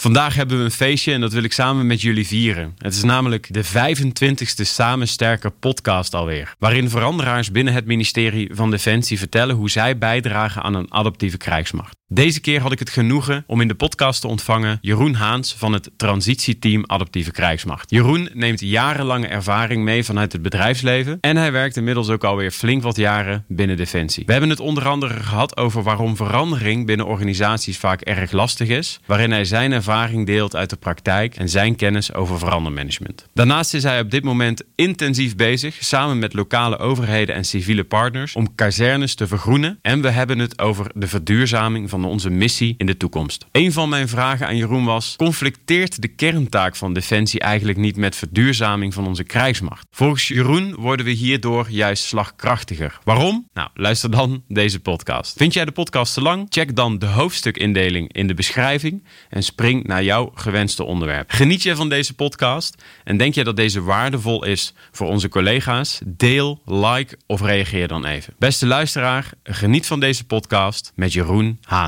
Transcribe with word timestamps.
Vandaag 0.00 0.34
hebben 0.34 0.58
we 0.58 0.64
een 0.64 0.70
feestje 0.70 1.12
en 1.12 1.20
dat 1.20 1.32
wil 1.32 1.42
ik 1.42 1.52
samen 1.52 1.86
met 1.86 2.00
jullie 2.00 2.26
vieren. 2.26 2.74
Het 2.76 2.94
is 2.94 3.02
namelijk 3.02 3.52
de 3.54 3.64
25ste 3.64 4.62
Samen 4.62 5.08
Sterker 5.08 5.50
podcast 5.50 6.14
alweer. 6.14 6.54
Waarin 6.58 6.90
veranderaars 6.90 7.50
binnen 7.50 7.74
het 7.74 7.86
ministerie 7.86 8.50
van 8.52 8.70
Defensie 8.70 9.18
vertellen 9.18 9.56
hoe 9.56 9.70
zij 9.70 9.98
bijdragen 9.98 10.62
aan 10.62 10.74
een 10.74 10.92
adaptieve 10.92 11.36
krijgsmacht. 11.36 11.97
Deze 12.10 12.40
keer 12.40 12.60
had 12.60 12.72
ik 12.72 12.78
het 12.78 12.90
genoegen 12.90 13.44
om 13.46 13.60
in 13.60 13.68
de 13.68 13.74
podcast 13.74 14.20
te 14.20 14.28
ontvangen 14.28 14.78
Jeroen 14.80 15.14
Haans 15.14 15.54
van 15.54 15.72
het 15.72 15.90
transitieteam 15.96 16.84
Adaptieve 16.86 17.30
Krijgsmacht. 17.30 17.90
Jeroen 17.90 18.28
neemt 18.32 18.60
jarenlange 18.60 19.26
ervaring 19.26 19.84
mee 19.84 20.04
vanuit 20.04 20.32
het 20.32 20.42
bedrijfsleven 20.42 21.18
en 21.20 21.36
hij 21.36 21.52
werkt 21.52 21.76
inmiddels 21.76 22.08
ook 22.08 22.24
alweer 22.24 22.50
flink 22.50 22.82
wat 22.82 22.96
jaren 22.96 23.44
binnen 23.48 23.76
Defensie. 23.76 24.22
We 24.26 24.32
hebben 24.32 24.50
het 24.50 24.60
onder 24.60 24.88
andere 24.88 25.22
gehad 25.22 25.56
over 25.56 25.82
waarom 25.82 26.16
verandering 26.16 26.86
binnen 26.86 27.06
organisaties 27.06 27.78
vaak 27.78 28.00
erg 28.00 28.32
lastig 28.32 28.68
is, 28.68 29.00
waarin 29.06 29.30
hij 29.30 29.44
zijn 29.44 29.72
ervaring 29.72 30.26
deelt 30.26 30.56
uit 30.56 30.70
de 30.70 30.76
praktijk 30.76 31.36
en 31.36 31.48
zijn 31.48 31.76
kennis 31.76 32.14
over 32.14 32.38
verandermanagement. 32.38 33.26
Daarnaast 33.34 33.74
is 33.74 33.82
hij 33.82 34.00
op 34.00 34.10
dit 34.10 34.24
moment 34.24 34.62
intensief 34.74 35.36
bezig 35.36 35.76
samen 35.84 36.18
met 36.18 36.32
lokale 36.32 36.78
overheden 36.78 37.34
en 37.34 37.44
civiele 37.44 37.84
partners 37.84 38.34
om 38.34 38.54
kazernes 38.54 39.14
te 39.14 39.26
vergroenen 39.26 39.78
en 39.82 40.00
we 40.00 40.10
hebben 40.10 40.38
het 40.38 40.60
over 40.60 40.90
de 40.94 41.08
verduurzaming 41.08 41.90
van 41.90 41.96
onze 42.04 42.30
missie 42.30 42.74
in 42.78 42.86
de 42.86 42.96
toekomst. 42.96 43.46
Een 43.52 43.72
van 43.72 43.88
mijn 43.88 44.08
vragen 44.08 44.46
aan 44.46 44.56
Jeroen 44.56 44.84
was: 44.84 45.14
conflicteert 45.16 46.02
de 46.02 46.08
kerntaak 46.08 46.76
van 46.76 46.92
Defensie 46.92 47.40
eigenlijk 47.40 47.78
niet 47.78 47.96
met 47.96 48.16
verduurzaming 48.16 48.94
van 48.94 49.06
onze 49.06 49.24
krijgsmacht? 49.24 49.86
Volgens 49.90 50.28
Jeroen 50.28 50.74
worden 50.74 51.06
we 51.06 51.12
hierdoor 51.12 51.66
juist 51.70 52.04
slagkrachtiger. 52.04 52.98
Waarom? 53.04 53.48
Nou, 53.54 53.68
luister 53.74 54.10
dan 54.10 54.42
deze 54.48 54.80
podcast. 54.80 55.36
Vind 55.36 55.52
jij 55.52 55.64
de 55.64 55.72
podcast 55.72 56.14
te 56.14 56.22
lang? 56.22 56.46
Check 56.48 56.76
dan 56.76 56.98
de 56.98 57.06
hoofdstukindeling 57.06 58.12
in 58.12 58.26
de 58.26 58.34
beschrijving 58.34 59.04
en 59.28 59.42
spring 59.42 59.86
naar 59.86 60.04
jouw 60.04 60.30
gewenste 60.34 60.84
onderwerp. 60.84 61.30
Geniet 61.30 61.62
je 61.62 61.76
van 61.76 61.88
deze 61.88 62.14
podcast 62.14 62.82
en 63.04 63.16
denk 63.16 63.34
je 63.34 63.44
dat 63.44 63.56
deze 63.56 63.82
waardevol 63.82 64.44
is 64.44 64.74
voor 64.92 65.08
onze 65.08 65.28
collega's? 65.28 66.00
Deel, 66.06 66.62
like 66.64 67.18
of 67.26 67.40
reageer 67.40 67.88
dan 67.88 68.04
even. 68.04 68.34
Beste 68.38 68.66
luisteraar, 68.66 69.30
geniet 69.42 69.86
van 69.86 70.00
deze 70.00 70.24
podcast 70.24 70.92
met 70.94 71.12
Jeroen 71.12 71.58
Haan. 71.62 71.87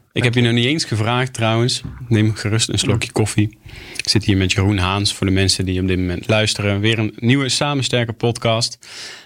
Ik 0.13 0.23
heb 0.23 0.33
je 0.33 0.41
nog 0.41 0.53
niet 0.53 0.65
eens 0.65 0.83
gevraagd 0.83 1.33
trouwens. 1.33 1.81
Neem 2.07 2.35
gerust 2.35 2.69
een 2.69 2.79
slokje 2.79 3.11
koffie. 3.11 3.57
Ik 3.97 4.09
zit 4.09 4.23
hier 4.23 4.37
met 4.37 4.51
Jeroen 4.51 4.77
Haans 4.77 5.13
voor 5.13 5.27
de 5.27 5.33
mensen 5.33 5.65
die 5.65 5.81
op 5.81 5.87
dit 5.87 5.97
moment 5.97 6.27
luisteren. 6.27 6.79
Weer 6.79 6.99
een 6.99 7.13
nieuwe 7.15 7.49
Samensterker 7.49 8.13
podcast. 8.13 8.77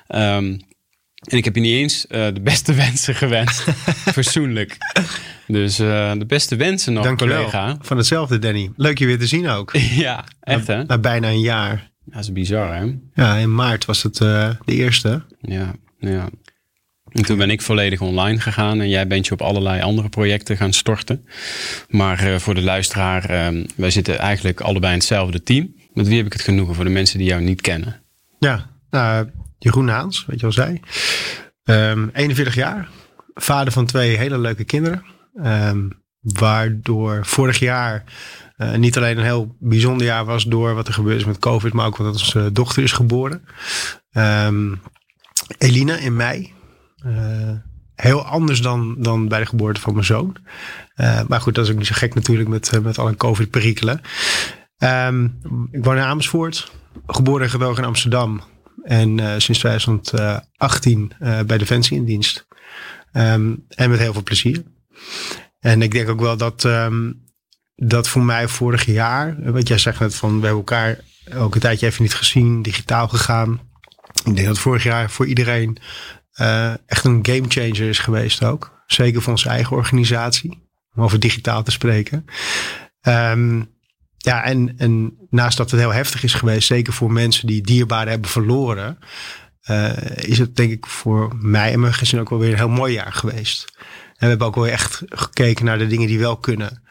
Um, 0.07 0.59
en 1.25 1.37
ik 1.37 1.45
heb 1.45 1.55
je 1.55 1.61
niet 1.61 1.73
eens 1.73 2.05
uh, 2.09 2.25
de 2.33 2.41
beste 2.41 2.73
wensen 2.83 3.15
gewenst. 3.15 3.63
Verzoenlijk. 4.11 4.77
Dus 5.47 5.79
uh, 5.79 6.11
de 6.17 6.25
beste 6.25 6.55
wensen 6.55 6.93
nog, 6.93 7.03
Dank 7.03 7.17
collega. 7.17 7.77
Van 7.81 7.97
hetzelfde, 7.97 8.39
Danny. 8.39 8.71
Leuk 8.75 8.97
je 8.97 9.05
weer 9.05 9.19
te 9.19 9.27
zien 9.27 9.47
ook. 9.47 9.71
ja, 10.05 10.23
echt 10.39 10.67
hè? 10.67 10.77
Na, 10.77 10.83
na 10.83 10.97
bijna 10.97 11.29
een 11.29 11.39
jaar. 11.39 11.91
Dat 12.05 12.21
is 12.21 12.31
bizar 12.31 12.75
hè? 12.75 12.95
Ja, 13.13 13.35
in 13.35 13.55
maart 13.55 13.85
was 13.85 14.03
het 14.03 14.19
uh, 14.19 14.49
de 14.65 14.73
eerste. 14.73 15.23
Ja, 15.41 15.73
ja. 15.99 16.29
En 17.15 17.23
toen 17.23 17.37
ben 17.37 17.49
ik 17.49 17.61
volledig 17.61 18.01
online 18.01 18.39
gegaan 18.39 18.79
en 18.79 18.89
jij 18.89 19.07
bent 19.07 19.27
je 19.27 19.33
op 19.33 19.41
allerlei 19.41 19.81
andere 19.81 20.09
projecten 20.09 20.57
gaan 20.57 20.73
storten. 20.73 21.25
Maar 21.89 22.27
uh, 22.27 22.35
voor 22.35 22.53
de 22.53 22.61
luisteraar, 22.61 23.31
uh, 23.31 23.63
wij 23.75 23.89
zitten 23.89 24.19
eigenlijk 24.19 24.61
allebei 24.61 24.91
in 24.91 24.99
hetzelfde 24.99 25.43
team. 25.43 25.75
Met 25.93 26.07
wie 26.07 26.17
heb 26.17 26.25
ik 26.25 26.33
het 26.33 26.41
genoegen 26.41 26.75
voor 26.75 26.83
de 26.83 26.89
mensen 26.89 27.17
die 27.17 27.27
jou 27.27 27.41
niet 27.41 27.61
kennen? 27.61 28.01
Ja, 28.39 28.69
nou, 28.89 29.29
Jeroen 29.59 29.87
Haans, 29.87 30.25
weet 30.25 30.39
je 30.39 30.51
zij. 30.51 30.81
Um, 31.63 32.09
41 32.13 32.55
jaar, 32.55 32.89
vader 33.33 33.73
van 33.73 33.85
twee 33.85 34.17
hele 34.17 34.37
leuke 34.37 34.63
kinderen. 34.63 35.03
Um, 35.43 36.03
waardoor 36.19 37.25
vorig 37.25 37.59
jaar 37.59 38.03
uh, 38.57 38.73
niet 38.73 38.97
alleen 38.97 39.17
een 39.17 39.23
heel 39.23 39.55
bijzonder 39.59 40.07
jaar 40.07 40.25
was 40.25 40.43
door 40.43 40.73
wat 40.73 40.87
er 40.87 40.93
gebeurd 40.93 41.19
is 41.19 41.25
met 41.25 41.39
COVID, 41.39 41.73
maar 41.73 41.85
ook 41.85 41.99
omdat 41.99 42.13
onze 42.13 42.51
dochter 42.51 42.83
is 42.83 42.91
geboren. 42.91 43.45
Elina 45.57 45.97
in 45.97 46.15
mei. 46.15 46.54
Uh, 47.05 47.51
heel 47.95 48.25
anders 48.25 48.61
dan, 48.61 48.95
dan 48.97 49.27
bij 49.27 49.39
de 49.39 49.45
geboorte 49.45 49.81
van 49.81 49.93
mijn 49.93 50.05
zoon. 50.05 50.37
Uh, 50.95 51.21
maar 51.27 51.41
goed, 51.41 51.55
dat 51.55 51.65
is 51.65 51.71
ook 51.71 51.77
niet 51.77 51.87
zo 51.87 51.95
gek 51.95 52.13
natuurlijk 52.13 52.49
met, 52.49 52.79
met 52.83 52.99
alle 52.99 53.15
COVID-perikelen. 53.15 54.01
Um, 54.77 55.39
ik 55.71 55.83
woon 55.83 55.95
in 55.95 56.03
Amersfoort. 56.03 56.71
Geboren 57.07 57.43
en 57.43 57.49
getogen 57.49 57.77
in 57.77 57.87
Amsterdam. 57.87 58.41
En 58.83 59.41
sinds 59.41 59.59
2018 59.59 61.11
uh, 61.21 61.41
bij 61.41 61.57
Defensie 61.57 61.97
in 61.97 62.05
dienst. 62.05 62.47
Um, 63.13 63.65
en 63.69 63.89
met 63.89 63.99
heel 63.99 64.13
veel 64.13 64.23
plezier. 64.23 64.63
En 65.59 65.81
ik 65.81 65.91
denk 65.91 66.09
ook 66.09 66.19
wel 66.19 66.37
dat, 66.37 66.63
um, 66.63 67.23
dat 67.75 68.07
voor 68.07 68.23
mij 68.23 68.47
vorig 68.47 68.85
jaar, 68.85 69.51
wat 69.51 69.67
jij 69.67 69.77
zegt 69.77 69.99
net 69.99 70.15
van 70.15 70.39
we 70.39 70.45
hebben 70.45 70.65
elkaar 70.65 70.99
ook 71.33 71.55
een 71.55 71.61
tijdje 71.61 71.85
even 71.85 72.03
niet 72.03 72.13
gezien, 72.13 72.61
digitaal 72.61 73.07
gegaan. 73.07 73.59
Ik 74.23 74.35
denk 74.35 74.47
dat 74.47 74.59
vorig 74.59 74.83
jaar 74.83 75.09
voor 75.09 75.25
iedereen 75.25 75.77
uh, 76.41 76.73
echt 76.85 77.05
een 77.05 77.19
game 77.21 77.45
changer 77.47 77.89
is 77.89 77.99
geweest 77.99 78.43
ook. 78.43 78.83
Zeker 78.87 79.21
voor 79.21 79.31
onze 79.31 79.49
eigen 79.49 79.75
organisatie. 79.75 80.63
Om 80.95 81.03
over 81.03 81.19
digitaal 81.19 81.63
te 81.63 81.71
spreken. 81.71 82.25
Um, 83.01 83.73
ja, 84.17 84.43
en, 84.43 84.73
en 84.77 85.17
naast 85.29 85.57
dat 85.57 85.71
het 85.71 85.79
heel 85.79 85.93
heftig 85.93 86.23
is 86.23 86.33
geweest, 86.33 86.67
zeker 86.67 86.93
voor 86.93 87.11
mensen 87.11 87.47
die 87.47 87.61
dierbaren 87.61 88.09
hebben 88.09 88.29
verloren, 88.29 88.99
uh, 89.69 89.97
is 90.15 90.37
het 90.37 90.55
denk 90.55 90.71
ik 90.71 90.85
voor 90.85 91.35
mij 91.35 91.71
en 91.71 91.79
mijn 91.79 91.93
gezin 91.93 92.19
ook 92.19 92.29
wel 92.29 92.39
weer 92.39 92.51
een 92.51 92.57
heel 92.57 92.69
mooi 92.69 92.93
jaar 92.93 93.13
geweest. 93.13 93.65
En 93.77 94.15
we 94.19 94.27
hebben 94.27 94.47
ook 94.47 94.55
wel 94.55 94.67
echt 94.67 95.01
gekeken 95.05 95.65
naar 95.65 95.77
de 95.77 95.87
dingen 95.87 96.07
die 96.07 96.19
wel 96.19 96.37
kunnen. 96.37 96.83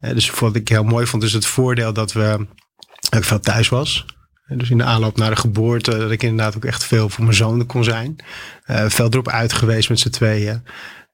Uh, 0.00 0.10
dus 0.10 0.30
wat 0.30 0.56
ik 0.56 0.68
heel 0.68 0.84
mooi 0.84 1.06
vond, 1.06 1.22
is 1.22 1.32
het 1.32 1.46
voordeel 1.46 1.92
dat 1.92 2.12
we 2.12 2.46
ik 3.10 3.24
veel 3.24 3.40
thuis 3.40 3.68
was. 3.68 4.04
Dus 4.48 4.70
in 4.70 4.78
de 4.78 4.84
aanloop 4.84 5.16
naar 5.16 5.30
de 5.30 5.36
geboorte, 5.36 5.98
dat 5.98 6.10
ik 6.10 6.22
inderdaad 6.22 6.56
ook 6.56 6.64
echt 6.64 6.84
veel 6.84 7.08
voor 7.08 7.24
mijn 7.24 7.36
zoon 7.36 7.66
kon 7.66 7.84
zijn. 7.84 8.16
Uh, 8.66 8.84
veel 8.88 9.08
erop 9.10 9.28
uit 9.28 9.52
geweest 9.52 9.88
met 9.88 10.00
z'n 10.00 10.10
tweeën. 10.10 10.62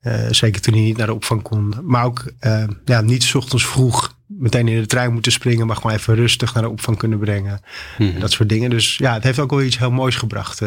Uh, 0.02 0.26
zeker 0.30 0.60
toen 0.60 0.74
hij 0.74 0.82
niet 0.82 0.96
naar 0.96 1.06
de 1.06 1.14
opvang 1.14 1.42
kon. 1.42 1.74
Maar 1.82 2.04
ook 2.04 2.32
uh, 2.40 2.64
ja, 2.84 3.00
niet 3.00 3.22
s 3.22 3.34
ochtends 3.34 3.66
vroeg 3.66 4.18
meteen 4.26 4.68
in 4.68 4.80
de 4.80 4.86
trein 4.86 5.12
moeten 5.12 5.32
springen, 5.32 5.66
maar 5.66 5.76
gewoon 5.76 5.92
even 5.92 6.14
rustig 6.14 6.54
naar 6.54 6.62
de 6.62 6.68
opvang 6.68 6.96
kunnen 6.98 7.18
brengen. 7.18 7.60
Mm-hmm. 7.98 8.20
Dat 8.20 8.32
soort 8.32 8.48
dingen. 8.48 8.70
Dus 8.70 8.96
ja, 8.96 9.14
het 9.14 9.24
heeft 9.24 9.38
ook 9.38 9.50
wel 9.50 9.62
iets 9.62 9.78
heel 9.78 9.90
moois 9.90 10.16
gebracht 10.16 10.58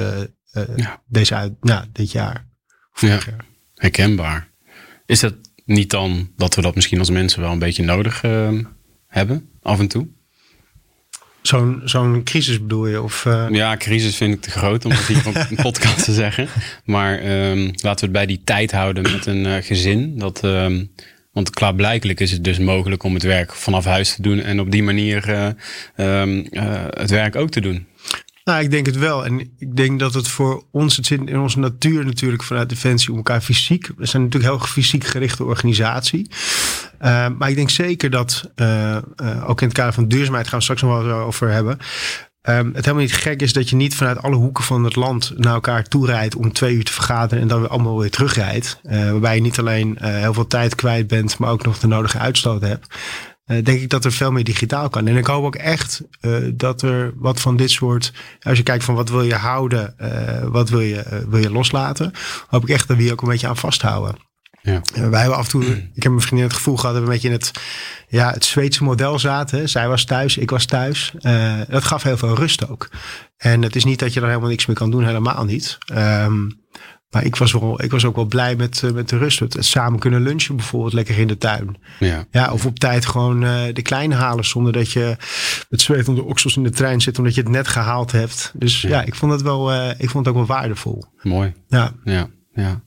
ja. 0.75 1.01
deze 1.07 1.35
uit, 1.35 1.53
ja, 1.61 1.85
dit 1.91 2.11
jaar. 2.11 2.47
Ja, 2.99 3.07
jaar. 3.07 3.45
herkenbaar. 3.75 4.51
Is 5.05 5.21
het 5.21 5.35
niet 5.65 5.89
dan 5.89 6.31
dat 6.37 6.55
we 6.55 6.61
dat 6.61 6.75
misschien 6.75 6.99
als 6.99 7.09
mensen 7.09 7.41
wel 7.41 7.51
een 7.51 7.59
beetje 7.59 7.83
nodig 7.83 8.21
hebben, 9.07 9.49
af 9.61 9.79
en 9.79 9.87
toe? 9.87 10.07
Zo'n 11.43 11.81
zo'n 11.83 12.23
crisis 12.23 12.61
bedoel 12.61 12.87
je? 12.87 13.01
Of, 13.01 13.25
uh... 13.25 13.45
Ja, 13.49 13.77
crisis 13.77 14.15
vind 14.15 14.33
ik 14.33 14.41
te 14.41 14.51
groot 14.51 14.85
om 14.85 14.91
dat 14.91 15.07
hier 15.07 15.27
op 15.27 15.35
een 15.35 15.55
podcast 15.71 16.03
te 16.03 16.13
zeggen. 16.13 16.47
Maar 16.85 17.13
um, 17.49 17.65
laten 17.65 17.81
we 17.81 18.01
het 18.01 18.11
bij 18.11 18.25
die 18.25 18.41
tijd 18.43 18.71
houden 18.71 19.03
met 19.03 19.25
een 19.25 19.45
uh, 19.45 19.55
gezin. 19.61 20.17
Dat, 20.17 20.43
um, 20.43 20.91
want 21.31 21.49
klaarblijkelijk 21.49 22.19
is 22.19 22.31
het 22.31 22.43
dus 22.43 22.59
mogelijk 22.59 23.03
om 23.03 23.13
het 23.13 23.23
werk 23.23 23.53
vanaf 23.53 23.85
huis 23.85 24.15
te 24.15 24.21
doen 24.21 24.39
en 24.39 24.59
op 24.59 24.71
die 24.71 24.83
manier 24.83 25.29
uh, 25.29 26.21
um, 26.21 26.47
het 26.89 27.09
werk 27.09 27.35
ook 27.35 27.49
te 27.49 27.61
doen. 27.61 27.87
Nou, 28.43 28.63
ik 28.63 28.71
denk 28.71 28.85
het 28.85 28.97
wel. 28.97 29.25
En 29.25 29.39
ik 29.39 29.75
denk 29.75 29.99
dat 29.99 30.13
het 30.13 30.27
voor 30.27 30.63
ons, 30.71 30.95
het 30.95 31.05
zit 31.05 31.21
in 31.25 31.39
onze 31.39 31.59
natuur 31.59 32.05
natuurlijk 32.05 32.43
vanuit 32.43 32.69
Defensie 32.69 33.09
om 33.09 33.17
elkaar 33.17 33.41
fysiek. 33.41 33.89
We 33.97 34.05
zijn 34.05 34.23
natuurlijk 34.23 34.53
heel 34.53 34.67
fysiek 34.67 35.03
gerichte 35.03 35.43
organisatie. 35.43 36.29
Uh, 37.01 37.27
maar 37.37 37.49
ik 37.49 37.55
denk 37.55 37.69
zeker 37.69 38.09
dat, 38.09 38.51
uh, 38.55 38.97
uh, 39.21 39.49
ook 39.49 39.61
in 39.61 39.67
het 39.67 39.77
kader 39.77 39.93
van 39.93 40.07
duurzaamheid 40.07 40.47
gaan 40.47 40.57
we 40.57 40.63
straks 40.63 40.81
nog 40.81 41.03
wel 41.03 41.17
over 41.17 41.49
hebben. 41.49 41.77
Um, 42.49 42.71
het 42.73 42.85
helemaal 42.85 43.05
niet 43.05 43.13
gek 43.13 43.41
is 43.41 43.53
dat 43.53 43.69
je 43.69 43.75
niet 43.75 43.95
vanuit 43.95 44.21
alle 44.21 44.35
hoeken 44.35 44.63
van 44.63 44.83
het 44.83 44.95
land 44.95 45.33
naar 45.37 45.53
elkaar 45.53 45.83
toe 45.83 46.05
rijdt 46.05 46.35
om 46.35 46.53
twee 46.53 46.75
uur 46.75 46.83
te 46.83 46.93
vergaderen 46.93 47.41
en 47.41 47.47
dan 47.47 47.59
weer 47.59 47.69
allemaal 47.69 47.99
weer 47.99 48.11
terugrijdt. 48.11 48.79
waarbij 48.83 49.35
je 49.35 49.41
niet 49.41 49.59
alleen 49.59 49.97
heel 49.99 50.33
veel 50.33 50.47
tijd 50.47 50.75
kwijt 50.75 51.07
bent, 51.07 51.37
maar 51.37 51.49
ook 51.49 51.65
nog 51.65 51.79
de 51.79 51.87
nodige 51.87 52.17
uitstoot 52.17 52.61
hebt. 52.61 52.95
Uh, 53.45 53.63
denk 53.63 53.81
ik 53.81 53.89
dat 53.89 54.05
er 54.05 54.11
veel 54.11 54.31
meer 54.31 54.43
digitaal 54.43 54.89
kan. 54.89 55.07
En 55.07 55.17
ik 55.17 55.25
hoop 55.25 55.43
ook 55.43 55.55
echt 55.55 56.01
uh, 56.21 56.51
dat 56.53 56.81
er 56.81 57.13
wat 57.15 57.39
van 57.39 57.57
dit 57.57 57.71
soort. 57.71 58.13
Als 58.41 58.57
je 58.57 58.63
kijkt 58.63 58.83
van 58.83 58.95
wat 58.95 59.09
wil 59.09 59.23
je 59.23 59.35
houden, 59.35 59.95
uh, 60.01 60.43
wat 60.43 60.69
wil 60.69 60.79
je, 60.79 61.25
wil 61.29 61.39
je 61.39 61.51
loslaten. 61.51 62.11
Hoop 62.47 62.63
ik 62.63 62.69
echt 62.69 62.87
dat 62.87 62.97
we 62.97 63.03
hier 63.03 63.11
ook 63.11 63.21
een 63.21 63.29
beetje 63.29 63.47
aan 63.47 63.57
vasthouden. 63.57 64.15
Ja. 64.61 64.81
wij 64.93 65.19
hebben 65.19 65.37
af 65.37 65.43
en 65.43 65.49
toe, 65.49 65.65
ik 65.93 66.03
heb 66.03 66.11
mijn 66.11 66.21
vriendin 66.21 66.47
het 66.47 66.55
gevoel 66.55 66.77
gehad 66.77 66.95
dat 66.95 67.03
we 67.03 67.07
een 67.07 67.13
beetje 67.13 67.27
in 67.27 67.33
het, 67.33 67.51
ja, 68.07 68.31
het 68.31 68.45
Zweedse 68.45 68.83
model 68.83 69.19
zaten. 69.19 69.69
Zij 69.69 69.87
was 69.87 70.05
thuis, 70.05 70.37
ik 70.37 70.49
was 70.49 70.65
thuis. 70.65 71.13
Uh, 71.21 71.61
dat 71.67 71.83
gaf 71.83 72.03
heel 72.03 72.17
veel 72.17 72.35
rust 72.35 72.69
ook. 72.69 72.89
En 73.37 73.61
het 73.61 73.75
is 73.75 73.83
niet 73.83 73.99
dat 73.99 74.13
je 74.13 74.19
er 74.19 74.27
helemaal 74.27 74.49
niks 74.49 74.65
meer 74.65 74.75
kan 74.75 74.91
doen, 74.91 75.05
helemaal 75.05 75.45
niet. 75.45 75.77
Um, 75.93 76.61
maar 77.13 77.25
ik 77.25 77.35
was, 77.35 77.51
wel, 77.51 77.83
ik 77.83 77.91
was 77.91 78.05
ook 78.05 78.15
wel 78.15 78.25
blij 78.25 78.55
met, 78.55 78.83
eh, 78.83 78.91
met 78.91 79.09
de 79.09 79.17
rust. 79.17 79.39
Het, 79.39 79.57
samen 79.59 79.99
kunnen 79.99 80.21
lunchen 80.21 80.55
bijvoorbeeld 80.55 80.93
lekker 80.93 81.19
in 81.19 81.27
de 81.27 81.37
tuin. 81.37 81.77
Ja. 81.99 82.25
Ja, 82.31 82.51
of 82.51 82.65
op 82.65 82.79
tijd 82.79 83.05
gewoon 83.05 83.43
uh, 83.43 83.61
de 83.73 83.81
kleine 83.81 84.15
halen 84.15 84.45
zonder 84.45 84.73
dat 84.73 84.91
je 84.91 85.15
met 85.69 85.81
zweet 85.81 86.07
om 86.07 86.15
de 86.15 86.23
oksels 86.23 86.55
in 86.55 86.63
de 86.63 86.69
trein 86.69 87.01
zit 87.01 87.17
omdat 87.17 87.35
je 87.35 87.41
het 87.41 87.49
net 87.49 87.67
gehaald 87.67 88.11
hebt. 88.11 88.51
Dus 88.55 88.81
ja, 88.81 88.89
ja 88.89 89.03
ik 89.03 89.15
vond 89.15 89.31
het 89.31 89.41
wel, 89.41 89.73
uh, 89.73 89.89
ik 89.89 90.09
vond 90.09 90.25
het 90.25 90.35
ook 90.35 90.47
wel 90.47 90.55
waardevol. 90.57 91.05
Mooi. 91.21 91.53
Ja. 91.67 91.93
Ja. 92.03 92.29
ja. 92.53 92.81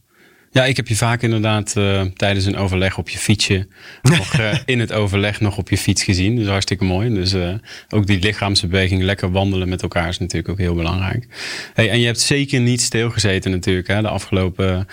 Ja, 0.57 0.65
ik 0.65 0.77
heb 0.77 0.89
je 0.89 0.97
vaak 0.97 1.23
inderdaad 1.23 1.75
uh, 1.79 2.03
tijdens 2.03 2.45
een 2.45 2.57
overleg 2.57 2.99
op 2.99 3.09
je 3.09 3.19
fietsje. 3.19 3.67
nog 4.17 4.39
uh, 4.39 4.55
in 4.65 4.81
het 4.81 4.93
overleg 4.93 5.41
nog 5.41 5.59
op 5.59 5.69
je 5.69 5.79
fiets 5.79 6.05
gezien. 6.05 6.37
Dus 6.37 6.47
hartstikke 6.47 6.85
mooi. 6.85 7.15
Dus 7.15 7.35
uh, 7.35 7.55
ook 7.89 8.07
die 8.07 8.19
lichaamsbeweging, 8.19 9.03
lekker 9.03 9.31
wandelen 9.31 9.69
met 9.69 9.83
elkaar 9.83 10.09
is 10.09 10.19
natuurlijk 10.19 10.49
ook 10.49 10.59
heel 10.59 10.75
belangrijk. 10.75 11.27
Hey, 11.75 11.91
en 11.91 12.01
je 12.01 12.07
hebt 12.07 12.21
zeker 12.21 12.61
niet 12.61 12.81
stilgezeten 12.81 13.51
natuurlijk 13.51 13.89
hè, 13.89 14.03
de 14.03 14.09
afgelopen 14.09 14.87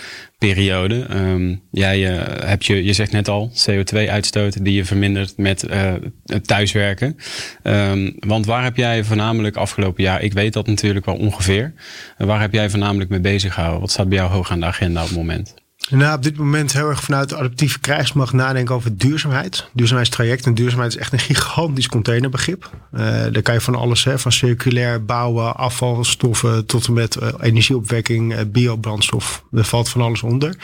periode. 0.48 1.06
Um, 1.16 1.62
jij 1.72 2.00
hebt 2.46 2.66
je, 2.66 2.84
je 2.84 2.94
zegt 2.94 3.12
net 3.12 3.28
al, 3.28 3.52
CO2-uitstoot 3.52 4.66
die 4.66 4.74
je 4.74 4.86
vermindert 4.86 5.38
met 5.38 5.62
het 6.26 6.48
thuiswerken. 6.48 7.18
Um, 7.64 8.16
want 8.20 8.46
waar 8.46 8.64
heb 8.64 8.78
jij 8.78 9.04
voornamelijk 9.04 9.56
afgelopen 9.56 10.04
jaar, 10.04 10.22
ik 10.22 10.34
weet 10.34 10.54
dat 10.54 10.68
natuurlijk 10.68 11.06
wel 11.06 11.16
ongeveer. 11.16 11.74
waar 12.18 12.42
heb 12.42 12.54
jij 12.54 12.70
voornamelijk 12.70 13.10
mee 13.10 13.20
bezig 13.20 13.54
gehouden? 13.54 13.82
Wat 13.82 13.92
staat 13.92 14.10
bij 14.10 14.18
jou 14.18 14.32
hoog 14.32 14.52
aan 14.52 14.60
de 14.60 14.66
agenda 14.66 15.02
op 15.02 15.08
het 15.08 15.18
moment? 15.18 15.63
Nou, 15.90 16.16
op 16.16 16.24
dit 16.24 16.38
moment 16.38 16.74
heel 16.74 16.90
erg 16.90 17.04
vanuit 17.04 17.30
de 17.30 17.38
adaptieve 17.38 17.80
krijgsmacht 17.80 18.34
nadenken 18.34 18.76
over 18.76 18.98
duurzaamheid. 18.98 19.70
Duurzaamheidstraject. 19.74 20.46
En 20.46 20.54
duurzaamheid 20.54 20.92
is 20.92 20.98
echt 20.98 21.14
een 21.14 21.20
gigantisch 21.20 21.88
containerbegrip. 21.88 22.70
Uh, 22.94 23.00
daar 23.02 23.42
kan 23.42 23.54
je 23.54 23.62
van 23.62 23.76
alles, 23.76 24.04
hè, 24.04 24.20
van 24.20 24.32
circulair 24.32 25.06
bouwen, 25.06 25.56
afvalstoffen 25.56 26.66
tot 26.66 26.88
en 26.88 26.94
met 26.94 27.16
uh, 27.16 27.30
energieopwekking, 27.40 28.34
uh, 28.34 28.40
biobrandstof. 28.48 29.44
Er 29.52 29.64
valt 29.64 29.90
van 29.90 30.02
alles 30.02 30.24
onder. 30.24 30.56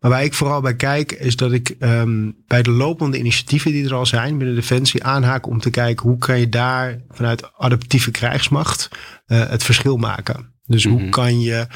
Maar 0.00 0.10
waar 0.10 0.24
ik 0.24 0.34
vooral 0.34 0.60
bij 0.60 0.76
kijk, 0.76 1.12
is 1.12 1.36
dat 1.36 1.52
ik 1.52 1.74
um, 1.78 2.36
bij 2.46 2.62
de 2.62 2.70
lopende 2.70 3.18
initiatieven 3.18 3.72
die 3.72 3.84
er 3.84 3.94
al 3.94 4.06
zijn 4.06 4.38
binnen 4.38 4.56
Defensie 4.56 5.04
aanhaak 5.04 5.46
om 5.46 5.60
te 5.60 5.70
kijken 5.70 6.08
hoe 6.08 6.18
kan 6.18 6.38
je 6.38 6.48
daar 6.48 7.00
vanuit 7.10 7.54
adaptieve 7.56 8.10
krijgsmacht 8.10 8.88
het 9.26 9.62
verschil 9.62 9.96
maken. 9.96 10.52
Dus 10.66 10.84
hoe 10.84 11.00
mhm. 11.00 11.10
kan 11.10 11.40
je 11.40 11.66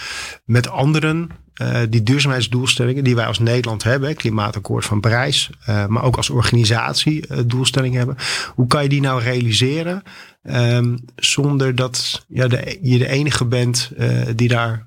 met 0.45 0.69
anderen 0.69 1.31
uh, 1.63 1.79
die 1.89 2.03
duurzaamheidsdoelstellingen 2.03 3.05
die 3.05 3.15
wij 3.15 3.27
als 3.27 3.39
Nederland 3.39 3.83
hebben, 3.83 4.17
klimaatakkoord 4.17 4.85
van 4.85 5.01
Parijs, 5.01 5.51
uh, 5.69 5.87
maar 5.87 6.03
ook 6.03 6.17
als 6.17 6.31
organisatie 6.31 7.25
uh, 7.31 7.39
doelstellingen 7.47 7.99
hebben. 7.99 8.17
Hoe 8.55 8.67
kan 8.67 8.83
je 8.83 8.89
die 8.89 9.01
nou 9.01 9.23
realiseren 9.23 10.03
um, 10.43 11.05
zonder 11.17 11.75
dat 11.75 12.25
ja, 12.29 12.49
de, 12.49 12.79
je 12.83 12.99
de 12.99 13.09
enige 13.09 13.45
bent 13.45 13.91
die 14.37 14.49
daar 14.49 14.87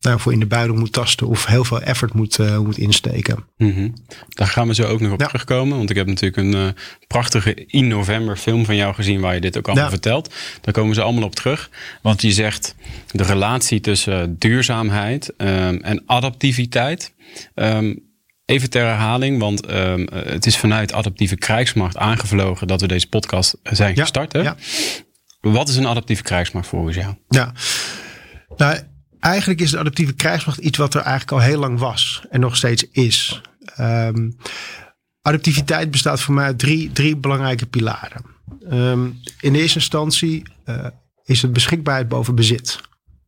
nou, 0.00 0.20
voor 0.20 0.32
in 0.32 0.40
de 0.40 0.46
buidel 0.46 0.76
moet 0.76 0.92
tasten 0.92 1.26
of 1.26 1.46
heel 1.46 1.64
veel 1.64 1.80
effort 1.80 2.12
moet, 2.12 2.38
moet 2.58 2.78
insteken? 2.78 3.44
Mm 3.56 3.72
-hmm. 3.74 3.94
Daar 4.28 4.46
gaan 4.46 4.68
we 4.68 4.74
zo 4.74 4.84
ook 4.84 5.00
nog 5.00 5.12
op 5.12 5.18
terugkomen, 5.18 5.76
want 5.76 5.90
ik 5.90 5.96
heb 5.96 6.06
natuurlijk 6.06 6.36
een 6.36 6.74
prachtige 7.06 7.54
in 7.54 7.88
november 7.88 8.36
film 8.36 8.64
van 8.64 8.76
jou 8.76 8.94
gezien 8.94 9.20
waar 9.20 9.34
je 9.34 9.40
dit 9.40 9.58
ook 9.58 9.66
allemaal 9.66 9.84
ja. 9.84 9.90
vertelt. 9.90 10.34
Daar 10.60 10.74
komen 10.74 10.94
ze 10.94 11.02
allemaal 11.02 11.24
op 11.24 11.34
terug, 11.34 11.70
want 12.02 12.22
je 12.22 12.32
zegt 12.32 12.74
de 13.10 13.22
relatie 13.22 13.80
tussen 13.80 14.38
duurzaamheid 14.38 15.32
um, 15.36 15.80
en 15.82 16.02
adaptiviteit. 16.06 17.12
Um, 17.54 18.03
even 18.44 18.70
ter 18.70 18.84
herhaling, 18.84 19.38
want 19.38 19.70
um, 19.70 20.08
het 20.12 20.46
is 20.46 20.56
vanuit 20.56 20.92
adaptieve 20.92 21.36
krijgsmacht 21.36 21.96
aangevlogen 21.96 22.66
dat 22.66 22.80
we 22.80 22.86
deze 22.86 23.08
podcast 23.08 23.56
zijn 23.62 23.96
gestart. 23.96 24.32
Hè? 24.32 24.40
Ja. 24.40 24.56
Wat 25.40 25.68
is 25.68 25.76
een 25.76 25.86
adaptieve 25.86 26.22
krijgsmacht 26.22 26.68
volgens 26.68 26.96
jou? 26.96 27.14
Ja, 27.28 27.52
nou, 28.56 28.78
eigenlijk 29.20 29.60
is 29.60 29.70
de 29.70 29.78
adaptieve 29.78 30.14
krijgsmacht 30.14 30.58
iets 30.58 30.78
wat 30.78 30.94
er 30.94 31.00
eigenlijk 31.00 31.32
al 31.32 31.40
heel 31.40 31.58
lang 31.58 31.78
was 31.78 32.24
en 32.30 32.40
nog 32.40 32.56
steeds 32.56 32.90
is. 32.90 33.40
Um, 33.80 34.36
adaptiviteit 35.22 35.90
bestaat 35.90 36.20
voor 36.20 36.34
mij 36.34 36.44
uit 36.44 36.58
drie, 36.58 36.92
drie 36.92 37.16
belangrijke 37.16 37.66
pilaren. 37.66 38.24
Um, 38.70 39.20
in 39.40 39.54
eerste 39.54 39.78
instantie 39.78 40.42
uh, 40.66 40.86
is 41.24 41.42
het 41.42 41.52
beschikbaarheid 41.52 42.08
boven 42.08 42.34
bezit. 42.34 42.80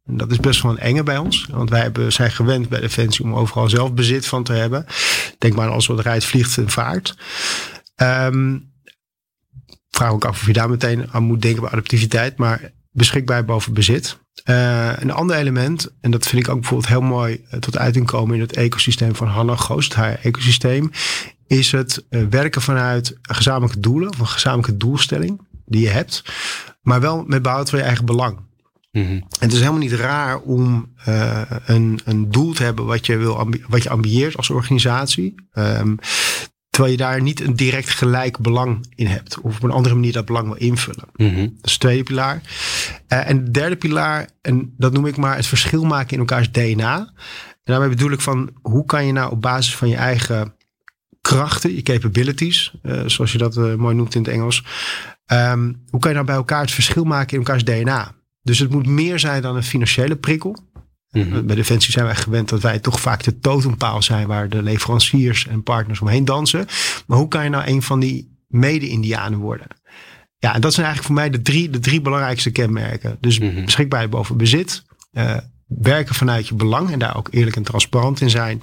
Dat 0.06 0.30
is 0.30 0.40
best 0.40 0.62
wel 0.62 0.72
een 0.72 0.78
enge 0.78 1.02
bij 1.02 1.18
ons. 1.18 1.46
Want 1.50 1.70
wij 1.70 1.80
hebben, 1.80 2.12
zijn 2.12 2.30
gewend 2.30 2.68
bij 2.68 2.80
Defensie 2.80 3.24
om 3.24 3.34
overal 3.34 3.68
zelf 3.68 3.92
bezit 3.94 4.26
van 4.26 4.44
te 4.44 4.52
hebben. 4.52 4.86
Denk 5.38 5.54
maar 5.54 5.68
als 5.68 5.86
wat 5.86 6.00
rijdt, 6.00 6.24
vliegt 6.24 6.56
en 6.56 6.70
vaart. 6.70 7.16
Um, 7.96 8.72
vraag 9.90 10.10
ook 10.10 10.24
af 10.24 10.40
of 10.40 10.46
je 10.46 10.52
daar 10.52 10.70
meteen 10.70 11.12
aan 11.12 11.22
moet 11.22 11.42
denken 11.42 11.60
bij 11.60 11.70
adaptiviteit. 11.70 12.36
Maar 12.36 12.72
beschikbaar 12.90 13.44
boven 13.44 13.72
bezit. 13.72 14.18
Uh, 14.44 14.92
een 14.98 15.10
ander 15.10 15.36
element, 15.36 15.94
en 16.00 16.10
dat 16.10 16.26
vind 16.26 16.42
ik 16.42 16.48
ook 16.48 16.60
bijvoorbeeld 16.60 16.88
heel 16.88 17.00
mooi 17.00 17.44
uh, 17.52 17.60
tot 17.60 17.78
uiting 17.78 18.06
komen 18.06 18.34
in 18.34 18.40
het 18.40 18.52
ecosysteem 18.52 19.14
van 19.14 19.28
Hanna 19.28 19.56
Ghost, 19.56 19.94
haar 19.94 20.18
ecosysteem, 20.22 20.90
is 21.46 21.72
het 21.72 22.04
uh, 22.10 22.22
werken 22.30 22.62
vanuit 22.62 23.18
gezamenlijke 23.22 23.80
doelen, 23.80 24.08
of 24.08 24.18
een 24.18 24.26
gezamenlijke 24.26 24.76
doelstelling 24.76 25.40
die 25.66 25.80
je 25.80 25.88
hebt, 25.88 26.22
maar 26.82 27.00
wel 27.00 27.24
met 27.26 27.42
behoud 27.42 27.70
van 27.70 27.78
je 27.78 27.84
eigen 27.84 28.04
belang. 28.04 28.45
Mhm. 28.96 29.12
En 29.12 29.22
het 29.38 29.52
is 29.52 29.58
helemaal 29.58 29.80
niet 29.80 29.92
raar 29.92 30.38
om 30.38 30.92
uh, 31.08 31.42
een, 31.66 32.00
een 32.04 32.30
doel 32.30 32.52
te 32.52 32.62
hebben 32.62 32.86
wat 32.86 33.06
je, 33.06 33.16
wil 33.16 33.48
wat 33.68 33.82
je 33.82 33.90
ambieert 33.90 34.36
als 34.36 34.50
organisatie. 34.50 35.34
Um, 35.54 35.98
terwijl 36.70 36.96
je 36.96 37.02
daar 37.02 37.22
niet 37.22 37.40
een 37.40 37.56
direct 37.56 37.90
gelijk 37.90 38.38
belang 38.38 38.86
in 38.94 39.06
hebt. 39.06 39.40
Of 39.40 39.56
op 39.56 39.62
een 39.62 39.70
andere 39.70 39.94
manier 39.94 40.12
dat 40.12 40.24
belang 40.24 40.46
wil 40.46 40.56
invullen. 40.56 41.04
Mm 41.16 41.34
-hmm. 41.34 41.44
Dat 41.44 41.66
is 41.66 41.72
de 41.72 41.78
tweede 41.78 42.02
pilaar. 42.02 42.40
Uh, 43.08 43.28
en 43.28 43.44
de 43.44 43.50
derde 43.50 43.76
pilaar, 43.76 44.28
en 44.42 44.74
dat 44.76 44.92
noem 44.92 45.06
ik 45.06 45.16
maar 45.16 45.36
het 45.36 45.46
verschil 45.46 45.84
maken 45.84 46.12
in 46.12 46.18
elkaars 46.18 46.50
DNA. 46.50 46.98
En 46.98 47.72
daarmee 47.72 47.88
bedoel 47.88 48.10
ik 48.10 48.20
van 48.20 48.50
hoe 48.62 48.84
kan 48.84 49.06
je 49.06 49.12
nou 49.12 49.30
op 49.30 49.42
basis 49.42 49.76
van 49.76 49.88
je 49.88 49.96
eigen 49.96 50.54
krachten, 51.20 51.74
je 51.74 51.82
capabilities, 51.82 52.74
uh, 52.82 53.02
zoals 53.06 53.32
je 53.32 53.38
dat 53.38 53.54
mooi 53.76 53.94
noemt 53.94 54.14
in 54.14 54.22
het 54.22 54.30
Engels. 54.30 54.64
Um, 55.32 55.82
hoe 55.90 56.00
kan 56.00 56.10
je 56.10 56.16
nou 56.16 56.26
bij 56.26 56.36
elkaar 56.36 56.60
het 56.60 56.70
verschil 56.70 57.04
maken 57.04 57.32
in 57.32 57.38
elkaars 57.38 57.64
DNA? 57.64 58.15
Dus 58.46 58.58
het 58.58 58.70
moet 58.70 58.86
meer 58.86 59.18
zijn 59.18 59.42
dan 59.42 59.56
een 59.56 59.62
financiële 59.62 60.16
prikkel. 60.16 60.56
Mm 61.10 61.46
Bij 61.46 61.56
Defensie 61.56 61.92
zijn 61.92 62.04
wij 62.04 62.14
gewend 62.14 62.48
dat 62.48 62.60
wij 62.60 62.78
toch 62.78 63.00
vaak 63.00 63.22
de 63.22 63.38
totempaal 63.38 64.02
zijn 64.02 64.26
waar 64.26 64.48
de 64.48 64.62
leveranciers 64.62 65.46
en 65.46 65.62
partners 65.62 66.00
omheen 66.00 66.24
dansen. 66.24 66.66
Maar 67.06 67.18
hoe 67.18 67.28
kan 67.28 67.44
je 67.44 67.50
nou 67.50 67.66
een 67.66 67.82
van 67.82 68.00
die 68.00 68.38
mede-Indianen 68.48 69.38
worden? 69.38 69.66
Ja, 70.38 70.54
en 70.54 70.60
dat 70.60 70.74
zijn 70.74 70.86
eigenlijk 70.86 71.14
voor 71.14 71.24
mij 71.24 71.38
de 71.38 71.42
drie, 71.42 71.70
de 71.70 71.78
drie 71.78 72.00
belangrijkste 72.00 72.50
kenmerken. 72.50 73.16
Dus 73.20 73.38
mm 73.38 73.54
-hmm. 73.54 73.64
beschikbaarheid 73.64 74.10
boven 74.10 74.36
bezit, 74.36 74.84
uh, 75.12 75.36
werken 75.66 76.14
vanuit 76.14 76.48
je 76.48 76.54
belang 76.54 76.90
en 76.90 76.98
daar 76.98 77.16
ook 77.16 77.28
eerlijk 77.30 77.56
en 77.56 77.62
transparant 77.62 78.20
in 78.20 78.30
zijn. 78.30 78.58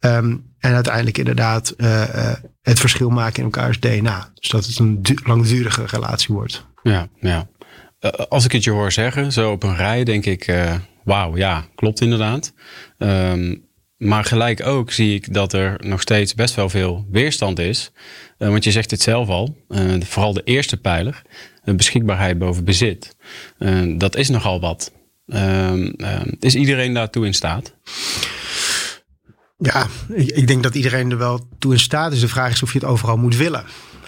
Um, 0.00 0.50
en 0.58 0.74
uiteindelijk 0.74 1.18
inderdaad 1.18 1.74
uh, 1.76 1.88
uh, 1.88 2.32
het 2.62 2.80
verschil 2.80 3.10
maken 3.10 3.38
in 3.38 3.44
elkaars 3.44 3.80
DNA. 3.80 4.30
Dus 4.34 4.50
dat 4.50 4.66
het 4.66 4.78
een 4.78 5.02
langdurige 5.24 5.86
relatie 5.86 6.34
wordt. 6.34 6.66
Ja, 6.82 7.08
ja. 7.20 7.48
Eh, 8.02 8.10
als 8.10 8.44
ik 8.44 8.52
het 8.52 8.64
je 8.64 8.70
hoor 8.70 8.92
zeggen, 8.92 9.32
zo 9.32 9.50
op 9.50 9.62
een 9.62 9.76
rij, 9.76 10.04
denk 10.04 10.24
ik, 10.24 10.48
uh, 10.48 10.74
wauw, 11.04 11.36
ja, 11.36 11.66
klopt 11.74 12.00
inderdaad. 12.00 12.52
Um, 12.98 13.70
maar 13.96 14.24
gelijk 14.24 14.66
ook 14.66 14.90
zie 14.90 15.14
ik 15.14 15.34
dat 15.34 15.52
er 15.52 15.76
nog 15.86 16.00
steeds 16.00 16.34
best 16.34 16.54
wel 16.54 16.68
veel 16.68 17.06
weerstand 17.10 17.58
is. 17.58 17.92
Uh, 18.38 18.48
want 18.48 18.64
je 18.64 18.70
zegt 18.70 18.90
het 18.90 19.02
zelf 19.02 19.28
al, 19.28 19.56
vooral 19.98 20.32
de 20.32 20.42
eerste 20.44 20.76
pijler, 20.76 21.22
beschikbaarheid 21.64 22.38
boven 22.38 22.64
bezit. 22.64 23.16
dat 23.96 24.16
is 24.16 24.28
nogal 24.28 24.60
wat. 24.60 24.92
Um, 25.26 25.94
is 26.40 26.54
iedereen 26.54 26.94
daartoe 26.94 27.26
in 27.26 27.34
staat? 27.34 27.74
Ja, 29.58 29.86
ik, 30.08 30.28
ik, 30.28 30.46
denk 30.46 30.62
dat 30.62 30.74
iedereen 30.74 31.10
er 31.10 31.18
wel 31.18 31.48
toe 31.58 31.72
in 31.72 31.78
staat 31.78 32.12
is. 32.12 32.20
De 32.20 32.28
vraag 32.28 32.52
is 32.52 32.62
of 32.62 32.72
je 32.72 32.78
het 32.78 32.88
overal 32.88 33.16
moet 33.16 33.36
willen. 33.36 33.64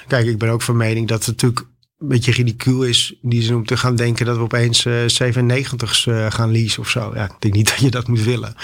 Kijk, 0.06 0.26
ik 0.26 0.38
ben 0.38 0.48
ook 0.48 0.62
van 0.62 0.76
mening 0.76 1.08
dat 1.08 1.24
het 1.24 1.42
natuurlijk 1.42 1.73
een 2.04 2.10
beetje 2.10 2.32
ridicuul 2.32 2.82
is. 2.82 3.14
In 3.22 3.28
die 3.28 3.42
zin 3.42 3.54
om 3.54 3.66
te 3.66 3.76
gaan 3.76 3.96
denken 3.96 4.26
dat 4.26 4.36
we 4.36 4.42
opeens 4.42 4.84
uh, 4.84 4.94
97's 5.02 6.06
uh, 6.06 6.26
gaan 6.30 6.52
leasen 6.52 6.82
of 6.82 6.88
zo. 6.88 7.12
Ja, 7.14 7.24
ik 7.24 7.34
denk 7.38 7.54
niet 7.54 7.68
dat 7.70 7.80
je 7.80 7.90
dat 7.90 8.08
moet 8.08 8.22
willen. 8.22 8.54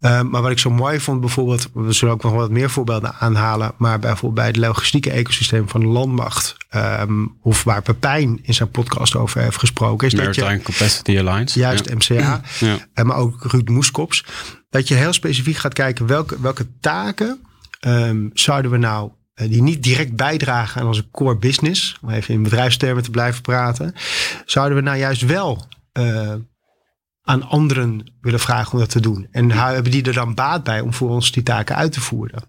Uh, 0.00 0.22
maar 0.22 0.42
wat 0.42 0.50
ik 0.50 0.58
zo 0.58 0.70
mooi 0.70 1.00
vond 1.00 1.20
bijvoorbeeld, 1.20 1.68
we 1.74 1.92
zullen 1.92 2.14
ook 2.14 2.22
nog 2.22 2.32
wat 2.32 2.50
meer 2.50 2.70
voorbeelden 2.70 3.14
aanhalen, 3.14 3.72
maar 3.76 3.98
bijvoorbeeld 3.98 4.34
bij 4.34 4.46
het 4.46 4.56
logistieke 4.56 5.10
ecosysteem 5.10 5.68
van 5.68 5.80
de 5.80 5.86
landmacht, 5.86 6.56
um, 6.74 7.36
of 7.42 7.64
waar 7.64 7.82
Pepijn 7.82 8.38
in 8.42 8.54
zijn 8.54 8.70
podcast 8.70 9.16
over 9.16 9.40
heeft 9.40 9.58
gesproken, 9.58 10.06
is 10.06 10.14
Maritime 10.14 10.56
dat 10.56 10.66
je, 10.66 10.72
Capacity 10.72 11.18
Alliance. 11.18 11.58
Juist, 11.58 11.88
ja. 11.88 11.94
MCA, 11.94 12.40
ja. 12.58 12.78
Uh, 12.94 13.04
maar 13.04 13.16
ook 13.16 13.44
Ruud 13.44 13.68
Moeskops, 13.68 14.24
dat 14.70 14.88
je 14.88 14.94
heel 14.94 15.12
specifiek 15.12 15.56
gaat 15.56 15.74
kijken 15.74 16.06
welke, 16.06 16.40
welke 16.40 16.66
taken 16.80 17.40
um, 17.86 18.30
zouden 18.32 18.70
we 18.70 18.76
nou 18.76 19.10
eh, 19.10 19.19
die 19.34 19.62
niet 19.62 19.82
direct 19.82 20.16
bijdragen 20.16 20.80
aan 20.80 20.86
onze 20.86 21.10
core 21.10 21.36
business, 21.36 21.98
om 22.02 22.10
even 22.10 22.34
in 22.34 22.42
bedrijfstermen 22.42 23.02
te 23.02 23.10
blijven 23.10 23.42
praten, 23.42 23.94
zouden 24.44 24.76
we 24.76 24.82
nou 24.82 24.98
juist 24.98 25.22
wel 25.22 25.66
uh, 25.98 26.34
aan 27.22 27.42
anderen 27.42 28.12
willen 28.20 28.40
vragen 28.40 28.72
om 28.72 28.78
dat 28.78 28.90
te 28.90 29.00
doen. 29.00 29.28
En 29.30 29.50
hebben 29.50 29.92
die 29.92 30.02
er 30.02 30.12
dan 30.12 30.34
baat 30.34 30.64
bij 30.64 30.80
om 30.80 30.94
voor 30.94 31.10
ons 31.10 31.32
die 31.32 31.42
taken 31.42 31.76
uit 31.76 31.92
te 31.92 32.00
voeren. 32.00 32.42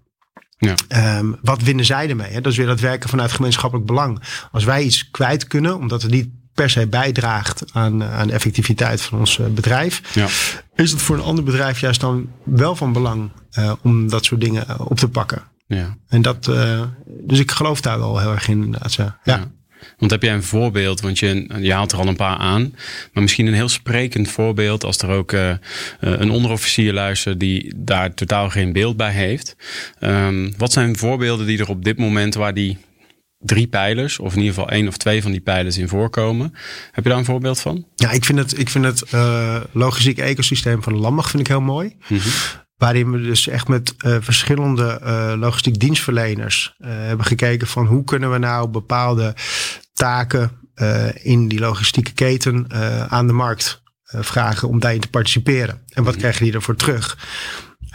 Ja. 0.58 1.18
Um, 1.18 1.38
wat 1.42 1.62
winnen 1.62 1.86
zij 1.86 2.10
ermee? 2.10 2.32
Hè? 2.32 2.42
Dat 2.42 2.52
is 2.52 2.58
weer 2.58 2.68
dat 2.68 2.80
werken 2.80 3.10
vanuit 3.10 3.32
gemeenschappelijk 3.32 3.88
belang. 3.88 4.24
Als 4.52 4.64
wij 4.64 4.84
iets 4.84 5.12
kwijt 5.12 5.48
kunnen, 5.48 5.78
omdat 5.78 6.02
het 6.02 6.12
niet 6.12 6.30
per 6.54 6.70
se 6.70 6.88
bijdraagt 6.88 7.64
aan, 7.72 8.04
aan 8.04 8.28
de 8.28 8.34
effectiviteit 8.34 9.02
van 9.02 9.20
ons 9.20 9.40
bedrijf, 9.54 10.16
ja. 10.16 10.28
is 10.76 10.92
het 10.92 11.02
voor 11.02 11.16
een 11.16 11.24
ander 11.24 11.44
bedrijf 11.44 11.80
juist 11.80 12.02
dan 12.02 12.30
wel 12.44 12.76
van 12.76 12.94
belang 12.94 13.32
uh, 13.60 13.74
om 13.82 14.10
dat 14.10 14.26
soort 14.26 14.42
dingen 14.42 14.80
op 14.80 14.98
te 14.98 15.10
pakken. 15.10 15.51
Ja. 15.76 15.98
En 16.08 16.22
dat, 16.22 16.48
uh, 16.48 16.82
dus 17.06 17.40
ik 17.40 17.52
geloof 17.52 17.82
daar 17.82 18.00
wel 18.00 18.20
heel 18.20 18.32
erg 18.32 18.48
in. 18.48 18.64
Inderdaad. 18.64 18.94
Ja. 18.94 19.20
ja. 19.24 19.52
Want 19.98 20.12
heb 20.12 20.22
jij 20.22 20.34
een 20.34 20.44
voorbeeld, 20.44 21.02
want 21.02 21.20
je, 21.20 21.48
je 21.60 21.74
haalt 21.74 21.92
er 21.92 21.98
al 21.98 22.08
een 22.08 22.16
paar 22.16 22.38
aan, 22.38 22.76
maar 23.14 23.24
misschien 23.24 23.48
een 23.48 23.54
heel 23.54 23.70
sprekend 23.70 24.30
voorbeeld 24.30 24.84
als 24.84 24.98
er 24.98 25.10
ook 25.10 25.32
uh, 25.32 25.54
een 26.00 26.32
onderofficier 26.32 26.94
luistert 26.94 27.40
die 27.40 27.74
daar 27.76 28.14
totaal 28.14 28.50
geen 28.50 28.74
beeld 28.74 28.98
bij 28.98 29.12
heeft. 29.12 29.56
Um, 30.00 30.54
wat 30.58 30.72
zijn 30.72 30.98
voorbeelden 30.98 31.46
die 31.46 31.60
er 31.60 31.70
op 31.70 31.84
dit 31.84 31.98
moment 31.98 32.34
waar 32.34 32.54
die 32.54 32.78
drie 33.40 33.68
pijlers, 33.68 34.20
of 34.20 34.32
in 34.32 34.40
ieder 34.40 34.54
geval 34.54 34.70
één 34.70 34.88
of 34.88 34.98
twee 34.98 35.22
van 35.22 35.32
die 35.32 35.42
pijlers 35.42 35.78
in 35.78 35.88
voorkomen. 35.88 36.54
Heb 36.92 37.04
je 37.04 37.10
daar 37.10 37.20
een 37.20 37.26
voorbeeld 37.26 37.60
van? 37.60 37.86
Ja, 37.96 38.12
ik 38.12 38.26
vind 38.26 38.40
het, 38.40 38.60
ik 38.60 38.70
vind 38.70 38.86
het 38.86 39.14
uh, 39.14 39.62
logistiek 39.72 40.18
ecosysteem 40.18 40.84
van 40.84 40.94
de 40.94 41.00
landmacht 41.00 41.30
vind 41.30 41.42
ik 41.42 41.48
heel 41.48 41.62
mooi. 41.62 41.96
Mm 42.08 42.18
-hmm. 42.18 42.32
Waarin 42.82 43.12
we 43.12 43.22
dus 43.22 43.48
echt 43.48 43.68
met 43.68 43.96
uh, 43.98 44.18
verschillende 44.20 45.00
uh, 45.04 45.34
logistiek 45.38 45.80
dienstverleners 45.80 46.76
uh, 46.80 46.88
hebben 46.90 47.26
gekeken 47.26 47.68
van 47.68 47.86
hoe 47.86 48.04
kunnen 48.04 48.32
we 48.32 48.38
nou 48.38 48.68
bepaalde 48.68 49.36
taken 49.94 50.52
in 51.14 51.48
die 51.48 51.60
logistieke 51.60 52.12
keten 52.12 52.66
aan 53.10 53.28
de 53.28 53.34
markt 53.34 53.82
vragen 54.04 54.68
om 54.68 54.80
daarin 54.80 55.00
te 55.00 55.10
participeren. 55.10 55.82
En 55.94 56.04
wat 56.04 56.14
mm 56.14 56.20
krijgen 56.20 56.44
die 56.44 56.54
ervoor 56.54 56.76
terug? 56.76 57.18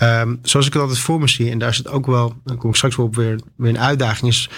Um, 0.02 0.38
zoals 0.42 0.66
ik 0.66 0.72
het 0.72 0.82
altijd 0.82 1.00
voor 1.00 1.20
me 1.20 1.28
zie, 1.28 1.50
en 1.50 1.58
daar 1.58 1.74
zit 1.74 1.88
ook 1.88 2.06
wel, 2.06 2.40
dan 2.44 2.56
kom 2.56 2.70
ik 2.70 2.76
straks 2.76 2.96
wel 2.96 3.06
op 3.06 3.14
weer, 3.14 3.40
weer 3.56 3.70
een 3.70 3.78
uitdaging, 3.78 4.30
is 4.30 4.50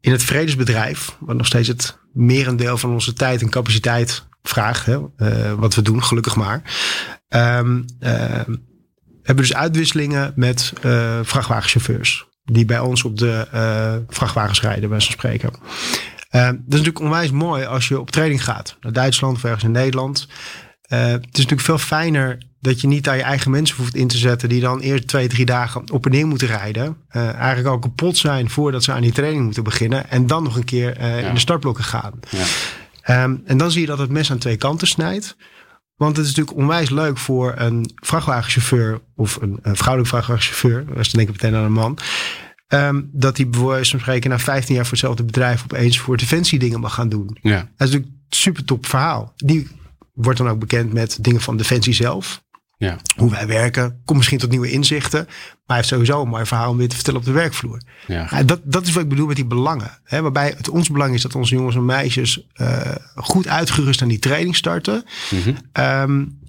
in 0.00 0.12
het 0.12 0.22
vredesbedrijf, 0.22 1.16
wat 1.20 1.36
nog 1.36 1.46
steeds 1.46 1.68
het 1.68 1.98
merendeel 2.12 2.78
van 2.78 2.90
onze 2.90 3.12
tijd 3.12 3.42
en 3.42 3.50
capaciteit 3.50 4.26
vraagt, 4.42 4.86
hè, 4.86 4.98
wat 5.56 5.74
we 5.74 5.82
doen, 5.82 6.04
gelukkig 6.04 6.36
maar. 6.36 6.62
Um, 7.28 7.84
hebben 9.24 9.44
dus 9.44 9.54
uitwisselingen 9.54 10.32
met 10.36 10.72
uh, 10.84 11.18
vrachtwagenchauffeurs. 11.22 12.26
Die 12.44 12.64
bij 12.64 12.78
ons 12.78 13.04
op 13.04 13.18
de 13.18 13.46
uh, 13.54 13.94
vrachtwagens 14.08 14.60
rijden, 14.60 14.88
bij 14.88 15.00
zo'n 15.00 15.12
spreken. 15.12 15.50
Uh, 15.50 16.44
dat 16.44 16.52
is 16.52 16.58
natuurlijk 16.68 17.00
onwijs 17.00 17.30
mooi 17.30 17.64
als 17.64 17.88
je 17.88 18.00
op 18.00 18.10
training 18.10 18.44
gaat. 18.44 18.76
Naar 18.80 18.92
Duitsland 18.92 19.36
of 19.36 19.44
ergens 19.44 19.64
in 19.64 19.70
Nederland. 19.70 20.28
het 20.88 21.22
is 21.22 21.30
natuurlijk 21.32 21.60
veel 21.60 21.78
fijner 21.78 22.38
dat 22.60 22.80
je 22.80 22.86
niet 22.86 23.04
daar 23.04 23.16
je 23.16 23.22
eigen 23.22 23.50
mensen 23.50 23.76
hoeft 23.76 23.94
in 23.94 24.08
te 24.08 24.16
zetten. 24.16 24.48
Die 24.48 24.60
dan 24.60 24.80
eerst 24.80 25.06
twee, 25.06 25.28
drie 25.28 25.44
dagen 25.44 25.90
op 25.90 26.04
en 26.04 26.10
neer 26.10 26.26
moeten 26.26 26.48
rijden. 26.48 26.96
eigenlijk 27.08 27.66
al 27.66 27.78
kapot 27.78 28.16
zijn 28.16 28.50
voordat 28.50 28.84
ze 28.84 28.92
aan 28.92 29.02
die 29.02 29.12
training 29.12 29.44
moeten 29.44 29.64
beginnen. 29.64 30.10
En 30.10 30.26
dan 30.26 30.42
nog 30.42 30.56
een 30.56 30.64
keer 30.64 31.00
in 31.00 31.34
de 31.34 31.40
startblokken 31.40 31.84
gaan. 31.84 32.12
Ja. 32.30 33.24
Um, 33.24 33.42
en 33.46 33.56
dan 33.56 33.70
zie 33.70 33.80
je 33.80 33.86
dat 33.86 33.98
het 33.98 34.10
mes 34.10 34.30
aan 34.30 34.38
twee 34.38 34.56
kanten 34.56 34.86
snijdt. 34.86 35.36
Want 35.96 36.16
het 36.16 36.26
is 36.26 36.34
natuurlijk 36.34 36.58
onwijs 36.58 36.90
leuk 36.90 37.18
voor 37.18 37.54
een 37.56 37.90
vrachtwagenchauffeur 37.94 39.00
of 39.16 39.36
een, 39.40 39.58
een 39.62 39.76
vrouwelijke 39.76 40.16
vrachtwagenchauffeur. 40.16 40.80
Is 40.80 41.10
dan 41.10 41.24
denk 41.24 41.28
ik 41.28 41.42
meteen 41.42 41.54
aan 41.54 41.64
een 41.64 41.72
man. 41.72 41.98
Um, 42.68 43.10
dat 43.12 43.36
hij 43.36 43.48
bijvoorbeeld 43.48 43.86
spreken 43.86 44.30
na 44.30 44.38
15 44.38 44.74
jaar 44.74 44.84
voor 44.84 44.92
hetzelfde 44.92 45.24
bedrijf 45.24 45.62
opeens 45.62 45.98
voor 45.98 46.16
defensie 46.16 46.58
dingen 46.58 46.80
mag 46.80 46.94
gaan 46.94 47.08
doen. 47.08 47.38
Ja. 47.42 47.56
Dat 47.56 47.62
is 47.62 47.70
natuurlijk 47.76 48.06
een 48.06 48.26
super 48.28 48.64
top 48.64 48.86
verhaal. 48.86 49.32
Die 49.36 49.68
wordt 50.12 50.38
dan 50.38 50.48
ook 50.48 50.58
bekend 50.58 50.92
met 50.92 51.18
dingen 51.20 51.40
van 51.40 51.56
defensie 51.56 51.92
zelf. 51.92 52.42
Ja. 52.76 52.98
Hoe 53.16 53.30
wij 53.30 53.46
werken. 53.46 54.00
Komt 54.04 54.18
misschien 54.18 54.38
tot 54.38 54.50
nieuwe 54.50 54.70
inzichten. 54.70 55.24
Maar 55.24 55.62
hij 55.66 55.76
heeft 55.76 55.88
sowieso 55.88 56.22
een 56.22 56.28
mooi 56.28 56.46
verhaal 56.46 56.70
om 56.70 56.76
weer 56.76 56.88
te 56.88 56.94
vertellen 56.94 57.20
op 57.20 57.26
de 57.26 57.32
werkvloer. 57.32 57.82
Ja. 58.06 58.42
dat, 58.42 58.60
dat 58.64 58.86
is 58.86 58.92
wat 58.92 59.02
ik 59.02 59.08
bedoel 59.08 59.26
met 59.26 59.36
die 59.36 59.44
belangen. 59.44 59.98
Hè, 60.04 60.22
waarbij 60.22 60.54
het 60.56 60.68
ons 60.68 60.90
belang 60.90 61.14
is 61.14 61.22
dat 61.22 61.34
onze 61.34 61.54
jongens 61.54 61.76
en 61.76 61.84
meisjes 61.84 62.46
uh, 62.56 62.80
goed 63.14 63.48
uitgerust 63.48 64.02
aan 64.02 64.08
die 64.08 64.18
training 64.18 64.56
starten. 64.56 65.04
Mm 65.30 65.56
um, 65.72 66.42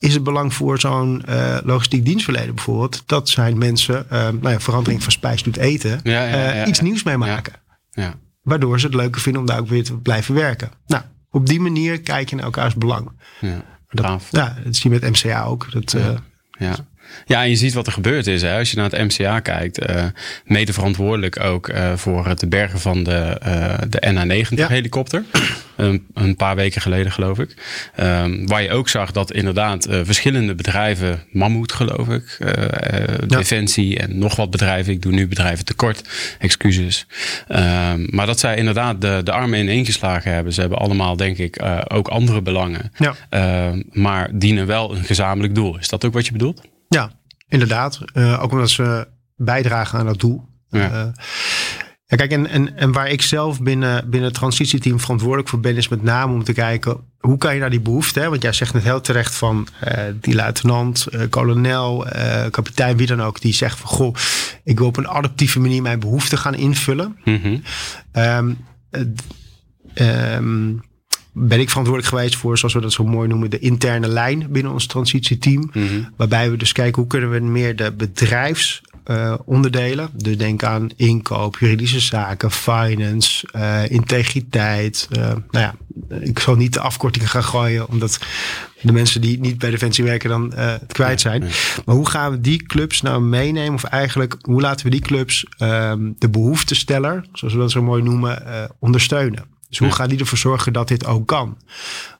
is 0.00 0.14
het 0.14 0.22
belang 0.22 0.54
voor 0.54 0.80
zo'n 0.80 1.22
uh, 1.28 1.58
logistiek 1.64 2.04
dienstverlener 2.04 2.54
bijvoorbeeld. 2.54 3.02
Dat 3.06 3.28
zijn 3.28 3.58
mensen, 3.58 4.06
uh, 4.06 4.10
nou 4.10 4.48
ja, 4.48 4.60
verandering 4.60 5.02
van 5.02 5.12
spijs 5.12 5.42
doet 5.42 5.56
eten. 5.56 6.00
Ja, 6.02 6.24
ja, 6.24 6.66
iets 6.66 6.80
nieuws 6.80 7.02
mee 7.02 7.16
maken. 7.16 7.52
Waardoor 8.42 8.80
ze 8.80 8.86
het 8.86 8.94
leuker 8.94 9.20
vinden 9.20 9.40
om 9.40 9.46
daar 9.46 9.58
ook 9.58 9.68
weer 9.68 9.84
te 9.84 9.96
blijven 9.96 10.34
werken. 10.34 10.70
Nou, 10.86 11.02
op 11.30 11.46
die 11.46 11.60
manier 11.60 12.00
kijk 12.00 12.30
je 12.30 12.36
naar 12.36 12.44
elkaars 12.44 12.74
belang. 12.74 13.10
Ja. 13.40 13.64
Dat, 13.90 14.26
ja, 14.30 14.56
dat 14.64 14.76
zie 14.76 14.90
je 14.90 15.00
met 15.00 15.10
MCA 15.10 15.44
ook. 15.44 15.72
Dat, 15.72 15.92
ja. 15.92 15.98
Uh, 15.98 16.18
ja. 16.58 16.74
Ja, 17.26 17.42
en 17.42 17.48
je 17.48 17.56
ziet 17.56 17.72
wat 17.72 17.86
er 17.86 17.92
gebeurd 17.92 18.26
is. 18.26 18.42
Hè. 18.42 18.58
Als 18.58 18.70
je 18.70 18.76
naar 18.76 18.90
het 18.90 19.18
MCA 19.18 19.40
kijkt, 19.40 19.90
uh, 19.90 20.04
mede 20.44 20.72
verantwoordelijk 20.72 21.40
ook 21.40 21.68
uh, 21.68 21.92
voor 21.96 22.26
het 22.26 22.48
bergen 22.48 22.80
van 22.80 23.02
de, 23.02 23.40
uh, 23.46 23.74
de 23.88 24.44
NA90 24.46 24.66
helikopter. 24.66 25.24
Een, 25.76 26.06
een, 26.14 26.36
paar 26.36 26.56
weken 26.56 26.80
geleden, 26.80 27.12
geloof 27.12 27.38
ik. 27.38 27.54
Um, 28.00 28.46
waar 28.46 28.62
je 28.62 28.70
ook 28.70 28.88
zag 28.88 29.12
dat 29.12 29.32
inderdaad 29.32 29.86
verschillende 29.90 30.54
bedrijven, 30.54 31.22
Mammoet 31.30 31.72
geloof 31.72 32.08
ik, 32.08 32.38
Defensie 33.26 33.98
en 33.98 34.18
nog 34.18 34.36
wat 34.36 34.50
bedrijven, 34.50 34.92
ik 34.92 35.02
doe 35.02 35.12
nu 35.12 35.28
bedrijven 35.28 35.64
tekort, 35.64 36.08
excuses. 36.38 37.06
Um, 37.48 38.06
maar 38.10 38.26
dat 38.26 38.40
zij 38.40 38.56
inderdaad 38.56 39.00
de, 39.00 39.20
de 39.24 39.32
armen 39.32 39.58
ineengeslagen 39.58 40.32
hebben. 40.32 40.52
Ze 40.52 40.60
hebben 40.60 40.78
allemaal, 40.78 41.16
denk 41.16 41.38
ik, 41.38 41.62
ook 41.88 42.08
andere 42.08 42.42
belangen. 42.42 42.92
Ja. 42.96 43.14
Ehm, 43.30 43.82
maar 43.92 44.28
dienen 44.32 44.66
wel 44.66 44.94
een 44.94 45.04
gezamenlijk 45.04 45.54
doel. 45.54 45.78
Is 45.78 45.88
dat 45.88 46.04
ook 46.04 46.12
wat 46.12 46.26
je 46.26 46.32
bedoelt? 46.32 46.62
Ja, 46.94 47.10
inderdaad. 47.48 48.00
Uh, 48.14 48.42
ook 48.42 48.52
omdat 48.52 48.70
ze 48.70 49.08
bijdragen 49.36 49.98
aan 49.98 50.06
dat 50.06 50.20
doel. 50.20 50.48
Ja. 50.68 50.92
Uh, 50.92 51.12
ja, 52.06 52.16
kijk, 52.16 52.30
en, 52.30 52.46
en, 52.46 52.76
en 52.76 52.92
waar 52.92 53.08
ik 53.08 53.22
zelf 53.22 53.62
binnen, 53.62 54.10
binnen 54.10 54.28
het 54.28 54.38
transitieteam 54.38 55.00
verantwoordelijk 55.00 55.48
voor 55.48 55.60
ben, 55.60 55.76
is 55.76 55.88
met 55.88 56.02
name 56.02 56.32
om 56.32 56.44
te 56.44 56.52
kijken 56.52 57.00
hoe 57.20 57.38
kan 57.38 57.54
je 57.54 57.60
naar 57.60 57.70
die 57.70 57.80
behoefte, 57.80 58.20
hè? 58.20 58.28
want 58.28 58.42
jij 58.42 58.52
zegt 58.52 58.74
net 58.74 58.82
heel 58.82 59.00
terecht 59.00 59.34
van 59.34 59.68
uh, 59.88 60.04
die 60.20 60.34
luitenant, 60.34 61.06
uh, 61.10 61.22
kolonel, 61.30 62.06
uh, 62.06 62.46
kapitein, 62.50 62.96
wie 62.96 63.06
dan 63.06 63.22
ook, 63.22 63.40
die 63.40 63.52
zegt 63.52 63.78
van 63.78 63.88
goh, 63.88 64.14
ik 64.64 64.78
wil 64.78 64.86
op 64.86 64.96
een 64.96 65.08
adaptieve 65.08 65.60
manier 65.60 65.82
mijn 65.82 66.00
behoeften 66.00 66.38
gaan 66.38 66.54
invullen. 66.54 67.16
Mm 67.24 67.40
-hmm. 67.42 67.62
um, 68.12 68.58
um, 69.94 70.82
ben 71.32 71.60
ik 71.60 71.68
verantwoordelijk 71.68 72.14
geweest 72.14 72.36
voor, 72.36 72.58
zoals 72.58 72.74
we 72.74 72.80
dat 72.80 72.92
zo 72.92 73.04
mooi 73.04 73.28
noemen, 73.28 73.50
de 73.50 73.58
interne 73.58 74.08
lijn 74.08 74.46
binnen 74.50 74.72
ons 74.72 74.86
transitieteam. 74.86 75.70
Mm 75.72 76.08
Waarbij 76.16 76.50
we 76.50 76.56
dus 76.56 76.72
kijken 76.72 77.00
hoe 77.00 77.10
kunnen 77.10 77.30
we 77.30 77.40
meer 77.40 77.76
de 77.76 77.92
bedrijfsonderdelen, 77.92 80.04
uh, 80.04 80.10
dus 80.22 80.36
denk 80.36 80.62
aan 80.62 80.90
inkoop, 80.96 81.58
juridische 81.58 82.00
zaken, 82.00 82.50
finance, 82.50 83.48
uh, 83.56 83.90
integriteit. 83.90 85.08
Uh, 85.10 85.18
nou 85.22 85.42
ja, 85.50 85.74
ik 86.20 86.38
zal 86.38 86.54
niet 86.54 86.72
de 86.72 86.80
afkortingen 86.80 87.28
gaan 87.28 87.44
gooien, 87.44 87.88
omdat 87.88 88.18
de 88.82 88.92
mensen 88.92 89.20
die 89.20 89.40
niet 89.40 89.58
bij 89.58 89.70
Defensie 89.70 90.04
werken 90.04 90.28
dan 90.28 90.52
het 90.54 90.92
kwijt 90.92 91.20
zijn. 91.20 91.44
Maar 91.84 91.94
hoe 91.94 92.08
gaan 92.08 92.30
we 92.30 92.40
die 92.40 92.62
clubs 92.62 93.00
nou 93.00 93.22
meenemen? 93.22 93.74
Of 93.74 93.84
eigenlijk, 93.84 94.36
hoe 94.40 94.60
laten 94.60 94.84
we 94.84 94.90
die 94.90 95.00
clubs 95.00 95.46
ehm, 95.58 96.10
de 96.18 96.28
behoeftesteller, 96.28 97.24
zoals 97.32 97.54
we 97.54 97.60
dat 97.60 97.70
zo 97.70 97.82
mooi 97.82 98.02
noemen, 98.02 98.70
ondersteunen? 98.78 99.58
Dus 99.70 99.78
hoe 99.78 99.90
gaat 99.90 100.08
die 100.08 100.18
ervoor 100.18 100.38
zorgen 100.38 100.72
dat 100.72 100.88
dit 100.88 101.06
ook 101.06 101.26
kan? 101.26 101.56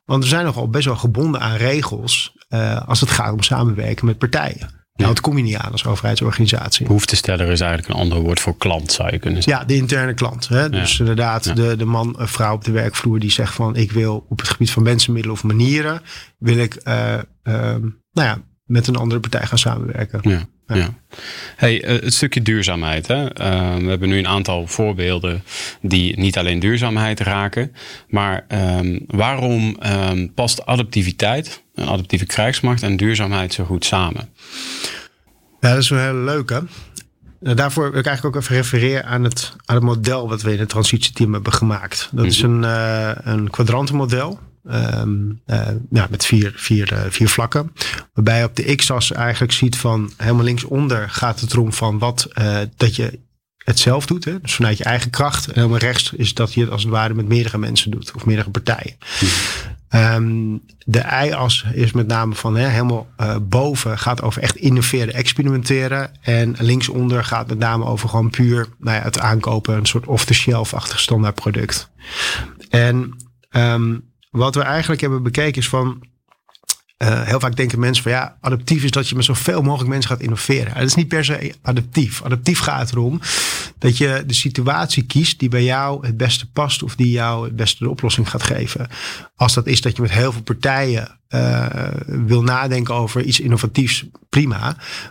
Want 0.04 0.23
we 0.23 0.28
zijn 0.28 0.45
nogal 0.45 0.69
best 0.69 0.85
wel 0.85 0.97
gebonden 0.97 1.40
aan 1.40 1.57
regels 1.57 2.33
uh, 2.49 2.88
als 2.88 3.00
het 3.00 3.11
gaat 3.11 3.33
om 3.33 3.42
samenwerken 3.42 4.07
met 4.07 4.19
partijen. 4.19 4.78
Nou, 4.95 5.12
het 5.12 5.21
kom 5.21 5.37
je 5.37 5.42
niet 5.42 5.57
aan 5.57 5.73
als 5.73 5.87
overheidsorganisatie. 5.87 6.87
Behoeftesteller 6.87 7.49
is 7.49 7.61
eigenlijk 7.61 7.95
een 7.95 8.00
ander 8.00 8.21
woord 8.21 8.40
voor 8.40 8.57
klant, 8.57 8.92
zou 8.92 9.11
je 9.11 9.19
kunnen 9.19 9.42
zeggen. 9.42 9.62
Ja, 9.62 9.69
de 9.69 9.76
interne 9.76 10.14
klant. 10.14 10.49
Hè? 10.49 10.71
Dus 10.71 10.99
inderdaad, 10.99 11.57
de, 11.57 11.76
de 11.76 11.85
man 11.85 12.19
of 12.19 12.30
vrouw 12.30 12.54
op 12.54 12.64
de 12.64 12.71
werkvloer 12.71 13.19
die 13.19 13.30
zegt 13.30 13.54
van... 13.54 13.76
ik 13.76 13.92
wil 13.92 14.26
op 14.28 14.38
het 14.38 14.49
gebied 14.49 14.71
van 14.71 14.83
mensenmiddelen 14.83 15.37
of 15.37 15.45
manieren... 15.45 16.02
wil 16.38 16.57
ik 16.57 16.80
uh, 16.85 17.14
uh, 17.14 17.76
nou 18.12 18.28
ja, 18.28 18.38
met 18.64 18.87
een 18.87 18.97
andere 18.97 19.21
partij 19.21 19.47
gaan 19.47 19.59
samenwerken. 19.59 20.21
Ja. 20.23 20.47
Ja. 20.79 20.95
Hey, 21.57 21.85
eh, 21.85 22.03
het 22.03 22.15
stukje 22.15 22.43
duurzaamheid. 22.43 23.07
Hè? 23.07 23.23
Uh, 23.23 23.77
we 23.77 23.89
hebben 23.89 24.09
nu 24.09 24.19
een 24.19 24.29
aantal 24.29 24.67
voorbeelden 24.67 25.45
die 25.81 26.19
niet 26.19 26.39
alleen 26.39 26.59
duurzaamheid 26.59 27.21
raken. 27.21 27.75
Maar 28.09 28.47
um, 28.49 29.05
waarom 29.07 29.77
um, 29.87 30.35
past 30.35 30.67
adaptiviteit, 30.67 31.62
een 31.75 31.89
adaptieve 31.89 32.27
krijgsmacht 32.27 32.83
en 32.83 32.97
duurzaamheid 32.97 33.53
zo 33.53 33.65
goed 33.65 33.85
samen? 33.85 34.29
Ja, 35.61 35.71
dat 35.71 35.79
is 35.79 35.89
wel 35.89 36.00
heel 36.00 36.25
leuk 36.25 36.50
hè. 36.50 36.59
Nou, 37.41 37.57
daarvoor 37.57 37.91
wil 37.91 38.00
ik 38.00 38.07
eigenlijk 38.07 38.37
ook 38.37 38.43
even 38.43 38.57
refereren 38.57 39.05
aan 39.05 39.25
het, 39.25 39.57
aan 39.65 39.75
het 39.75 39.85
model 39.85 40.29
wat 40.29 40.43
we 40.43 40.53
in 40.53 40.59
het 40.59 40.69
transitieteam 40.69 41.33
hebben 41.33 41.53
gemaakt. 41.53 42.09
Dat 42.12 42.25
is 42.25 42.43
mhm. 42.43 42.53
een, 42.53 42.62
uh, 42.62 43.11
een 43.33 43.50
kwadrantenmodel. 43.50 44.39
Um, 44.64 45.40
uh, 45.47 46.05
met 46.11 46.26
vier, 46.26 46.52
vier, 46.57 46.93
uh, 46.93 47.00
vier 47.09 47.29
vlakken. 47.29 47.73
Waarbij 48.14 48.38
je 48.38 48.45
op 48.45 48.57
de 48.57 48.75
x-as 48.75 49.12
eigenlijk 49.12 49.52
ziet 49.52 49.76
van 49.76 50.12
helemaal 50.17 50.45
linksonder 50.45 51.11
gaat 51.11 51.40
het 51.40 51.52
erom 51.52 51.73
van 51.73 51.99
wat 51.99 52.29
uh, 52.38 52.59
dat 52.76 52.97
je 52.97 53.19
het 53.64 53.79
zelf 53.79 54.07
doet. 54.07 54.25
Hè? 54.25 54.40
Dus 54.40 54.55
vanuit 54.55 54.79
je 54.79 54.85
eigen 54.85 55.11
kracht. 55.11 55.47
En 55.47 55.55
helemaal 55.55 55.79
rechts 55.79 56.12
is 56.12 56.35
dat 56.35 56.55
je 56.55 56.61
het 56.61 56.71
als 56.71 56.83
het 56.83 56.93
ware 56.93 57.14
met 57.14 57.29
meerdere 57.29 57.59
mensen 57.59 57.90
doet. 57.90 58.12
Of 58.14 58.26
meerdere 58.26 58.50
partijen. 58.50 58.97
Ehm, 59.88 60.57
de 60.85 61.05
I-as 61.25 61.64
is 61.73 61.93
met 61.93 62.07
name 62.07 62.35
van 62.35 62.57
hè, 62.57 62.69
helemaal 62.69 63.09
boven 63.43 63.99
gaat 63.99 64.23
over 64.23 64.43
echt 64.43 64.57
innoveren, 64.57 65.14
experimenteren. 65.14 66.11
En 66.21 66.57
linksonder 66.59 67.25
gaat 67.25 67.49
met 67.49 67.59
name 67.59 67.85
over 67.85 68.09
gewoon 68.09 68.31
puur 68.31 68.69
nou 68.79 68.97
ja, 68.97 69.02
het 69.02 69.19
aankopen, 69.19 69.76
een 69.76 69.87
soort 69.87 70.07
off-the-shelf-achtig 70.07 71.00
standaard 71.00 71.35
product. 71.35 71.90
En 72.69 73.17
um, 73.50 74.10
wat 74.30 74.54
we 74.54 74.62
eigenlijk 74.62 75.00
hebben 75.00 75.22
bekeken 75.22 75.60
is 75.60 75.68
van 75.68 76.08
uh, 77.02 77.22
heel 77.22 77.40
vaak 77.40 77.56
denken 77.56 77.78
mensen 77.78 78.02
van 78.02 78.12
ja, 78.12 78.37
adaptief 78.40 78.84
is 78.84 78.90
dat 78.90 79.08
je 79.08 79.14
met 79.14 79.25
zoveel 79.25 79.62
mogelijk 79.62 79.90
mensen 79.90 80.10
gaat 80.10 80.20
innoveren. 80.20 80.75
Dat 80.75 80.82
is 80.82 80.94
niet 80.94 81.08
per 81.08 81.25
se 81.25 81.54
adaptief. 81.62 82.22
Adaptief 82.22 82.58
gaat 82.58 82.90
erom 82.90 83.20
dat 83.78 83.96
je 83.96 84.22
de 84.26 84.34
situatie 84.34 85.02
kiest 85.02 85.38
die 85.38 85.49
bij 85.49 85.64
jou 85.64 86.06
het 86.06 86.16
beste 86.16 86.50
past 86.50 86.82
of 86.82 86.96
die 86.96 87.10
jou 87.10 87.44
het 87.44 87.56
beste 87.56 87.84
de 87.84 87.90
oplossing 87.90 88.30
gaat 88.30 88.42
geven. 88.42 88.88
Als 89.37 89.54
dat 89.54 89.66
is 89.66 89.80
dat 89.80 89.96
je 89.96 90.02
met 90.02 90.10
heel 90.10 90.32
veel 90.32 90.42
partijen 90.42 91.20
uh, 91.28 91.66
wil 92.06 92.42
nadenken 92.42 92.94
over 92.94 93.22
iets 93.22 93.40
innovatiefs, 93.40 94.04
prima. 94.28 94.58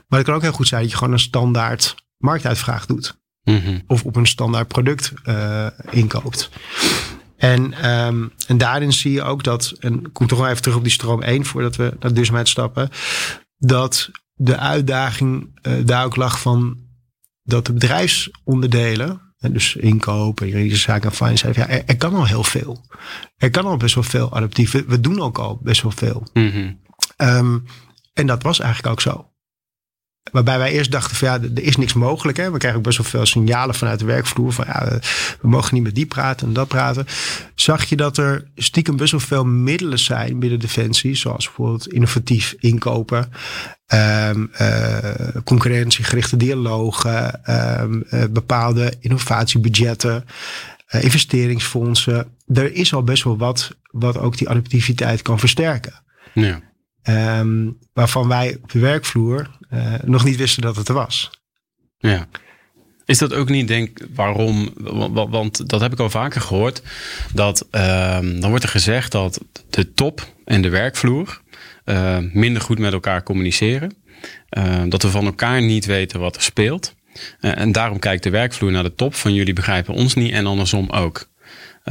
Maar 0.08 0.20
het 0.20 0.24
kan 0.24 0.36
ook 0.36 0.42
heel 0.42 0.52
goed 0.52 0.68
zijn 0.68 0.82
dat 0.82 0.92
je 0.92 0.98
gewoon 0.98 1.14
een 1.14 1.20
standaard 1.20 1.96
marktuitvraag 2.18 2.86
doet. 2.86 3.18
Mm 3.44 3.60
-hmm. 3.60 3.84
Of 3.88 4.04
op 4.04 4.16
een 4.16 4.28
standaard 4.28 4.68
product 4.68 5.14
uh, 5.26 5.68
inkoopt. 5.90 6.50
En, 7.40 7.90
um, 7.90 8.32
en 8.48 8.58
daarin 8.58 8.94
zie 8.94 9.12
je 9.12 9.24
ook 9.24 9.44
dat, 9.44 9.74
en 9.80 10.00
ik 10.06 10.14
kom 10.14 10.28
toch 10.28 10.40
wel 10.40 10.48
even 10.48 10.62
terug 10.62 10.78
op 10.78 10.84
die 10.84 10.92
stroom 10.92 11.22
1 11.22 11.46
voordat 11.46 11.76
we 11.76 11.94
naar 12.00 12.14
duurzaamheid 12.14 12.48
stappen, 12.48 12.90
dat 13.58 14.10
de 14.34 14.58
uitdaging 14.58 15.60
uh, 15.62 15.74
daar 15.86 16.06
ook 16.06 16.16
lag 16.16 16.42
van 16.42 16.78
dat 17.44 17.66
de 17.66 17.74
bedrijfsonderdelen, 17.74 19.22
en 19.40 19.54
dus 19.54 19.76
inkopen, 19.76 20.48
juridische 20.48 20.92
zaken 20.92 21.10
en 21.10 21.16
finance, 21.16 21.48
ja, 21.54 21.68
er, 21.68 21.84
er, 21.86 21.98
kan 21.98 22.16
al 22.16 22.26
heel 22.26 22.44
veel. 22.44 22.86
Er 23.38 23.50
kan 23.50 23.66
al 23.66 23.78
best 23.78 23.96
wel 23.96 24.04
veel 24.04 24.34
adaptief. 24.34 24.72
We, 24.72 24.84
we 24.88 25.00
doen 25.00 25.22
ook 25.22 25.38
al 25.38 25.60
best 25.62 25.82
wel 25.82 25.92
veel. 25.92 26.28
Mm 26.34 26.50
-hmm. 26.50 26.80
um, 27.18 27.66
en 28.14 28.28
dat 28.28 28.44
was 28.44 28.60
eigenlijk 28.60 28.94
ook 28.94 29.02
zo. 29.02 29.29
Waarbij 30.32 30.58
wij 30.58 30.72
eerst 30.72 30.92
dachten 30.92 31.16
van 31.16 31.28
ja, 31.28 31.40
er 31.56 31.64
is 31.64 31.76
niks 31.76 31.94
mogelijk. 31.94 32.38
Hè? 32.38 32.52
We 32.52 32.58
krijgen 32.58 32.80
ook 32.80 32.86
best 32.86 32.98
wel 32.98 33.08
veel 33.08 33.26
signalen 33.26 33.76
vanuit 33.76 34.00
de 34.00 34.06
werkvloer. 34.06 34.54
Van 34.54 34.66
ja, 34.68 35.00
we 35.42 35.48
mogen 35.48 35.74
niet 35.74 35.84
met 35.84 35.96
die 35.96 36.06
praten 36.06 36.48
en 36.48 36.54
dat 36.54 36.68
praten. 36.68 37.06
Zag 37.56 37.84
je 37.84 37.96
dat 37.96 38.18
er 38.18 38.48
stiekem 38.56 38.98
best 38.98 39.12
wel 39.12 39.20
veel 39.20 39.46
middelen 39.46 40.00
zijn 40.00 40.40
binnen 40.40 40.60
Defensie. 40.60 41.16
Zoals 41.16 41.46
bijvoorbeeld 41.46 41.88
innovatief 41.88 42.56
inkopen. 42.60 43.32
Um, 43.94 44.52
uh, 44.62 44.98
concurrentiegerichte 45.44 46.38
dialogen. 46.38 47.42
Um, 47.82 48.04
uh, 48.12 48.24
bepaalde 48.30 48.94
innovatiebudgetten. 49.00 50.26
Uh, 50.92 51.04
investeringsfondsen. 51.04 52.28
Er 52.54 52.74
is 52.74 52.94
al 52.94 53.04
best 53.04 53.24
wel 53.24 53.38
wat 53.38 53.78
wat 53.92 54.18
ook 54.18 54.38
die 54.38 54.50
adaptiviteit 54.50 55.22
kan 55.22 55.40
versterken. 55.40 55.94
Ja. 56.34 56.60
Um, 57.10 57.78
waarvan 57.94 58.28
wij 58.28 58.58
op 58.64 58.72
de 58.72 58.80
werkvloer 58.80 59.50
uh, 59.74 59.94
nog 60.04 60.24
niet 60.24 60.36
wisten 60.36 60.62
dat 60.62 60.76
het 60.76 60.88
er 60.88 60.94
was. 60.94 61.30
Ja. 61.98 62.28
Is 63.06 63.18
dat 63.18 63.34
ook 63.34 63.50
niet, 63.50 63.68
denk 63.68 64.00
waarom? 64.14 64.74
Want 65.30 65.70
dat 65.70 65.82
heb 65.82 65.92
ik 65.92 66.00
al 66.00 66.10
vaker 66.10 66.42
gehoord. 66.42 66.82
Dat 67.34 67.68
uh, 67.72 68.20
dan 68.20 68.50
wordt 68.50 68.64
er 68.64 68.70
gezegd 68.70 69.12
dat 69.12 69.42
de 69.70 69.94
top 69.94 70.34
en 70.46 70.62
de 70.62 70.70
werkvloer 70.70 71.42
uh, 71.86 72.18
minder 72.34 72.62
goed 72.62 72.80
met 72.80 72.94
elkaar 72.94 73.24
communiceren. 73.24 73.94
Uh, 74.58 74.84
dat 74.88 75.02
we 75.02 75.10
van 75.10 75.26
elkaar 75.26 75.62
niet 75.62 75.86
weten 75.86 76.20
wat 76.20 76.36
er 76.36 76.42
speelt. 76.42 76.96
en 77.40 77.72
daarom 77.72 78.00
kijkt 78.00 78.24
de 78.24 78.30
werkvloer 78.30 78.72
naar 78.72 78.84
de 78.84 78.96
top 78.96 79.16
van 79.16 79.34
jullie 79.34 79.54
begrijpen 79.54 79.94
ons 79.94 80.14
niet 80.14 80.32
en 80.32 80.46
andersom 80.46 80.90
ook. 80.90 81.29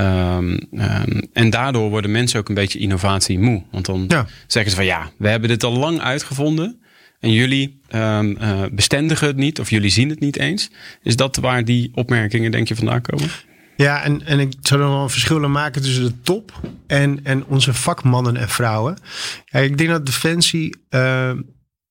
Um, 0.00 0.58
um, 0.72 1.28
en 1.32 1.50
daardoor 1.50 1.90
worden 1.90 2.10
mensen 2.10 2.40
ook 2.40 2.48
een 2.48 2.54
beetje 2.54 2.78
innovatie 2.78 3.38
moe. 3.38 3.64
Want 3.70 3.86
dan 3.86 4.04
ja. 4.08 4.26
zeggen 4.46 4.70
ze 4.70 4.76
van 4.76 4.86
ja, 4.86 5.10
we 5.16 5.28
hebben 5.28 5.48
dit 5.48 5.64
al 5.64 5.72
lang 5.72 6.00
uitgevonden. 6.00 6.80
En 7.20 7.32
jullie 7.32 7.80
um, 7.94 8.36
uh, 8.40 8.62
bestendigen 8.72 9.26
het 9.26 9.36
niet 9.36 9.60
of 9.60 9.70
jullie 9.70 9.90
zien 9.90 10.08
het 10.08 10.20
niet 10.20 10.38
eens. 10.38 10.70
Is 11.02 11.16
dat 11.16 11.36
waar 11.36 11.64
die 11.64 11.90
opmerkingen 11.94 12.50
denk 12.50 12.68
je 12.68 12.76
vandaan 12.76 13.00
komen? 13.00 13.28
Ja, 13.76 14.02
en, 14.02 14.26
en 14.26 14.40
ik 14.40 14.52
zou 14.60 14.80
dan 14.80 14.90
wel 14.90 15.02
een 15.02 15.10
verschil 15.10 15.48
maken 15.48 15.82
tussen 15.82 16.04
de 16.04 16.20
top 16.22 16.60
en, 16.86 17.20
en 17.24 17.46
onze 17.46 17.74
vakmannen 17.74 18.36
en 18.36 18.48
vrouwen. 18.48 18.98
Ja, 19.44 19.58
ik 19.60 19.78
denk 19.78 19.90
dat 19.90 20.06
Defensie 20.06 20.76
uh, 20.90 21.30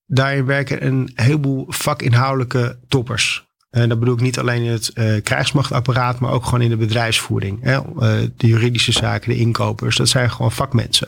daarin 0.05 0.45
werken 0.45 0.85
een 0.85 1.11
heleboel 1.13 1.65
vakinhoudelijke 1.67 2.79
toppers. 2.87 3.46
En 3.81 3.89
dat 3.89 3.99
bedoel 3.99 4.15
ik 4.15 4.21
niet 4.21 4.39
alleen 4.39 4.63
in 4.63 4.71
het 4.71 4.91
uh, 4.93 5.21
krijgsmachtapparaat, 5.23 6.19
maar 6.19 6.31
ook 6.31 6.43
gewoon 6.43 6.61
in 6.61 6.69
de 6.69 6.77
bedrijfsvoering. 6.77 7.57
Hè? 7.61 7.75
Uh, 7.75 8.29
de 8.37 8.47
juridische 8.47 8.91
zaken, 8.91 9.29
de 9.29 9.37
inkopers, 9.37 9.95
dat 9.95 10.09
zijn 10.09 10.31
gewoon 10.31 10.51
vakmensen. 10.51 11.07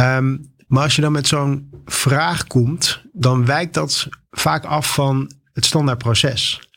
Um, 0.00 0.52
maar 0.66 0.82
als 0.82 0.96
je 0.96 1.02
dan 1.02 1.12
met 1.12 1.26
zo'n 1.26 1.70
vraag 1.84 2.46
komt, 2.46 3.02
dan 3.12 3.44
wijkt 3.44 3.74
dat 3.74 4.08
vaak 4.30 4.64
af 4.64 4.94
van 4.94 5.30
het 5.52 5.64
standaard 5.64 5.98
proces. 5.98 6.68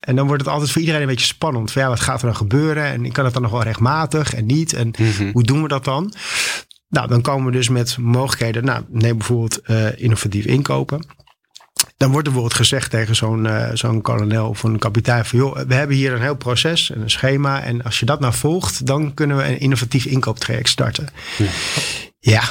En 0.00 0.16
dan 0.16 0.26
wordt 0.26 0.42
het 0.42 0.52
altijd 0.52 0.70
voor 0.70 0.80
iedereen 0.80 1.00
een 1.00 1.06
beetje 1.06 1.26
spannend. 1.26 1.72
Van 1.72 1.82
ja, 1.82 1.88
wat 1.88 2.00
gaat 2.00 2.20
er 2.20 2.26
dan 2.26 2.36
gebeuren? 2.36 2.84
En 2.84 3.12
kan 3.12 3.24
het 3.24 3.34
dan 3.34 3.42
nog 3.42 3.50
wel 3.50 3.62
rechtmatig 3.62 4.34
en 4.34 4.46
niet? 4.46 4.72
En 4.72 4.94
mm-hmm. 4.98 5.30
hoe 5.32 5.42
doen 5.44 5.62
we 5.62 5.68
dat 5.68 5.84
dan? 5.84 6.14
Nou, 6.88 7.08
dan 7.08 7.22
komen 7.22 7.46
we 7.46 7.52
dus 7.52 7.68
met 7.68 7.98
mogelijkheden. 7.98 8.64
Nou, 8.64 8.84
neem 8.88 9.18
bijvoorbeeld 9.18 9.60
uh, 9.66 9.98
innovatief 9.98 10.44
inkopen. 10.44 11.06
Dan 11.96 12.10
wordt 12.10 12.26
er 12.26 12.32
bijvoorbeeld 12.32 12.60
gezegd 12.60 12.90
tegen 12.90 13.16
zo'n 13.16 13.44
uh, 13.44 13.68
zo'n 13.72 14.00
kolonel 14.00 14.48
of 14.48 14.62
een 14.62 14.78
kapitein 14.78 15.24
van 15.24 15.38
joh, 15.38 15.56
we 15.66 15.74
hebben 15.74 15.96
hier 15.96 16.12
een 16.12 16.22
heel 16.22 16.36
proces 16.36 16.90
en 16.90 17.00
een 17.00 17.10
schema. 17.10 17.62
En 17.62 17.82
als 17.82 18.00
je 18.00 18.06
dat 18.06 18.20
nou 18.20 18.34
volgt, 18.34 18.86
dan 18.86 19.14
kunnen 19.14 19.36
we 19.36 19.44
een 19.44 19.60
innovatief 19.60 20.04
inkooptraject 20.04 20.68
starten. 20.68 21.08
Ja, 21.38 21.50
ja 22.18 22.42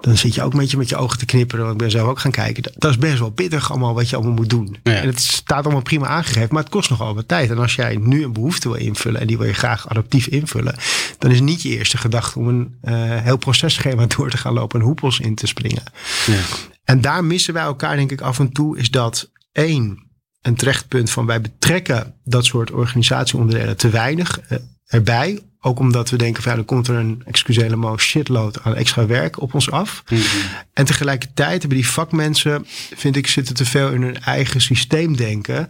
dan 0.00 0.16
zit 0.16 0.34
je 0.34 0.42
ook 0.42 0.52
een 0.52 0.58
beetje 0.58 0.76
met 0.76 0.88
je 0.88 0.96
ogen 0.96 1.18
te 1.18 1.24
knipperen. 1.24 1.64
Want 1.64 1.76
ik 1.76 1.82
ben 1.82 1.90
zelf 1.90 2.08
ook 2.08 2.18
gaan 2.18 2.30
kijken. 2.30 2.62
Dat, 2.76 2.90
is 2.90 2.98
best 2.98 3.18
wel 3.18 3.30
pittig 3.30 3.70
allemaal 3.70 3.94
wat 3.94 4.10
je 4.10 4.16
allemaal 4.16 4.34
moet 4.34 4.50
doen. 4.50 4.76
En 4.82 5.06
het 5.06 5.20
staat 5.20 5.64
allemaal 5.64 5.82
prima 5.82 6.06
aangegeven, 6.06 6.48
maar 6.50 6.62
het 6.62 6.72
kost 6.72 6.90
nogal 6.90 7.14
wat 7.14 7.28
tijd. 7.28 7.50
En 7.50 7.58
als 7.58 7.74
jij 7.74 7.96
nu 7.96 8.24
een 8.24 8.32
behoefte 8.32 8.68
wil 8.68 8.78
invullen 8.78 9.20
en 9.20 9.26
die 9.26 9.38
wil 9.38 9.46
je 9.46 9.54
graag 9.54 9.88
adaptief 9.88 10.26
invullen, 10.26 10.74
dan 11.18 11.30
is 11.30 11.40
niet 11.40 11.62
je 11.62 11.68
eerste 11.68 11.98
gedachte 11.98 12.38
om 12.38 12.48
een 12.48 12.78
uh, 12.84 12.92
heel 12.98 13.36
processchema 13.36 14.06
door 14.16 14.30
te 14.30 14.36
gaan 14.36 14.52
lopen 14.52 14.80
en 14.80 14.86
hoepels 14.86 15.20
in 15.20 15.34
te 15.34 15.46
springen. 15.46 15.82
Ja. 16.26 16.40
En 16.86 17.00
daar 17.00 17.24
missen 17.24 17.54
wij 17.54 17.62
elkaar 17.62 17.96
denk 17.96 18.12
ik 18.12 18.20
af 18.20 18.38
en 18.38 18.52
toe, 18.52 18.78
is 18.78 18.90
dat 18.90 19.30
één, 19.52 20.10
een 20.42 20.54
terechtpunt 20.54 21.10
van 21.10 21.26
wij 21.26 21.40
betrekken 21.40 22.14
dat 22.24 22.44
soort 22.44 22.70
organisatieonderdelen 22.70 23.76
te 23.76 23.88
weinig 23.88 24.40
uh, 24.50 24.58
erbij 24.86 25.40
ook 25.66 25.78
omdat 25.78 26.10
we 26.10 26.16
denken 26.16 26.42
van 26.42 26.50
ja, 26.50 26.56
dan 26.56 26.66
komt 26.66 26.88
er 26.88 26.94
een, 26.94 27.22
excuus 27.24 27.56
helemaal, 27.56 27.98
shitload 27.98 28.62
aan 28.62 28.74
extra 28.74 29.06
werk 29.06 29.40
op 29.40 29.54
ons 29.54 29.70
af. 29.70 30.02
Mm 30.08 30.18
-hmm. 30.18 30.26
En 30.72 30.84
tegelijkertijd 30.84 31.60
hebben 31.60 31.78
die 31.78 31.88
vakmensen, 31.88 32.64
vind 32.94 33.16
ik, 33.16 33.26
zitten 33.26 33.54
te 33.54 33.64
veel 33.64 33.90
in 33.90 34.02
hun 34.02 34.20
eigen 34.20 34.60
systeem 34.60 35.16
denken. 35.16 35.68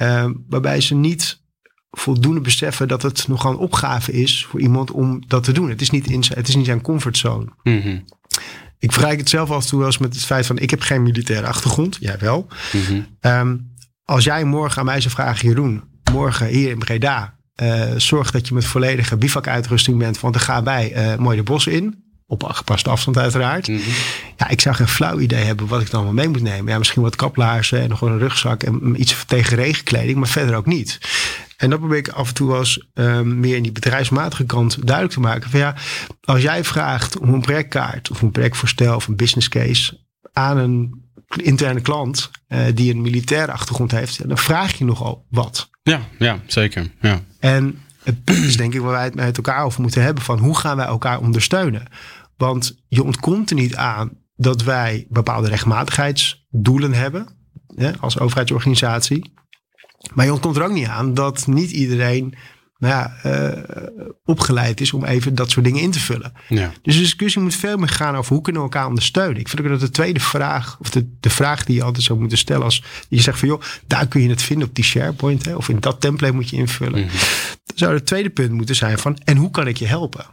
Uh, 0.00 0.30
waarbij 0.48 0.80
ze 0.80 0.94
niet 0.94 1.42
voldoende 1.90 2.40
beseffen 2.40 2.88
dat 2.88 3.02
het 3.02 3.28
nogal 3.28 3.52
een 3.52 3.58
opgave 3.58 4.12
is 4.12 4.44
voor 4.44 4.60
iemand 4.60 4.90
om 4.90 5.22
dat 5.26 5.44
te 5.44 5.52
doen. 5.52 5.68
Het 5.68 5.80
is 5.80 5.90
niet, 5.90 6.06
in, 6.06 6.24
het 6.34 6.48
is 6.48 6.54
niet 6.54 6.66
zijn 6.66 6.80
comfortzone. 6.80 7.46
Mm 7.62 7.80
-hmm. 7.80 8.04
Ik 8.78 8.92
vergelijk 8.92 9.20
het 9.20 9.28
zelf 9.28 9.50
af 9.50 9.62
en 9.62 9.68
toe 9.68 9.78
wel 9.78 9.86
eens 9.86 9.98
met 9.98 10.14
het 10.14 10.24
feit 10.24 10.46
van 10.46 10.58
ik 10.58 10.70
heb 10.70 10.80
geen 10.80 11.02
militaire 11.02 11.46
achtergrond. 11.46 11.96
Jij 12.00 12.18
wel. 12.18 12.46
Mm 12.72 12.82
-hmm. 12.82 13.06
um, 13.20 13.74
als 14.04 14.24
jij 14.24 14.44
morgen 14.44 14.78
aan 14.78 14.84
mij 14.84 15.00
zou 15.00 15.14
vragen, 15.14 15.48
Jeroen, 15.48 15.82
morgen 16.12 16.46
hier 16.46 16.70
in 16.70 16.78
Breda 16.78 17.38
uh, 17.62 17.84
zorg 17.96 18.30
dat 18.30 18.48
je 18.48 18.54
met 18.54 18.64
volledige 18.64 19.16
bivakuitrusting 19.16 19.98
bent. 19.98 20.20
Want 20.20 20.34
dan 20.34 20.42
gaan 20.42 20.64
wij 20.64 21.12
uh, 21.12 21.18
mooi 21.18 21.36
de 21.36 21.42
bos 21.42 21.66
in. 21.66 22.04
Op 22.30 22.42
gepaste 22.42 22.90
afstand 22.90 23.18
uiteraard. 23.18 23.68
Mm 23.68 23.76
-hmm. 23.76 23.92
Ja, 24.36 24.48
ik 24.48 24.60
zou 24.60 24.74
geen 24.74 24.88
flauw 24.88 25.18
idee 25.18 25.44
hebben 25.44 25.66
wat 25.66 25.80
ik 25.80 25.90
dan 25.90 26.04
wel 26.04 26.12
mee 26.12 26.28
moet 26.28 26.42
nemen. 26.42 26.72
Ja, 26.72 26.78
misschien 26.78 27.02
wat 27.02 27.16
kaplaarzen 27.16 27.80
en 27.80 27.88
nog 27.88 28.00
een 28.00 28.18
rugzak 28.18 28.62
en 28.62 29.00
iets 29.00 29.24
tegen 29.26 29.56
regenkleding. 29.56 30.18
Maar 30.18 30.28
verder 30.28 30.56
ook 30.56 30.66
niet. 30.66 30.98
En 31.56 31.70
dat 31.70 31.78
probeer 31.78 31.98
ik 31.98 32.08
af 32.08 32.28
en 32.28 32.34
toe 32.34 32.54
als 32.54 32.86
uh, 32.94 33.20
meer 33.20 33.56
in 33.56 33.62
die 33.62 33.72
bedrijfsmatige 33.72 34.44
kant 34.44 34.86
duidelijk 34.86 35.14
te 35.14 35.20
maken. 35.20 35.50
Van 35.50 35.60
ja, 35.60 35.74
als 36.20 36.42
jij 36.42 36.64
vraagt 36.64 37.18
om 37.18 37.34
een 37.34 37.40
projectkaart 37.40 38.10
of 38.10 38.22
een 38.22 38.30
projectvoorstel 38.30 38.96
of 38.96 39.06
een 39.06 39.16
business 39.16 39.48
case 39.48 40.00
aan 40.32 40.56
een 40.56 41.02
interne 41.36 41.80
klant 41.80 42.30
uh, 42.48 42.60
die 42.74 42.94
een 42.94 43.02
militaire 43.02 43.52
achtergrond 43.52 43.90
heeft, 43.90 44.28
dan 44.28 44.38
vraag 44.38 44.78
je 44.78 44.84
nogal 44.84 45.26
wat. 45.30 45.70
Ja, 45.82 46.00
ja 46.18 46.40
zeker. 46.46 46.90
Ja. 47.00 47.20
En 47.40 47.82
het 48.02 48.24
punt 48.24 48.44
is 48.44 48.56
denk 48.56 48.74
ik 48.74 48.80
waar 48.80 48.90
wij 48.90 49.04
het 49.04 49.14
met 49.14 49.36
elkaar 49.36 49.64
over 49.64 49.80
moeten 49.80 50.02
hebben 50.02 50.24
van 50.24 50.38
hoe 50.38 50.56
gaan 50.56 50.76
wij 50.76 50.86
elkaar 50.86 51.20
ondersteunen. 51.20 51.82
Want 52.38 52.82
je 52.88 53.02
ontkomt 53.02 53.50
er 53.50 53.56
niet 53.56 53.76
aan 53.76 54.10
dat 54.36 54.62
wij 54.62 55.06
bepaalde 55.08 55.48
rechtmatigheidsdoelen 55.48 56.92
hebben 56.92 57.28
hè, 57.74 57.98
als 57.98 58.18
overheidsorganisatie. 58.18 59.32
Maar 60.14 60.24
je 60.24 60.32
ontkomt 60.32 60.56
er 60.56 60.62
ook 60.62 60.72
niet 60.72 60.86
aan 60.86 61.14
dat 61.14 61.46
niet 61.46 61.70
iedereen 61.70 62.34
nou 62.78 62.94
ja, 62.94 63.14
uh, 63.26 63.62
opgeleid 64.24 64.80
is 64.80 64.92
om 64.92 65.04
even 65.04 65.34
dat 65.34 65.50
soort 65.50 65.64
dingen 65.64 65.82
in 65.82 65.90
te 65.90 66.00
vullen. 66.00 66.32
Ja. 66.48 66.72
Dus 66.82 66.94
de 66.94 67.00
discussie 67.00 67.42
moet 67.42 67.54
veel 67.54 67.76
meer 67.76 67.88
gaan 67.88 68.16
over 68.16 68.32
hoe 68.32 68.42
kunnen 68.42 68.62
we 68.62 68.68
elkaar 68.68 68.86
ondersteunen. 68.86 69.40
Ik 69.40 69.48
vind 69.48 69.62
ook 69.62 69.68
dat 69.68 69.80
de 69.80 69.90
tweede 69.90 70.20
vraag, 70.20 70.76
of 70.80 70.90
de, 70.90 71.16
de 71.20 71.30
vraag 71.30 71.64
die 71.64 71.76
je 71.76 71.82
altijd 71.82 72.04
zou 72.04 72.18
moeten 72.18 72.38
stellen 72.38 72.64
als 72.64 72.84
je 73.08 73.20
zegt 73.20 73.38
van 73.38 73.48
joh, 73.48 73.62
daar 73.86 74.06
kun 74.06 74.22
je 74.22 74.28
het 74.28 74.42
vinden 74.42 74.68
op 74.68 74.74
die 74.74 74.84
SharePoint, 74.84 75.44
hè, 75.44 75.54
of 75.54 75.68
in 75.68 75.80
dat 75.80 76.00
template 76.00 76.34
moet 76.34 76.50
je 76.50 76.56
invullen. 76.56 77.00
Mm 77.00 77.08
-hmm. 77.08 77.18
Dan 77.64 77.76
zou 77.78 77.94
het 77.94 78.06
tweede 78.06 78.30
punt 78.30 78.52
moeten 78.52 78.76
zijn 78.76 78.98
van 78.98 79.18
en 79.24 79.36
hoe 79.36 79.50
kan 79.50 79.66
ik 79.66 79.76
je 79.76 79.86
helpen? 79.86 80.26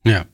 Ja. 0.00 0.26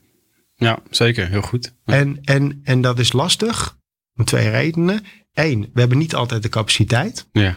Ja, 0.61 0.79
zeker. 0.91 1.29
Heel 1.29 1.43
goed. 1.43 1.75
En, 1.85 2.19
en, 2.23 2.61
en 2.65 2.81
dat 2.81 2.99
is 2.99 3.13
lastig 3.13 3.77
om 4.17 4.25
twee 4.25 4.49
redenen. 4.49 5.05
Eén, 5.33 5.71
we 5.73 5.81
hebben 5.81 5.99
niet 5.99 6.15
altijd 6.15 6.43
de 6.43 6.49
capaciteit. 6.49 7.29
Ja. 7.33 7.57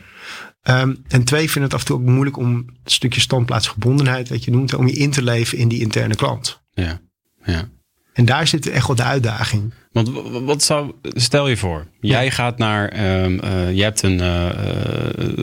Um, 0.69 1.03
en 1.07 1.23
twee, 1.23 1.49
vind 1.49 1.65
het 1.65 1.73
af 1.73 1.79
en 1.79 1.85
toe 1.85 1.95
ook 1.95 2.05
moeilijk 2.05 2.37
om 2.37 2.47
een 2.47 2.69
stukje 2.85 3.21
standplaatsgebondenheid, 3.21 4.29
wat 4.29 4.43
je 4.43 4.51
noemt, 4.51 4.73
om 4.73 4.87
je 4.87 4.93
in 4.93 5.11
te 5.11 5.23
leven 5.23 5.57
in 5.57 5.67
die 5.67 5.81
interne 5.81 6.15
klant. 6.15 6.61
Ja, 6.73 6.99
ja. 7.43 7.69
En 8.13 8.25
daar 8.25 8.47
zit 8.47 8.69
echt 8.69 8.87
wel 8.87 8.95
de 8.95 9.03
uitdaging. 9.03 9.73
Want 9.91 10.09
wat 10.45 10.63
zou, 10.63 10.91
stel 11.01 11.47
je 11.47 11.57
voor, 11.57 11.87
jij 11.99 12.31
gaat 12.31 12.57
naar, 12.57 12.83
um, 13.23 13.39
uh, 13.43 13.73
je 13.73 13.83
hebt 13.83 14.01
een, 14.01 14.19
uh, 14.19 14.49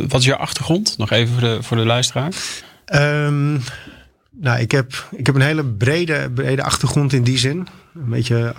wat 0.09 0.21
is 0.21 0.27
je 0.27 0.37
achtergrond? 0.37 0.99
Nog 0.99 1.11
even 1.11 1.33
voor 1.33 1.49
de, 1.49 1.63
voor 1.63 1.77
de 1.77 1.85
luisteraar. 1.85 2.33
Um, 2.95 3.61
nou, 4.31 4.61
ik 4.61 4.71
heb, 4.71 5.09
ik 5.17 5.27
heb 5.27 5.35
een 5.35 5.41
hele 5.41 5.65
brede, 5.65 6.31
brede 6.35 6.63
achtergrond 6.63 7.13
in 7.13 7.23
die 7.23 7.39
zin. 7.39 7.67
Een 7.95 8.09
beetje 8.09 8.55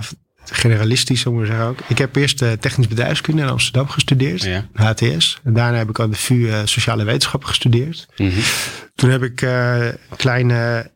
generalistisch, 0.46 1.22
zo 1.22 1.32
maar 1.32 1.46
zeggen 1.46 1.66
ook. 1.66 1.80
Ik 1.88 1.98
heb 1.98 2.16
eerst 2.16 2.42
uh, 2.42 2.52
technisch 2.52 2.88
bedrijfskunde 2.88 3.42
in 3.42 3.48
Amsterdam 3.48 3.88
gestudeerd, 3.88 4.44
ja. 4.44 4.68
HTS. 4.74 5.40
En 5.44 5.54
daarna 5.54 5.78
heb 5.78 5.90
ik 5.90 6.00
aan 6.00 6.10
de 6.10 6.16
VU 6.16 6.36
uh, 6.36 6.60
sociale 6.64 7.04
wetenschappen 7.04 7.50
gestudeerd. 7.50 8.08
Mm 8.18 8.30
-hmm. 8.30 8.42
Toen 8.96 9.10
heb 9.10 9.24
ik 9.24 9.42
uh, 9.42 9.86
een 9.86 10.18
kleine 10.18 10.90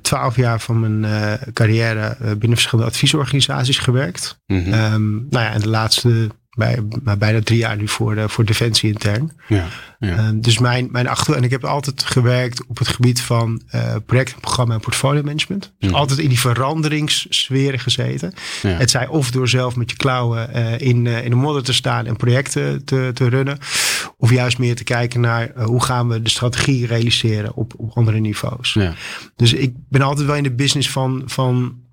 twaalf 0.00 0.36
jaar 0.36 0.60
van 0.60 0.80
mijn 0.80 1.38
carrière 1.52 2.16
binnen 2.20 2.58
verschillende 2.58 2.90
adviesorganisaties 2.90 3.78
gewerkt. 3.78 4.38
Mm 4.46 4.64
-hmm. 4.64 4.72
um, 4.72 5.26
nou 5.30 5.44
ja, 5.44 5.52
en 5.52 5.60
de 5.60 5.68
laatste 5.68 6.30
bij, 6.56 6.82
maar 7.02 7.18
bijna 7.18 7.40
drie 7.40 7.58
jaar 7.58 7.76
nu 7.76 7.88
voor, 7.88 8.14
de, 8.14 8.28
voor 8.28 8.44
Defensie 8.44 8.92
intern. 8.92 9.32
Ja, 9.48 9.66
ja. 9.98 10.18
Uh, 10.18 10.28
dus 10.34 10.58
mijn, 10.58 10.88
mijn 10.90 11.08
achter... 11.08 11.34
En 11.34 11.42
ik 11.42 11.50
heb 11.50 11.64
altijd 11.64 12.02
gewerkt 12.02 12.66
op 12.66 12.78
het 12.78 12.88
gebied 12.88 13.20
van 13.20 13.62
uh, 13.74 13.94
project, 14.06 14.40
programma 14.40 14.74
en 14.74 14.80
portfolio 14.80 15.22
management. 15.22 15.72
Dus 15.78 15.90
mm. 15.90 15.96
altijd 15.96 16.18
in 16.18 16.28
die 16.28 16.40
veranderingssferen 16.40 17.78
gezeten. 17.78 18.32
Het 18.66 18.90
zij 18.90 19.06
of 19.06 19.30
door 19.30 19.48
zelf 19.48 19.76
met 19.76 19.90
je 19.90 19.96
klauwen 19.96 20.50
uh, 20.56 20.78
in, 20.78 21.06
in 21.06 21.30
de 21.30 21.36
modder 21.36 21.62
te 21.62 21.72
staan 21.72 22.06
en 22.06 22.16
projecten 22.16 22.84
te, 22.84 23.10
te 23.14 23.28
runnen. 23.28 23.58
Of 24.16 24.30
juist 24.30 24.58
meer 24.58 24.76
te 24.76 24.84
kijken 24.84 25.20
naar 25.20 25.52
hoe 25.62 25.82
gaan 25.82 26.08
we 26.08 26.22
de 26.22 26.30
strategie 26.30 26.86
realiseren 26.86 27.54
op, 27.54 27.74
op 27.76 27.90
andere 27.94 28.18
niveaus. 28.18 28.72
Ja. 28.72 28.94
Dus 29.36 29.52
ik 29.52 29.72
ben 29.88 30.02
altijd 30.02 30.26
wel 30.26 30.36
in 30.36 30.42
de 30.42 30.54
business 30.54 30.90
van, 30.90 31.22
van 31.26 31.84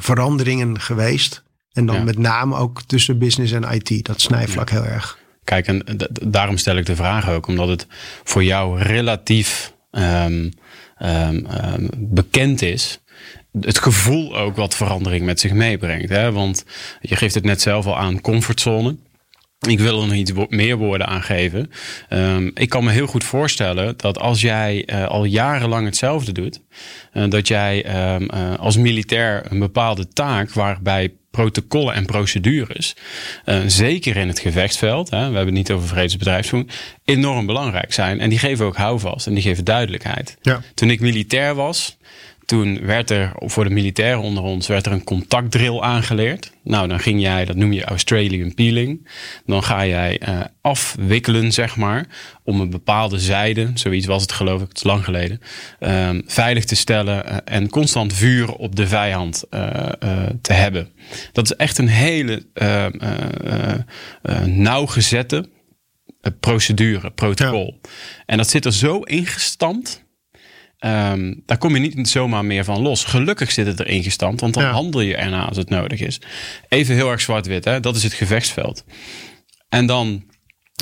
veranderingen 0.00 0.80
geweest. 0.80 1.42
En 1.72 1.86
dan 1.86 1.96
ja. 1.96 2.02
met 2.02 2.18
name 2.18 2.56
ook 2.56 2.82
tussen 2.82 3.18
business 3.18 3.52
en 3.52 3.72
IT. 3.72 4.04
Dat 4.04 4.20
snijvlak 4.20 4.70
heel 4.70 4.84
erg. 4.84 5.18
Kijk, 5.44 5.66
en 5.66 5.84
daarom 6.22 6.56
stel 6.56 6.76
ik 6.76 6.86
de 6.86 6.96
vraag 6.96 7.28
ook. 7.30 7.46
Omdat 7.46 7.68
het 7.68 7.86
voor 8.24 8.44
jou 8.44 8.80
relatief 8.80 9.72
um, 9.90 10.50
um, 10.98 11.46
um, 11.64 11.88
bekend 11.96 12.62
is. 12.62 13.00
Het 13.60 13.78
gevoel 13.78 14.36
ook 14.36 14.56
wat 14.56 14.74
verandering 14.74 15.24
met 15.24 15.40
zich 15.40 15.52
meebrengt. 15.52 16.08
Hè? 16.08 16.32
Want 16.32 16.64
je 17.00 17.16
geeft 17.16 17.34
het 17.34 17.44
net 17.44 17.60
zelf 17.60 17.86
al 17.86 17.98
aan, 17.98 18.20
comfortzone. 18.20 18.96
Ik 19.68 19.78
wil 19.78 20.00
er 20.00 20.06
nog 20.06 20.16
iets 20.16 20.32
meer 20.48 20.76
woorden 20.76 21.06
aan 21.06 21.22
geven. 21.22 21.70
Um, 22.10 22.50
ik 22.54 22.68
kan 22.68 22.84
me 22.84 22.90
heel 22.90 23.06
goed 23.06 23.24
voorstellen 23.24 23.94
dat 23.96 24.18
als 24.18 24.40
jij 24.40 24.88
uh, 24.90 25.06
al 25.06 25.24
jarenlang 25.24 25.84
hetzelfde 25.84 26.32
doet, 26.32 26.60
uh, 27.12 27.30
dat 27.30 27.48
jij 27.48 28.12
um, 28.14 28.28
uh, 28.34 28.58
als 28.58 28.76
militair 28.76 29.52
een 29.52 29.58
bepaalde 29.58 30.08
taak 30.08 30.52
waarbij 30.52 31.12
protocollen 31.32 31.94
en 31.94 32.06
procedures, 32.06 32.94
zeker 33.66 34.16
in 34.16 34.28
het 34.28 34.38
gevechtsveld, 34.38 35.10
hè, 35.10 35.16
we 35.16 35.22
hebben 35.22 35.44
het 35.44 35.54
niet 35.54 35.70
over 35.70 35.88
vredesbedrijfsvoering, 35.88 36.70
enorm 37.04 37.46
belangrijk 37.46 37.92
zijn. 37.92 38.20
En 38.20 38.28
die 38.28 38.38
geven 38.38 38.66
ook 38.66 38.76
houvast 38.76 39.26
en 39.26 39.34
die 39.34 39.42
geven 39.42 39.64
duidelijkheid. 39.64 40.36
Ja. 40.42 40.62
Toen 40.74 40.90
ik 40.90 41.00
militair 41.00 41.54
was, 41.54 41.96
toen 42.52 42.86
werd 42.86 43.10
er 43.10 43.32
voor 43.36 43.64
de 43.64 43.70
militairen 43.70 44.20
onder 44.20 44.42
ons 44.42 44.66
werd 44.66 44.86
er 44.86 44.92
een 44.92 45.04
contactdrill 45.04 45.80
aangeleerd. 45.80 46.52
Nou, 46.62 46.88
dan 46.88 47.00
ging 47.00 47.20
jij, 47.20 47.44
dat 47.44 47.56
noem 47.56 47.72
je 47.72 47.84
Australian 47.84 48.54
peeling. 48.54 49.08
Dan 49.46 49.62
ga 49.62 49.86
jij 49.86 50.20
uh, 50.28 50.40
afwikkelen, 50.60 51.52
zeg 51.52 51.76
maar, 51.76 52.06
om 52.44 52.60
een 52.60 52.70
bepaalde 52.70 53.18
zijde, 53.18 53.70
zoiets 53.74 54.06
was 54.06 54.22
het 54.22 54.32
geloof 54.32 54.60
ik, 54.60 54.68
het 54.68 54.76
is 54.76 54.82
lang 54.82 55.04
geleden, 55.04 55.40
uh, 55.80 56.10
veilig 56.26 56.64
te 56.64 56.76
stellen 56.76 57.26
uh, 57.26 57.36
en 57.44 57.68
constant 57.68 58.12
vuur 58.12 58.52
op 58.52 58.76
de 58.76 58.86
vijand 58.86 59.44
uh, 59.50 59.70
te 60.42 60.52
hebben. 60.52 60.88
Dat 61.32 61.44
is 61.44 61.56
echt 61.56 61.78
een 61.78 61.88
hele 61.88 62.46
nauwgezette 64.44 65.48
procedure, 66.40 67.10
protocol. 67.10 67.78
Ja. 67.82 67.88
En 68.26 68.36
dat 68.36 68.50
zit 68.50 68.64
er 68.64 68.72
zo 68.72 69.00
ingestampt 69.00 70.02
Um, 70.84 71.42
daar 71.46 71.58
kom 71.58 71.74
je 71.74 71.80
niet 71.80 72.08
zomaar 72.08 72.44
meer 72.44 72.64
van 72.64 72.80
los. 72.80 73.04
Gelukkig 73.04 73.50
zit 73.50 73.66
het 73.66 73.80
erin 73.80 74.02
gestampt, 74.02 74.40
want 74.40 74.54
dan 74.54 74.62
ja. 74.62 74.70
handel 74.70 75.00
je 75.00 75.16
erna 75.16 75.44
als 75.44 75.56
het 75.56 75.68
nodig 75.68 76.00
is. 76.00 76.20
Even 76.68 76.94
heel 76.94 77.10
erg 77.10 77.20
zwart-wit, 77.20 77.64
hè? 77.64 77.80
dat 77.80 77.96
is 77.96 78.02
het 78.02 78.12
gevechtsveld. 78.12 78.84
En 79.68 79.86
dan 79.86 80.24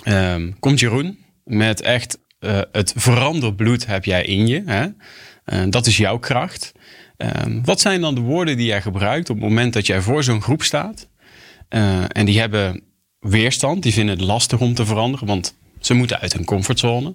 um, 0.05 0.59
komt 0.59 0.81
Jeroen 0.81 1.19
met 1.45 1.81
echt 1.81 2.19
uh, 2.41 2.61
het 2.73 2.93
veranderbloed 2.97 3.87
heb 3.87 4.05
jij 4.05 4.25
in 4.25 4.47
je. 4.47 4.63
Hè? 4.67 4.85
Uh, 4.85 5.71
dat 5.71 5.87
is 5.87 5.97
jouw 5.97 6.19
kracht. 6.19 6.73
Um, 7.17 7.65
wat 7.65 7.81
zijn 7.81 8.01
dan 8.01 8.15
de 8.15 8.21
woorden 8.21 8.57
die 8.57 8.67
jij 8.67 8.83
gebruikt 8.83 9.31
op 9.31 9.37
het 9.37 9.49
moment 9.49 9.73
dat 9.73 9.87
jij 9.87 10.01
voor 10.01 10.25
zo'n 10.25 10.43
groep 10.43 10.63
staat? 10.63 11.09
Uh, 11.71 12.05
en 12.09 12.27
die 12.27 12.39
hebben 12.39 12.83
weerstand, 13.19 13.83
die 13.83 13.93
vinden 13.93 14.17
het 14.17 14.25
lastig 14.25 14.61
om 14.61 14.75
te 14.75 14.87
veranderen, 14.87 15.27
want 15.27 15.57
ze 15.81 15.95
moeten 15.95 16.21
uit 16.21 16.33
hun 16.33 16.45
comfortzone. 16.45 17.15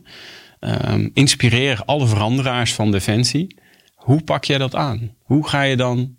Um, 0.67 1.09
inspireer 1.13 1.81
alle 1.85 2.07
veranderaars 2.07 2.73
van 2.73 2.91
Defensie. 2.91 3.59
Hoe 3.95 4.23
pak 4.23 4.43
jij 4.43 4.57
dat 4.57 4.75
aan? 4.75 5.15
Hoe 5.23 5.47
ga 5.47 5.61
je 5.61 5.75
dan, 5.75 6.15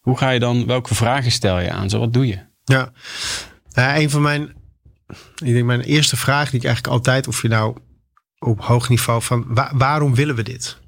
hoe 0.00 0.18
ga 0.18 0.30
je 0.30 0.40
dan 0.40 0.66
welke 0.66 0.94
vragen 0.94 1.30
stel 1.30 1.60
je 1.60 1.70
aan? 1.70 1.90
Zo, 1.90 1.98
wat 1.98 2.12
doe 2.12 2.26
je? 2.26 2.38
Ja, 2.64 2.92
een 3.72 4.10
van 4.10 4.22
mijn, 4.22 4.52
ik 5.44 5.52
denk 5.52 5.64
mijn 5.64 5.80
eerste 5.80 6.16
vraag 6.16 6.50
die 6.50 6.58
ik 6.58 6.66
eigenlijk 6.66 6.94
altijd, 6.94 7.28
of 7.28 7.42
je 7.42 7.48
nou 7.48 7.76
op 8.38 8.60
hoog 8.60 8.88
niveau 8.88 9.22
van 9.22 9.44
waar, 9.48 9.70
waarom 9.74 10.14
willen 10.14 10.34
we 10.34 10.42
dit? 10.42 10.78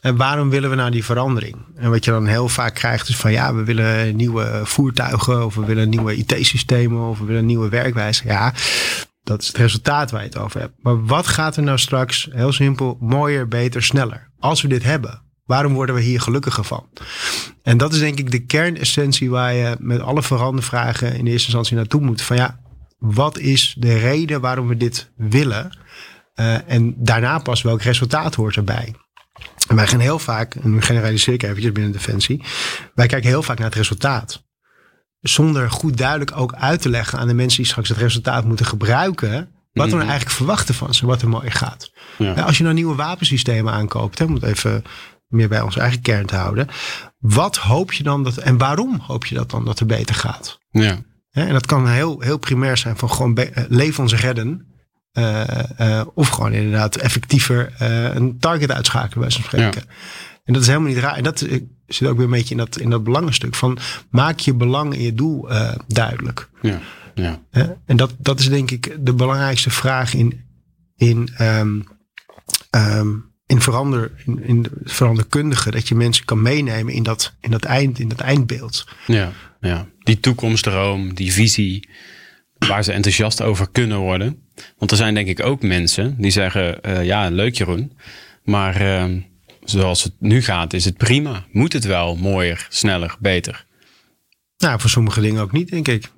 En 0.00 0.16
waarom 0.16 0.50
willen 0.50 0.70
we 0.70 0.76
nou 0.76 0.90
die 0.90 1.04
verandering? 1.04 1.56
En 1.74 1.90
wat 1.90 2.04
je 2.04 2.10
dan 2.10 2.26
heel 2.26 2.48
vaak 2.48 2.74
krijgt 2.74 3.08
is 3.08 3.16
van 3.16 3.32
ja, 3.32 3.54
we 3.54 3.64
willen 3.64 4.16
nieuwe 4.16 4.60
voertuigen 4.64 5.44
of 5.44 5.54
we 5.54 5.64
willen 5.64 5.88
nieuwe 5.88 6.16
IT-systemen 6.16 7.08
of 7.08 7.18
we 7.18 7.24
willen 7.24 7.46
nieuwe 7.46 7.68
werkwijze. 7.68 8.22
Ja, 8.26 8.54
dat 9.22 9.40
is 9.40 9.46
het 9.46 9.56
resultaat 9.56 10.10
waar 10.10 10.20
je 10.20 10.26
het 10.26 10.38
over 10.38 10.60
hebt. 10.60 10.74
Maar 10.78 11.04
wat 11.04 11.26
gaat 11.26 11.56
er 11.56 11.62
nou 11.62 11.78
straks, 11.78 12.28
heel 12.30 12.52
simpel, 12.52 12.96
mooier, 13.00 13.48
beter, 13.48 13.82
sneller? 13.82 14.30
Als 14.38 14.62
we 14.62 14.68
dit 14.68 14.82
hebben, 14.82 15.22
waarom 15.44 15.72
worden 15.72 15.94
we 15.94 16.00
hier 16.00 16.20
gelukkiger 16.20 16.64
van? 16.64 16.88
En 17.62 17.76
dat 17.76 17.92
is 17.92 17.98
denk 17.98 18.18
ik 18.18 18.30
de 18.30 18.44
kernessentie 18.44 19.30
waar 19.30 19.52
je 19.52 19.76
met 19.78 20.00
alle 20.00 20.22
verandervragen 20.22 21.08
in 21.12 21.26
eerste 21.26 21.46
instantie 21.46 21.76
naartoe 21.76 22.00
moet. 22.00 22.22
Van 22.22 22.36
ja, 22.36 22.60
wat 22.98 23.38
is 23.38 23.74
de 23.78 23.98
reden 23.98 24.40
waarom 24.40 24.68
we 24.68 24.76
dit 24.76 25.10
willen? 25.16 25.78
Uh, 26.34 26.70
en 26.70 26.94
daarna 26.96 27.38
pas 27.38 27.62
welk 27.62 27.82
resultaat 27.82 28.34
hoort 28.34 28.56
erbij. 28.56 28.94
En 29.68 29.76
wij 29.76 29.86
gaan 29.86 30.00
heel 30.00 30.18
vaak, 30.18 30.54
en 30.54 30.70
nu 30.70 30.82
generaliseer 30.82 31.34
ik 31.34 31.42
eventjes 31.42 31.72
binnen 31.72 31.92
Defensie, 31.92 32.42
wij 32.94 33.06
kijken 33.06 33.28
heel 33.28 33.42
vaak 33.42 33.58
naar 33.58 33.66
het 33.66 33.76
resultaat 33.76 34.42
zonder 35.22 35.70
goed 35.70 35.96
duidelijk 35.96 36.36
ook 36.36 36.54
uit 36.54 36.82
te 36.82 36.88
leggen 36.88 37.18
aan 37.18 37.28
de 37.28 37.34
mensen 37.34 37.58
die 37.58 37.70
straks 37.70 37.88
het 37.88 37.98
resultaat 37.98 38.44
moeten 38.44 38.66
gebruiken. 38.66 39.30
Wat 39.72 39.84
we 39.84 39.90
nou 39.90 40.02
mhm. 40.02 40.10
eigenlijk 40.10 40.30
verwachten 40.30 40.74
van 40.74 40.94
ze, 40.94 41.06
wat 41.06 41.22
er 41.22 41.28
mooi 41.28 41.50
gaat. 41.50 41.92
Ja. 42.18 42.32
Als 42.32 42.56
je 42.56 42.62
nou 42.62 42.74
nieuwe 42.74 42.94
wapensystemen 42.94 43.72
aankoopt, 43.72 44.18
hè, 44.18 44.24
om 44.24 44.34
het 44.34 44.42
even 44.42 44.84
meer 45.28 45.48
bij 45.48 45.60
onze 45.60 45.80
eigen 45.80 46.00
kern 46.00 46.26
te 46.26 46.36
houden. 46.36 46.68
Wat 47.18 47.56
hoop 47.56 47.92
je 47.92 48.02
dan 48.02 48.24
dat, 48.24 48.36
en 48.36 48.58
waarom 48.58 49.00
hoop 49.00 49.26
je 49.26 49.34
dat 49.34 49.50
dan 49.50 49.64
dat 49.64 49.80
er 49.80 49.86
beter 49.86 50.14
gaat? 50.14 50.58
Ja. 50.70 51.02
en 51.30 51.52
dat 51.52 51.66
kan 51.66 51.88
heel, 51.88 52.20
heel 52.20 52.38
primair 52.38 52.76
zijn 52.76 52.96
van 52.96 53.10
gewoon 53.10 53.36
eh, 53.36 53.64
leven 53.68 54.02
ons 54.02 54.14
redden. 54.14 54.66
Uh, 55.12 55.44
uh, 55.80 56.02
of 56.14 56.28
gewoon 56.28 56.52
inderdaad 56.52 56.96
effectiever 56.96 57.72
uh, 57.82 58.14
een 58.14 58.38
target 58.38 58.70
uitschakelen 58.70 59.20
bij 59.20 59.30
zo'n 59.30 59.42
spreken. 59.42 59.82
Ja. 59.86 59.94
En 60.44 60.52
dat 60.52 60.62
is 60.62 60.68
helemaal 60.68 60.88
niet 60.88 60.98
raar. 60.98 61.16
En 61.16 61.22
dat 61.22 61.46
zit 61.94 62.08
ook 62.08 62.16
weer 62.16 62.24
een 62.24 62.30
beetje 62.30 62.50
in 62.50 62.56
dat, 62.56 62.78
in 62.78 62.90
dat 62.90 63.04
belangenstuk 63.04 63.54
van 63.54 63.78
maak 64.10 64.38
je 64.38 64.54
belang 64.54 64.94
en 64.94 65.02
je 65.02 65.14
doel 65.14 65.52
uh, 65.52 65.74
duidelijk. 65.86 66.48
Ja, 66.62 66.80
ja. 67.14 67.40
en 67.86 67.96
dat, 67.96 68.14
dat 68.18 68.40
is 68.40 68.48
denk 68.48 68.70
ik 68.70 68.96
de 69.00 69.14
belangrijkste 69.14 69.70
vraag 69.70 70.14
in, 70.14 70.44
in, 70.96 71.28
um, 71.40 71.84
um, 72.70 73.24
in, 73.46 73.60
verander, 73.60 74.12
in, 74.24 74.42
in 74.42 74.66
veranderkundige. 74.84 75.70
Dat 75.70 75.88
je 75.88 75.94
mensen 75.94 76.24
kan 76.24 76.42
meenemen 76.42 76.94
in 76.94 77.02
dat, 77.02 77.34
in 77.40 77.50
dat, 77.50 77.64
eind, 77.64 77.98
in 77.98 78.08
dat 78.08 78.20
eindbeeld. 78.20 78.86
Ja, 79.06 79.32
ja, 79.60 79.86
die 79.98 80.20
toekomstdroom, 80.20 81.14
die 81.14 81.32
visie 81.32 81.88
waar 82.58 82.84
ze 82.84 82.92
enthousiast 82.92 83.42
over 83.42 83.70
kunnen 83.72 83.98
worden. 83.98 84.42
Want 84.78 84.90
er 84.90 84.96
zijn 84.96 85.14
denk 85.14 85.28
ik 85.28 85.44
ook 85.44 85.62
mensen 85.62 86.14
die 86.18 86.30
zeggen, 86.30 86.78
uh, 86.86 87.04
ja 87.04 87.28
leuk 87.28 87.54
Jeroen, 87.54 87.92
maar... 88.44 88.82
Uh, 88.82 89.22
zoals 89.64 90.02
het 90.02 90.14
nu 90.18 90.42
gaat, 90.42 90.72
is 90.72 90.84
het 90.84 90.96
prima. 90.96 91.44
Moet 91.52 91.72
het 91.72 91.84
wel 91.84 92.16
mooier, 92.16 92.66
sneller, 92.68 93.16
beter? 93.18 93.66
Nou, 94.58 94.80
voor 94.80 94.90
sommige 94.90 95.20
dingen 95.20 95.42
ook 95.42 95.52
niet, 95.52 95.70
denk 95.70 95.88
ik. 95.88 96.10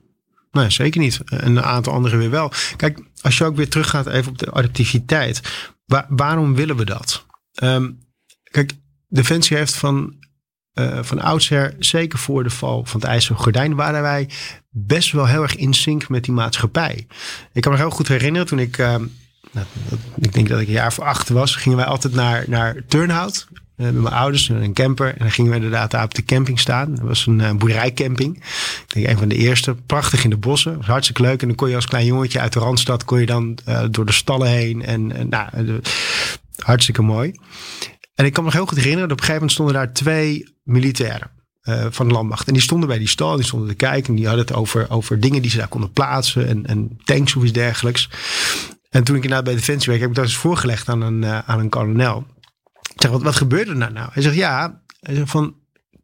Nee, 0.50 0.70
zeker 0.70 1.00
niet. 1.00 1.20
En 1.24 1.56
een 1.56 1.62
aantal 1.62 1.92
andere 1.92 2.16
weer 2.16 2.30
wel. 2.30 2.52
Kijk, 2.76 3.00
als 3.20 3.38
je 3.38 3.44
ook 3.44 3.56
weer 3.56 3.68
teruggaat 3.68 4.06
even 4.06 4.30
op 4.30 4.38
de 4.38 4.52
adaptiviteit. 4.52 5.40
waarom 6.08 6.54
willen 6.54 6.76
we 6.76 6.84
dat? 6.84 7.26
Um, 7.62 7.98
kijk, 8.50 8.72
Defensie 9.08 9.56
heeft 9.56 9.74
van 9.74 10.22
uh, 10.74 11.02
van 11.02 11.20
oudsher, 11.20 11.74
zeker 11.78 12.18
voor 12.18 12.42
de 12.42 12.50
val 12.50 12.84
van 12.84 13.00
het 13.00 13.08
IJzeren 13.08 13.36
Gordijn, 13.36 13.74
waren 13.74 14.02
wij 14.02 14.28
best 14.70 15.12
wel 15.12 15.26
heel 15.26 15.42
erg 15.42 15.56
in 15.56 15.74
sync 15.74 16.08
met 16.08 16.24
die 16.24 16.34
maatschappij. 16.34 17.06
Ik 17.52 17.62
kan 17.62 17.72
me 17.72 17.78
heel 17.78 17.90
goed 17.90 18.08
herinneren 18.08 18.46
toen 18.46 18.58
ik, 18.58 18.78
uh, 18.78 18.94
nou, 19.54 19.66
ik 20.20 20.32
denk 20.32 20.48
dat 20.48 20.60
ik 20.60 20.66
een 20.66 20.72
jaar 20.72 20.92
voor 20.92 21.04
acht 21.04 21.28
was, 21.28 21.56
gingen 21.56 21.78
wij 21.78 21.86
altijd 21.86 22.14
naar, 22.14 22.44
naar 22.48 22.76
Turnhout. 22.88 23.46
Uh, 23.76 23.86
met 23.86 24.02
mijn 24.02 24.14
ouders 24.14 24.48
en 24.48 24.62
een 24.62 24.72
camper. 24.72 25.08
En 25.08 25.18
dan 25.18 25.30
gingen 25.30 25.50
we 25.50 25.56
inderdaad 25.56 25.90
daar 25.90 26.04
op 26.04 26.14
de 26.14 26.24
camping 26.24 26.60
staan. 26.60 26.94
Dat 26.94 27.04
was 27.04 27.26
een 27.26 27.38
uh, 27.38 27.52
boerderijcamping. 27.52 28.36
Ik 28.36 28.94
denk 28.94 29.06
een 29.06 29.18
van 29.18 29.28
de 29.28 29.34
eerste. 29.34 29.74
Prachtig 29.86 30.24
in 30.24 30.30
de 30.30 30.36
bossen. 30.36 30.76
Was 30.76 30.86
hartstikke 30.86 31.22
leuk. 31.22 31.40
En 31.40 31.48
dan 31.48 31.56
kon 31.56 31.68
je 31.68 31.74
als 31.74 31.86
klein 31.86 32.06
jongetje 32.06 32.40
uit 32.40 32.52
de 32.52 32.58
Randstad... 32.58 33.04
kon 33.04 33.20
je 33.20 33.26
dan 33.26 33.58
uh, 33.68 33.84
door 33.90 34.06
de 34.06 34.12
stallen 34.12 34.48
heen. 34.48 34.82
En, 34.84 35.28
nou, 35.28 35.80
hartstikke 36.56 37.02
mooi. 37.02 37.32
En 38.14 38.24
ik 38.24 38.32
kan 38.32 38.42
me 38.44 38.48
nog 38.48 38.58
heel 38.58 38.66
goed 38.66 38.76
herinneren. 38.76 39.08
Dat 39.08 39.18
op 39.18 39.24
een 39.24 39.32
gegeven 39.32 39.48
moment 39.48 39.52
stonden 39.52 39.74
daar 39.74 39.92
twee 39.92 40.54
militairen. 40.62 41.30
Van 41.90 42.08
de 42.08 42.14
landmacht. 42.14 42.46
En 42.46 42.52
die 42.52 42.62
stonden 42.62 42.88
bij 42.88 42.98
die 42.98 43.08
stal, 43.08 43.36
die 43.36 43.44
stonden 43.44 43.68
te 43.68 43.74
kijken. 43.74 44.08
En 44.08 44.14
die 44.14 44.26
hadden 44.26 44.44
het 44.44 44.54
over, 44.54 44.90
over 44.90 45.20
dingen 45.20 45.42
die 45.42 45.50
ze 45.50 45.56
daar 45.56 45.68
konden 45.68 45.92
plaatsen. 45.92 46.48
En, 46.48 46.66
en 46.66 46.98
tanks 47.04 47.36
of 47.36 47.42
iets 47.42 47.52
dergelijks. 47.52 48.08
En 48.94 49.04
toen 49.04 49.16
ik 49.16 49.22
inderdaad 49.22 49.44
bij 49.44 49.54
Defensie 49.54 49.88
werk, 49.88 50.00
heb 50.00 50.10
ik 50.10 50.16
dat 50.16 50.24
eens 50.24 50.36
voorgelegd 50.36 50.88
aan 50.88 51.00
een, 51.00 51.22
uh, 51.22 51.38
aan 51.38 51.58
een 51.58 51.68
kolonel. 51.68 52.26
Ik 52.94 53.02
zeg, 53.02 53.10
wat, 53.10 53.22
wat 53.22 53.34
gebeurde 53.34 53.70
er 53.70 53.76
nou, 53.76 53.92
nou? 53.92 54.08
Hij 54.12 54.22
zegt, 54.22 54.34
ja, 54.34 54.80
hij 55.00 55.14
zegt 55.14 55.30
van, 55.30 55.54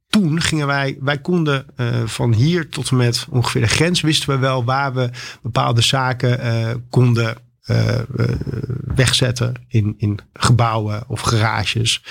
toen 0.08 0.40
gingen 0.40 0.66
wij, 0.66 0.96
wij 1.00 1.18
konden 1.18 1.66
uh, 1.76 2.02
van 2.04 2.32
hier 2.32 2.68
tot 2.68 2.90
en 2.90 2.96
met 2.96 3.26
ongeveer 3.30 3.60
de 3.60 3.68
grens 3.68 4.00
wisten 4.00 4.28
we 4.28 4.38
wel 4.38 4.64
waar 4.64 4.94
we 4.94 5.10
bepaalde 5.42 5.80
zaken 5.80 6.46
uh, 6.46 6.74
konden 6.90 7.36
uh, 7.66 7.98
wegzetten 8.94 9.54
in, 9.68 9.94
in 9.96 10.18
gebouwen 10.32 11.04
of 11.08 11.20
garages. 11.20 12.02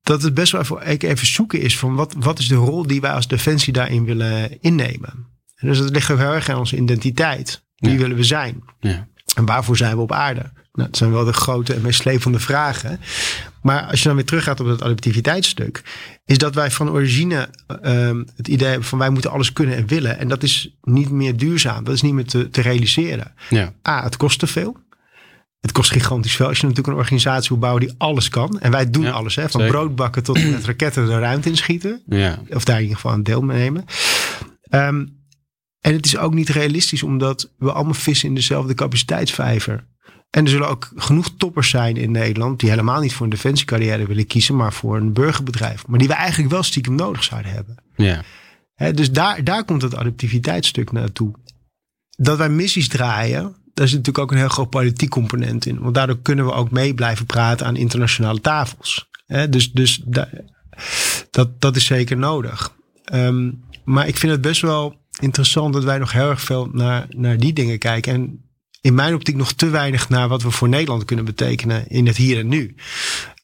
dat 0.02 0.22
het 0.22 0.34
best 0.34 0.52
wel 0.52 0.60
even, 0.60 1.08
even 1.08 1.26
zoeken 1.26 1.60
is 1.60 1.78
van 1.78 1.94
wat, 1.94 2.14
wat 2.18 2.38
is 2.38 2.48
de 2.48 2.54
rol 2.54 2.86
die 2.86 3.00
wij 3.00 3.12
als 3.12 3.28
defensie 3.28 3.72
daarin 3.72 4.04
willen 4.04 4.62
innemen. 4.62 5.32
En 5.54 5.68
dus 5.68 5.78
dat 5.78 5.90
ligt 5.90 6.10
ook 6.10 6.18
heel 6.18 6.32
erg 6.32 6.48
aan 6.48 6.58
onze 6.58 6.76
identiteit. 6.76 7.64
Wie 7.76 7.92
ja. 7.92 7.98
willen 7.98 8.16
we 8.16 8.24
zijn? 8.24 8.64
Ja. 8.80 9.08
En 9.34 9.44
waarvoor 9.44 9.76
zijn 9.76 9.96
we 9.96 10.02
op 10.02 10.12
aarde? 10.12 10.52
Nou, 10.74 10.88
dat 10.88 10.96
zijn 10.96 11.12
wel 11.12 11.24
de 11.24 11.32
grote 11.32 11.74
en 11.74 11.80
meest 11.80 12.00
slepende 12.00 12.38
vragen. 12.38 13.00
Maar 13.62 13.82
als 13.82 13.98
je 13.98 14.06
dan 14.06 14.16
weer 14.16 14.24
teruggaat 14.24 14.60
op 14.60 14.66
dat 14.66 14.82
adaptiviteitsstuk, 14.82 15.82
is 16.24 16.38
dat 16.38 16.54
wij 16.54 16.70
van 16.70 16.90
origine 16.90 17.48
um, 17.82 18.26
het 18.36 18.48
idee 18.48 18.68
hebben 18.68 18.86
van 18.86 18.98
wij 18.98 19.10
moeten 19.10 19.30
alles 19.30 19.52
kunnen 19.52 19.76
en 19.76 19.86
willen. 19.86 20.18
En 20.18 20.28
dat 20.28 20.42
is 20.42 20.76
niet 20.82 21.10
meer 21.10 21.36
duurzaam. 21.36 21.84
Dat 21.84 21.94
is 21.94 22.02
niet 22.02 22.12
meer 22.12 22.24
te, 22.24 22.50
te 22.50 22.60
realiseren. 22.60 23.34
Ja. 23.48 23.72
A, 23.88 24.02
het 24.02 24.16
kost 24.16 24.38
te 24.38 24.46
veel. 24.46 24.76
Het 25.60 25.72
kost 25.72 25.90
gigantisch 25.90 26.36
veel 26.36 26.46
als 26.46 26.56
je 26.56 26.66
natuurlijk 26.66 26.94
een 26.94 27.00
organisatie 27.00 27.48
wil 27.48 27.58
bouwen 27.58 27.86
die 27.86 27.94
alles 27.98 28.28
kan. 28.28 28.60
En 28.60 28.70
wij 28.70 28.90
doen 28.90 29.04
ja, 29.04 29.10
alles, 29.10 29.34
hè, 29.34 29.48
van 29.48 29.60
zeker. 29.60 29.76
broodbakken 29.76 30.22
tot 30.22 30.50
met 30.50 30.64
raketten 30.64 31.06
de 31.06 31.18
ruimte 31.18 31.48
inschieten. 31.48 32.02
Ja. 32.06 32.38
Of 32.48 32.64
daar 32.64 32.76
in 32.76 32.82
ieder 32.82 32.96
geval 32.96 33.12
aan 33.12 33.22
deel 33.22 33.42
mee 33.42 33.58
nemen. 33.58 33.84
Um, 34.70 35.22
en 35.80 35.94
het 35.94 36.06
is 36.06 36.16
ook 36.16 36.34
niet 36.34 36.48
realistisch 36.48 37.02
omdat 37.02 37.50
we 37.58 37.72
allemaal 37.72 37.94
vissen 37.94 38.28
in 38.28 38.34
dezelfde 38.34 38.74
capaciteitsvijver. 38.74 39.84
En 40.34 40.44
er 40.44 40.50
zullen 40.50 40.68
ook 40.68 40.90
genoeg 40.96 41.30
toppers 41.36 41.70
zijn 41.70 41.96
in 41.96 42.10
Nederland 42.10 42.60
die 42.60 42.70
helemaal 42.70 43.00
niet 43.00 43.14
voor 43.14 43.24
een 43.24 43.30
defensiecarrière 43.30 44.06
willen 44.06 44.26
kiezen, 44.26 44.56
maar 44.56 44.72
voor 44.72 44.96
een 44.96 45.12
burgerbedrijf. 45.12 45.86
Maar 45.86 45.98
die 45.98 46.08
we 46.08 46.14
eigenlijk 46.14 46.52
wel 46.52 46.62
stiekem 46.62 46.94
nodig 46.94 47.24
zouden 47.24 47.52
hebben. 47.52 47.76
Ja. 47.96 48.22
He, 48.74 48.92
dus 48.92 49.10
daar, 49.10 49.44
daar 49.44 49.64
komt 49.64 49.82
het 49.82 49.94
adaptiviteitsstuk 49.94 50.92
naartoe. 50.92 51.34
Dat 52.16 52.38
wij 52.38 52.48
missies 52.48 52.88
draaien, 52.88 53.42
daar 53.74 53.88
zit 53.88 53.96
natuurlijk 53.96 54.18
ook 54.18 54.30
een 54.30 54.38
heel 54.38 54.48
groot 54.48 54.70
politiek 54.70 55.10
component 55.10 55.66
in. 55.66 55.78
Want 55.78 55.94
daardoor 55.94 56.18
kunnen 56.22 56.44
we 56.44 56.52
ook 56.52 56.70
mee 56.70 56.94
blijven 56.94 57.26
praten 57.26 57.66
aan 57.66 57.76
internationale 57.76 58.40
tafels. 58.40 59.08
He, 59.26 59.48
dus 59.48 59.72
dus 59.72 60.02
da, 60.04 60.28
dat, 61.30 61.60
dat 61.60 61.76
is 61.76 61.84
zeker 61.84 62.16
nodig. 62.16 62.74
Um, 63.12 63.64
maar 63.84 64.08
ik 64.08 64.16
vind 64.16 64.32
het 64.32 64.40
best 64.40 64.60
wel 64.60 65.00
interessant 65.20 65.72
dat 65.72 65.84
wij 65.84 65.98
nog 65.98 66.12
heel 66.12 66.30
erg 66.30 66.40
veel 66.40 66.68
naar, 66.72 67.06
naar 67.08 67.36
die 67.36 67.52
dingen 67.52 67.78
kijken. 67.78 68.12
En 68.14 68.43
in 68.84 68.94
mijn 68.94 69.14
optiek 69.14 69.36
nog 69.36 69.52
te 69.52 69.68
weinig 69.68 70.08
naar 70.08 70.28
wat 70.28 70.42
we 70.42 70.50
voor 70.50 70.68
Nederland 70.68 71.04
kunnen 71.04 71.24
betekenen 71.24 71.88
in 71.88 72.06
het 72.06 72.16
hier 72.16 72.38
en 72.38 72.48
nu. 72.48 72.74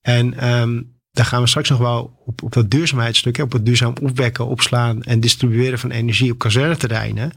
En 0.02 0.50
um, 0.52 0.98
daar 1.12 1.24
gaan 1.24 1.42
we 1.42 1.48
straks 1.48 1.68
nog 1.68 1.78
wel 1.78 2.22
op, 2.24 2.42
op 2.42 2.52
dat 2.52 2.70
duurzaamheidsstuk, 2.70 3.38
op 3.38 3.52
het 3.52 3.66
duurzaam 3.66 3.94
opwekken, 4.02 4.46
opslaan 4.46 5.02
en 5.02 5.20
distribueren 5.20 5.78
van 5.78 5.90
energie 5.90 6.32
op 6.32 6.38
kazerneterreinen. 6.38 7.32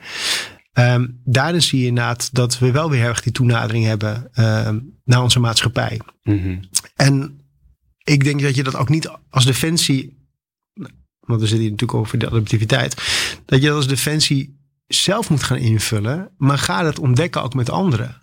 Um, 0.73 1.21
daarin 1.25 1.61
zie 1.61 1.79
je 1.79 1.85
inderdaad 1.85 2.33
dat 2.33 2.59
we 2.59 2.71
wel 2.71 2.89
weer 2.89 2.99
heel 2.99 3.09
erg 3.09 3.21
die 3.21 3.31
toenadering 3.31 3.85
hebben 3.85 4.29
um, 4.67 4.99
naar 5.03 5.21
onze 5.21 5.39
maatschappij. 5.39 6.01
Mm 6.23 6.41
-hmm. 6.41 6.59
En 6.95 7.41
ik 8.03 8.23
denk 8.23 8.41
dat 8.41 8.55
je 8.55 8.63
dat 8.63 8.75
ook 8.75 8.89
niet 8.89 9.09
als 9.29 9.45
defensie, 9.45 10.27
want 11.19 11.41
we 11.41 11.47
zitten 11.47 11.59
hier 11.59 11.71
natuurlijk 11.71 11.99
over 11.99 12.17
de 12.17 12.27
adaptiviteit, 12.27 13.01
dat 13.45 13.61
je 13.61 13.67
dat 13.67 13.75
als 13.75 13.87
defensie 13.87 14.61
zelf 14.95 15.29
moet 15.29 15.43
gaan 15.43 15.57
invullen, 15.57 16.31
maar 16.37 16.57
ga 16.57 16.83
dat 16.83 16.99
ontdekken 16.99 17.43
ook 17.43 17.53
met 17.53 17.69
anderen. 17.69 18.21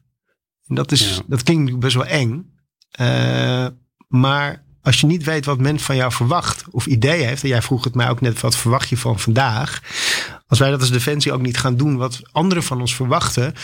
En 0.67 0.75
dat, 0.75 0.93
is, 0.93 1.17
ja. 1.17 1.23
dat 1.27 1.43
klinkt 1.43 1.79
best 1.79 1.95
wel 1.95 2.07
eng. 2.07 2.59
Uh, 3.01 3.67
maar 4.09 4.65
als 4.83 5.01
je 5.01 5.07
niet 5.07 5.25
weet 5.25 5.45
wat 5.45 5.59
men 5.59 5.81
van 5.81 5.97
jou 5.97 6.13
verwacht 6.13 6.65
of 6.71 6.87
ideeën 6.87 7.27
heeft, 7.27 7.43
en 7.43 7.49
jij 7.49 7.63
vroeg 7.63 7.85
het 7.85 7.95
mij 7.95 8.09
ook 8.11 8.21
net, 8.21 8.41
wat 8.41 8.57
verwacht 8.57 8.89
je 8.89 8.97
van 8.97 9.19
vandaag? 9.19 9.83
Als 10.47 10.59
wij 10.59 10.71
dat 10.71 10.81
als 10.81 10.91
defensie 10.91 11.33
ook 11.33 11.43
niet 11.43 11.59
gaan 11.59 11.77
doen 11.77 11.97
wat 11.97 12.21
anderen 12.33 12.63
van 12.63 12.81
ons 12.81 12.95
verwachten, 12.95 13.55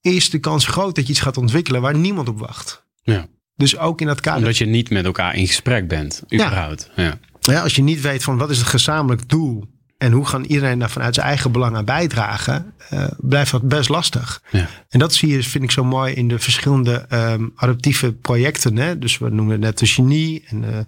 is 0.00 0.30
de 0.30 0.38
kans 0.38 0.66
groot 0.66 0.94
dat 0.94 1.06
je 1.06 1.12
iets 1.12 1.20
gaat 1.20 1.36
ontwikkelen 1.36 1.80
waar 1.80 1.96
niemand 1.96 2.28
op 2.28 2.38
wacht. 2.38 2.84
Ja. 3.02 3.26
Dus 3.56 3.78
ook 3.78 4.00
in 4.00 4.06
dat 4.06 4.20
kader. 4.20 4.38
Omdat 4.38 4.56
je 4.56 4.66
niet 4.66 4.90
met 4.90 5.04
elkaar 5.04 5.34
in 5.34 5.46
gesprek 5.46 5.88
bent, 5.88 6.22
überhaupt. 6.32 6.90
Ja. 6.96 7.02
Ja. 7.02 7.18
ja 7.40 7.62
als 7.62 7.76
je 7.76 7.82
niet 7.82 8.00
weet 8.00 8.22
van 8.22 8.38
wat 8.38 8.50
is 8.50 8.58
het 8.58 8.66
gezamenlijk 8.66 9.28
doel 9.28 9.73
en 9.98 10.12
hoe 10.12 10.24
kan 10.24 10.44
iedereen 10.44 10.78
daar 10.78 10.90
vanuit 10.90 11.14
zijn 11.14 11.26
eigen 11.26 11.52
belang 11.52 11.76
aan 11.76 11.84
bijdragen, 11.84 12.74
uh, 12.92 13.06
blijft 13.18 13.50
dat 13.50 13.68
best 13.68 13.88
lastig. 13.88 14.42
Ja. 14.50 14.66
En 14.88 14.98
dat 14.98 15.14
zie 15.14 15.28
je, 15.28 15.42
vind 15.42 15.64
ik 15.64 15.70
zo 15.70 15.84
mooi 15.84 16.14
in 16.14 16.28
de 16.28 16.38
verschillende 16.38 17.06
um, 17.12 17.52
adaptieve 17.54 18.12
projecten. 18.12 18.76
Hè? 18.76 18.98
Dus 18.98 19.18
we 19.18 19.28
noemen 19.28 19.52
het 19.52 19.60
net 19.60 19.78
de 19.78 19.86
genie 19.86 20.44
en 20.46 20.60
de 20.60 20.84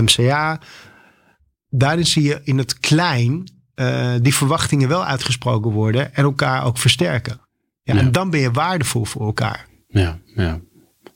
MCA. 0.00 0.60
Daarin 1.68 2.06
zie 2.06 2.22
je 2.22 2.40
in 2.44 2.58
het 2.58 2.78
klein 2.78 3.52
uh, 3.74 4.12
die 4.20 4.34
verwachtingen 4.34 4.88
wel 4.88 5.04
uitgesproken 5.04 5.70
worden 5.70 6.14
en 6.14 6.24
elkaar 6.24 6.64
ook 6.64 6.78
versterken. 6.78 7.40
Ja, 7.82 7.94
ja. 7.94 8.00
En 8.00 8.12
dan 8.12 8.30
ben 8.30 8.40
je 8.40 8.50
waardevol 8.50 9.04
voor 9.04 9.26
elkaar. 9.26 9.66
Ja, 9.88 10.18
ja. 10.24 10.60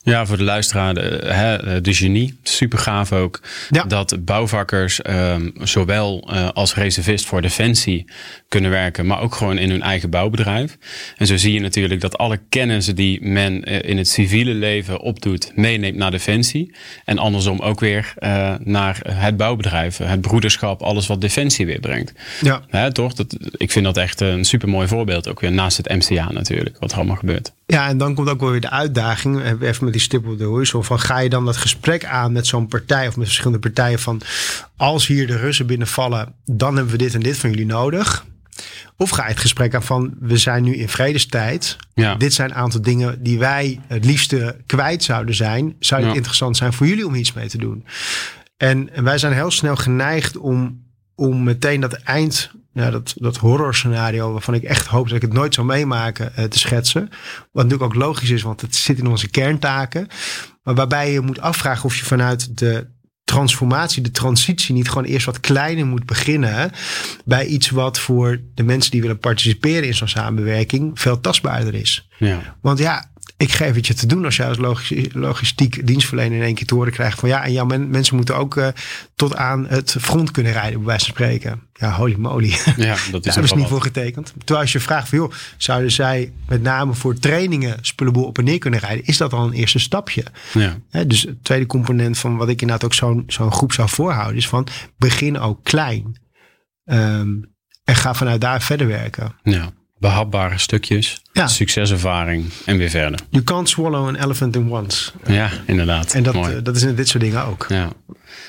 Ja, 0.01 0.25
voor 0.25 0.37
de 0.37 0.43
luisteraar, 0.43 0.93
de, 0.93 1.21
hè, 1.25 1.81
de 1.81 1.93
genie. 1.93 2.39
Super 2.43 2.79
gaaf 2.79 3.13
ook. 3.13 3.41
Ja. 3.69 3.83
Dat 3.83 4.25
bouwvakkers 4.25 4.99
um, 5.09 5.53
zowel 5.57 6.29
uh, 6.33 6.49
als 6.49 6.75
reservist 6.75 7.25
voor 7.25 7.41
defensie 7.41 8.05
kunnen 8.49 8.71
werken, 8.71 9.05
maar 9.05 9.21
ook 9.21 9.35
gewoon 9.35 9.57
in 9.57 9.69
hun 9.69 9.81
eigen 9.81 10.09
bouwbedrijf. 10.09 10.77
En 11.17 11.27
zo 11.27 11.37
zie 11.37 11.53
je 11.53 11.59
natuurlijk 11.59 12.01
dat 12.01 12.17
alle 12.17 12.39
kennis 12.49 12.85
die 12.85 13.27
men 13.27 13.69
uh, 13.71 13.81
in 13.81 13.97
het 13.97 14.07
civiele 14.07 14.53
leven 14.53 14.99
opdoet, 14.99 15.51
meeneemt 15.55 15.97
naar 15.97 16.11
defensie. 16.11 16.75
En 17.05 17.17
andersom 17.17 17.59
ook 17.59 17.79
weer 17.79 18.13
uh, 18.19 18.53
naar 18.59 18.99
het 19.07 19.37
bouwbedrijf, 19.37 19.97
het 19.97 20.21
broederschap, 20.21 20.81
alles 20.81 21.07
wat 21.07 21.21
defensie 21.21 21.65
weer 21.65 21.79
brengt. 21.79 22.13
Ja. 22.41 22.61
Hè, 22.67 22.91
toch? 22.93 23.13
Dat, 23.13 23.37
ik 23.57 23.71
vind 23.71 23.85
dat 23.85 23.97
echt 23.97 24.21
een 24.21 24.45
super 24.45 24.69
mooi 24.69 24.87
voorbeeld. 24.87 25.27
Ook 25.27 25.39
weer 25.39 25.51
naast 25.51 25.77
het 25.77 25.89
MCA 25.89 26.31
natuurlijk, 26.31 26.77
wat 26.79 26.91
er 26.91 26.97
allemaal 26.97 27.15
gebeurt. 27.15 27.53
Ja, 27.65 27.87
en 27.87 27.97
dan 27.97 28.15
komt 28.15 28.29
ook 28.29 28.39
wel 28.39 28.51
weer 28.51 28.61
de 28.61 28.69
uitdaging, 28.69 29.61
even 29.61 29.83
met 29.83 29.93
die 29.93 30.01
stip 30.01 30.27
op 30.27 30.37
de 30.37 30.43
horizon, 30.43 30.83
van 30.83 30.99
ga 30.99 31.19
je 31.19 31.29
dan 31.29 31.45
dat 31.45 31.57
gesprek 31.57 32.05
aan 32.05 32.31
met 32.31 32.47
zo'n 32.47 32.67
partij 32.67 33.07
of 33.07 33.17
met 33.17 33.25
verschillende 33.25 33.59
partijen 33.59 33.99
van 33.99 34.21
als 34.77 35.07
hier 35.07 35.27
de 35.27 35.37
Russen 35.37 35.67
binnenvallen, 35.67 36.33
dan 36.45 36.75
hebben 36.75 36.91
we 36.91 36.97
dit 36.97 37.13
en 37.13 37.19
dit 37.19 37.37
van 37.37 37.49
jullie 37.49 37.65
nodig. 37.65 38.25
Of 38.97 39.09
ga 39.09 39.23
je 39.23 39.29
het 39.29 39.39
gesprek 39.39 39.75
aan 39.75 39.83
van 39.83 40.13
we 40.19 40.37
zijn 40.37 40.63
nu 40.63 40.75
in 40.75 40.89
vredestijd. 40.89 41.77
Ja. 41.93 42.15
Dit 42.15 42.33
zijn 42.33 42.49
een 42.49 42.55
aantal 42.55 42.81
dingen 42.81 43.23
die 43.23 43.39
wij 43.39 43.79
het 43.87 44.05
liefste 44.05 44.57
kwijt 44.65 45.03
zouden 45.03 45.35
zijn. 45.35 45.75
Zou 45.79 46.01
het 46.01 46.09
Ja. 46.09 46.15
interessant 46.15 46.57
zijn 46.57 46.73
voor 46.73 46.87
jullie 46.87 47.05
om 47.07 47.15
iets 47.15 47.33
mee 47.33 47.47
te 47.47 47.57
doen? 47.57 47.85
En, 48.57 48.93
en 48.93 49.03
wij 49.03 49.17
zijn 49.17 49.33
heel 49.33 49.51
snel 49.51 49.75
geneigd 49.75 50.37
om, 50.37 50.83
om 51.15 51.43
meteen 51.43 51.81
dat 51.81 51.93
eind, 51.93 52.51
ja, 52.73 52.89
dat, 52.91 53.13
dat 53.17 53.37
horror 53.37 53.75
scenario, 53.75 54.31
waarvan 54.31 54.53
ik 54.53 54.63
echt 54.63 54.85
hoop 54.87 55.07
dat 55.07 55.15
ik 55.15 55.21
het 55.21 55.33
nooit 55.33 55.53
zou 55.53 55.67
meemaken, 55.67 56.35
eh, 56.35 56.43
te 56.45 56.59
schetsen. 56.59 57.09
Wat 57.51 57.63
natuurlijk 57.63 57.83
ook 57.83 58.01
logisch 58.01 58.29
is, 58.29 58.41
want 58.41 58.61
het 58.61 58.75
zit 58.75 58.97
in 58.97 59.07
onze 59.07 59.27
kerntaken. 59.29 60.07
Maar 60.63 60.75
waarbij 60.75 61.11
je 61.11 61.19
moet 61.21 61.39
afvragen 61.41 61.85
of 61.85 61.95
je 61.95 62.05
vanuit 62.05 62.57
de 62.57 62.87
transformatie, 63.29 64.01
de 64.01 64.11
transitie 64.11 64.73
niet 64.75 64.89
gewoon 64.89 65.03
eerst 65.03 65.25
wat 65.25 65.39
kleiner 65.39 65.85
moet 65.85 66.05
beginnen 66.05 66.71
bij 67.25 67.45
iets 67.45 67.69
wat 67.69 67.99
voor 67.99 68.41
de 68.55 68.63
mensen 68.63 68.91
die 68.91 69.01
willen 69.01 69.19
participeren 69.19 69.87
in 69.87 69.93
zo'n 69.93 70.07
samenwerking 70.07 70.99
veel 70.99 71.19
tastbaarder 71.19 71.73
is. 71.73 72.07
Ja. 72.17 72.55
Want 72.61 72.79
ja, 72.79 73.11
ik 73.39 73.51
geef 73.51 73.75
het 73.75 73.87
je 73.87 73.93
te 73.93 74.05
doen 74.05 74.25
als 74.25 74.35
jij 74.35 74.47
als 74.47 74.81
logistiek 75.11 75.87
dienstverlener 75.87 76.37
in 76.37 76.43
één 76.43 76.55
keer 76.55 76.65
te 76.65 76.73
horen 76.73 76.91
krijgt 76.91 77.19
van 77.19 77.29
ja, 77.29 77.43
en 77.43 77.51
jouw 77.51 77.65
mensen 77.65 78.15
moeten 78.15 78.35
ook 78.35 78.55
uh, 78.55 78.67
tot 79.15 79.35
aan 79.35 79.67
het 79.67 79.95
front 80.01 80.31
kunnen 80.31 80.51
rijden, 80.51 80.77
bij 80.77 80.87
wijze 80.87 81.05
van 81.05 81.13
spreken. 81.13 81.61
Ja, 81.73 81.91
holy 81.91 82.15
moly. 82.17 82.57
Ja, 82.75 82.95
dat 83.11 83.25
is, 83.25 83.33
Daar 83.35 83.43
is 83.43 83.53
niet 83.53 83.67
voor 83.67 83.81
getekend. 83.81 84.33
Terwijl 84.37 84.59
als 84.59 84.71
je 84.71 84.79
vraagt 84.79 85.09
van 85.09 85.17
joh, 85.17 85.31
zouden 85.57 85.91
zij 85.91 86.31
met 86.47 86.61
name 86.61 86.93
voor 86.93 87.19
trainingen 87.19 87.77
spullenboel 87.81 88.25
op 88.25 88.37
en 88.37 88.43
neer 88.43 88.59
kunnen 88.59 88.79
rijden, 88.79 89.05
is 89.05 89.17
dat 89.17 89.33
al 89.33 89.45
een 89.45 89.53
eerste 89.53 89.79
stapje. 89.79 90.23
Ja. 90.53 91.03
dus 91.03 91.21
het 91.21 91.43
tweede 91.43 91.65
component 91.65 92.17
van 92.17 92.37
wat 92.37 92.49
ik 92.49 92.61
inderdaad 92.61 92.85
ook 92.85 92.93
zo'n 92.93 93.23
zo'n 93.27 93.51
groep 93.51 93.73
zou 93.73 93.89
voorhouden, 93.89 94.37
is 94.37 94.47
van 94.47 94.67
begin 94.97 95.39
ook 95.39 95.63
klein. 95.63 96.21
Um, 96.85 97.57
en 97.83 97.95
ga 97.95 98.13
vanuit 98.13 98.41
daar 98.41 98.61
verder 98.61 98.87
werken. 98.87 99.35
Ja 99.43 99.73
behapbare 99.99 100.57
stukjes, 100.57 101.21
ja. 101.33 101.47
succeservaring 101.47 102.45
en 102.65 102.77
weer 102.77 102.89
verder. 102.89 103.19
You 103.29 103.43
can't 103.43 103.69
swallow 103.69 104.07
an 104.07 104.15
elephant 104.15 104.55
in 104.55 104.71
once. 104.71 105.11
Ja, 105.27 105.51
inderdaad. 105.65 106.13
En 106.13 106.23
dat, 106.23 106.35
uh, 106.35 106.47
dat 106.63 106.75
is 106.75 106.83
in 106.83 106.95
dit 106.95 107.07
soort 107.07 107.23
dingen 107.23 107.45
ook. 107.45 107.65
Ja. 107.69 107.89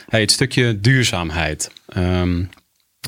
Hey, 0.09 0.21
het 0.21 0.31
stukje 0.31 0.81
duurzaamheid. 0.81 1.71
Um, 1.97 2.49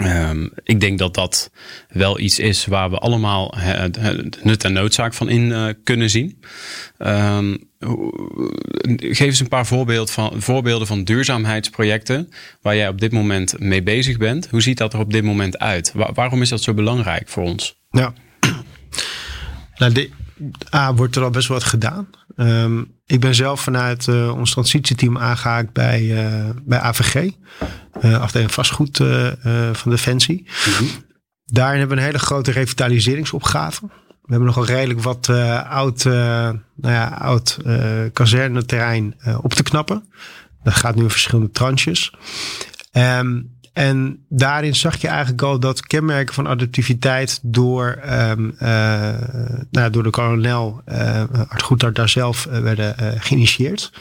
um, 0.03 0.51
ik 0.65 0.81
denk 0.81 0.99
dat 0.99 1.15
dat 1.15 1.51
wel 1.89 2.19
iets 2.19 2.39
is 2.39 2.67
waar 2.67 2.91
we 2.91 2.99
allemaal 2.99 3.55
het 3.59 4.45
nut 4.45 4.65
en 4.65 4.73
noodzaak 4.73 5.15
van 5.15 5.29
in 5.29 5.43
uh, 5.43 5.69
kunnen 5.85 6.11
zien. 6.11 6.43
Um, 6.99 7.71
geef 8.97 9.21
eens 9.21 9.41
een 9.41 9.49
paar 9.49 9.67
voorbeeld 9.67 10.11
van, 10.11 10.43
voorbeelden 10.43 10.87
van 10.87 11.05
duurzaamheidsprojecten 11.05 12.29
waar 12.63 12.77
jij 12.77 12.89
op 12.89 13.01
dit 13.01 13.13
moment 13.13 13.59
mee 13.59 13.83
bezig 13.83 14.17
bent. 14.17 14.49
Hoe 14.51 14.63
ziet 14.63 14.79
dat 14.79 14.93
er 14.93 14.99
op 14.99 15.13
dit 15.13 15.25
moment 15.25 15.59
uit? 15.59 15.93
Waar, 15.95 16.13
waarom 16.13 16.43
is 16.43 16.49
dat 16.49 16.63
zo 16.63 16.75
belangrijk 16.75 17.29
voor 17.29 17.43
ons? 17.43 17.81
Ja. 17.91 18.13
Nou, 19.83 19.95
de, 19.95 20.11
A, 20.75 20.95
wordt 20.95 21.17
er 21.17 21.23
al 21.23 21.31
best 21.31 21.49
wel 21.49 21.59
wat 21.59 21.67
gedaan. 21.67 22.09
Um, 22.37 22.95
ik 23.07 23.21
ben 23.21 23.35
zelf 23.35 23.61
vanuit 23.61 24.07
uh, 24.07 24.37
ons 24.37 24.51
transitieteam 24.51 25.19
aangehaakt 25.19 25.73
bij, 25.73 26.03
uh, 26.03 26.51
bij 26.65 26.79
AVG. 26.79 27.31
Uh, 28.03 28.21
afdeling 28.21 28.53
vastgoed 28.53 28.97
van 29.73 29.91
Defensie. 29.91 30.47
Mm 30.81 30.89
Daarin 31.45 31.79
hebben 31.79 31.97
we 31.97 32.03
een 32.03 32.09
hele 32.09 32.25
grote 32.25 32.51
revitaliseringsopgave. 32.51 33.87
We 34.07 34.29
hebben 34.29 34.47
nogal 34.47 34.65
redelijk 34.65 35.01
wat 35.01 35.29
oud, 35.69 36.05
nou 36.05 36.61
ja, 36.75 37.07
oud 37.09 37.59
kazerneterrein 38.13 39.15
op 39.41 39.55
te 39.55 39.63
knappen. 39.63 40.09
Dat 40.63 40.75
gaat 40.75 40.95
nu 40.95 41.03
in 41.03 41.11
verschillende 41.11 41.51
tranches. 41.51 42.15
Um, 42.93 43.52
en 43.73 44.27
daarin 44.29 44.75
zag 44.75 45.01
je 45.01 45.09
eigenlijk 45.09 45.43
al 45.43 45.61
dat 45.61 45.87
kenmerken 45.87 46.35
van 46.35 46.49
adaptiviteit 46.49 47.41
door, 47.43 48.03
um, 48.11 48.55
uh, 48.63 48.69
nou, 49.71 49.91
door 49.91 50.03
de 50.03 50.11
kolonel 50.11 50.83
uh, 50.89 51.23
Art 51.49 51.63
Goedhart 51.63 51.95
daar 51.95 52.09
zelf 52.09 52.47
uh, 52.47 52.59
werden 52.59 52.97
uh, 53.01 53.09
geïnitieerd. 53.17 53.93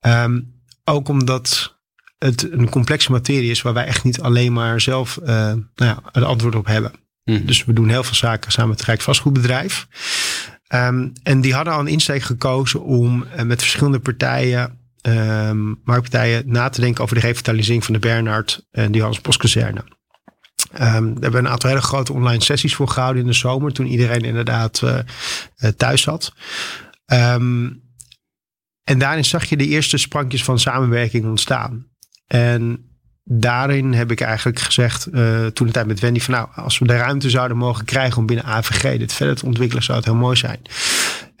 Um, 0.00 0.52
ook 0.84 1.08
omdat 1.08 1.78
het 2.18 2.52
een 2.52 2.68
complexe 2.68 3.10
materie 3.10 3.50
is 3.50 3.62
waar 3.62 3.74
wij 3.74 3.86
echt 3.86 4.04
niet 4.04 4.20
alleen 4.20 4.52
maar 4.52 4.80
zelf 4.80 5.18
nou 5.24 5.64
ja, 5.74 6.02
het 6.12 6.24
antwoord 6.24 6.54
op 6.54 6.66
hebben. 6.66 6.92
Mm. 7.24 7.46
Dus 7.46 7.64
we 7.64 7.72
doen 7.72 7.88
heel 7.88 8.04
veel 8.04 8.14
zaken 8.14 8.52
samen 8.52 8.70
met 8.70 8.78
het 8.78 8.88
Rijksvastgoedbedrijf. 8.88 9.86
Um, 10.74 11.12
en 11.22 11.40
die 11.40 11.54
hadden 11.54 11.72
al 11.74 11.80
een 11.80 11.86
insteek 11.86 12.22
gekozen 12.22 12.82
om 12.82 13.26
met 13.44 13.60
verschillende 13.60 14.00
partijen 14.00 14.79
um, 15.02 15.80
marktpartijen 15.84 16.42
na 16.46 16.68
te 16.68 16.80
denken 16.80 17.02
over 17.02 17.14
de 17.14 17.22
revitalisering 17.22 17.84
van 17.84 17.94
de 17.94 18.00
Bernhard 18.00 18.66
en 18.70 18.92
die 18.92 19.02
Hans 19.02 19.20
Postkazerne. 19.20 19.84
Um, 20.72 20.78
ehm, 20.78 21.04
daar 21.04 21.22
hebben 21.22 21.44
een 21.44 21.48
aantal 21.48 21.70
hele 21.70 21.82
grote 21.82 22.12
online 22.12 22.42
sessies 22.42 22.74
voor 22.74 22.88
gehouden 22.88 23.22
in 23.22 23.28
de 23.28 23.34
zomer, 23.34 23.72
toen 23.72 23.86
iedereen 23.86 24.24
inderdaad 24.24 24.80
uh, 24.84 24.98
thuis 25.76 26.02
zat. 26.02 26.32
Um, 27.06 27.82
en 28.84 28.98
daarin 28.98 29.24
zag 29.24 29.44
je 29.44 29.56
de 29.56 29.66
eerste 29.66 29.96
sprankjes 29.96 30.44
van 30.44 30.58
samenwerking 30.58 31.24
ontstaan. 31.24 31.86
En 32.26 32.90
daarin 33.24 33.92
heb 33.92 34.10
ik 34.10 34.20
eigenlijk 34.20 34.58
gezegd, 34.58 35.08
uh, 35.12 35.46
toen 35.46 35.66
de 35.66 35.72
tijd 35.72 35.86
met 35.86 36.00
Wendy, 36.00 36.20
van 36.20 36.34
nou, 36.34 36.48
als 36.54 36.78
we 36.78 36.86
de 36.86 36.96
ruimte 36.96 37.30
zouden 37.30 37.56
mogen 37.56 37.84
krijgen 37.84 38.18
om 38.18 38.26
binnen 38.26 38.44
AVG 38.44 38.98
dit 38.98 39.12
verder 39.12 39.36
te 39.36 39.46
ontwikkelen, 39.46 39.82
zou 39.82 39.98
het 39.98 40.06
heel 40.06 40.16
mooi 40.16 40.36
zijn. 40.36 40.60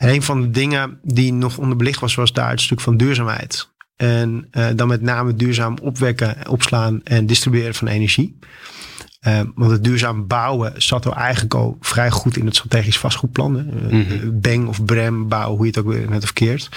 En 0.00 0.08
een 0.08 0.22
van 0.22 0.40
de 0.40 0.50
dingen 0.50 0.98
die 1.02 1.32
nog 1.32 1.58
onderbelicht 1.58 2.00
was, 2.00 2.14
was 2.14 2.32
daar 2.32 2.50
het 2.50 2.60
stuk 2.60 2.80
van 2.80 2.96
duurzaamheid. 2.96 3.68
En 3.96 4.48
uh, 4.52 4.66
dan 4.76 4.88
met 4.88 5.02
name 5.02 5.34
duurzaam 5.34 5.78
opwekken, 5.82 6.48
opslaan 6.48 7.02
en 7.04 7.26
distribueren 7.26 7.74
van 7.74 7.88
energie. 7.88 8.38
Uh, 9.26 9.40
want 9.54 9.70
het 9.70 9.84
duurzaam 9.84 10.26
bouwen 10.26 10.82
zat 10.82 11.06
al 11.06 11.14
eigenlijk 11.14 11.54
al 11.54 11.76
vrij 11.80 12.10
goed 12.10 12.36
in 12.36 12.46
het 12.46 12.56
strategisch 12.56 12.98
vastgoedplan. 12.98 13.56
Uh, 13.56 13.92
mm 13.92 14.06
-hmm. 14.06 14.40
Beng 14.40 14.68
of 14.68 14.84
Brem 14.84 15.28
bouwen, 15.28 15.56
hoe 15.56 15.66
je 15.66 15.72
het 15.72 15.80
ook 15.80 15.92
weer 15.92 16.10
net 16.10 16.22
of 16.22 16.32
keert. 16.32 16.68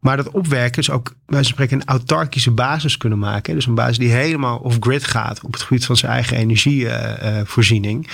Maar 0.00 0.16
dat 0.16 0.30
opwerken 0.30 0.80
is 0.80 0.90
ook, 0.90 1.14
wij 1.26 1.42
spreken, 1.42 1.80
een 1.80 1.86
autarkische 1.86 2.50
basis 2.50 2.96
kunnen 2.96 3.18
maken. 3.18 3.54
Dus 3.54 3.66
een 3.66 3.74
basis 3.74 3.98
die 3.98 4.10
helemaal 4.10 4.58
off-grid 4.58 5.04
gaat 5.04 5.44
op 5.44 5.52
het 5.52 5.62
gebied 5.62 5.86
van 5.86 5.96
zijn 5.96 6.12
eigen 6.12 6.36
energievoorziening. 6.36 8.08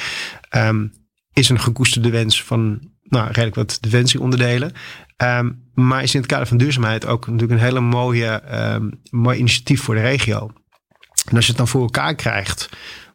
Um, 0.56 0.92
is 1.32 1.48
een 1.48 1.60
gekoesterde 1.60 2.10
wens 2.10 2.42
van 2.42 2.92
nou, 3.14 3.26
redelijk 3.26 3.54
wat 3.54 3.78
defensieonderdelen. 3.80 4.72
Um, 5.16 5.62
maar 5.74 6.02
is 6.02 6.14
in 6.14 6.20
het 6.20 6.30
kader 6.30 6.46
van 6.46 6.56
duurzaamheid 6.56 7.06
ook 7.06 7.26
natuurlijk 7.26 7.52
een 7.52 7.66
hele 7.66 7.80
mooie, 7.80 8.42
um, 8.74 9.00
mooi 9.10 9.38
initiatief 9.38 9.82
voor 9.82 9.94
de 9.94 10.00
regio. 10.00 10.52
En 11.28 11.36
als 11.36 11.44
je 11.44 11.50
het 11.50 11.56
dan 11.56 11.68
voor 11.68 11.82
elkaar 11.82 12.14
krijgt 12.14 12.68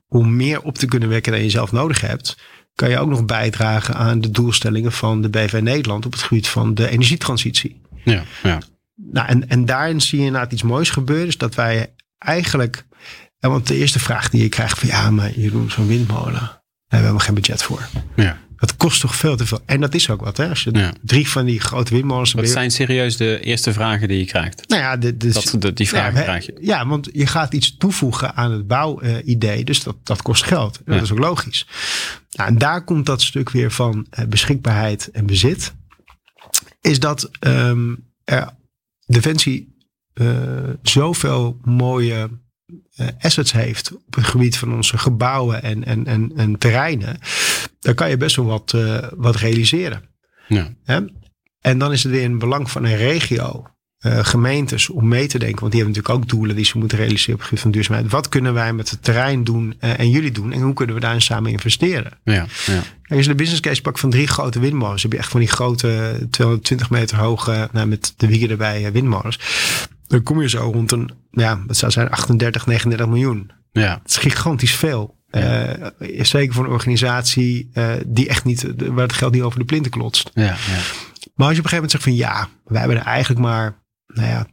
om 0.07 0.35
meer 0.35 0.62
op 0.62 0.77
te 0.77 0.85
kunnen 0.85 1.09
wekken 1.09 1.31
dan 1.31 1.41
je 1.41 1.49
zelf 1.49 1.71
nodig 1.71 2.01
hebt, 2.01 2.38
kan 2.75 2.89
je 2.89 2.99
ook 2.99 3.09
nog 3.09 3.25
bijdragen 3.25 3.95
aan 3.95 4.21
de 4.21 4.31
doelstellingen 4.31 4.91
van 4.91 5.21
de 5.21 5.29
BV 5.29 5.59
Nederland 5.62 6.05
op 6.05 6.12
het 6.12 6.21
gebied 6.21 6.47
van 6.47 6.73
de 6.73 6.89
energietransitie. 6.89 7.81
Ja, 8.03 8.23
ja. 8.43 8.59
Nou, 9.12 9.27
en, 9.27 9.49
en 9.49 9.65
daarin 9.65 10.01
zie 10.01 10.19
je 10.19 10.25
inderdaad 10.25 10.51
iets 10.51 10.63
moois 10.63 10.89
gebeuren. 10.89 11.25
Dus 11.25 11.38
dat 11.38 11.55
wij 11.55 11.93
eigenlijk. 12.17 12.85
Want 13.39 13.67
de 13.67 13.75
eerste 13.75 13.99
vraag 13.99 14.29
die 14.29 14.41
je 14.41 14.49
krijgt 14.49 14.79
van 14.79 14.89
ja, 14.89 15.09
maar 15.12 15.31
Jeroen, 15.31 15.71
zo'n 15.71 15.88
windmolen. 15.88 16.62
Daar 16.88 17.01
hebben 17.01 17.13
we 17.13 17.19
geen 17.19 17.33
budget 17.33 17.63
voor. 17.63 17.88
Ja. 18.15 18.38
Dat 18.60 18.76
kost 18.76 19.02
toch 19.02 19.15
veel 19.15 19.36
te 19.36 19.45
veel. 19.45 19.62
En 19.65 19.82
dat 19.82 19.93
is 19.93 20.10
ook 20.10 20.22
wat. 20.22 20.38
Hè? 20.38 20.50
Als 20.50 20.63
je 20.63 20.72
ja. 20.72 20.93
drie 21.02 21.30
van 21.30 21.45
die 21.45 21.60
grote 21.60 21.93
windmolens... 21.93 22.34
Wat 22.34 22.50
zijn 22.50 22.72
serieus 22.72 23.17
de 23.17 23.39
eerste 23.39 23.74
vragen 23.74 24.08
die 24.08 24.19
je 24.19 24.26
krijgt? 24.26 24.67
Nou 24.67 24.82
ja, 24.82 24.98
de, 24.98 25.17
de, 25.17 25.32
dat, 25.32 25.56
de, 25.60 25.74
die 25.74 25.88
vragen 25.88 26.17
ja, 26.17 26.24
krijg 26.24 26.45
je. 26.45 26.58
Ja, 26.62 26.88
want 26.88 27.10
je 27.12 27.28
gaat 27.28 27.54
iets 27.54 27.78
toevoegen 27.78 28.36
aan 28.36 28.52
het 28.52 28.67
bouwidee. 28.67 29.63
dus 29.63 29.84
dat, 29.84 29.95
dat 30.04 30.22
kost 30.22 30.43
geld. 30.43 30.80
Dat 30.86 31.02
is 31.02 31.12
ook 31.12 31.19
logisch. 31.19 31.67
Nou, 32.32 32.50
en 32.50 32.58
daar 32.58 32.84
komt 32.84 33.06
dat 33.06 33.22
stuk 33.22 33.50
weer 33.50 33.72
van 33.72 34.08
uh, 34.19 34.26
beschikbaarheid 34.26 35.12
en 35.12 35.26
bezit. 35.26 35.74
Is 36.82 37.00
dat 37.00 37.30
um, 37.39 38.12
er 38.24 38.58
Defensie 39.06 39.76
uh, 40.13 40.69
zoveel 40.82 41.60
mooie 41.63 42.30
assets 43.19 43.52
heeft 43.52 43.93
op 43.93 44.15
het 44.15 44.25
gebied 44.25 44.58
van 44.58 44.73
onze 44.73 44.97
gebouwen 44.97 45.63
en, 45.63 45.86
en, 45.86 46.06
en, 46.06 46.32
en 46.36 46.58
terreinen, 46.58 47.17
dan 47.80 47.93
kan 47.93 48.10
je 48.10 48.17
best 48.17 48.36
wel 48.36 48.45
wat, 48.45 48.73
uh, 48.75 48.97
wat 49.15 49.36
realiseren. 49.36 50.04
Ja. 50.47 50.73
Hè? 50.84 50.99
En 51.62 51.78
dan 51.78 51.91
is 51.91 52.04
het 52.04 52.12
weer 52.12 52.21
in 52.21 52.39
belang 52.39 52.71
van 52.71 52.84
een 52.84 52.97
regio, 52.97 53.67
uh, 54.06 54.19
gemeentes, 54.25 54.89
om 54.89 55.08
mee 55.08 55.28
te 55.28 55.39
denken. 55.39 55.60
Want 55.60 55.71
die 55.71 55.82
hebben 55.82 56.02
natuurlijk 56.02 56.23
ook 56.23 56.38
doelen 56.38 56.56
die 56.56 56.65
ze 56.65 56.78
moeten 56.78 56.97
realiseren 56.97 57.34
op 57.34 57.39
het 57.39 57.47
gebied 57.47 57.63
van 57.63 57.71
duurzaamheid. 57.71 58.12
Wat 58.12 58.30
kunnen 58.30 58.54
wij 58.54 58.73
met 58.73 58.89
het 58.89 59.04
terrein 59.04 59.43
doen 59.43 59.75
en 59.80 60.10
jullie 60.10 60.32
doen? 60.32 60.52
En 60.54 60.62
hoe 60.62 60.73
kunnen 60.73 60.95
we 60.95 61.02
daarin 61.02 61.21
samen 61.21 61.52
investeren? 61.52 62.12
Ja, 62.23 62.45
ja. 62.65 62.84
Als 63.04 63.19
je 63.19 63.28
de 63.28 63.36
business 63.36 63.62
case 63.62 63.82
pakt 63.82 63.99
van 63.99 64.10
drie 64.10 64.28
grote 64.28 64.60
windmolens, 64.60 65.04
heb 65.04 65.12
je 65.12 65.17
echt 65.17 65.32
van 65.32 65.39
die 65.39 65.49
grote 65.49 66.17
220 66.30 66.89
meter 66.89 67.17
hoge, 67.17 67.69
nou, 67.71 67.88
met 67.88 68.13
de 68.17 68.28
wiegen 68.28 68.49
erbij, 68.49 68.91
windmolens 68.91 69.39
dan 70.10 70.24
kom 70.24 70.41
je 70.41 70.50
zo 70.50 70.69
rond 70.74 70.91
een, 70.91 71.12
ja, 71.32 71.60
dat 71.67 71.78
zou 71.78 71.91
zijn 71.91 72.10
38, 72.10 72.65
39 72.65 73.08
miljoen. 73.08 73.52
Ja. 73.72 74.00
Het 74.02 74.10
is 74.10 74.17
gigantisch 74.17 74.76
veel. 74.76 75.17
Ja. 75.32 75.78
Uh, 76.00 76.19
zeker 76.22 76.54
voor 76.54 76.65
een 76.65 76.72
organisatie 76.72 77.69
uh, 77.74 77.91
die 78.08 78.28
echt 78.28 78.45
niet, 78.45 78.65
waar 78.78 79.08
het 79.08 79.13
geld 79.13 79.34
niet 79.34 79.41
over 79.41 79.60
de 79.60 79.65
plinten 79.65 79.91
klotst. 79.91 80.30
Ja, 80.34 80.43
ja. 80.43 80.56
Maar 81.36 81.48
als 81.48 81.56
je 81.56 81.62
op 81.62 81.65
een 81.65 81.69
gegeven 81.69 81.76
moment 81.76 81.91
zegt 81.91 82.04
van 82.04 82.15
ja, 82.15 82.50
wij 82.65 82.80
hebben 82.80 82.98
er 82.98 83.06
eigenlijk 83.06 83.41
maar 83.41 83.80
nou 84.08 84.28
ja, 84.28 84.48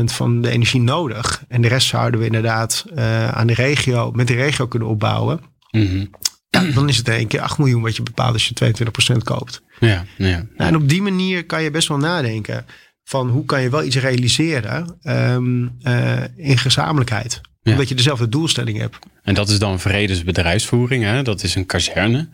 10% 0.00 0.04
van 0.04 0.40
de 0.42 0.50
energie 0.50 0.80
nodig. 0.80 1.44
En 1.48 1.62
de 1.62 1.68
rest 1.68 1.88
zouden 1.88 2.20
we 2.20 2.26
inderdaad 2.26 2.84
uh, 2.94 3.28
aan 3.28 3.46
de 3.46 3.54
regio, 3.54 4.10
met 4.12 4.26
de 4.26 4.34
regio 4.34 4.66
kunnen 4.66 4.88
opbouwen. 4.88 5.40
Mm 5.70 5.86
-hmm. 5.86 6.10
ja, 6.48 6.60
dan 6.74 6.88
is 6.88 6.96
het 6.96 7.08
in 7.08 7.14
één 7.14 7.26
keer 7.26 7.40
8 7.40 7.58
miljoen 7.58 7.82
wat 7.82 7.96
je 7.96 8.02
bepaalt 8.02 8.32
als 8.32 8.48
je 8.48 8.74
22% 9.14 9.16
koopt. 9.24 9.62
Ja, 9.80 10.04
ja. 10.16 10.46
Nou, 10.56 10.70
en 10.70 10.76
op 10.76 10.88
die 10.88 11.02
manier 11.02 11.46
kan 11.46 11.62
je 11.62 11.70
best 11.70 11.88
wel 11.88 11.98
nadenken 11.98 12.66
van 13.12 13.28
hoe 13.28 13.44
kan 13.44 13.62
je 13.62 13.70
wel 13.70 13.84
iets 13.84 13.96
realiseren 13.96 14.98
um, 15.02 15.78
uh, 15.82 16.20
in 16.36 16.58
gezamenlijkheid. 16.58 17.40
Ja. 17.62 17.72
Omdat 17.72 17.88
je 17.88 17.94
dezelfde 17.94 18.28
doelstelling 18.28 18.78
hebt. 18.78 18.98
En 19.22 19.34
dat 19.34 19.48
is 19.48 19.58
dan 19.58 19.80
vredesbedrijfsvoering, 19.80 21.04
hè? 21.04 21.22
dat 21.22 21.42
is 21.42 21.54
een 21.54 21.66
kazerne. 21.66 22.28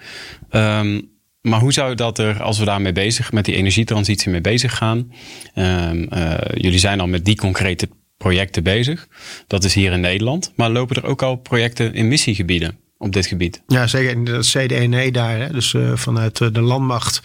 Um, 0.51 1.11
maar 1.41 1.61
hoe 1.61 1.73
zou 1.73 1.95
dat 1.95 2.19
er, 2.19 2.43
als 2.43 2.59
we 2.59 2.65
daarmee 2.65 2.93
bezig, 2.93 3.33
met 3.33 3.45
die 3.45 3.55
energietransitie 3.55 4.31
mee 4.31 4.41
bezig 4.41 4.77
gaan? 4.77 5.13
Um, 5.55 6.07
uh, 6.13 6.35
jullie 6.55 6.79
zijn 6.79 7.01
al 7.01 7.07
met 7.07 7.25
die 7.25 7.37
concrete 7.37 7.89
projecten 8.17 8.63
bezig. 8.63 9.09
Dat 9.47 9.65
is 9.65 9.75
hier 9.75 9.93
in 9.93 10.01
Nederland. 10.01 10.53
Maar 10.57 10.71
lopen 10.71 10.97
er 10.97 11.05
ook 11.05 11.23
al 11.23 11.37
projecten 11.37 11.95
in 11.95 12.09
missiegebieden 12.09 12.79
op 12.99 13.13
dit 13.13 13.27
gebied? 13.27 13.63
Ja, 13.67 13.87
zeker. 13.87 14.11
In 14.11 14.25
de 14.25 14.39
CDNE 14.41 15.11
daar, 15.11 15.39
hè, 15.39 15.53
dus 15.53 15.73
uh, 15.73 15.97
vanuit 15.97 16.37
de 16.37 16.61
landmacht, 16.61 17.23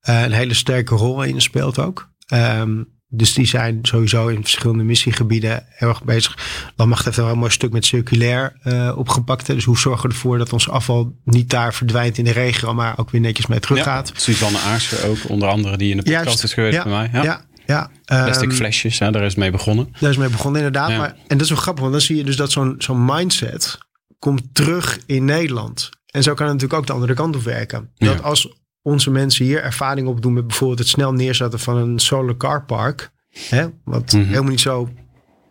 een 0.00 0.32
hele 0.32 0.54
sterke 0.54 0.94
rol 0.94 1.22
in 1.22 1.40
speelt 1.40 1.78
ook. 1.78 2.11
Um, 2.34 3.00
dus 3.14 3.34
die 3.34 3.46
zijn 3.46 3.78
sowieso 3.82 4.28
in 4.28 4.40
verschillende 4.40 4.82
missiegebieden 4.82 5.66
heel 5.68 5.88
erg 5.88 6.04
bezig. 6.04 6.38
Landmacht 6.76 7.04
heeft 7.04 7.16
wel 7.16 7.28
een 7.28 7.38
mooi 7.38 7.50
stuk 7.50 7.72
met 7.72 7.84
circulair 7.84 8.56
uh, 8.64 8.92
opgepakt. 8.96 9.46
Dus 9.46 9.64
hoe 9.64 9.78
zorgen 9.78 10.08
we 10.08 10.14
ervoor 10.14 10.38
dat 10.38 10.52
ons 10.52 10.68
afval 10.68 11.16
niet 11.24 11.50
daar 11.50 11.74
verdwijnt 11.74 12.18
in 12.18 12.24
de 12.24 12.30
regio, 12.32 12.74
maar 12.74 12.98
ook 12.98 13.10
weer 13.10 13.20
netjes 13.20 13.46
mee 13.46 13.60
teruggaat. 13.60 14.10
Ja, 14.14 14.20
Suzanne 14.20 14.58
Aarsen 14.58 15.08
ook, 15.08 15.18
onder 15.28 15.48
andere, 15.48 15.76
die 15.76 15.90
in 15.90 15.96
de 15.96 16.02
podcast 16.02 16.24
Juist, 16.24 16.44
is 16.44 16.54
geweest 16.54 16.76
ja, 16.76 16.82
bij 16.82 16.92
mij. 16.92 17.08
Ja, 17.12 17.22
ja. 17.22 17.90
ja 18.04 18.24
Plastic 18.24 18.50
um, 18.50 18.56
flesjes, 18.56 18.98
hè, 18.98 19.10
daar 19.10 19.24
is 19.24 19.34
mee 19.34 19.50
begonnen. 19.50 19.88
Daar 20.00 20.10
is 20.10 20.16
mee 20.16 20.28
begonnen, 20.28 20.62
inderdaad. 20.62 20.98
Maar, 20.98 21.16
en 21.26 21.36
dat 21.36 21.40
is 21.40 21.48
wel 21.48 21.58
grappig, 21.58 21.82
want 21.82 21.94
dan 21.94 22.02
zie 22.02 22.16
je 22.16 22.24
dus 22.24 22.36
dat 22.36 22.52
zo'n 22.52 22.74
zo'n 22.78 23.04
mindset 23.04 23.78
komt 24.18 24.42
terug 24.52 24.98
in 25.06 25.24
Nederland. 25.24 25.88
En 26.06 26.22
zo 26.22 26.34
kan 26.34 26.46
het 26.46 26.54
natuurlijk 26.54 26.80
ook 26.80 26.86
de 26.86 26.92
andere 26.92 27.14
kant 27.14 27.36
op 27.36 27.42
werken. 27.42 27.90
Dat 27.96 28.22
als 28.22 28.61
onze 28.82 29.10
mensen 29.10 29.44
hier 29.44 29.62
ervaring 29.62 30.08
opdoen 30.08 30.32
met 30.32 30.46
bijvoorbeeld 30.46 30.78
het 30.78 30.88
snel 30.88 31.12
neerzetten 31.12 31.60
van 31.60 31.76
een 31.76 31.98
solar 31.98 32.36
car 32.36 32.64
park. 32.64 33.10
Hè, 33.48 33.66
wat 33.84 34.12
mhm. 34.12 34.24
helemaal 34.24 34.50
niet 34.50 34.60
zo 34.60 34.88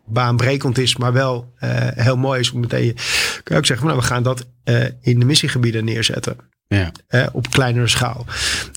baanbrekend 0.05 0.77
is, 0.77 0.95
maar 0.95 1.13
wel 1.13 1.53
uh, 1.63 1.69
heel 1.95 2.17
mooi 2.17 2.39
is. 2.39 2.51
Meteen 2.51 2.93
kun 3.43 3.55
je 3.55 3.57
ook 3.57 3.65
zeggen, 3.65 3.87
nou, 3.87 3.99
we 3.99 4.05
gaan 4.05 4.23
dat 4.23 4.45
uh, 4.65 4.83
in 5.01 5.19
de 5.19 5.25
missiegebieden 5.25 5.85
neerzetten. 5.85 6.37
Ja. 6.67 6.91
Uh, 7.09 7.27
op 7.31 7.49
kleinere 7.49 7.87
schaal. 7.87 8.25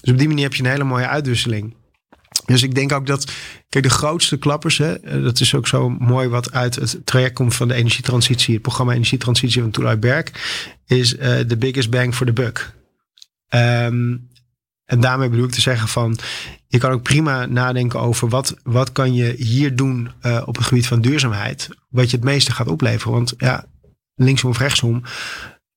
Dus 0.00 0.12
op 0.12 0.18
die 0.18 0.28
manier 0.28 0.44
heb 0.44 0.54
je 0.54 0.62
een 0.62 0.70
hele 0.70 0.84
mooie 0.84 1.08
uitwisseling. 1.08 1.74
Dus 2.46 2.62
ik 2.62 2.74
denk 2.74 2.92
ook 2.92 3.06
dat, 3.06 3.32
kijk, 3.68 3.84
de 3.84 3.90
grootste 3.90 4.36
klappers, 4.38 4.78
hè, 4.78 5.22
dat 5.22 5.40
is 5.40 5.54
ook 5.54 5.66
zo 5.66 5.88
mooi 5.88 6.28
wat 6.28 6.52
uit 6.52 6.74
het 6.74 7.00
traject 7.04 7.34
komt 7.34 7.54
van 7.54 7.68
de 7.68 7.74
energietransitie, 7.74 8.54
het 8.54 8.62
programma 8.62 8.92
Energietransitie 8.92 9.62
van 9.62 9.70
Toelai 9.70 9.96
Berg, 9.96 10.24
is 10.86 11.08
the 11.48 11.56
biggest 11.58 11.90
bang 11.90 12.14
for 12.14 12.26
the 12.26 12.32
buck. 12.32 12.72
Um, 13.48 14.28
en 14.84 15.00
daarmee 15.00 15.28
bedoel 15.28 15.46
ik 15.46 15.52
te 15.52 15.60
zeggen 15.60 15.88
van, 15.88 16.18
je 16.66 16.78
kan 16.78 16.90
ook 16.90 17.02
prima 17.02 17.46
nadenken 17.46 18.00
over 18.00 18.28
wat, 18.28 18.56
wat 18.62 18.92
kan 18.92 19.14
je 19.14 19.34
hier 19.38 19.76
doen 19.76 20.10
uh, 20.22 20.42
op 20.46 20.56
het 20.56 20.66
gebied 20.66 20.86
van 20.86 21.00
duurzaamheid. 21.00 21.68
Wat 21.88 22.10
je 22.10 22.16
het 22.16 22.24
meeste 22.24 22.52
gaat 22.52 22.68
opleveren. 22.68 23.12
Want 23.12 23.34
ja, 23.36 23.64
linksom 24.14 24.50
of 24.50 24.58
rechtsom, 24.58 25.02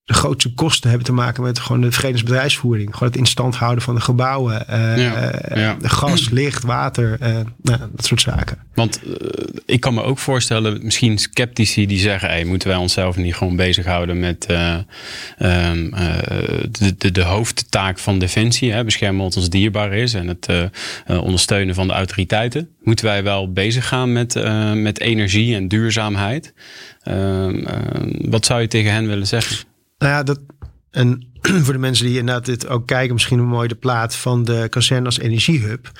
de 0.07 0.13
grootste 0.13 0.53
kosten 0.53 0.89
hebben 0.89 1.07
te 1.07 1.13
maken 1.13 1.43
met 1.43 1.59
gewoon 1.59 1.81
de 1.81 1.91
vredesbedrijfsvoering. 1.91 2.93
Gewoon 2.93 3.09
het 3.09 3.17
in 3.17 3.25
stand 3.25 3.55
houden 3.55 3.83
van 3.83 3.95
de 3.95 4.01
gebouwen. 4.01 4.65
Uh, 4.69 4.97
ja, 5.55 5.77
gas, 5.81 6.29
licht, 6.29 6.63
water, 6.63 7.17
uh, 7.21 7.27
nou, 7.61 7.79
dat 7.95 8.05
soort 8.05 8.21
zaken. 8.21 8.57
Want 8.73 9.01
ik 9.65 9.79
kan 9.79 9.93
me 9.93 10.03
ook 10.03 10.17
voorstellen, 10.17 10.79
misschien 10.83 11.17
sceptici 11.17 11.85
die 11.85 11.99
zeggen... 11.99 12.29
Hey, 12.29 12.43
moeten 12.43 12.67
wij 12.67 12.77
onszelf 12.77 13.15
niet 13.15 13.35
gewoon 13.35 13.55
bezighouden 13.55 14.19
met 14.19 14.45
um, 14.49 15.91
de, 16.71 16.95
de, 16.97 17.11
de, 17.11 17.23
hoofdtaak 17.23 17.99
van 17.99 18.19
Defensie. 18.19 18.71
Hè, 18.71 18.83
beschermen 18.83 19.23
wat 19.23 19.37
ons 19.37 19.49
dierbaar 19.49 19.93
is 19.93 20.13
en 20.13 20.27
het 20.27 20.49
ondersteunen 21.07 21.75
van 21.75 21.87
de 21.87 21.93
autoriteiten. 21.93 22.69
Moeten 22.83 23.05
wij 23.05 23.23
wel 23.23 23.51
bezig 23.51 23.87
gaan 23.87 24.11
met, 24.11 24.33
met 24.73 24.99
energie 24.99 25.55
en 25.55 25.67
duurzaamheid? 25.67 26.53
Ehm, 27.03 27.63
wat 28.29 28.45
zou 28.45 28.61
je 28.61 28.67
tegen 28.67 28.91
hen 28.91 29.07
willen 29.07 29.27
zeggen? 29.27 29.75
Nou 29.97 30.11
ja, 30.11 30.23
dat, 30.23 30.39
en 30.91 31.31
voor 31.63 31.73
de 31.73 31.79
mensen 31.79 32.05
die 32.05 32.17
inderdaad 32.17 32.45
dit 32.45 32.67
ook 32.67 32.87
kijken, 32.87 33.13
misschien 33.13 33.39
een 33.39 33.45
mooi 33.45 33.67
de 33.67 33.75
plaat 33.75 34.15
van 34.15 34.43
de 34.43 34.67
kazerne 34.69 35.05
als 35.05 35.19
energiehub. 35.19 35.91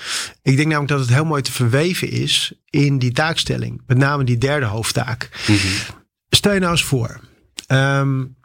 Ik 0.42 0.56
denk 0.56 0.68
namelijk 0.68 0.92
dat 0.92 1.00
het 1.00 1.10
heel 1.10 1.26
mooi 1.26 1.42
te 1.42 1.52
verweven 1.52 2.10
is 2.10 2.54
in 2.70 3.00
die 3.00 3.12
taakstelling. 3.12 3.82
Met 3.86 3.98
name 3.98 4.24
die 4.24 4.38
derde 4.38 4.66
hoofdtaak. 4.66 5.30
Mm 5.48 5.56
-hmm. 5.56 5.96
Stel 6.30 6.54
je 6.54 6.60
nou 6.60 6.72
eens 6.72 6.84
voor. 6.84 7.20
Um, 7.68 8.36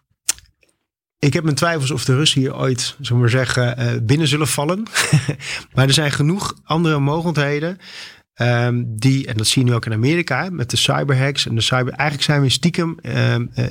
ik 1.18 1.32
heb 1.32 1.44
mijn 1.44 1.56
twijfels 1.56 1.90
of 1.90 2.04
de 2.04 2.14
Russen 2.14 2.40
hier 2.40 2.56
ooit, 2.56 2.80
zullen 2.80 3.12
we 3.12 3.18
maar 3.18 3.28
zeggen, 3.28 3.80
uh, 3.80 3.92
binnen 4.02 4.28
zullen 4.28 4.48
vallen. 4.48 4.82
maar 5.74 5.86
er 5.86 5.92
zijn 5.92 6.12
genoeg 6.12 6.54
andere 6.64 6.98
mogelijkheden. 6.98 7.78
Um, 8.36 8.98
die, 8.98 9.26
en 9.26 9.36
dat 9.36 9.46
zie 9.46 9.64
je 9.64 9.68
nu 9.68 9.74
ook 9.74 9.86
in 9.86 9.92
Amerika, 9.92 10.48
met 10.50 10.70
de 10.70 10.76
cyberhacks 10.76 11.46
en 11.46 11.54
de 11.54 11.60
cyber. 11.60 11.92
Eigenlijk 11.92 12.22
zijn 12.22 12.42
we 12.42 12.48
stiekem 12.48 12.98
um, 13.02 13.50
uh, 13.54 13.66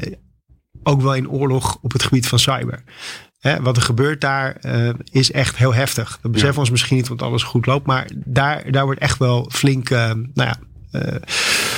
ook 0.84 1.02
wel 1.02 1.16
in 1.16 1.30
oorlog 1.30 1.78
op 1.82 1.92
het 1.92 2.04
gebied 2.04 2.28
van 2.28 2.40
cyber. 2.40 2.84
Hè, 3.40 3.62
wat 3.62 3.78
er 3.78 3.84
gebeurt 3.84 4.22
daar 4.22 4.58
uh, 4.66 4.90
is 5.12 5.32
echt 5.32 5.58
heel 5.58 5.74
heftig. 5.74 6.20
Dat 6.22 6.32
beseffen 6.32 6.54
we 6.54 6.60
ons 6.60 6.70
misschien 6.70 6.98
niet, 6.98 7.08
want 7.08 7.22
alles 7.22 7.44
goed 7.44 7.66
loopt. 7.66 7.86
Maar 7.86 8.10
daar, 8.16 8.72
daar 8.72 8.86
wordt 8.86 9.00
echt 9.00 9.18
wel 9.18 9.50
flink, 9.52 9.90
uh, 9.90 10.00
nou 10.34 10.50
ja... 10.50 10.60
Uh, 10.92 11.16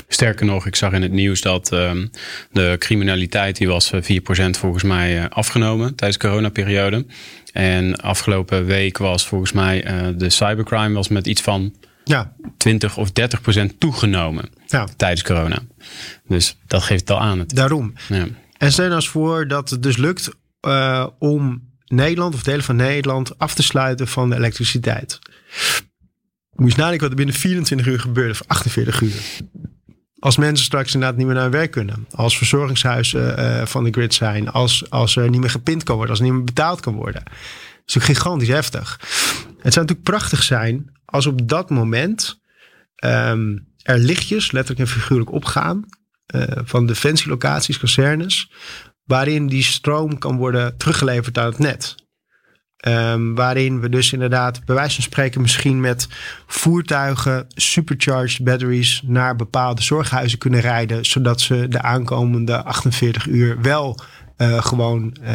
Sterker 0.07 0.45
nog, 0.45 0.65
ik 0.65 0.75
zag 0.75 0.91
in 0.91 1.01
het 1.01 1.11
nieuws 1.11 1.41
dat 1.41 1.71
ehm, 1.71 2.07
de 2.51 2.75
criminaliteit, 2.79 3.57
die 3.57 3.67
was 3.67 3.91
4% 3.93 3.97
volgens 4.49 4.83
mij 4.83 5.29
afgenomen 5.29 5.95
tijdens 5.95 6.19
de 6.19 6.27
coronaperiode. 6.27 7.05
En 7.51 7.95
afgelopen 7.95 8.65
week 8.65 8.97
was 8.97 9.27
volgens 9.27 9.51
mij 9.51 9.83
de 10.17 10.29
cybercrime 10.29 10.93
was 10.93 11.07
met 11.07 11.27
iets 11.27 11.41
van 11.41 11.73
ja. 12.03 12.33
20 12.57 12.97
of 12.97 13.11
30 13.11 13.41
procent 13.41 13.79
toegenomen 13.79 14.49
ja. 14.67 14.87
tijdens 14.97 15.23
corona. 15.23 15.59
Dus 16.27 16.57
dat 16.67 16.83
geeft 16.83 16.99
het 16.99 17.09
al 17.09 17.19
aan. 17.19 17.39
Het. 17.39 17.55
Daarom. 17.55 17.93
Ja. 18.09 18.25
En 18.63 18.71
stel 18.71 18.85
nou 18.85 18.95
eens 18.95 19.09
voor 19.09 19.47
dat 19.47 19.69
het 19.69 19.83
dus 19.83 19.97
lukt 19.97 20.29
uh, 20.61 21.07
om 21.19 21.71
Nederland 21.85 22.33
of 22.33 22.43
delen 22.43 22.63
van 22.63 22.75
Nederland 22.75 23.39
af 23.39 23.53
te 23.53 23.63
sluiten 23.63 24.07
van 24.07 24.29
de 24.29 24.35
elektriciteit. 24.35 25.19
Moet 26.55 26.71
je 26.71 26.77
nadenken 26.77 27.01
wat 27.01 27.09
er 27.09 27.15
binnen 27.15 27.35
24 27.35 27.87
uur 27.87 27.99
gebeurt 27.99 28.31
of 28.31 28.47
48 28.47 29.01
uur. 29.01 29.21
Als 30.19 30.37
mensen 30.37 30.65
straks 30.65 30.93
inderdaad 30.93 31.17
niet 31.17 31.25
meer 31.25 31.35
naar 31.35 31.43
hun 31.43 31.53
werk 31.53 31.71
kunnen. 31.71 32.07
Als 32.11 32.37
verzorgingshuizen 32.37 33.39
uh, 33.39 33.65
van 33.65 33.83
de 33.83 33.91
grid 33.91 34.13
zijn. 34.13 34.49
Als, 34.49 34.89
als 34.89 35.15
er 35.15 35.29
niet 35.29 35.39
meer 35.39 35.49
gepind 35.49 35.83
kan 35.83 35.95
worden. 35.95 36.15
Als 36.15 36.23
niet 36.23 36.33
meer 36.33 36.43
betaald 36.43 36.79
kan 36.79 36.95
worden. 36.95 37.23
Dat 37.23 37.33
is 37.85 37.93
natuurlijk 37.93 38.19
gigantisch 38.19 38.47
heftig. 38.47 38.99
Het 39.59 39.73
zou 39.73 39.85
natuurlijk 39.85 40.03
prachtig 40.03 40.43
zijn 40.43 40.91
als 41.05 41.25
op 41.25 41.47
dat 41.47 41.69
moment 41.69 42.41
um, 43.05 43.67
er 43.81 43.97
lichtjes, 43.97 44.51
letterlijk 44.51 44.89
en 44.89 44.95
figuurlijk, 44.95 45.31
opgaan 45.31 45.85
van 46.65 46.85
defensielocaties, 46.85 47.79
kazernes, 47.79 48.51
waarin 49.03 49.47
die 49.47 49.63
stroom 49.63 50.17
kan 50.17 50.37
worden 50.37 50.77
teruggeleverd 50.77 51.37
aan 51.37 51.45
het 51.45 51.59
net. 51.59 51.95
Um, 52.87 53.35
waarin 53.35 53.79
we 53.79 53.89
dus 53.89 54.13
inderdaad, 54.13 54.65
bij 54.65 54.75
wijze 54.75 54.93
van 54.95 55.03
spreken, 55.03 55.41
misschien 55.41 55.79
met 55.79 56.07
voertuigen, 56.47 57.45
supercharged 57.47 58.43
batteries 58.43 59.01
naar 59.05 59.35
bepaalde 59.35 59.81
zorghuizen 59.81 60.37
kunnen 60.37 60.59
rijden, 60.59 61.05
zodat 61.05 61.41
ze 61.41 61.67
de 61.67 61.81
aankomende 61.81 62.63
48 62.63 63.27
uur 63.27 63.61
wel 63.61 63.99
uh, 64.37 64.63
gewoon 64.63 65.17
uh, 65.21 65.29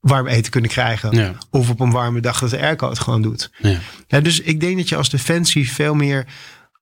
warm 0.00 0.26
eten 0.26 0.50
kunnen 0.50 0.70
krijgen. 0.70 1.16
Ja. 1.16 1.34
Of 1.50 1.70
op 1.70 1.80
een 1.80 1.90
warme 1.90 2.20
dag 2.20 2.38
dat 2.38 2.50
de 2.50 2.60
airco 2.60 2.88
het 2.88 2.98
gewoon 2.98 3.22
doet. 3.22 3.50
Ja. 3.58 3.78
ja. 4.06 4.20
dus 4.20 4.40
ik 4.40 4.60
denk 4.60 4.76
dat 4.76 4.88
je 4.88 4.96
als 4.96 5.10
defensie 5.10 5.70
veel 5.70 5.94
meer 5.94 6.26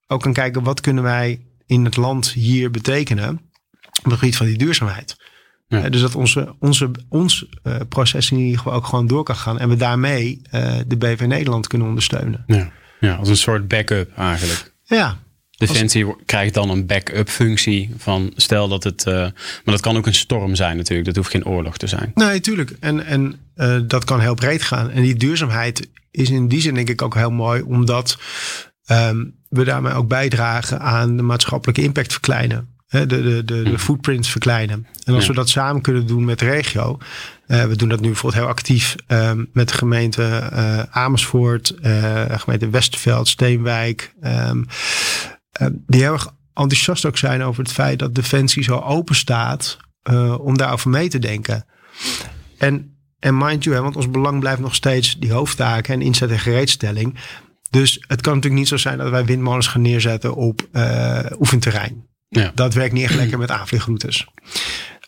ook 0.07 0.21
kan 0.21 0.33
kijken, 0.33 0.63
wat 0.63 0.81
kunnen 0.81 1.03
wij 1.03 1.41
in 1.65 1.85
het 1.85 1.97
land 1.97 2.31
hier 2.31 2.71
betekenen? 2.71 3.41
Op 4.05 4.11
het 4.11 4.19
gebied 4.19 4.37
van 4.37 4.45
die 4.45 4.57
duurzaamheid. 4.57 5.15
Ja. 5.67 5.89
dus 5.89 6.01
dat 6.01 6.15
onze, 6.15 6.55
onze, 6.59 6.91
ons 7.09 7.45
uh, 7.63 7.75
proces 7.89 8.31
in 8.31 8.37
ieder 8.37 8.57
geval 8.57 8.73
ook 8.73 8.85
gewoon 8.85 9.07
door 9.07 9.23
kan 9.23 9.35
gaan. 9.35 9.59
En 9.59 9.69
we 9.69 9.75
daarmee 9.75 10.41
uh, 10.51 10.75
de 10.87 10.97
BV 10.97 11.21
Nederland 11.27 11.67
kunnen 11.67 11.87
ondersteunen. 11.87 12.43
Ja. 12.47 12.71
ja, 12.99 13.15
als 13.15 13.29
een 13.29 13.37
soort 13.37 13.67
backup 13.67 14.17
eigenlijk. 14.17 14.73
Ja. 14.83 15.17
Defensie 15.51 16.05
als... 16.05 16.15
krijgt 16.25 16.53
dan 16.53 16.69
een 16.69 16.85
backup 16.85 17.29
functie 17.29 17.91
van 17.97 18.31
stel 18.35 18.67
dat 18.67 18.83
het. 18.83 19.05
Uh, 19.05 19.13
maar 19.13 19.33
dat 19.63 19.81
kan 19.81 19.97
ook 19.97 20.05
een 20.05 20.13
storm 20.13 20.55
zijn 20.55 20.77
natuurlijk. 20.77 21.07
Dat 21.07 21.15
hoeft 21.15 21.29
geen 21.29 21.45
oorlog 21.45 21.77
te 21.77 21.87
zijn. 21.87 22.11
Nee, 22.13 22.39
tuurlijk. 22.39 22.75
En, 22.79 23.05
en 23.05 23.39
dat 23.87 24.03
kan 24.03 24.19
heel 24.19 24.35
breed 24.35 24.63
gaan. 24.63 24.89
En 24.89 25.01
die 25.01 25.15
duurzaamheid 25.15 25.89
is 26.11 26.29
in 26.29 26.47
die 26.47 26.61
zin 26.61 26.73
denk 26.73 26.89
ik 26.89 27.01
ook 27.01 27.15
heel 27.15 27.31
mooi. 27.31 27.61
Omdat 27.61 28.17
um, 28.91 29.35
we 29.49 29.63
daarmee 29.63 29.93
ook 29.93 30.07
bijdragen 30.07 30.79
aan 30.79 31.17
de 31.17 31.23
maatschappelijke 31.23 31.81
impact 31.81 32.11
verkleinen 32.11 32.72
de, 32.99 33.05
de, 33.05 33.41
de, 33.45 33.63
de 33.63 33.79
footprints 33.79 34.29
verkleinen. 34.29 34.87
En 35.03 35.13
als 35.13 35.27
we 35.27 35.33
dat 35.33 35.49
samen 35.49 35.81
kunnen 35.81 36.07
doen 36.07 36.25
met 36.25 36.39
de 36.39 36.45
regio. 36.45 36.97
Uh, 37.47 37.65
we 37.65 37.75
doen 37.75 37.89
dat 37.89 37.99
nu 37.99 38.07
bijvoorbeeld 38.07 38.41
heel 38.41 38.51
actief 38.51 38.95
um, 39.07 39.49
met 39.53 39.67
de 39.67 39.73
gemeente 39.73 40.49
uh, 40.53 40.79
Amersfoort, 40.89 41.75
uh, 41.81 42.23
gemeente 42.27 42.69
Westerveld, 42.69 43.27
Steenwijk. 43.27 44.13
Um, 44.23 44.65
die 45.87 46.01
heel 46.01 46.13
erg 46.13 46.33
enthousiast 46.53 47.05
ook 47.05 47.17
zijn 47.17 47.43
over 47.43 47.63
het 47.63 47.71
feit 47.71 47.99
dat 47.99 48.15
Defensie 48.15 48.63
zo 48.63 48.79
open 48.79 49.15
staat 49.15 49.77
om 50.37 50.57
daarover 50.57 50.89
mee 50.89 51.09
te 51.09 51.19
denken. 51.19 51.65
En, 52.57 52.97
en 53.19 53.37
mind 53.37 53.63
you, 53.63 53.75
hè, 53.75 53.81
want 53.81 53.95
ons 53.95 54.09
belang 54.09 54.39
blijft 54.39 54.61
nog 54.61 54.75
steeds 54.75 55.19
die 55.19 55.31
hoofdtaken 55.31 55.93
en 55.93 56.01
inzet 56.01 56.31
en 56.31 56.39
gereedstelling. 56.39 57.15
Dus 57.69 58.03
het 58.07 58.21
kan 58.21 58.33
natuurlijk 58.33 58.61
niet 58.61 58.69
zo 58.69 58.77
zijn 58.77 58.97
dat 58.97 59.09
wij 59.09 59.25
windmolens 59.25 59.67
gaan 59.67 59.81
neerzetten 59.81 60.35
op 60.35 60.67
oefenterrein. 61.39 62.11
Ja. 62.33 62.51
Dat 62.55 62.73
werkt 62.73 62.93
niet 62.93 63.03
echt 63.03 63.15
lekker 63.15 63.37
met 63.37 63.51
aanvliegroutes. 63.51 64.27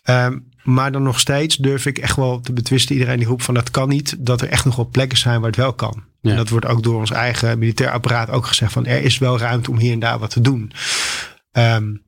Um, 0.09 0.49
maar 0.63 0.91
dan 0.91 1.03
nog 1.03 1.19
steeds 1.19 1.55
durf 1.55 1.86
ik 1.86 1.97
echt 1.97 2.15
wel 2.15 2.39
te 2.39 2.53
betwisten 2.53 2.95
iedereen 2.95 3.17
die 3.17 3.28
roept 3.28 3.43
van 3.43 3.53
dat 3.53 3.71
kan 3.71 3.89
niet. 3.89 4.15
Dat 4.19 4.41
er 4.41 4.49
echt 4.49 4.65
nog 4.65 4.76
wel 4.76 4.89
plekken 4.89 5.17
zijn 5.17 5.39
waar 5.39 5.49
het 5.49 5.59
wel 5.59 5.73
kan. 5.73 6.03
Ja. 6.21 6.32
En 6.32 6.38
dat 6.38 6.49
wordt 6.49 6.65
ook 6.65 6.84
door 6.84 6.99
ons 6.99 7.11
eigen 7.11 7.59
militair 7.59 7.91
apparaat 7.91 8.30
ook 8.30 8.45
gezegd 8.45 8.71
van 8.71 8.86
er 8.86 9.03
is 9.03 9.17
wel 9.17 9.39
ruimte 9.39 9.71
om 9.71 9.78
hier 9.78 9.93
en 9.93 9.99
daar 9.99 10.19
wat 10.19 10.30
te 10.30 10.41
doen. 10.41 10.71
Um, 11.51 12.03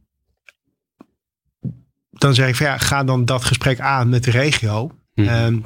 dan 2.10 2.34
zeg 2.34 2.48
ik 2.48 2.56
van 2.56 2.66
ja, 2.66 2.78
ga 2.78 3.04
dan 3.04 3.26
dat 3.26 3.44
gesprek 3.44 3.80
aan 3.80 4.10
met 4.10 4.24
de 4.24 4.32
regio. 4.32 4.92
Mm 5.14 5.66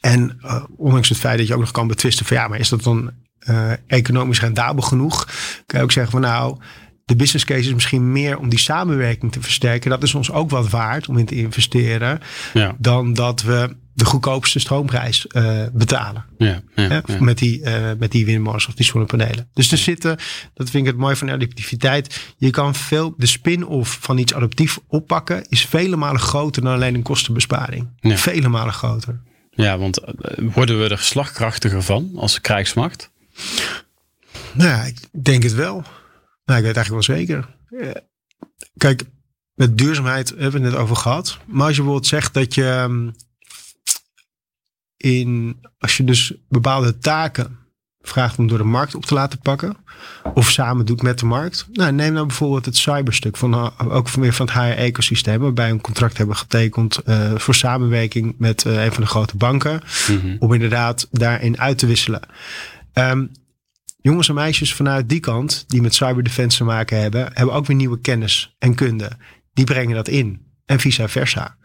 en 0.00 0.38
uh, 0.44 0.64
ondanks 0.76 1.08
het 1.08 1.18
feit 1.18 1.38
dat 1.38 1.46
je 1.46 1.54
ook 1.54 1.60
nog 1.60 1.70
kan 1.70 1.86
betwisten 1.86 2.26
van 2.26 2.36
ja, 2.36 2.48
maar 2.48 2.58
is 2.58 2.68
dat 2.68 2.82
dan 2.82 3.10
uh, 3.48 3.72
economisch 3.86 4.40
rendabel 4.40 4.82
genoeg? 4.82 5.24
Kan 5.66 5.78
je 5.78 5.84
ook 5.84 5.92
zeggen 5.92 6.12
van 6.12 6.20
nou, 6.20 6.58
de 7.04 7.16
business 7.16 7.44
case 7.44 7.68
is 7.68 7.74
misschien 7.74 8.12
meer 8.12 8.38
om 8.38 8.48
die 8.48 8.58
samenwerking 8.58 9.32
te 9.32 9.40
versterken. 9.40 9.90
Dat 9.90 10.02
is 10.02 10.14
ons 10.14 10.30
ook 10.30 10.50
wat 10.50 10.70
waard 10.70 11.08
om 11.08 11.18
in 11.18 11.26
te 11.26 11.34
investeren. 11.34 12.20
Ja. 12.52 12.74
Dan 12.78 13.12
dat 13.12 13.42
we 13.42 13.76
de 13.94 14.04
goedkoopste 14.04 14.58
stroomprijs 14.58 15.26
uh, 15.32 15.62
betalen. 15.72 16.24
Ja, 16.38 16.60
ja, 16.74 17.02
Met 17.20 17.38
die, 17.38 17.60
uh, 17.60 17.90
met 17.98 18.10
die 18.10 18.24
windmolens 18.24 18.66
of 18.66 18.74
die 18.74 18.86
zonnepanelen. 18.86 19.48
Dus 19.52 19.72
er 19.72 19.78
zitten, 19.78 20.16
dat 20.54 20.70
vind 20.70 20.86
ik 20.86 20.92
het 20.92 21.00
mooi 21.00 21.16
van 21.16 21.30
adaptiviteit. 21.30 22.34
Je 22.36 22.50
kan 22.50 22.74
veel, 22.74 23.14
de 23.16 23.26
spin-off 23.26 23.98
van 24.00 24.18
iets 24.18 24.34
adaptief 24.34 24.78
oppakken 24.86 25.48
is 25.48 25.66
vele 25.66 25.96
malen 25.96 26.20
groter 26.20 26.62
dan 26.62 26.72
alleen 26.72 26.94
een 26.94 27.02
kostenbesparing. 27.02 27.88
Vele 28.00 28.48
malen 28.48 28.74
groter. 28.74 29.20
Ja, 29.50 29.78
want 29.78 29.98
eh, 29.98 30.12
worden 30.52 30.82
we 30.82 30.88
er 30.88 30.98
slagkrachtiger 30.98 31.82
van 31.82 32.10
als 32.16 32.40
krijgsmacht? 32.40 33.10
Nou 34.52 34.70
ja, 34.70 34.82
ik 34.82 34.96
denk 35.22 35.42
het 35.42 35.54
wel. 35.54 35.84
Nou, 36.44 36.58
ik 36.58 36.64
weet 36.64 36.76
eigenlijk 36.76 37.06
wel 37.06 37.16
zeker. 37.16 37.56
Kijk, 38.76 39.02
met 39.54 39.78
duurzaamheid 39.78 40.28
hebben 40.28 40.52
we 40.52 40.58
het 40.58 40.70
net 40.70 40.82
over 40.82 40.96
gehad. 40.96 41.38
Maar 41.46 41.66
als 41.66 41.76
je 41.76 41.82
bijvoorbeeld 41.82 42.06
zegt 42.06 42.34
dat 42.34 42.54
je 42.54 42.68
ehm, 42.68 43.10
in, 44.96 45.58
als 45.78 45.96
je 45.96 46.04
dus 46.04 46.34
bepaalde 46.48 46.98
taken 46.98 47.58
vraagt 48.00 48.38
om 48.38 48.46
door 48.46 48.58
de 48.58 48.64
markt 48.64 48.94
op 48.94 49.06
te 49.06 49.14
laten 49.14 49.38
pakken. 49.38 49.76
Of 50.34 50.50
samen 50.50 50.86
doet 50.86 51.02
met 51.02 51.18
de 51.18 51.26
markt. 51.26 51.66
Nou, 51.72 51.92
neem 51.92 52.12
nou 52.12 52.26
bijvoorbeeld 52.26 52.64
het 52.64 52.76
cyberstuk 52.76 53.36
van 53.36 53.54
eh, 53.54 53.70
ook 53.78 54.08
van 54.08 54.22
weer 54.22 54.32
van 54.32 54.46
het 54.46 54.54
HR-ecosysteem. 54.54 55.40
Waarbij 55.40 55.66
we 55.66 55.72
een 55.72 55.80
contract 55.80 56.18
hebben 56.18 56.36
getekend 56.36 57.00
uh, 57.06 57.34
voor 57.34 57.54
samenwerking 57.54 58.34
met 58.38 58.64
uh, 58.64 58.84
een 58.84 58.92
van 58.92 59.02
de 59.02 59.08
grote 59.08 59.36
banken. 59.36 59.80
Mhm. 60.08 60.36
Om 60.38 60.52
inderdaad 60.52 61.08
daarin 61.10 61.60
uit 61.60 61.78
te 61.78 61.86
wisselen. 61.86 62.20
Um, 62.92 63.30
jongens 64.04 64.28
en 64.28 64.34
meisjes 64.34 64.74
vanuit 64.74 65.08
die 65.08 65.20
kant 65.20 65.64
die 65.68 65.82
met 65.82 65.94
cyberdefense 65.94 66.56
te 66.56 66.64
maken 66.64 67.00
hebben, 67.00 67.30
hebben 67.32 67.54
ook 67.54 67.66
weer 67.66 67.76
nieuwe 67.76 68.00
kennis 68.00 68.54
en 68.58 68.74
kunde. 68.74 69.10
Die 69.52 69.64
brengen 69.64 69.94
dat 69.94 70.08
in. 70.08 70.46
En 70.66 70.80
vice 70.80 71.08
versa. 71.08 71.56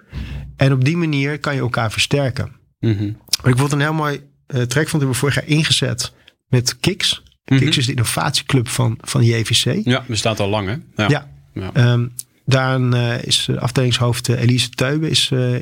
En 0.56 0.72
op 0.72 0.86
die 0.86 0.98
manier 0.98 1.40
kan 1.40 1.54
je 1.54 1.60
elkaar 1.60 1.92
versterken. 1.92 2.52
Mm 2.80 2.98
-hmm. 2.98 3.18
ik 3.44 3.58
vond 3.58 3.72
een 3.72 3.80
heel 3.80 3.94
mooi 3.94 4.16
uh, 4.48 4.62
track 4.62 4.88
van 4.88 5.00
hebben 5.00 5.10
we 5.10 5.16
vorig 5.22 5.36
jaar 5.36 5.48
ingezet 5.48 6.14
met 6.48 6.80
Kiks. 6.80 7.24
Mm 7.46 7.58
Kiks 7.58 7.78
is 7.78 7.86
de 7.86 7.92
innovatieclub 7.92 8.68
van, 8.68 8.98
van 9.02 9.24
JVC. 9.24 9.86
Ja, 9.86 10.04
bestaat 10.08 10.40
al 10.40 10.50
lang 10.50 10.68
hè? 10.68 11.06
Ja. 11.08 11.30
ja. 11.54 11.92
Um, 11.94 12.14
daarin 12.46 12.94
uh, 12.96 13.24
is 13.24 13.50
afdelingshoofd 13.56 14.28
uh, 14.28 14.42
Elise 14.42 14.70
Teube, 14.70 15.10
is 15.10 15.32
uh, 15.32 15.56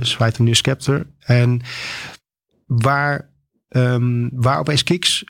zwaait 0.00 0.38
een 0.38 0.56
scepter. 0.56 1.06
En 1.18 1.60
waar, 2.66 3.30
um, 3.72 4.30
waar 4.32 4.58
opeens 4.58 4.82
Kiks 4.82 5.24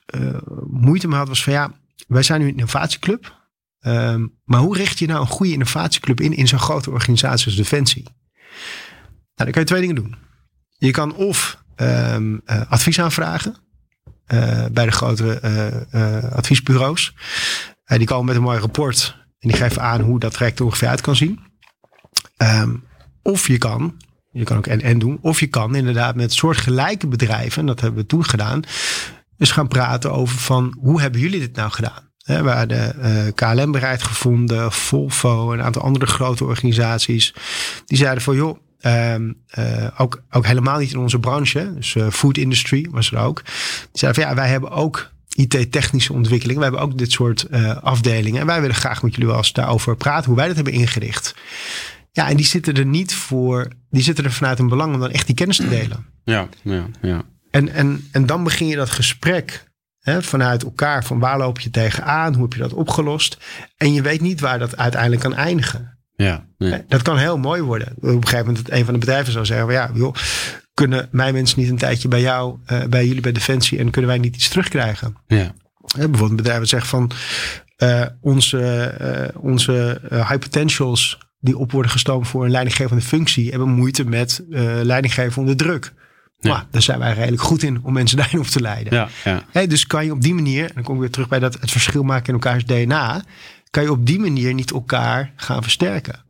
moeite 0.66 1.08
mee 1.08 1.18
had, 1.18 1.28
was 1.28 1.44
van 1.44 1.52
ja, 1.52 1.72
wij 2.08 2.22
zijn 2.22 2.40
nu 2.40 2.46
een 2.46 2.52
innovatieclub. 2.52 3.40
Um, 3.80 4.38
maar 4.44 4.60
hoe 4.60 4.76
richt 4.76 4.98
je 4.98 5.06
nou 5.06 5.20
een 5.20 5.26
goede 5.26 5.52
innovatieclub 5.52 6.20
in 6.20 6.32
in 6.36 6.48
zo'n 6.48 6.58
grote 6.58 6.90
organisatie 6.90 7.46
als 7.46 7.56
Defensie? 7.56 8.02
Nou, 8.02 8.14
dan 9.34 9.50
kan 9.50 9.60
je 9.60 9.68
twee 9.68 9.80
dingen 9.80 9.94
doen. 9.94 10.16
Je 10.78 10.90
kan 10.90 11.14
of 11.14 11.62
um, 11.76 12.40
uh, 12.46 12.70
advies 12.70 13.00
aanvragen 13.00 13.56
uh, 14.26 14.66
bij 14.72 14.84
de 14.84 14.90
grote 14.90 15.40
adviesbureaus. 16.32 17.14
die 17.84 18.06
komen 18.06 18.26
met 18.26 18.36
een 18.36 18.42
mooi 18.42 18.58
rapport 18.58 19.16
en 19.38 19.48
die 19.48 19.56
geven 19.56 19.82
aan 19.82 20.00
hoe 20.00 20.18
dat 20.18 20.32
traject 20.32 20.58
er 20.58 20.64
ongeveer 20.64 20.88
uit 20.88 21.00
kan 21.00 21.16
zien. 21.16 21.40
Of 23.22 23.48
je 23.48 23.58
kan, 23.58 23.96
je 24.32 24.44
kan 24.44 24.56
ook 24.56 24.66
en-en 24.66 24.98
doen, 24.98 25.18
of 25.20 25.40
je 25.40 25.46
kan 25.46 25.74
inderdaad 25.74 26.14
met 26.14 26.32
soortgelijke 26.32 27.06
bedrijven, 27.06 27.60
en 27.60 27.66
dat 27.66 27.80
hebben 27.80 28.00
we 28.00 28.06
toen 28.06 28.24
gedaan, 28.24 28.62
dus 29.36 29.50
gaan 29.50 29.68
praten 29.68 30.12
over 30.12 30.38
van 30.38 30.76
hoe 30.80 31.00
hebben 31.00 31.20
jullie 31.20 31.40
dit 31.40 31.56
nou 31.56 31.70
gedaan? 31.70 32.10
He, 32.22 32.42
waar 32.42 32.66
de 32.66 32.92
uh, 32.98 33.32
KLM 33.34 33.72
bereid 33.72 34.02
gevonden, 34.02 34.72
Volvo 34.72 35.52
en 35.52 35.58
een 35.58 35.64
aantal 35.64 35.82
andere 35.82 36.06
grote 36.06 36.44
organisaties. 36.44 37.34
Die 37.86 37.98
zeiden 37.98 38.22
van 38.22 38.36
joh, 38.36 38.58
Um, 38.86 39.36
uh, 39.58 39.86
ook, 39.96 40.22
ook 40.30 40.46
helemaal 40.46 40.78
niet 40.78 40.92
in 40.92 40.98
onze 40.98 41.18
branche. 41.18 41.74
Dus 41.74 41.94
uh, 41.94 42.10
food 42.10 42.36
industry 42.36 42.88
was 42.90 43.12
er 43.12 43.18
ook. 43.18 43.42
Die 43.44 43.52
zeiden 43.92 44.22
van 44.22 44.30
ja, 44.30 44.38
wij 44.38 44.48
hebben 44.48 44.70
ook 44.70 45.10
IT-technische 45.34 46.12
ontwikkeling. 46.12 46.58
We 46.58 46.64
hebben 46.64 46.80
ook 46.82 46.98
dit 46.98 47.12
soort 47.12 47.46
afdelingen. 47.80 48.40
En 48.40 48.46
wij 48.46 48.60
willen 48.60 48.76
graag 48.76 49.02
met 49.02 49.12
jullie 49.12 49.28
wel 49.28 49.36
eens 49.36 49.52
daarover 49.52 49.96
praten. 49.96 50.26
Hoe 50.26 50.36
wij 50.36 50.46
dat 50.46 50.56
hebben 50.56 50.74
ingericht. 50.74 51.34
Ja, 52.12 52.28
en 52.28 52.36
die 52.36 52.46
zitten 52.46 52.74
er 52.74 52.86
niet 52.86 53.14
voor. 53.14 53.68
Die 53.90 54.02
zitten 54.02 54.24
er 54.24 54.32
vanuit 54.32 54.58
een 54.58 54.68
belang 54.68 54.94
om 54.94 55.00
dan 55.00 55.10
echt 55.10 55.26
die 55.26 55.34
kennis 55.34 55.56
te 55.56 55.68
delen. 55.68 56.06
Ja, 56.24 56.48
ja, 56.62 56.86
ja. 57.00 57.22
En, 57.50 57.68
en, 57.68 58.08
en 58.12 58.26
dan 58.26 58.44
begin 58.44 58.66
je 58.66 58.76
dat 58.76 58.90
gesprek 58.90 59.64
hè, 60.00 60.22
vanuit 60.22 60.62
elkaar. 60.62 61.04
Van 61.04 61.18
waar 61.18 61.38
loop 61.38 61.60
je 61.60 61.70
tegenaan? 61.70 62.34
Hoe 62.34 62.42
heb 62.42 62.52
je 62.52 62.58
dat 62.58 62.72
opgelost? 62.72 63.38
En 63.76 63.92
je 63.92 64.02
weet 64.02 64.20
niet 64.20 64.40
waar 64.40 64.58
dat 64.58 64.76
uiteindelijk 64.76 65.22
kan 65.22 65.34
eindigen. 65.34 65.98
Ja, 66.16 66.46
Dat 66.88 67.02
kan 67.02 67.18
heel 67.18 67.38
mooi 67.38 67.62
worden. 67.62 67.92
Op 67.96 68.02
een 68.02 68.26
gegeven 68.26 68.46
moment 68.46 68.66
dat 68.66 68.76
een 68.78 68.84
van 68.84 68.94
de 68.94 69.00
bedrijven 69.00 69.32
zou 69.32 69.44
zeggen: 69.44 69.72
ja, 69.72 69.90
joh, 69.94 70.14
kunnen 70.74 71.08
mijn 71.10 71.34
mensen 71.34 71.60
niet 71.60 71.70
een 71.70 71.78
tijdje 71.78 72.08
bij 72.08 72.20
jou, 72.20 72.58
uh, 72.72 72.84
bij 72.84 73.06
jullie 73.06 73.22
bij 73.22 73.32
Defensie 73.32 73.78
en 73.78 73.90
kunnen 73.90 74.10
wij 74.10 74.18
niet 74.18 74.34
iets 74.34 74.48
terugkrijgen? 74.48 75.16
Ja. 75.26 75.54
bijvoorbeeld 75.94 76.30
een 76.30 76.36
bedrijf 76.36 76.58
dat 76.58 76.68
zegt 76.68 76.86
van 76.86 77.10
uh, 77.78 78.06
onze, 78.20 78.94
uh, 79.34 79.42
onze 79.42 80.00
high 80.10 80.38
potentials 80.38 81.18
die 81.42 81.58
op 81.58 81.72
worden 81.72 81.90
gestoomd 81.90 82.28
voor 82.28 82.44
een 82.44 82.50
leidinggevende 82.50 83.02
functie 83.02 83.50
hebben 83.50 83.68
moeite 83.68 84.04
met 84.04 84.44
leidinggeven 84.82 85.40
onder 85.40 85.56
druk. 85.56 85.92
Ja. 86.38 86.50
Maar 86.50 86.66
daar 86.70 86.82
zijn 86.82 86.98
wij 86.98 87.12
redelijk 87.12 87.42
goed 87.42 87.62
in 87.62 87.80
om 87.82 87.92
mensen 87.92 88.16
daarin 88.22 88.38
op 88.38 88.46
te 88.46 88.60
leiden. 88.60 88.94
Ja, 88.94 89.08
ja. 89.24 89.42
Hey, 89.50 89.66
dus 89.66 89.86
kan 89.86 90.04
je 90.04 90.12
op 90.12 90.22
die 90.22 90.34
manier, 90.34 90.64
en 90.64 90.74
dan 90.74 90.82
kom 90.82 90.94
ik 90.94 91.00
weer 91.00 91.10
terug 91.10 91.28
bij 91.28 91.38
dat 91.38 91.60
het 91.60 91.70
verschil 91.70 92.02
maken 92.02 92.26
in 92.26 92.32
elkaars 92.32 92.64
DNA 92.64 93.22
kan 93.72 93.82
je 93.82 93.90
op 93.90 94.06
die 94.06 94.18
manier 94.18 94.54
niet 94.54 94.70
elkaar 94.70 95.32
gaan 95.36 95.62
versterken. 95.62 96.24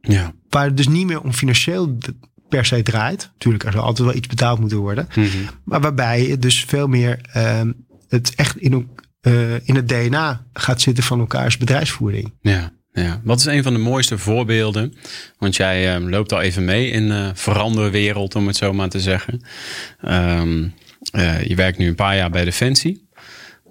Ja. 0.00 0.32
Waar 0.48 0.64
het 0.64 0.76
dus 0.76 0.88
niet 0.88 1.06
meer 1.06 1.20
om 1.20 1.32
financieel 1.32 1.98
per 2.48 2.64
se 2.64 2.82
draait. 2.82 3.30
Natuurlijk, 3.32 3.64
er 3.64 3.72
zal 3.72 3.82
altijd 3.82 4.08
wel 4.08 4.16
iets 4.16 4.28
betaald 4.28 4.58
moeten 4.58 4.78
worden. 4.78 5.08
Mm 5.14 5.24
-hmm. 5.24 5.48
Maar 5.64 5.80
waarbij 5.80 6.24
het 6.24 6.42
dus 6.42 6.64
veel 6.64 6.86
meer 6.86 7.20
uh, 7.36 7.60
het 8.08 8.34
echt 8.34 8.56
in, 8.56 8.88
uh, 9.22 9.68
in 9.68 9.74
het 9.74 9.88
DNA 9.88 10.46
gaat 10.52 10.80
zitten 10.80 11.04
van 11.04 11.20
elkaars 11.20 11.56
bedrijfsvoering. 11.56 12.32
Ja. 12.40 12.72
Ja, 12.92 13.20
wat 13.24 13.38
is 13.38 13.44
een 13.44 13.62
van 13.62 13.72
de 13.72 13.78
mooiste 13.78 14.18
voorbeelden? 14.18 14.94
Want 15.38 15.56
jij 15.56 15.94
um, 15.94 16.08
loopt 16.08 16.32
al 16.32 16.40
even 16.40 16.64
mee 16.64 16.90
in 16.90 17.06
uh, 17.06 17.30
veranderwereld, 17.34 18.34
om 18.34 18.46
het 18.46 18.56
zo 18.56 18.72
maar 18.72 18.88
te 18.88 19.00
zeggen. 19.00 19.42
Um, 20.08 20.74
uh, 21.16 21.44
je 21.44 21.54
werkt 21.54 21.78
nu 21.78 21.88
een 21.88 21.94
paar 21.94 22.16
jaar 22.16 22.30
bij 22.30 22.44
Defensie. 22.44 23.08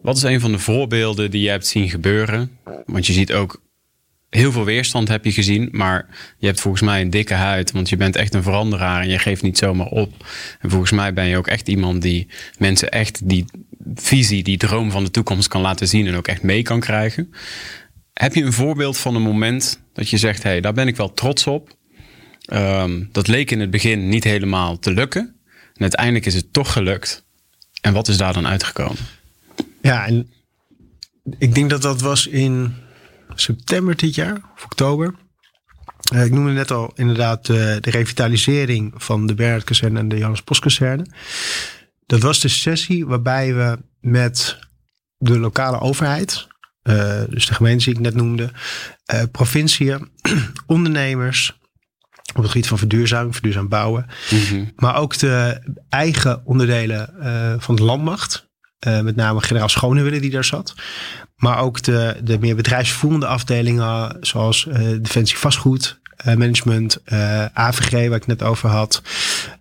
Wat 0.01 0.17
is 0.17 0.24
een 0.24 0.39
van 0.39 0.51
de 0.51 0.59
voorbeelden 0.59 1.32
die 1.32 1.41
je 1.41 1.49
hebt 1.49 1.67
zien 1.67 1.89
gebeuren? 1.89 2.57
Want 2.86 3.07
je 3.07 3.13
ziet 3.13 3.34
ook 3.34 3.61
heel 4.30 4.51
veel 4.51 4.65
weerstand 4.65 5.07
heb 5.07 5.26
je 5.26 5.32
gezien, 5.32 5.69
maar 5.72 6.07
je 6.38 6.45
hebt 6.45 6.61
volgens 6.61 6.84
mij 6.84 7.01
een 7.01 7.09
dikke 7.09 7.34
huid, 7.34 7.72
want 7.72 7.89
je 7.89 7.97
bent 7.97 8.15
echt 8.15 8.34
een 8.34 8.43
veranderaar 8.43 9.01
en 9.01 9.09
je 9.09 9.19
geeft 9.19 9.41
niet 9.41 9.57
zomaar 9.57 9.88
op. 9.88 10.26
En 10.59 10.69
volgens 10.69 10.91
mij 10.91 11.13
ben 11.13 11.26
je 11.26 11.38
ook 11.38 11.47
echt 11.47 11.67
iemand 11.67 12.01
die 12.01 12.28
mensen 12.57 12.89
echt 12.89 13.30
die 13.30 13.45
visie, 13.95 14.43
die 14.43 14.57
droom 14.57 14.91
van 14.91 15.03
de 15.03 15.11
toekomst 15.11 15.47
kan 15.47 15.61
laten 15.61 15.88
zien 15.88 16.07
en 16.07 16.15
ook 16.15 16.28
echt 16.28 16.43
mee 16.43 16.61
kan 16.61 16.80
krijgen. 16.80 17.34
Heb 18.22 18.36
je 18.36 18.43
een 18.43 18.53
voorbeeld 18.53 18.97
van 18.97 19.15
een 19.15 19.22
moment 19.22 19.82
dat 19.93 20.09
je 20.09 20.17
zegt, 20.17 20.43
hé, 20.43 20.49
hey, 20.49 20.61
daar 20.61 20.74
ben 20.74 20.88
ik 20.88 20.95
wel 20.95 21.13
trots 21.13 21.47
op. 21.47 21.78
Um, 22.53 23.09
dat 23.11 23.28
leek 23.28 23.51
in 23.51 23.59
het 23.59 23.69
begin 23.69 24.09
niet 24.09 24.24
helemaal 24.24 24.80
te 24.80 24.91
lukken. 24.91 25.36
En 25.74 25.82
uiteindelijk 25.82 26.26
is 26.26 26.34
het 26.34 26.53
toch 26.53 26.74
gelukt. 26.74 27.26
En 27.82 27.93
wat 27.93 28.07
is 28.07 28.17
daar 28.17 28.34
dan 28.34 28.47
uitgekomen? 28.47 28.97
Ja, 29.82 30.05
en 30.05 30.32
ik 31.38 31.55
denk 31.55 31.69
dat 31.69 31.82
dat 31.82 32.01
was 32.01 32.28
in 32.28 32.74
september 33.36 33.95
dit 33.95 34.15
jaar, 34.15 34.41
of 34.55 34.63
oktober. 34.63 35.15
Uh, 36.13 36.26
ik 36.26 36.32
noemde 36.32 36.51
net 36.51 36.72
al 36.72 36.91
inderdaad 36.95 37.49
uh, 37.49 37.55
de 37.55 37.89
revitalisering 37.89 38.93
van 38.95 39.28
de 39.28 39.34
Bernhard 39.34 39.80
en 39.80 40.09
de 40.09 40.15
Johannes 40.15 40.41
Postkazerne. 40.41 41.05
Dat 42.05 42.22
was 42.22 42.39
de 42.39 42.49
sessie 42.49 43.05
waarbij 43.05 43.53
we 43.53 43.78
met 43.99 44.59
de 45.17 45.39
lokale 45.39 45.80
overheid, 45.80 46.49
uh, 46.84 47.21
dus 47.29 47.45
de 47.45 47.53
gemeente 47.53 47.86
die 47.86 47.93
ik 47.93 47.99
net 47.99 48.15
noemde, 48.15 48.51
provinciën, 49.32 50.09
ondernemers, 50.65 51.59
op 52.36 52.41
het 52.41 52.51
gebied 52.51 52.67
van 52.67 52.77
verduurzaming, 52.77 53.34
verduurzaam 53.34 53.67
bouwen, 53.67 54.05
mm 54.32 54.39
-hmm. 54.49 54.71
maar 54.75 54.95
ook 54.95 55.17
de 55.17 55.61
eigen 55.89 56.45
onderdelen 56.45 57.13
van 57.59 57.75
de 57.75 57.84
landmacht. 57.84 58.49
Uh, 58.88 59.01
met 59.01 59.15
name 59.15 59.41
generaal 59.41 59.69
Schonewille 59.69 60.19
die 60.19 60.29
daar 60.29 60.43
zat. 60.43 60.75
Maar 61.36 61.59
ook 61.59 61.82
de, 61.82 62.19
de 62.23 62.39
meer 62.39 62.55
bedrijfsvoerende 62.55 63.25
afdelingen 63.25 64.17
zoals 64.21 64.65
uh, 64.65 64.75
Defensie 64.75 65.38
Vastgoed, 65.38 65.99
uh, 66.25 66.36
Management, 66.36 66.97
AVG 67.53 67.91
waar 67.91 68.17
ik 68.17 68.27
net 68.27 68.43
over 68.43 68.69
had. 68.69 69.01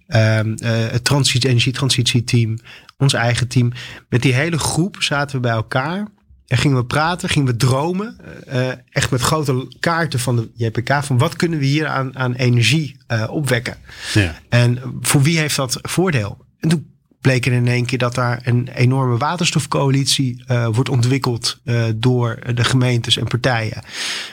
Ehm, 0.06 0.56
het 0.64 1.04
transitie, 1.04 1.48
energietransitieteam, 1.48 2.58
ons 2.98 3.12
eigen 3.12 3.48
team. 3.48 3.72
Met 4.08 4.22
die 4.22 4.34
hele 4.34 4.58
groep 4.58 4.96
zaten 5.02 5.36
we 5.36 5.42
bij 5.42 5.52
elkaar. 5.52 6.06
En 6.51 6.59
gingen 6.59 6.76
we 6.76 6.84
praten, 6.84 7.28
gingen 7.28 7.48
we 7.48 7.57
dromen. 7.57 8.16
Uh, 8.53 8.68
echt 8.90 9.11
met 9.11 9.20
grote 9.20 9.68
kaarten 9.80 10.20
van 10.20 10.36
de 10.36 10.51
JPK. 10.55 11.05
Van 11.05 11.18
wat 11.18 11.36
kunnen 11.36 11.59
we 11.59 11.64
hier 11.64 11.86
aan, 11.86 12.18
aan 12.18 12.34
energie 12.34 12.96
uh, 13.09 13.30
opwekken? 13.30 13.76
Ja. 14.14 14.34
En 14.48 14.78
voor 15.01 15.22
wie 15.22 15.38
heeft 15.38 15.57
dat 15.57 15.78
voordeel? 15.82 16.44
En 16.59 16.68
toen 16.68 16.86
bleek 17.20 17.46
er 17.46 17.53
in 17.53 17.68
één 17.68 17.84
keer 17.84 17.98
dat 17.98 18.14
daar 18.14 18.40
een 18.44 18.68
enorme 18.68 19.16
waterstofcoalitie 19.16 20.44
uh, 20.46 20.68
wordt 20.72 20.88
ontwikkeld 20.88 21.61
door 21.96 22.38
de 22.55 22.64
gemeentes 22.64 23.16
en 23.16 23.26
partijen. 23.26 23.82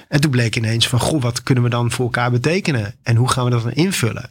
En 0.08 0.22
toen 0.22 0.32
bleek 0.32 0.56
ineens 0.56 0.88
van, 0.88 1.00
goh, 1.00 1.22
wat 1.22 1.44
kunnen 1.44 1.64
we 1.64 1.70
dan 1.70 1.92
voor 1.92 2.06
elkaar 2.06 2.32
betekenen? 2.32 2.96
En 3.04 3.16
hoe 3.16 3.30
gaan 3.30 3.46
we 3.46 3.52
dat 3.52 3.64
dan 3.64 3.74
invullen? 3.74 4.30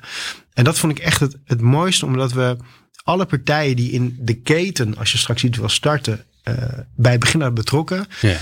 En 0.52 0.64
dat 0.64 0.78
vond 0.78 0.98
ik 0.98 1.04
echt 1.04 1.20
het, 1.20 1.36
het 1.44 1.60
mooiste, 1.60 2.06
omdat 2.06 2.32
we 2.32 2.56
alle 3.02 3.26
partijen 3.26 3.76
die 3.76 3.90
in 3.90 4.16
de 4.20 4.34
keten, 4.34 4.96
als 4.96 5.12
je 5.12 5.18
straks 5.18 5.44
iets 5.44 5.58
wil 5.58 5.68
starten, 5.68 6.24
bij 6.96 7.12
het 7.12 7.20
begin 7.20 7.54
betrokken. 7.54 8.06
Ja. 8.20 8.36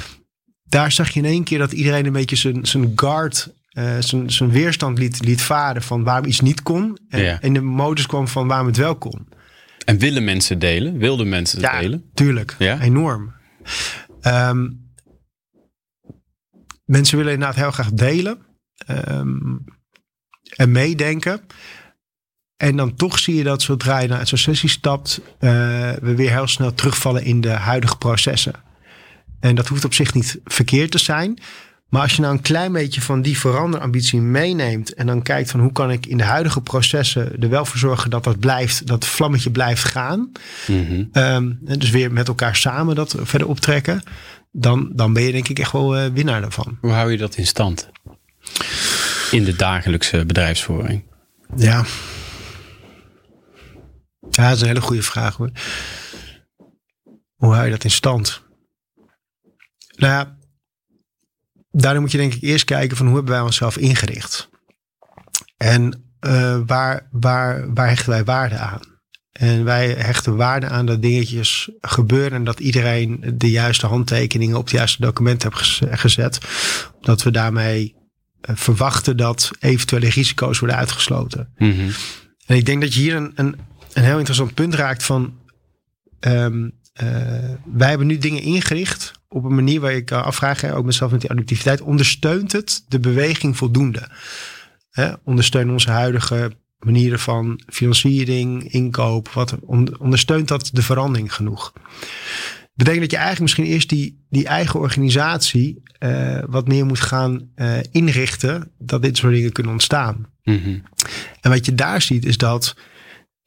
Daar 0.64 0.92
zag 0.92 1.10
je 1.10 1.20
in 1.20 1.26
één 1.26 1.44
keer 1.44 1.58
dat 1.58 1.72
iedereen 1.72 2.06
een 2.06 2.12
beetje 2.12 2.36
zijn, 2.36 2.66
zijn 2.66 2.92
guard, 2.94 3.54
uh, 3.72 3.98
zijn, 3.98 4.30
zijn 4.30 4.50
weerstand 4.50 4.98
liet, 4.98 5.24
liet 5.24 5.42
varen 5.42 5.82
van 5.82 6.04
waarom 6.04 6.26
iets 6.26 6.40
niet 6.40 6.62
kon. 6.62 6.98
En 7.08 7.22
ja. 7.22 7.40
in 7.40 7.54
de 7.54 7.60
modus 7.60 8.06
kwam 8.06 8.28
van 8.28 8.46
waarom 8.46 8.66
het 8.66 8.76
wel 8.76 8.96
kon. 8.96 9.28
En 9.84 9.98
willen 9.98 10.24
mensen 10.24 10.58
delen? 10.58 10.98
Wilden 10.98 11.28
mensen 11.28 11.60
ja, 11.60 11.80
delen? 11.80 12.10
Tuurlijk, 12.14 12.56
ja? 12.58 12.80
enorm. 12.80 13.34
Um, 14.22 14.92
mensen 16.84 17.16
willen 17.16 17.32
inderdaad 17.32 17.56
heel 17.56 17.70
graag 17.70 17.92
delen 17.92 18.38
um, 19.08 19.64
en 20.56 20.70
meedenken. 20.70 21.40
En 22.64 22.76
dan 22.76 22.94
toch 22.94 23.18
zie 23.18 23.34
je 23.34 23.42
dat 23.42 23.62
zodra 23.62 23.98
je 23.98 24.08
naar 24.08 24.26
zo'n 24.26 24.38
sessie 24.38 24.68
stapt, 24.68 25.20
uh, 25.40 25.50
we 26.00 26.14
weer 26.14 26.30
heel 26.30 26.46
snel 26.46 26.74
terugvallen 26.74 27.24
in 27.24 27.40
de 27.40 27.50
huidige 27.50 27.96
processen. 27.96 28.52
En 29.40 29.54
dat 29.54 29.68
hoeft 29.68 29.84
op 29.84 29.94
zich 29.94 30.14
niet 30.14 30.40
verkeerd 30.44 30.90
te 30.90 30.98
zijn. 30.98 31.38
Maar 31.88 32.02
als 32.02 32.14
je 32.14 32.20
nou 32.20 32.34
een 32.34 32.42
klein 32.42 32.72
beetje 32.72 33.00
van 33.00 33.22
die 33.22 33.38
veranderambitie 33.38 34.20
meeneemt 34.20 34.94
en 34.94 35.06
dan 35.06 35.22
kijkt 35.22 35.50
van 35.50 35.60
hoe 35.60 35.72
kan 35.72 35.90
ik 35.90 36.06
in 36.06 36.16
de 36.16 36.24
huidige 36.24 36.60
processen 36.60 37.40
er 37.40 37.48
wel 37.48 37.64
voor 37.64 37.78
zorgen 37.78 38.10
dat 38.10 38.24
dat 38.24 38.38
blijft, 38.38 38.86
dat 38.86 39.06
vlammetje 39.06 39.50
blijft 39.50 39.84
gaan. 39.84 40.32
Mm 40.66 41.10
-hmm. 41.12 41.58
dus 41.60 41.90
weer 41.90 42.12
met 42.12 42.28
elkaar 42.28 42.56
samen 42.56 42.94
dat 42.94 43.16
verder 43.22 43.48
optrekken. 43.48 44.02
Dan, 44.52 44.90
dan 44.92 45.12
ben 45.12 45.22
je 45.22 45.32
denk 45.32 45.48
ik 45.48 45.58
echt 45.58 45.72
wel 45.72 45.98
uh, 45.98 46.06
winnaar 46.12 46.40
daarvan. 46.40 46.78
Hoe 46.80 46.92
hou 46.92 47.10
je 47.10 47.18
dat 47.18 47.36
in 47.36 47.46
stand? 47.46 47.88
In 49.30 49.44
de 49.44 49.56
dagelijkse 49.56 50.24
bedrijfsvoering? 50.26 51.02
Ja, 51.56 51.84
ja, 54.36 54.48
dat 54.48 54.56
is 54.56 54.60
een 54.60 54.68
hele 54.68 54.80
goede 54.80 55.02
vraag 55.02 55.36
hoor. 55.36 55.50
Hoe 57.34 57.52
hou 57.52 57.64
je 57.64 57.70
dat 57.70 57.84
in 57.84 57.90
stand? 57.90 58.42
Nou 59.96 60.12
ja, 60.12 60.38
daarin 61.70 62.00
moet 62.00 62.10
je 62.10 62.18
denk 62.18 62.34
ik 62.34 62.42
eerst 62.42 62.64
kijken 62.64 62.96
van 62.96 63.06
hoe 63.06 63.14
hebben 63.14 63.34
wij 63.34 63.42
onszelf 63.42 63.76
ingericht? 63.76 64.48
En 65.56 66.04
uh, 66.20 66.60
waar, 66.66 67.08
waar, 67.10 67.74
waar 67.74 67.88
hechten 67.88 68.10
wij 68.10 68.24
waarde 68.24 68.58
aan? 68.58 68.80
En 69.32 69.64
wij 69.64 69.88
hechten 69.88 70.36
waarde 70.36 70.68
aan 70.68 70.86
dat 70.86 71.02
dingetjes 71.02 71.70
gebeuren 71.80 72.32
en 72.32 72.44
dat 72.44 72.60
iedereen 72.60 73.34
de 73.34 73.50
juiste 73.50 73.86
handtekeningen 73.86 74.56
op 74.56 74.64
het 74.64 74.72
juiste 74.72 75.00
document 75.00 75.42
heeft 75.42 75.80
gezet. 76.00 76.38
Dat 77.00 77.22
we 77.22 77.30
daarmee 77.30 77.94
uh, 78.50 78.56
verwachten 78.56 79.16
dat 79.16 79.50
eventuele 79.58 80.08
risico's 80.08 80.58
worden 80.58 80.76
uitgesloten. 80.76 81.52
Mm 81.56 81.72
-hmm. 81.72 81.90
En 82.46 82.56
ik 82.56 82.66
denk 82.66 82.80
dat 82.80 82.94
je 82.94 83.00
hier 83.00 83.16
een, 83.16 83.32
een 83.34 83.56
een 83.94 84.04
heel 84.04 84.16
interessant 84.16 84.54
punt 84.54 84.74
raakt 84.74 85.02
van... 85.02 85.34
Um, 86.20 86.82
uh, 87.02 87.08
wij 87.64 87.88
hebben 87.88 88.06
nu 88.06 88.18
dingen 88.18 88.42
ingericht 88.42 89.12
op 89.28 89.44
een 89.44 89.54
manier 89.54 89.80
waar 89.80 89.92
ik 89.92 90.10
uh, 90.10 90.22
afvraag, 90.22 90.64
ook 90.72 90.84
mezelf 90.84 91.10
met 91.10 91.20
die 91.20 91.30
adductiviteit, 91.30 91.80
ondersteunt 91.80 92.52
het 92.52 92.84
de 92.88 93.00
beweging 93.00 93.56
voldoende? 93.56 94.08
Hè? 94.90 95.12
Ondersteunen 95.24 95.72
onze 95.72 95.90
huidige 95.90 96.52
manieren 96.78 97.18
van 97.18 97.60
financiering, 97.66 98.72
inkoop, 98.72 99.28
wat 99.28 99.58
ondersteunt 99.98 100.48
dat 100.48 100.70
de 100.72 100.82
verandering 100.82 101.34
genoeg? 101.34 101.72
betekent 102.74 103.02
dat 103.02 103.10
je 103.10 103.16
eigenlijk 103.16 103.40
misschien 103.40 103.74
eerst 103.74 103.88
die, 103.88 104.24
die 104.28 104.46
eigen 104.46 104.80
organisatie 104.80 105.82
uh, 105.98 106.38
wat 106.46 106.68
meer 106.68 106.86
moet 106.86 107.00
gaan 107.00 107.48
uh, 107.56 107.76
inrichten, 107.90 108.70
dat 108.78 109.02
dit 109.02 109.16
soort 109.16 109.32
dingen 109.32 109.52
kunnen 109.52 109.72
ontstaan. 109.72 110.26
Mm 110.42 110.60
-hmm. 110.62 110.82
En 111.40 111.50
wat 111.50 111.66
je 111.66 111.74
daar 111.74 112.02
ziet 112.02 112.24
is 112.24 112.36
dat 112.36 112.76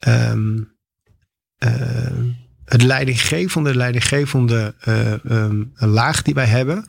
um, 0.06 0.76
uh, 1.64 1.70
het 2.64 2.82
leidinggevende, 2.82 3.76
leidinggevende 3.76 4.74
uh, 4.88 5.12
um, 5.12 5.72
laag 5.74 6.22
die 6.22 6.34
wij 6.34 6.46
hebben, 6.46 6.84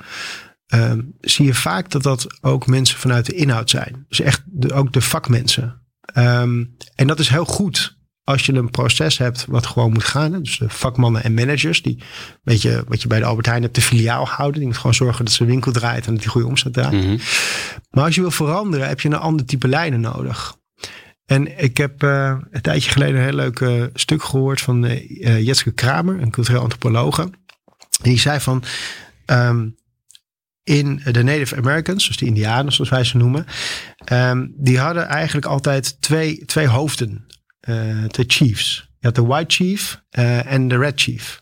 um, 0.73 1.13
zie 1.21 1.45
je 1.45 1.53
vaak 1.53 1.89
dat 1.89 2.03
dat 2.03 2.27
ook 2.41 2.67
mensen 2.67 2.97
vanuit 2.97 3.25
de 3.25 3.33
inhoud 3.33 3.69
zijn. 3.69 4.05
Dus 4.09 4.21
echt 4.21 4.43
de, 4.45 4.73
ook 4.73 4.93
de 4.93 5.01
vakmensen. 5.01 5.81
En 6.13 7.07
dat 7.07 7.19
is 7.19 7.29
heel 7.29 7.45
goed 7.45 7.97
als 8.29 8.45
je 8.45 8.53
een 8.53 8.69
proces 8.69 9.17
hebt 9.17 9.45
wat 9.47 9.65
gewoon 9.65 9.91
moet 9.91 10.03
gaan. 10.03 10.43
Dus 10.43 10.57
de 10.57 10.69
vakmannen 10.69 11.23
en 11.23 11.33
managers, 11.33 11.81
die 11.81 12.03
weet 12.43 12.61
je, 12.61 12.83
wat 12.87 13.01
je 13.01 13.07
bij 13.07 13.19
de 13.19 13.25
Albert 13.25 13.45
Heijn 13.45 13.61
hebt, 13.61 13.75
de 13.75 13.81
filiaal 13.81 14.27
houden. 14.27 14.59
Die 14.59 14.67
moet 14.67 14.77
gewoon 14.77 14.93
zorgen 14.93 15.25
dat 15.25 15.33
ze 15.33 15.45
winkel 15.45 15.71
draait 15.71 16.05
en 16.05 16.13
dat 16.13 16.21
die 16.21 16.31
goede 16.31 16.47
omzet 16.47 16.73
draait. 16.73 16.93
Mm 16.93 17.01
-hmm. 17.01 17.19
Maar 17.89 18.03
als 18.03 18.15
je 18.15 18.21
wil 18.21 18.31
veranderen, 18.31 18.87
heb 18.87 18.99
je 18.99 19.07
een 19.07 19.15
ander 19.15 19.45
type 19.45 19.67
lijnen 19.67 19.99
nodig. 19.99 20.57
En 21.29 21.63
ik 21.63 21.77
heb 21.77 22.03
uh, 22.03 22.37
een 22.51 22.61
tijdje 22.61 22.91
geleden 22.91 23.15
een 23.15 23.23
heel 23.23 23.33
leuk 23.33 23.59
uh, 23.59 23.83
stuk 23.93 24.23
gehoord 24.23 24.61
van 24.61 24.85
uh, 24.85 25.45
Jetske 25.45 25.71
Kramer, 25.71 26.21
een 26.21 26.31
cultureel 26.31 26.61
antropologe. 26.61 27.29
Die 28.01 28.19
zei 28.19 28.39
van 28.39 28.63
um, 29.25 29.75
in 30.63 31.01
de 31.11 31.23
Native 31.23 31.55
Americans, 31.55 32.07
dus 32.07 32.17
de 32.17 32.25
Indianen 32.25 32.71
zoals 32.71 32.89
wij 32.89 33.03
ze 33.03 33.17
noemen, 33.17 33.45
um, 34.11 34.53
die 34.57 34.79
hadden 34.79 35.07
eigenlijk 35.07 35.45
altijd 35.45 36.01
twee, 36.01 36.45
twee 36.45 36.67
hoofden, 36.67 37.25
twee 38.07 38.25
chiefs. 38.27 38.89
Je 38.99 39.07
had 39.07 39.15
de 39.15 39.25
White 39.25 39.55
Chief 39.55 40.01
en 40.45 40.67
de 40.67 40.77
Red 40.77 41.01
Chief. 41.01 41.41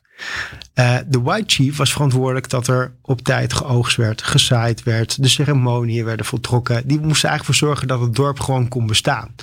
Uh, 0.76 0.98
de 1.08 1.22
White 1.22 1.56
Chief 1.56 1.78
was 1.78 1.92
verantwoordelijk 1.92 2.50
dat 2.50 2.68
er 2.68 2.94
op 3.02 3.22
tijd 3.22 3.54
geoogst 3.54 3.98
werd, 3.98 4.24
gezaaid 4.24 4.84
werd, 4.84 5.22
de 5.24 5.28
ceremonieën 5.28 6.06
werden 6.06 6.26
voltrokken. 6.26 6.88
Die 6.88 7.00
moest 7.00 7.24
eigenlijk 7.24 7.46
voor 7.46 7.68
zorgen 7.68 7.88
dat 7.88 8.00
het 8.00 8.16
dorp 8.16 8.40
gewoon 8.40 8.68
kon 8.68 8.88
bestaan. 8.88 9.36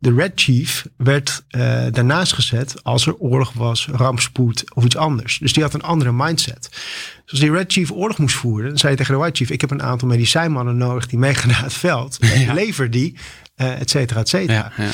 De 0.00 0.14
Red 0.14 0.32
Chief 0.34 0.86
werd 0.96 1.44
uh, 1.50 1.86
daarnaast 1.90 2.32
gezet 2.32 2.84
als 2.84 3.06
er 3.06 3.16
oorlog 3.16 3.52
was, 3.52 3.88
rampspoed 3.92 4.74
of 4.74 4.84
iets 4.84 4.96
anders. 4.96 5.38
Dus 5.38 5.52
die 5.52 5.62
had 5.62 5.74
een 5.74 5.82
andere 5.82 6.12
mindset. 6.12 6.68
Dus 6.70 7.30
als 7.30 7.40
die 7.40 7.50
Red 7.50 7.72
Chief 7.72 7.90
oorlog 7.90 8.18
moest 8.18 8.34
voeren, 8.34 8.68
dan 8.68 8.78
zei 8.78 8.94
hij 8.94 8.96
tegen 8.96 9.14
de 9.14 9.20
White 9.20 9.36
Chief: 9.36 9.50
Ik 9.50 9.60
heb 9.60 9.70
een 9.70 9.82
aantal 9.82 10.08
medicijnmannen 10.08 10.76
nodig 10.76 11.06
die 11.06 11.18
meegaan 11.18 11.48
naar 11.48 11.62
het 11.62 11.72
veld. 11.72 12.18
Ja. 12.38 12.52
Lever 12.52 12.90
die, 12.90 13.16
uh, 13.56 13.80
et 13.80 13.90
cetera, 13.90 14.20
et 14.20 14.28
cetera. 14.28 14.72
Ja, 14.76 14.84
ja, 14.84 14.90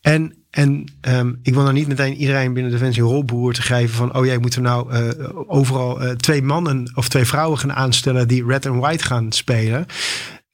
en 0.00 0.43
en 0.54 0.84
um, 1.00 1.38
ik 1.42 1.54
wil 1.54 1.62
nou 1.62 1.74
niet 1.74 1.88
meteen 1.88 2.14
iedereen 2.14 2.52
binnen 2.52 2.72
Defensie 2.72 3.02
een 3.02 3.08
rolboer 3.08 3.52
te 3.52 3.62
geven 3.62 3.96
van, 3.96 4.16
oh 4.16 4.24
jij 4.24 4.38
moet 4.38 4.54
er 4.54 4.62
nou 4.62 4.94
uh, 4.94 5.10
overal 5.46 6.02
uh, 6.02 6.10
twee 6.10 6.42
mannen 6.42 6.92
of 6.94 7.08
twee 7.08 7.24
vrouwen 7.24 7.58
gaan 7.58 7.72
aanstellen 7.72 8.28
die 8.28 8.46
red 8.46 8.66
en 8.66 8.78
white 8.78 9.04
gaan 9.04 9.32
spelen. 9.32 9.86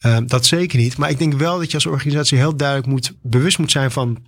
Um, 0.06 0.26
dat 0.26 0.46
zeker 0.46 0.78
niet. 0.78 0.96
Maar 0.96 1.10
ik 1.10 1.18
denk 1.18 1.34
wel 1.34 1.58
dat 1.58 1.68
je 1.68 1.74
als 1.74 1.86
organisatie 1.86 2.38
heel 2.38 2.56
duidelijk 2.56 2.88
moet, 2.88 3.12
bewust 3.22 3.58
moet 3.58 3.70
zijn 3.70 3.90
van, 3.90 4.26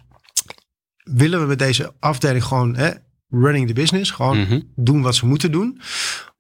willen 0.97 1.41
we 1.41 1.47
met 1.47 1.59
deze 1.59 1.93
afdeling 1.99 2.45
gewoon 2.45 2.77
hè, 2.77 2.91
running 3.29 3.67
the 3.67 3.73
business, 3.73 4.11
gewoon 4.11 4.39
mm 4.39 4.45
-hmm. 4.45 4.73
doen 4.75 5.03
wat 5.03 5.15
ze 5.15 5.27
moeten 5.27 5.53
doen? 5.53 5.81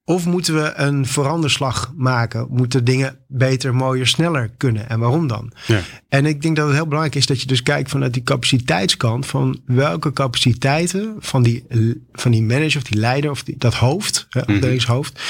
Of 0.05 0.27
moeten 0.27 0.55
we 0.55 0.73
een 0.75 1.07
veranderslag 1.07 1.93
maken? 1.97 2.47
Moeten 2.51 2.85
dingen 2.85 3.19
beter, 3.29 3.75
mooier, 3.75 4.07
sneller 4.07 4.51
kunnen? 4.57 4.89
En 4.89 4.99
waarom 4.99 5.27
dan? 5.27 5.53
Ja. 5.67 5.81
En 6.09 6.27
ik 6.27 6.43
denk 6.43 6.57
dat 6.57 6.67
het 6.67 6.75
heel 6.75 6.87
belangrijk 6.87 7.17
is 7.17 7.27
dat 7.27 7.41
je 7.41 7.47
dus 7.47 7.63
kijkt 7.63 7.91
vanuit 7.91 8.15
die 8.15 8.23
capaciteitskant. 8.23 9.27
Van 9.27 9.61
welke 9.67 10.13
capaciteiten 10.13 11.17
van 11.19 11.43
die, 11.43 11.65
van 12.13 12.31
die 12.31 12.43
manager 12.43 12.77
of 12.77 12.83
die 12.83 13.01
leider 13.01 13.31
of 13.31 13.43
die, 13.43 13.55
dat 13.59 13.75
hoofd, 13.75 14.27
mm 14.31 14.43
-hmm. 14.43 14.55
afdelingshoofd, 14.55 15.21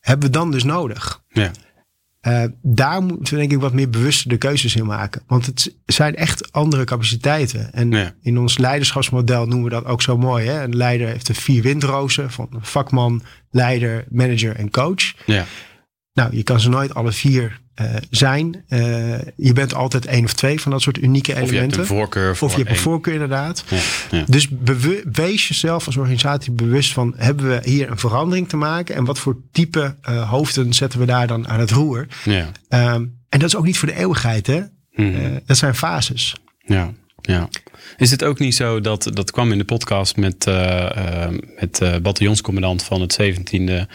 hebben 0.00 0.26
we 0.26 0.32
dan 0.32 0.50
dus 0.50 0.64
nodig? 0.64 1.22
Ja. 1.28 1.50
Uh, 2.26 2.42
daar 2.62 3.02
moeten 3.02 3.34
we 3.34 3.40
denk 3.40 3.52
ik 3.52 3.60
wat 3.60 3.72
meer 3.72 3.90
bewuster 3.90 4.28
de 4.28 4.36
keuzes 4.36 4.76
in 4.76 4.86
maken. 4.86 5.22
Want 5.26 5.46
het 5.46 5.74
zijn 5.86 6.16
echt 6.16 6.52
andere 6.52 6.84
capaciteiten. 6.84 7.72
En 7.72 7.90
ja. 7.90 8.14
in 8.22 8.38
ons 8.38 8.58
leiderschapsmodel 8.58 9.46
noemen 9.46 9.64
we 9.64 9.74
dat 9.74 9.84
ook 9.84 10.02
zo 10.02 10.18
mooi. 10.18 10.46
Hè? 10.46 10.62
Een 10.62 10.76
leider 10.76 11.08
heeft 11.08 11.26
de 11.26 11.34
vier 11.34 11.62
windrozen 11.62 12.30
van 12.30 12.48
vakman, 12.60 13.22
leider, 13.50 14.04
manager 14.10 14.56
en 14.56 14.70
coach. 14.70 15.12
Ja. 15.26 15.44
Nou, 16.16 16.36
je 16.36 16.42
kan 16.42 16.60
ze 16.60 16.68
nooit 16.68 16.94
alle 16.94 17.12
vier 17.12 17.60
uh, 17.80 17.96
zijn. 18.10 18.64
Uh, 18.68 18.80
je 19.36 19.52
bent 19.52 19.74
altijd 19.74 20.06
één 20.06 20.24
of 20.24 20.32
twee 20.32 20.60
van 20.60 20.70
dat 20.70 20.82
soort 20.82 20.98
unieke 20.98 21.32
elementen. 21.32 21.56
Of 21.56 21.60
je 21.60 21.60
hebt 21.60 21.76
een 21.76 21.96
voorkeur. 21.96 22.36
Of 22.40 22.50
je 22.50 22.58
hebt 22.58 22.70
een 22.70 22.76
voorkeur 22.76 23.12
inderdaad. 23.12 23.64
Ja, 23.68 23.78
ja. 24.10 24.24
Dus 24.26 24.48
wees 25.12 25.48
jezelf 25.48 25.86
als 25.86 25.96
organisatie 25.96 26.52
bewust 26.52 26.92
van... 26.92 27.14
hebben 27.16 27.48
we 27.48 27.60
hier 27.64 27.90
een 27.90 27.98
verandering 27.98 28.48
te 28.48 28.56
maken? 28.56 28.94
En 28.94 29.04
wat 29.04 29.18
voor 29.18 29.36
type 29.52 29.96
uh, 30.08 30.30
hoofden 30.30 30.72
zetten 30.72 30.98
we 30.98 31.06
daar 31.06 31.26
dan 31.26 31.48
aan 31.48 31.60
het 31.60 31.70
roer? 31.70 32.06
Ja. 32.24 32.46
Um, 32.94 33.18
en 33.28 33.38
dat 33.38 33.48
is 33.48 33.56
ook 33.56 33.64
niet 33.64 33.78
voor 33.78 33.88
de 33.88 33.98
eeuwigheid, 33.98 34.46
hè? 34.46 34.60
Mm. 34.92 35.40
dat 35.46 35.56
zijn 35.56 35.74
fases. 35.74 36.36
Ja, 36.58 36.92
ja. 37.20 37.48
Is 37.96 38.10
het 38.10 38.24
ook 38.24 38.38
niet 38.38 38.54
zo 38.54 38.80
dat, 38.80 39.10
dat 39.12 39.30
kwam 39.30 39.52
in 39.52 39.58
de 39.58 39.64
podcast 39.64 40.16
met, 40.16 40.50
met 41.60 42.00
bataljonscommandant 42.02 42.82
van 42.82 43.00
het 43.00 43.18
17e 43.22 43.86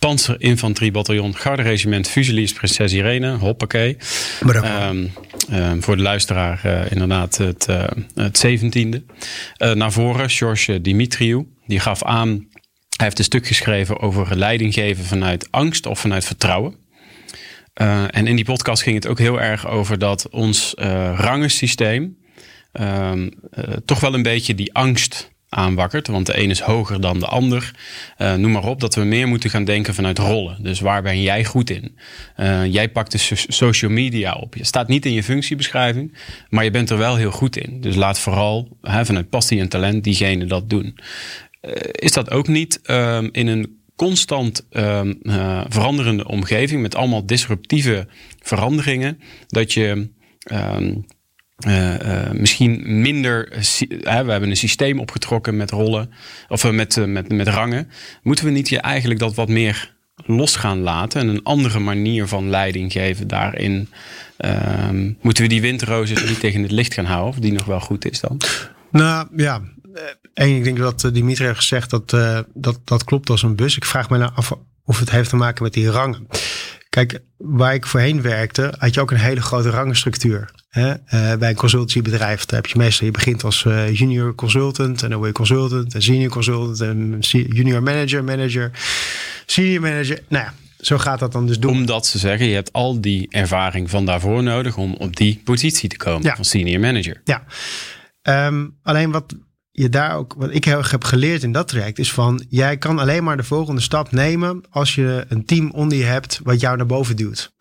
Panzerinfanteriebataljon 0.00 1.36
Garderegiment 1.36 2.08
Fusiliers 2.08 2.52
Prinses 2.52 2.92
Irene. 2.92 3.36
Hoppakee. 3.36 3.96
Um, 4.46 5.12
voor 5.82 5.96
de 5.96 6.02
luisteraar 6.02 6.60
uh, 6.66 6.90
inderdaad 6.90 7.36
het, 7.36 7.66
uh, 7.70 7.84
het 8.14 8.46
17e. 8.46 9.04
naar 9.74 9.92
voren, 9.92 10.30
George 10.30 10.80
Dimitriou. 10.80 11.46
Die 11.66 11.80
gaf 11.80 12.02
aan, 12.02 12.28
hij 12.96 13.06
heeft 13.06 13.18
een 13.18 13.24
stuk 13.24 13.46
geschreven 13.46 14.00
over 14.00 14.36
leiding 14.36 14.74
geven 14.74 15.04
vanuit 15.04 15.48
angst 15.50 15.86
of 15.86 16.00
vanuit 16.00 16.24
vertrouwen. 16.24 16.74
en 18.10 18.26
in 18.26 18.36
die 18.36 18.44
podcast 18.44 18.82
ging 18.82 18.94
het 18.94 19.06
ook 19.06 19.18
heel 19.18 19.40
erg 19.40 19.68
over 19.68 19.98
dat 19.98 20.28
ons 20.28 20.74
rangensysteem 21.14 22.16
ehm, 22.72 23.28
toch 23.84 24.00
wel 24.00 24.14
een 24.14 24.22
beetje 24.22 24.54
die 24.54 24.74
angst 24.74 25.30
aanwakkert. 25.50 26.06
Want 26.06 26.26
de 26.26 26.38
een 26.38 26.50
is 26.50 26.60
hoger 26.60 27.00
dan 27.00 27.18
de 27.18 27.26
ander. 27.26 27.70
Uh, 28.18 28.34
noem 28.34 28.52
maar 28.52 28.64
op 28.64 28.80
dat 28.80 28.94
we 28.94 29.04
meer 29.04 29.28
moeten 29.28 29.50
gaan 29.50 29.64
denken 29.64 29.94
vanuit 29.94 30.18
rollen. 30.18 30.62
Dus 30.62 30.80
waar 30.80 31.02
ben 31.02 31.22
jij 31.22 31.44
goed 31.44 31.70
in? 31.70 31.98
Uh, 32.36 32.66
jij 32.66 32.88
pakt 32.88 33.12
de 33.12 33.18
social 33.48 33.90
media 33.90 34.32
op. 34.32 34.54
Je 34.54 34.64
staat 34.64 34.88
niet 34.88 35.06
in 35.06 35.12
je 35.12 35.22
functiebeschrijving, 35.22 36.16
maar 36.48 36.64
je 36.64 36.70
bent 36.70 36.90
er 36.90 36.98
wel 36.98 37.16
heel 37.16 37.30
goed 37.30 37.56
in. 37.56 37.80
Dus 37.80 37.94
laat 37.94 38.18
vooral 38.18 38.76
hè, 38.82 39.04
vanuit 39.04 39.28
passie 39.28 39.60
en 39.60 39.68
talent 39.68 40.04
diegene 40.04 40.44
dat 40.44 40.70
doen. 40.70 40.98
Uh, 41.62 41.72
is 41.92 42.12
dat 42.12 42.30
ook 42.30 42.48
niet 42.48 42.80
ehm, 42.82 43.28
in 43.32 43.46
een 43.46 43.78
constant 43.96 44.66
ehm, 44.70 45.14
veranderende 45.68 46.28
omgeving 46.28 46.82
met 46.82 46.94
allemaal 46.94 47.26
disruptieve 47.26 48.06
veranderingen 48.38 49.20
dat 49.46 49.72
je 49.72 50.08
ehm, 50.42 50.94
uh, 51.66 52.00
uh, 52.00 52.30
misschien 52.32 53.00
minder. 53.00 53.52
Uh, 53.52 53.62
we 54.02 54.30
hebben 54.30 54.50
een 54.50 54.56
systeem 54.56 55.00
opgetrokken 55.00 55.56
met 55.56 55.70
rollen 55.70 56.10
of 56.48 56.70
met, 56.70 57.06
met, 57.06 57.32
met 57.32 57.48
rangen. 57.48 57.90
Moeten 58.22 58.44
we 58.44 58.50
niet 58.50 58.68
je 58.68 58.80
eigenlijk 58.80 59.20
dat 59.20 59.34
wat 59.34 59.48
meer 59.48 59.94
los 60.26 60.56
gaan 60.56 60.80
laten 60.80 61.20
en 61.20 61.28
een 61.28 61.42
andere 61.42 61.78
manier 61.78 62.26
van 62.26 62.50
leiding 62.50 62.92
geven 62.92 63.28
daarin? 63.28 63.88
Ehm, 64.36 65.12
moeten 65.20 65.42
we 65.42 65.48
die 65.48 65.60
windrozen 65.60 66.26
niet 66.26 66.40
tegen 66.40 66.62
het 66.62 66.70
licht 66.70 66.94
gaan 66.94 67.04
houden, 67.04 67.30
of 67.30 67.38
die 67.38 67.52
nog 67.52 67.64
wel 67.64 67.80
goed 67.80 68.10
is 68.10 68.20
dan? 68.20 68.40
Nou 68.90 69.28
ja, 69.36 69.62
en 70.34 70.56
ik 70.56 70.64
denk 70.64 70.78
dat 70.78 71.10
Dimitri 71.12 71.44
heeft 71.44 71.56
gezegd 71.56 71.90
dat, 71.90 72.10
dat 72.54 72.80
dat 72.84 73.04
klopt 73.04 73.30
als 73.30 73.42
een 73.42 73.56
bus. 73.56 73.76
Ik 73.76 73.84
vraag 73.84 74.10
me 74.10 74.18
nou 74.18 74.32
af 74.34 74.52
of 74.84 74.98
het 74.98 75.10
heeft 75.10 75.30
te 75.30 75.36
maken 75.36 75.62
met 75.62 75.72
die 75.72 75.90
rangen. 75.90 76.26
Kijk, 76.90 77.20
waar 77.36 77.74
ik 77.74 77.86
voorheen 77.86 78.22
werkte, 78.22 78.74
had 78.78 78.94
je 78.94 79.00
ook 79.00 79.10
een 79.10 79.16
hele 79.16 79.40
grote 79.40 79.70
rangenstructuur. 79.70 80.50
Hè? 80.68 80.90
Uh, 80.90 81.36
bij 81.36 81.48
een 81.48 81.54
consultancybedrijf 81.56 82.44
daar 82.44 82.60
heb 82.60 82.70
je 82.70 82.78
meestal, 82.78 83.06
je 83.06 83.12
begint 83.12 83.44
als 83.44 83.64
uh, 83.64 83.94
junior 83.94 84.34
consultant 84.34 85.02
en 85.02 85.08
dan 85.08 85.18
word 85.18 85.30
je 85.30 85.36
consultant 85.36 85.94
en 85.94 86.02
senior 86.02 86.30
consultant 86.30 86.80
en 86.80 87.18
junior 87.30 87.82
manager, 87.82 88.24
manager, 88.24 88.70
senior 89.46 89.80
manager. 89.80 90.18
Nou 90.28 90.44
ja, 90.44 90.54
zo 90.80 90.98
gaat 90.98 91.18
dat 91.18 91.32
dan 91.32 91.46
dus 91.46 91.58
doen. 91.58 91.70
Omdat 91.70 92.06
ze 92.06 92.18
zeggen, 92.18 92.46
je 92.46 92.54
hebt 92.54 92.72
al 92.72 93.00
die 93.00 93.26
ervaring 93.30 93.90
van 93.90 94.06
daarvoor 94.06 94.42
nodig 94.42 94.76
om 94.76 94.94
op 94.94 95.16
die 95.16 95.40
positie 95.44 95.88
te 95.88 95.96
komen 95.96 96.22
ja. 96.22 96.34
van 96.34 96.44
senior 96.44 96.80
manager. 96.80 97.20
Ja, 97.24 97.44
um, 98.46 98.78
alleen 98.82 99.10
wat, 99.10 99.34
je 99.72 99.88
daar 99.88 100.16
ook, 100.16 100.34
wat 100.36 100.54
ik 100.54 100.64
heb 100.64 101.04
geleerd 101.04 101.42
in 101.42 101.52
dat 101.52 101.68
traject, 101.68 101.98
is 101.98 102.12
van 102.12 102.44
jij 102.48 102.76
kan 102.76 102.98
alleen 102.98 103.24
maar 103.24 103.36
de 103.36 103.44
volgende 103.44 103.80
stap 103.80 104.12
nemen 104.12 104.64
als 104.70 104.94
je 104.94 105.24
een 105.28 105.44
team 105.44 105.70
onder 105.70 105.98
je 105.98 106.04
hebt 106.04 106.40
wat 106.42 106.60
jou 106.60 106.76
naar 106.76 106.86
boven 106.86 107.16
duwt. 107.16 107.52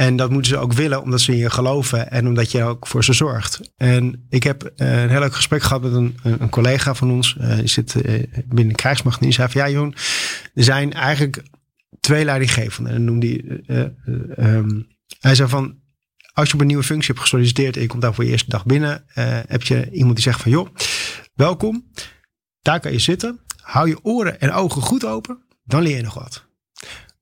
En 0.00 0.16
dat 0.16 0.30
moeten 0.30 0.50
ze 0.50 0.58
ook 0.58 0.72
willen, 0.72 1.02
omdat 1.02 1.20
ze 1.20 1.32
in 1.32 1.38
je 1.38 1.50
geloven 1.50 2.10
en 2.10 2.26
omdat 2.26 2.50
je 2.50 2.62
ook 2.62 2.86
voor 2.86 3.04
ze 3.04 3.12
zorgt. 3.12 3.72
En 3.76 4.26
ik 4.28 4.42
heb 4.42 4.62
eh, 4.62 5.02
een 5.02 5.08
heel 5.08 5.20
leuk 5.20 5.34
gesprek 5.34 5.62
gehad 5.62 5.82
met 5.82 5.92
een, 5.92 6.18
een 6.22 6.48
collega 6.48 6.94
van 6.94 7.10
ons. 7.10 7.36
Uh, 7.40 7.56
die 7.56 7.66
zit 7.66 7.94
uh, 7.94 8.22
binnen 8.46 8.68
de 8.68 8.74
krijgsmacht. 8.74 9.20
En 9.20 9.24
die 9.24 9.34
zei 9.34 9.48
van 9.48 9.60
ja, 9.60 9.70
Johan, 9.70 9.94
er 10.54 10.64
zijn 10.64 10.92
eigenlijk 10.92 11.42
twee 12.00 12.24
leidinggevenden. 12.24 12.92
En 12.92 13.04
noemde 13.04 13.26
die, 13.26 13.62
um, 14.38 14.86
hij 15.20 15.34
zei 15.34 15.48
van, 15.48 15.78
als 16.32 16.48
je 16.48 16.54
op 16.54 16.60
een 16.60 16.66
nieuwe 16.66 16.82
functie 16.82 17.08
hebt 17.08 17.20
gesolliciteerd 17.20 17.76
en 17.76 17.82
je 17.82 17.88
komt 17.88 18.02
daar 18.02 18.14
voor 18.14 18.24
je 18.24 18.30
eerste 18.30 18.50
dag 18.50 18.66
binnen, 18.66 19.04
heb 19.48 19.62
je 19.62 19.90
iemand 19.90 20.14
die 20.14 20.24
zegt 20.24 20.40
van 20.40 20.50
joh, 20.50 20.68
Welkom, 21.40 21.90
daar 22.60 22.80
kan 22.80 22.92
je 22.92 22.98
zitten. 22.98 23.40
Hou 23.56 23.88
je 23.88 24.04
oren 24.04 24.40
en 24.40 24.52
ogen 24.52 24.82
goed 24.82 25.04
open, 25.04 25.42
dan 25.64 25.82
leer 25.82 25.96
je 25.96 26.02
nog 26.02 26.14
wat. 26.14 26.46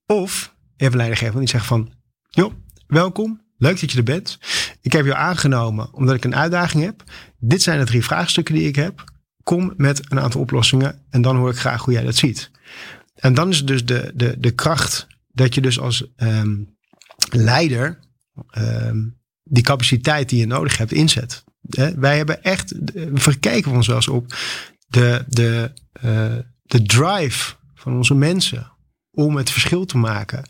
Of 0.07 0.55
even 0.77 0.97
leidinggever 0.97 1.39
die 1.39 1.49
zegt 1.49 1.66
van, 1.66 1.93
joh, 2.29 2.53
welkom, 2.87 3.41
leuk 3.57 3.81
dat 3.81 3.93
je 3.93 3.99
er 3.99 4.05
bent. 4.05 4.39
Ik 4.81 4.93
heb 4.93 5.05
je 5.05 5.14
aangenomen 5.14 5.95
omdat 5.95 6.14
ik 6.14 6.25
een 6.25 6.37
uitdaging 6.37 6.85
heb. 6.85 7.03
Dit 7.39 7.62
zijn 7.62 7.79
de 7.79 7.85
drie 7.85 8.05
vraagstukken 8.05 8.55
die 8.55 8.69
ik 8.69 8.77
heb. 8.77 9.05
Kom 9.43 9.73
met 9.77 10.11
een 10.11 10.21
aantal 10.21 10.41
oplossingen 10.41 11.07
en 11.11 11.23
dan 11.23 11.37
hoor 11.37 11.51
ik 11.51 11.59
graag 11.59 11.85
hoe 11.85 11.95
jij 11.95 12.05
dat 12.05 12.16
ziet. 12.16 12.51
En 13.14 13.35
dan 13.35 13.49
is 13.49 13.64
dus 13.64 13.85
de, 13.85 14.12
de, 14.14 14.35
de 14.39 14.51
kracht 14.51 15.07
dat 15.29 15.55
je 15.55 15.61
dus 15.61 15.81
als 15.81 16.07
um, 16.16 16.77
leider 17.31 17.99
um, 18.59 19.21
die 19.43 19.62
capaciteit 19.62 20.29
die 20.29 20.39
je 20.39 20.47
nodig 20.47 20.77
hebt 20.77 20.93
inzet. 20.93 21.45
Wij 21.97 22.16
hebben 22.16 22.43
echt, 22.43 22.75
we 22.93 23.11
verkijken 23.21 23.73
ons 23.73 23.87
wel 23.87 23.97
eens 23.97 24.09
op 24.09 24.35
de, 24.87 25.25
de, 25.29 25.73
uh, 26.05 26.37
de 26.62 26.83
drive 26.83 27.55
van 27.75 27.97
onze 27.97 28.14
mensen 28.14 28.73
om 29.11 29.37
het 29.37 29.51
verschil 29.51 29.85
te 29.85 29.99
maken. 29.99 30.49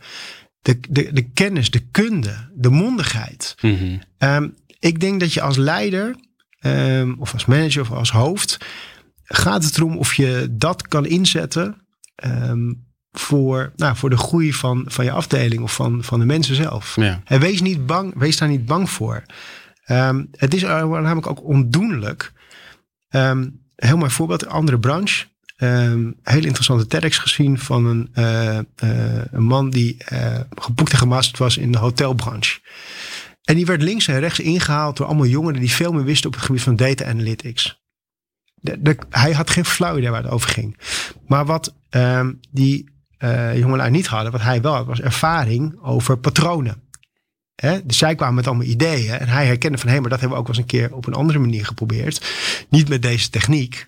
De, 0.60 0.80
de, 0.88 1.12
de 1.12 1.30
kennis, 1.30 1.70
de 1.70 1.80
kunde, 1.90 2.48
de 2.54 2.70
mondigheid. 2.70 3.54
Mm 3.60 4.00
um, 4.18 4.54
ik 4.78 5.00
denk 5.00 5.20
dat 5.20 5.32
je 5.32 5.40
als 5.40 5.56
leider, 5.56 6.16
um, 6.60 7.16
of 7.18 7.32
als 7.32 7.44
manager 7.44 7.82
of 7.82 7.90
als 7.90 8.10
hoofd, 8.10 8.56
gaat 9.24 9.64
het 9.64 9.76
erom 9.76 9.96
of 9.96 10.14
je 10.14 10.46
dat 10.50 10.88
kan 10.88 11.06
inzetten 11.06 11.86
um, 12.24 12.86
voor, 13.12 13.72
nou, 13.76 13.96
voor 13.96 14.10
de 14.10 14.16
groei 14.16 14.52
van, 14.52 14.84
van 14.86 15.04
je 15.04 15.10
afdeling 15.10 15.62
of 15.62 15.74
van, 15.74 16.04
van 16.04 16.18
de 16.18 16.26
mensen 16.26 16.54
zelf. 16.54 16.96
Ja. 16.96 17.22
En 17.24 17.40
wees, 17.40 17.60
niet 17.60 17.86
bang, 17.86 18.14
wees 18.16 18.36
daar 18.36 18.48
niet 18.48 18.66
bang 18.66 18.90
voor. 18.90 19.22
Um, 19.90 20.28
het 20.36 20.54
is 20.54 20.62
namelijk 20.62 21.26
ook 21.26 21.44
ondoenlijk. 21.44 22.32
Um, 23.10 23.62
heel 23.76 23.96
mooi 23.96 24.10
voorbeeld, 24.10 24.46
andere 24.46 24.78
branche. 24.78 25.26
Um, 25.56 26.16
heel 26.22 26.44
interessante 26.44 26.86
TEDx 26.86 27.18
gezien 27.18 27.58
van 27.58 27.86
een, 27.86 28.10
uh, 28.14 28.54
uh, 28.54 29.24
een 29.30 29.44
man 29.44 29.70
die 29.70 29.96
uh, 30.12 30.40
geboekt 30.54 30.92
en 30.92 30.98
gemasterd 30.98 31.38
was 31.38 31.56
in 31.56 31.72
de 31.72 31.78
hotelbranche. 31.78 32.60
En 33.42 33.54
die 33.54 33.66
werd 33.66 33.82
links 33.82 34.08
en 34.08 34.20
rechts 34.20 34.40
ingehaald 34.40 34.96
door 34.96 35.06
allemaal 35.06 35.26
jongeren 35.26 35.60
die 35.60 35.70
veel 35.70 35.92
meer 35.92 36.04
wisten 36.04 36.26
op 36.26 36.34
het 36.34 36.44
gebied 36.44 36.62
van 36.62 36.76
data 36.76 37.04
analytics. 37.04 37.82
De, 38.54 38.98
hij 39.10 39.32
had 39.32 39.50
geen 39.50 39.64
flauw 39.64 39.96
idee 39.96 40.10
waar 40.10 40.22
het 40.22 40.32
over 40.32 40.50
ging. 40.50 40.78
Maar 41.26 41.44
wat 41.46 41.74
um, 41.90 42.40
die 42.50 42.90
jongelui 43.54 43.90
niet 43.90 44.06
hadden, 44.06 44.32
wat 44.32 44.40
hij 44.40 44.60
wel 44.60 44.74
had, 44.74 44.86
was 44.86 45.00
ervaring 45.00 45.78
over 45.82 46.18
patronen. 46.18 46.82
Hè? 47.60 47.86
Dus 47.86 47.98
zij 47.98 48.14
kwamen 48.14 48.34
met 48.34 48.46
allemaal 48.46 48.66
ideeën. 48.66 49.18
En 49.18 49.28
hij 49.28 49.46
herkende 49.46 49.78
van, 49.78 49.86
hé, 49.86 49.92
hey, 49.92 50.00
maar 50.00 50.10
dat 50.10 50.20
hebben 50.20 50.36
we 50.38 50.42
ook 50.42 50.48
wel 50.48 50.56
eens 50.56 50.72
een 50.72 50.80
keer 50.80 50.94
op 50.94 51.06
een 51.06 51.14
andere 51.14 51.38
manier 51.38 51.66
geprobeerd. 51.66 52.26
Niet 52.68 52.88
met 52.88 53.02
deze 53.02 53.30
techniek, 53.30 53.86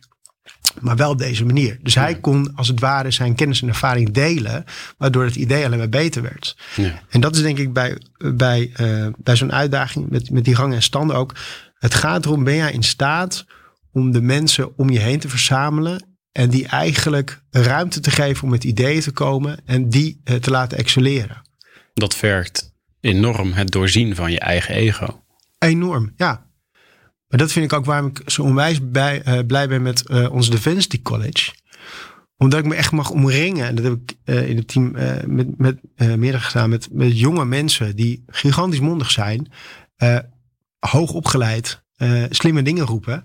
maar 0.81 0.97
wel 0.97 1.11
op 1.11 1.18
deze 1.18 1.45
manier. 1.45 1.79
Dus 1.83 1.95
hij 1.95 2.14
kon 2.14 2.53
als 2.55 2.68
het 2.68 2.81
ware 2.81 3.11
zijn 3.11 3.35
kennis 3.35 3.62
en 3.62 3.68
ervaring 3.68 4.11
delen, 4.11 4.64
waardoor 4.99 5.25
het 5.25 5.37
idee 5.37 5.64
alleen 5.64 5.79
maar 5.79 5.89
beter 5.89 6.23
werd. 6.23 6.57
Ja. 6.77 7.03
En 7.09 7.21
dat 7.21 7.37
is 7.37 7.43
denk 7.43 7.59
ik 7.59 7.73
bij, 7.73 7.99
bij, 8.35 8.73
uh, 8.81 9.07
bij 9.18 9.37
zo'n 9.37 9.53
uitdaging 9.53 10.11
met, 10.11 10.31
met 10.31 10.45
die 10.45 10.55
gangen 10.55 10.77
en 10.77 10.83
standen 10.83 11.16
ook. 11.16 11.35
Het 11.75 11.95
gaat 11.95 12.25
erom, 12.25 12.45
ben 12.45 12.57
jij 12.57 12.73
in 12.73 12.83
staat 12.83 13.47
om 13.93 14.12
de 14.12 14.21
mensen 14.21 14.77
om 14.79 14.91
je 14.91 14.99
heen 14.99 15.18
te 15.18 15.29
verzamelen 15.29 16.05
en 16.33 16.51
die 16.51 16.66
eigenlijk 16.66 17.43
ruimte 17.51 18.01
te 18.01 18.11
geven 18.11 18.45
om 18.45 18.51
met 18.51 18.64
ideeën 18.64 19.01
te 19.01 19.11
komen 19.11 19.61
en 19.64 19.89
die 19.89 20.21
uh, 20.25 20.37
te 20.37 20.51
laten 20.51 20.79
excelleren. 20.79 21.43
Dat 21.95 22.14
vergt 22.14 22.71
enorm 23.01 23.53
het 23.53 23.70
doorzien 23.70 24.14
van 24.14 24.32
je 24.32 24.38
eigen 24.38 24.74
ego. 24.74 25.22
Enorm, 25.59 26.12
ja. 26.16 26.46
Maar 27.28 27.38
dat 27.38 27.53
vind 27.53 27.64
ik 27.64 27.78
ook 27.78 27.84
waarom 27.84 28.07
ik 28.07 28.22
zo 28.26 28.42
onwijs 28.42 28.90
bij, 28.90 29.22
uh, 29.26 29.46
blij 29.46 29.68
ben 29.68 29.82
met 29.82 30.03
uh, 30.07 30.32
ons 30.32 30.51
Diversity 30.51 31.03
College. 31.03 31.53
Omdat 32.36 32.59
ik 32.59 32.64
me 32.64 32.74
echt 32.74 32.92
mag 32.92 33.11
omringen. 33.11 33.66
En 33.66 33.74
dat 33.74 33.84
heb 33.84 33.92
ik 33.92 34.16
uh, 34.24 34.48
in 34.48 34.57
het 34.57 34.68
team 34.68 34.90
met, 35.26 35.59
met 35.59 35.78
meerdere 35.96 36.40
gedaan. 36.40 36.70
Met, 36.70 36.88
met 36.92 37.18
jonge 37.18 37.44
mensen 37.44 37.96
die 37.96 38.24
gigantisch 38.26 38.80
mondig 38.80 39.11
zijn. 39.11 39.53
hoog 40.78 41.12
opgeleid. 41.12 41.82
slimme 42.30 42.62
dingen 42.62 42.84
roepen. 42.84 43.24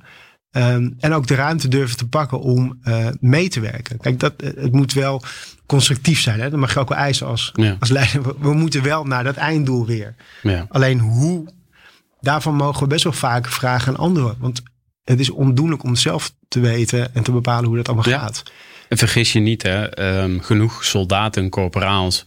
Um, 0.58 0.96
en 1.00 1.14
ook 1.14 1.28
de 1.28 1.36
ruimte 1.36 1.68
durven 1.68 1.98
te 1.98 2.08
pakken 2.08 2.40
om 2.40 2.80
uh, 2.84 3.08
mee 3.20 3.50
te 3.50 3.60
werken. 3.60 3.98
Kijk, 4.00 4.20
dat, 4.20 4.34
het 4.38 4.72
moet 4.72 4.94
wel 4.94 5.24
constructief 5.66 6.20
zijn. 6.20 6.40
Hè? 6.40 6.50
Dat 6.50 6.60
mag 6.60 6.74
je 6.74 6.80
ook 6.80 6.90
wel 6.90 6.98
eisen 6.98 7.28
als, 7.28 7.52
ja. 7.54 7.76
als 7.80 7.90
leider. 7.90 8.24
We, 8.24 8.36
we, 8.40 8.54
moeten 8.54 8.84
wel 8.84 9.04
naar 9.04 9.24
dat 9.24 9.36
einddoel 9.36 9.86
weer. 9.86 10.16
Ja. 10.42 10.66
Alleen 10.70 11.00
hoe, 11.00 11.48
daarvan 12.22 12.56
mogen 12.56 12.82
we 12.82 12.88
best 12.88 13.04
wel 13.04 13.14
vaak 13.14 13.48
vragen 13.48 13.94
aan 13.94 14.00
anderen. 14.00 14.36
Want 14.40 14.62
het 15.04 15.20
is 15.20 15.30
ondoenlijk 15.30 15.84
om 15.84 15.96
zelf 15.96 16.34
te 16.48 16.60
weten 16.60 17.16
en 17.16 17.24
te 17.24 17.32
bepalen 17.32 17.68
hoe 17.68 17.78
dat 17.78 17.88
allemaal 17.88 18.10
ja. 18.10 18.20
gaat. 18.20 18.44
Vergis 18.98 19.34
je 19.34 19.40
niet, 19.40 19.64
hè, 19.64 19.90
ehm, 19.90 20.40
genoeg 20.40 20.86
soldaten, 20.86 21.50
corporaals, 21.50 22.26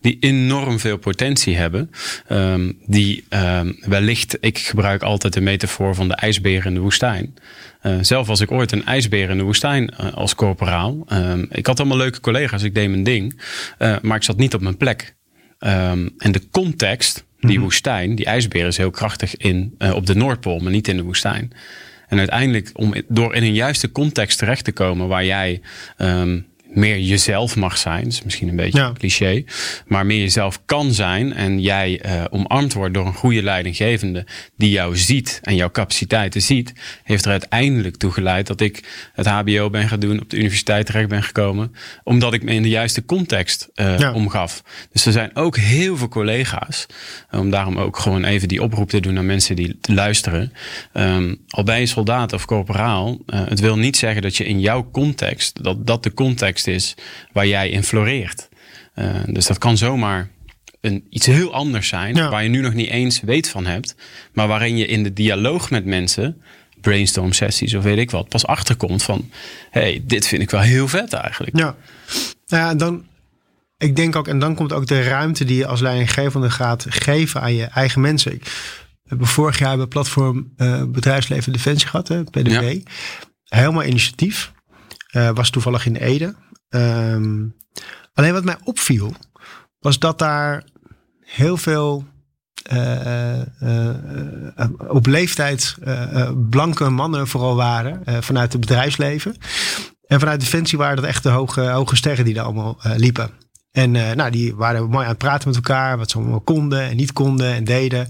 die 0.00 0.16
enorm 0.20 0.78
veel 0.78 0.96
potentie 0.96 1.56
hebben. 1.56 1.90
Um, 2.28 2.78
die 2.86 3.24
um, 3.30 3.76
wellicht, 3.80 4.36
ik 4.40 4.58
gebruik 4.58 5.02
altijd 5.02 5.32
de 5.32 5.40
metafoor 5.40 5.94
van 5.94 6.08
de 6.08 6.14
ijsbeer 6.14 6.66
in 6.66 6.74
de 6.74 6.80
woestijn. 6.80 7.34
Uh, 7.82 7.96
zelf 8.00 8.26
was 8.26 8.40
ik 8.40 8.50
ooit 8.50 8.72
een 8.72 8.84
ijsbeer 8.84 9.30
in 9.30 9.36
de 9.36 9.42
woestijn 9.42 9.94
uh, 10.00 10.12
als 10.12 10.34
corporaal. 10.34 11.06
ik 11.50 11.66
had 11.66 11.78
allemaal 11.78 11.96
leuke 11.96 12.20
collega's, 12.20 12.62
ik 12.62 12.74
deed 12.74 12.88
mijn 12.88 13.04
ding. 13.04 13.40
Uh, 13.78 13.96
maar 14.02 14.16
ik 14.16 14.22
zat 14.22 14.36
niet 14.36 14.54
op 14.54 14.60
mijn 14.60 14.76
plek. 14.76 15.14
en 15.58 16.12
de 16.18 16.42
context, 16.50 17.14
die 17.14 17.48
mm 17.48 17.54
-hmm. 17.54 17.62
woestijn, 17.62 18.14
die 18.14 18.26
ijsbeer 18.26 18.66
is 18.66 18.76
heel 18.76 18.90
krachtig 18.90 19.36
in, 19.36 19.74
op 19.94 20.06
de 20.06 20.14
Noordpool, 20.14 20.58
maar 20.58 20.72
niet 20.72 20.88
in 20.88 20.96
de 20.96 21.02
woestijn. 21.02 21.52
En 22.10 22.18
uiteindelijk, 22.18 22.70
om 22.72 22.94
door 23.08 23.34
in 23.34 23.42
een 23.42 23.54
juiste 23.54 23.92
context 23.92 24.38
terecht 24.38 24.64
te 24.64 24.72
komen 24.72 25.08
waar 25.08 25.24
jij 25.24 25.60
um, 25.98 26.46
meer 26.72 26.98
jezelf 26.98 27.56
mag 27.56 27.78
zijn. 27.78 28.02
Dat 28.04 28.12
is 28.12 28.22
misschien 28.22 28.48
een 28.48 28.56
beetje 28.56 28.78
ja. 28.78 28.92
cliché. 28.98 29.44
Maar 29.86 30.06
meer 30.06 30.18
jezelf 30.18 30.60
kan 30.64 30.92
zijn. 30.92 31.32
En 31.32 31.60
jij 31.60 32.00
uh, 32.06 32.24
omarmd 32.30 32.72
wordt 32.72 32.94
door 32.94 33.06
een 33.06 33.14
goede 33.14 33.42
leidinggevende. 33.42 34.26
Die 34.56 34.70
jou 34.70 34.96
ziet 34.96 35.40
en 35.42 35.56
jouw 35.56 35.70
capaciteiten 35.70 36.42
ziet. 36.42 36.72
Heeft 37.04 37.24
er 37.24 37.30
uiteindelijk 37.30 37.96
toe 37.96 38.10
geleid 38.10 38.46
dat 38.46 38.60
ik 38.60 39.10
het 39.12 39.26
HBO 39.26 39.70
ben 39.70 39.88
gaan 39.88 40.00
doen. 40.00 40.20
Op 40.20 40.30
de 40.30 40.36
universiteit 40.36 40.86
terecht 40.86 41.08
ben 41.08 41.22
gekomen. 41.22 41.74
Omdat 42.04 42.32
ik 42.32 42.42
me 42.42 42.52
in 42.52 42.62
de 42.62 42.68
juiste 42.68 43.04
context 43.04 43.68
uh, 43.74 43.98
ja. 43.98 44.12
omgaf. 44.12 44.62
Dus 44.92 45.06
er 45.06 45.12
zijn 45.12 45.36
ook 45.36 45.56
heel 45.56 45.96
veel 45.96 46.08
collega's. 46.08 46.86
Om 47.30 47.50
daarom 47.50 47.78
ook 47.78 47.98
gewoon 47.98 48.24
even 48.24 48.48
die 48.48 48.62
oproep 48.62 48.90
te 48.90 49.00
doen 49.00 49.14
naar 49.14 49.24
mensen 49.24 49.56
die 49.56 49.78
luisteren. 49.80 50.52
Um, 50.92 51.40
al 51.48 51.62
ben 51.62 51.80
je 51.80 51.86
soldaat 51.86 52.32
of 52.32 52.44
corporaal. 52.44 53.18
Uh, 53.26 53.40
het 53.48 53.60
wil 53.60 53.76
niet 53.76 53.96
zeggen 53.96 54.22
dat 54.22 54.36
je 54.36 54.44
in 54.44 54.60
jouw 54.60 54.90
context. 54.90 55.64
Dat 55.64 55.86
dat 55.86 56.02
de 56.02 56.14
context 56.14 56.59
is 56.66 56.94
waar 57.32 57.46
jij 57.46 57.70
in 57.70 57.82
floreert. 57.82 58.48
Uh, 58.94 59.20
dus 59.26 59.46
dat 59.46 59.58
kan 59.58 59.76
zomaar 59.76 60.30
een, 60.80 61.06
iets 61.10 61.26
heel 61.26 61.52
anders 61.52 61.88
zijn, 61.88 62.14
ja. 62.14 62.30
waar 62.30 62.42
je 62.42 62.48
nu 62.48 62.60
nog 62.60 62.74
niet 62.74 62.88
eens 62.88 63.20
weet 63.20 63.48
van 63.48 63.66
hebt, 63.66 63.94
maar 64.32 64.48
waarin 64.48 64.76
je 64.76 64.86
in 64.86 65.02
de 65.02 65.12
dialoog 65.12 65.70
met 65.70 65.84
mensen, 65.84 66.42
brainstorm 66.80 67.32
sessies 67.32 67.74
of 67.74 67.82
weet 67.82 67.98
ik 67.98 68.10
wat, 68.10 68.28
pas 68.28 68.46
achterkomt 68.46 69.02
van, 69.02 69.30
hey, 69.70 70.02
dit 70.04 70.26
vind 70.26 70.42
ik 70.42 70.50
wel 70.50 70.60
heel 70.60 70.88
vet 70.88 71.12
eigenlijk. 71.12 71.58
Ja, 71.58 71.76
ja 72.46 72.74
dan, 72.74 73.04
ik 73.78 73.96
denk 73.96 74.16
ook, 74.16 74.28
en 74.28 74.38
dan 74.38 74.54
komt 74.54 74.72
ook 74.72 74.86
de 74.86 75.02
ruimte 75.02 75.44
die 75.44 75.56
je 75.56 75.66
als 75.66 75.80
leidinggevende 75.80 76.50
gaat 76.50 76.86
geven 76.88 77.40
aan 77.40 77.54
je 77.54 77.64
eigen 77.64 78.00
mensen. 78.00 78.30
We 78.30 79.16
hebben 79.16 79.26
vorig 79.26 79.58
jaar 79.58 79.76
bij 79.76 79.86
platform 79.86 80.52
uh, 80.56 80.84
Bedrijfsleven 80.84 81.52
Defensie 81.52 81.88
gehad, 81.88 82.08
hè, 82.08 82.24
PDB. 82.24 82.72
Ja. 82.72 82.80
Helemaal 83.44 83.84
initiatief. 83.84 84.52
Uh, 85.12 85.30
was 85.30 85.50
toevallig 85.50 85.86
in 85.86 85.96
Ede. 85.96 86.34
Um, 86.70 87.56
alleen 88.14 88.32
wat 88.32 88.44
mij 88.44 88.56
opviel, 88.64 89.14
was 89.78 89.98
dat 89.98 90.18
daar 90.18 90.64
heel 91.20 91.56
veel 91.56 92.04
uh, 92.72 93.06
uh, 93.06 93.40
uh, 93.62 93.94
op 94.88 95.06
leeftijd 95.06 95.76
blanke 96.50 96.88
mannen 96.88 97.28
vooral 97.28 97.56
waren 97.56 98.22
vanuit 98.22 98.52
het 98.52 98.60
bedrijfsleven. 98.60 99.36
En 100.06 100.20
vanuit 100.20 100.40
Defensie 100.40 100.78
waren 100.78 100.96
dat 100.96 101.04
echt 101.04 101.22
de 101.22 101.28
hoge, 101.28 101.60
hoge 101.60 101.96
sterren 101.96 102.24
die 102.24 102.34
daar 102.34 102.44
allemaal 102.44 102.78
liepen. 102.96 103.30
En 103.70 103.90
nou, 103.90 104.30
die 104.30 104.54
waren 104.54 104.88
mooi 104.88 105.04
aan 105.04 105.10
het 105.10 105.18
praten 105.18 105.48
met 105.48 105.56
elkaar, 105.56 105.98
wat 105.98 106.10
ze 106.10 106.18
allemaal 106.18 106.40
konden 106.40 106.82
en 106.82 106.96
niet 106.96 107.12
konden 107.12 107.54
en 107.54 107.64
deden. 107.64 108.08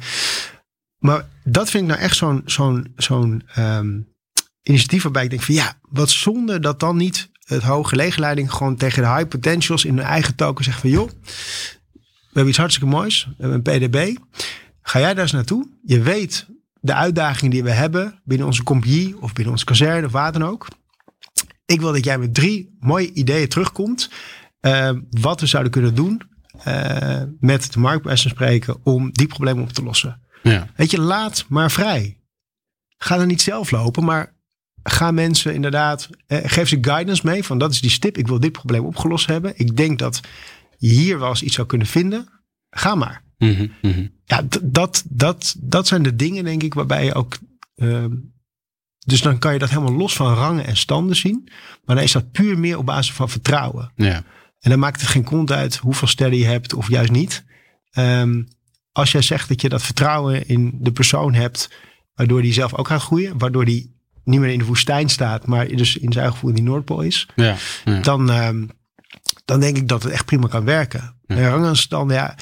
Maar 0.99 1.29
dat 1.45 1.71
vind 1.71 1.83
ik 1.83 1.89
nou 1.89 2.01
echt 2.01 2.17
zo'n 2.17 2.43
zo'n 2.45 2.93
zo'n 2.97 3.43
um, 3.59 4.15
initiatief 4.63 5.03
waarbij 5.03 5.25
ik 5.25 5.31
denk 5.31 5.43
van 5.43 5.55
ja, 5.55 5.79
wat 5.89 6.11
zonde 6.11 6.61
dat 6.61 6.81
dan 6.81 6.97
niet 6.97 7.30
het 7.55 7.62
hoge 7.62 7.96
leegleiding 7.96 8.53
gewoon 8.53 8.76
tegen 8.76 9.03
de 9.03 9.09
high 9.09 9.28
potentials 9.28 9.84
in 9.84 9.96
hun 9.96 10.07
eigen 10.07 10.34
token 10.34 10.64
zegt 10.64 10.80
van 10.80 10.90
joh, 10.90 11.11
we 11.92 12.36
hebben 12.36 12.48
iets 12.48 12.59
hartstikke 12.59 12.90
moois, 12.90 13.24
we 13.36 13.46
hebben 13.46 13.62
een 13.64 13.88
PDB. 13.88 14.16
Ga 14.82 14.98
jij 14.98 15.14
daar 15.14 15.22
eens 15.22 15.32
naartoe? 15.32 15.68
Je 15.82 16.01
weet 16.01 16.46
de 16.80 16.94
uitdagingen 16.94 17.51
die 17.51 17.62
we 17.62 17.70
hebben 17.70 18.20
binnen 18.24 18.46
onze 18.46 18.62
compagnie 18.62 19.20
of 19.20 19.32
binnen 19.32 19.53
onze 19.53 19.64
kazerne 19.64 20.07
of 20.07 20.12
waar 20.12 20.32
dan 20.32 20.44
ook. 20.44 20.66
Ik 21.64 21.80
wil 21.80 21.92
dat 21.92 22.05
jij 22.05 22.18
met 22.18 22.34
drie 22.34 22.76
mooie 22.80 23.12
ideeën 23.12 23.48
terugkomt. 23.48 24.11
Uh, 24.61 24.90
wat 25.11 25.40
we 25.40 25.46
zouden 25.46 25.72
kunnen 25.72 25.94
doen 25.94 26.22
uh, 26.66 27.22
met 27.40 27.72
de 27.72 27.78
markt 27.78 28.18
spreken 28.18 28.84
om 28.84 29.12
die 29.12 29.26
problemen 29.26 29.62
op 29.62 29.72
te 29.72 29.82
lossen. 29.82 30.20
Ja. 30.42 30.66
Weet 30.76 30.90
je, 30.90 31.01
laat 31.01 31.44
maar 31.48 31.70
vrij. 31.70 32.18
Ga 32.98 33.18
er 33.18 33.26
niet 33.26 33.42
zelf 33.42 33.70
lopen, 33.70 34.05
maar 34.05 34.34
ga 34.83 35.11
mensen 35.11 35.55
inderdaad, 35.55 36.09
eh, 36.26 36.39
geef 36.43 36.68
ze 36.68 36.78
guidance 36.81 37.26
mee 37.26 37.45
van 37.45 37.59
dat 37.59 37.70
is 37.70 37.81
die 37.81 37.91
stip, 37.91 38.18
ik 38.18 38.26
wil 38.26 38.41
dit 38.41 38.53
probleem 38.53 38.85
opgelost 38.85 39.26
hebben. 39.26 39.53
Ik 39.57 39.76
denk 39.76 39.99
dat 39.99 40.20
je 40.78 40.89
hier 40.89 41.18
wel 41.18 41.28
eens 41.28 41.43
iets 41.43 41.55
zou 41.55 41.66
kunnen 41.66 41.87
vinden. 41.87 42.28
Ga 42.70 42.95
maar. 42.95 43.22
Mm 43.39 43.55
-hmm, 43.55 43.72
mm 43.83 43.93
-hmm. 43.93 44.11
Ja, 44.24 44.43
dat, 44.62 45.03
dat, 45.05 45.55
dat 45.59 45.87
zijn 45.87 46.03
de 46.03 46.16
dingen 46.16 46.45
denk 46.45 46.62
ik 46.62 46.74
waarbij 46.74 47.05
je 47.05 47.14
ook... 47.14 47.39
Uh, 47.76 48.05
dus 49.07 49.22
dan 49.22 49.39
kan 49.39 49.53
je 49.53 49.59
dat 49.59 49.68
helemaal 49.68 49.93
los 49.93 50.14
van 50.14 50.35
rangen 50.35 50.66
en 50.66 50.76
standen 50.76 51.16
zien. 51.16 51.49
Maar 51.85 51.97
dan 51.97 52.05
is 52.05 52.12
dat 52.12 52.33
puur 52.33 52.59
meer 52.59 52.78
op 52.78 52.87
basis 52.87 53.14
van 53.14 53.28
vertrouwen. 53.28 53.93
Ja. 53.97 54.24
En 54.61 54.70
dan 54.70 54.78
maakt 54.78 55.01
het 55.01 55.11
geen 55.11 55.24
kont 55.24 55.53
uit 55.53 55.76
hoeveel 55.76 56.09
sterren 56.09 56.39
je 56.39 56.45
hebt 56.45 56.74
of 56.74 56.89
juist 56.89 57.11
niet. 57.11 57.45
Um, 57.99 58.49
als 58.93 59.12
jij 59.12 59.22
zegt 59.22 59.49
dat 59.49 59.61
je 59.61 59.68
dat 59.68 59.83
vertrouwen 59.83 60.49
in 60.49 60.78
de 60.81 60.93
persoon 60.93 61.35
hebt, 61.35 61.70
waardoor 62.14 62.43
die 62.43 62.53
zelf 62.53 62.74
ook 62.74 62.87
gaat 62.87 63.03
groeien, 63.03 63.39
waardoor 63.39 63.64
die 63.64 63.99
niet 64.25 64.41
meer 64.41 64.53
in 64.53 64.59
de 64.59 64.64
woestijn 64.64 65.09
staat, 65.09 65.47
maar 65.47 65.68
dus 65.68 65.97
in 65.97 66.12
zijn 66.12 66.14
eigen 66.14 66.33
gevoel 66.33 66.51
in 66.51 66.57
die 66.57 66.64
Noordpool 66.64 67.01
is, 67.01 67.29
ja, 67.35 67.57
ja. 67.85 68.01
Dan, 68.01 68.31
um, 68.31 68.68
dan 69.45 69.61
denk 69.61 69.77
ik 69.77 69.89
dat 69.89 70.03
het 70.03 70.12
echt 70.12 70.25
prima 70.25 70.49
kan 70.49 70.64
werken. 70.64 71.14
Ja. 71.27 71.55
En 71.55 71.75
dan, 71.89 72.09
ja, 72.09 72.35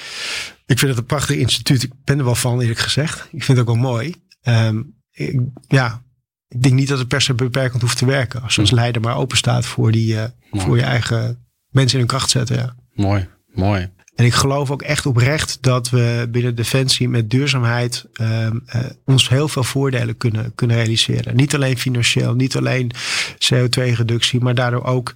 ik 0.67 0.79
vind 0.79 0.91
het 0.91 0.97
een 0.99 1.07
prachtig 1.07 1.37
instituut. 1.37 1.83
Ik 1.83 1.93
ben 2.05 2.19
er 2.19 2.25
wel 2.25 2.35
van, 2.35 2.61
eerlijk 2.61 2.79
gezegd. 2.79 3.29
Ik 3.31 3.45
vind 3.45 3.59
het 3.59 3.69
ook 3.69 3.75
wel 3.75 3.83
mooi. 3.83 4.15
Um, 4.43 4.95
ik, 5.11 5.41
ja, 5.67 6.03
ik 6.49 6.63
denk 6.63 6.75
niet 6.75 6.89
dat 6.89 6.99
het 6.99 7.09
per 7.09 7.21
se 7.21 7.35
beperkend 7.35 7.83
hoeft 7.83 7.99
te 7.99 8.07
werken. 8.07 8.43
Als 8.43 8.55
je 8.55 8.61
als 8.61 8.71
leider 8.71 9.03
maar 9.03 9.17
open 9.17 9.37
staat 9.37 9.67
voor, 9.67 9.93
die, 9.93 10.15
uh, 10.15 10.25
voor 10.51 10.77
je 10.77 10.83
eigen 10.83 11.47
mensen 11.69 11.99
in 11.99 11.99
hun 11.99 12.17
kracht 12.17 12.31
zetten. 12.31 12.57
Ja. 12.57 12.75
Mooi, 12.95 13.29
mooi. 13.53 13.91
En 14.19 14.25
ik 14.25 14.35
geloof 14.35 14.71
ook 14.71 14.83
echt 14.83 15.07
oprecht 15.07 15.59
dat 15.61 15.91
we 15.91 16.29
binnen 16.31 16.55
Defensie 16.55 17.09
met 17.09 17.31
duurzaamheid 17.31 18.05
um, 18.21 18.65
uh, 18.75 18.83
ons 19.05 19.29
heel 19.29 19.49
veel 19.49 19.65
voordelen 19.65 20.17
kunnen, 20.17 20.55
kunnen 20.55 20.77
realiseren. 20.77 21.37
Niet 21.37 21.55
alleen 21.55 21.79
financieel, 21.79 22.35
niet 22.35 22.57
alleen 22.57 22.93
CO2-reductie, 23.45 24.41
maar 24.41 24.55
daardoor 24.55 24.85
ook 24.85 25.15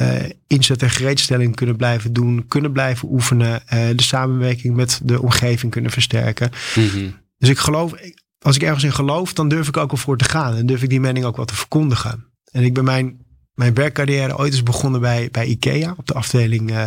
uh, 0.00 0.14
inzet 0.46 0.82
en 0.82 0.90
gereedstelling 0.90 1.56
kunnen 1.56 1.76
blijven 1.76 2.12
doen, 2.12 2.44
kunnen 2.48 2.72
blijven 2.72 3.08
oefenen, 3.10 3.62
uh, 3.74 3.88
de 3.96 4.02
samenwerking 4.02 4.76
met 4.76 5.00
de 5.02 5.22
omgeving 5.22 5.72
kunnen 5.72 5.90
versterken. 5.90 6.50
Mm 6.74 6.88
-hmm. 6.88 7.14
Dus 7.38 7.48
ik 7.48 7.58
geloof, 7.58 7.94
als 8.38 8.56
ik 8.56 8.62
ergens 8.62 8.84
in 8.84 8.92
geloof, 8.92 9.32
dan 9.32 9.48
durf 9.48 9.68
ik 9.68 9.76
ook 9.76 9.90
wel 9.90 10.00
voor 10.00 10.16
te 10.16 10.28
gaan 10.28 10.56
en 10.56 10.66
durf 10.66 10.82
ik 10.82 10.88
die 10.88 11.00
mening 11.00 11.24
ook 11.24 11.36
wel 11.36 11.44
te 11.44 11.54
verkondigen. 11.54 12.24
En 12.50 12.62
ik 12.62 12.74
ben 12.74 12.84
mijn 12.84 13.18
mijn 13.60 13.74
werkcarrière 13.74 14.38
ooit 14.38 14.52
is 14.52 14.62
begonnen 14.62 15.00
bij, 15.00 15.28
bij 15.32 15.46
IKEA 15.46 15.94
op 15.96 16.06
de 16.06 16.14
afdeling 16.14 16.70
uh, 16.70 16.86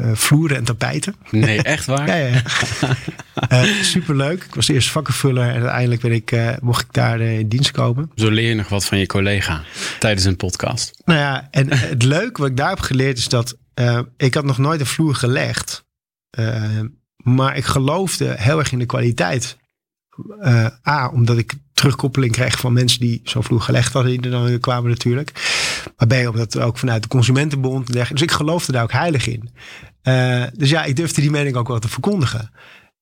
uh, 0.00 0.10
vloeren 0.14 0.56
en 0.56 0.64
tapijten. 0.64 1.14
Nee, 1.30 1.62
echt 1.62 1.86
waar? 1.86 2.08
ja, 2.12 2.14
ja. 2.16 2.42
uh, 3.52 3.82
superleuk. 3.94 4.44
Ik 4.44 4.54
was 4.54 4.68
eerst 4.68 4.90
vakkenvuller 4.90 5.48
en 5.48 5.54
uiteindelijk 5.54 6.00
ben 6.00 6.12
ik, 6.12 6.60
mocht 6.60 6.82
ik 6.82 6.92
daar 6.92 7.20
in 7.20 7.48
dienst 7.48 7.70
komen. 7.70 8.10
Zo 8.14 8.30
leer 8.30 8.48
je 8.48 8.54
nog 8.54 8.68
wat 8.68 8.84
van 8.84 8.98
je 8.98 9.06
collega 9.06 9.62
tijdens 9.98 10.24
een 10.24 10.36
podcast. 10.36 11.02
Nou 11.04 11.18
ja, 11.18 11.48
en 11.50 11.72
het 11.72 12.02
leuke 12.16 12.40
wat 12.40 12.50
ik 12.50 12.56
daar 12.56 12.68
heb 12.68 12.80
geleerd 12.80 13.18
is 13.18 13.28
dat 13.28 13.56
ik 14.16 14.34
had 14.34 14.44
nog 14.44 14.58
nooit 14.58 14.80
een 14.80 14.86
vloer 14.86 15.14
gelegd. 15.14 15.84
maar 17.16 17.56
ik 17.56 17.64
geloofde 17.64 18.34
heel 18.38 18.58
erg 18.58 18.72
in 18.72 18.78
de 18.78 18.86
kwaliteit 18.86 19.56
uh, 20.40 20.66
A, 20.88 21.08
omdat 21.08 21.38
ik 21.38 21.54
terugkoppeling 21.72 22.32
kreeg 22.32 22.58
van 22.58 22.72
mensen 22.72 23.00
die 23.00 23.20
zo 23.24 23.40
vroeg 23.40 23.64
gelegd 23.64 23.92
hadden, 23.92 24.12
die 24.12 24.20
er 24.20 24.30
dan 24.30 24.60
kwamen 24.60 24.90
natuurlijk. 24.90 25.32
Maar 25.96 26.06
B, 26.06 26.12
omdat 26.12 26.52
het 26.52 26.58
ook 26.58 26.78
vanuit 26.78 27.02
de 27.02 27.08
Consumentenbond. 27.08 27.92
Dus 27.92 28.22
ik 28.22 28.30
geloofde 28.30 28.72
daar 28.72 28.82
ook 28.82 28.92
heilig 28.92 29.26
in. 29.26 29.50
Uh, 30.02 30.44
dus 30.52 30.70
ja, 30.70 30.84
ik 30.84 30.96
durfde 30.96 31.20
die 31.20 31.30
mening 31.30 31.56
ook 31.56 31.68
wel 31.68 31.78
te 31.78 31.88
verkondigen. 31.88 32.50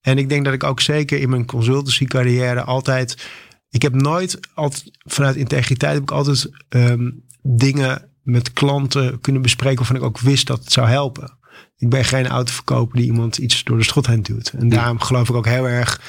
En 0.00 0.18
ik 0.18 0.28
denk 0.28 0.44
dat 0.44 0.54
ik 0.54 0.64
ook 0.64 0.80
zeker 0.80 1.18
in 1.18 1.28
mijn 1.28 1.46
consultancy 1.46 2.04
carrière 2.04 2.62
altijd. 2.62 3.26
Ik 3.70 3.82
heb 3.82 3.94
nooit, 3.94 4.40
altijd, 4.54 4.98
vanuit 4.98 5.36
integriteit 5.36 5.94
heb 5.94 6.02
ik 6.02 6.10
altijd 6.10 6.50
um, 6.68 7.24
dingen 7.42 8.10
met 8.22 8.52
klanten 8.52 9.20
kunnen 9.20 9.42
bespreken 9.42 9.78
waarvan 9.78 9.96
ik 9.96 10.02
ook 10.02 10.18
wist 10.18 10.46
dat 10.46 10.58
het 10.58 10.72
zou 10.72 10.88
helpen. 10.88 11.38
Ik 11.76 11.90
ben 11.90 12.04
geen 12.04 12.26
autoverkoper 12.26 12.96
die 12.96 13.06
iemand 13.06 13.38
iets 13.38 13.64
door 13.64 13.78
de 13.78 13.84
strot 13.84 14.06
heen 14.06 14.22
duwt. 14.22 14.52
En 14.58 14.68
daarom 14.68 15.00
geloof 15.00 15.28
ik 15.28 15.34
ook 15.34 15.46
heel 15.46 15.68
erg 15.68 16.00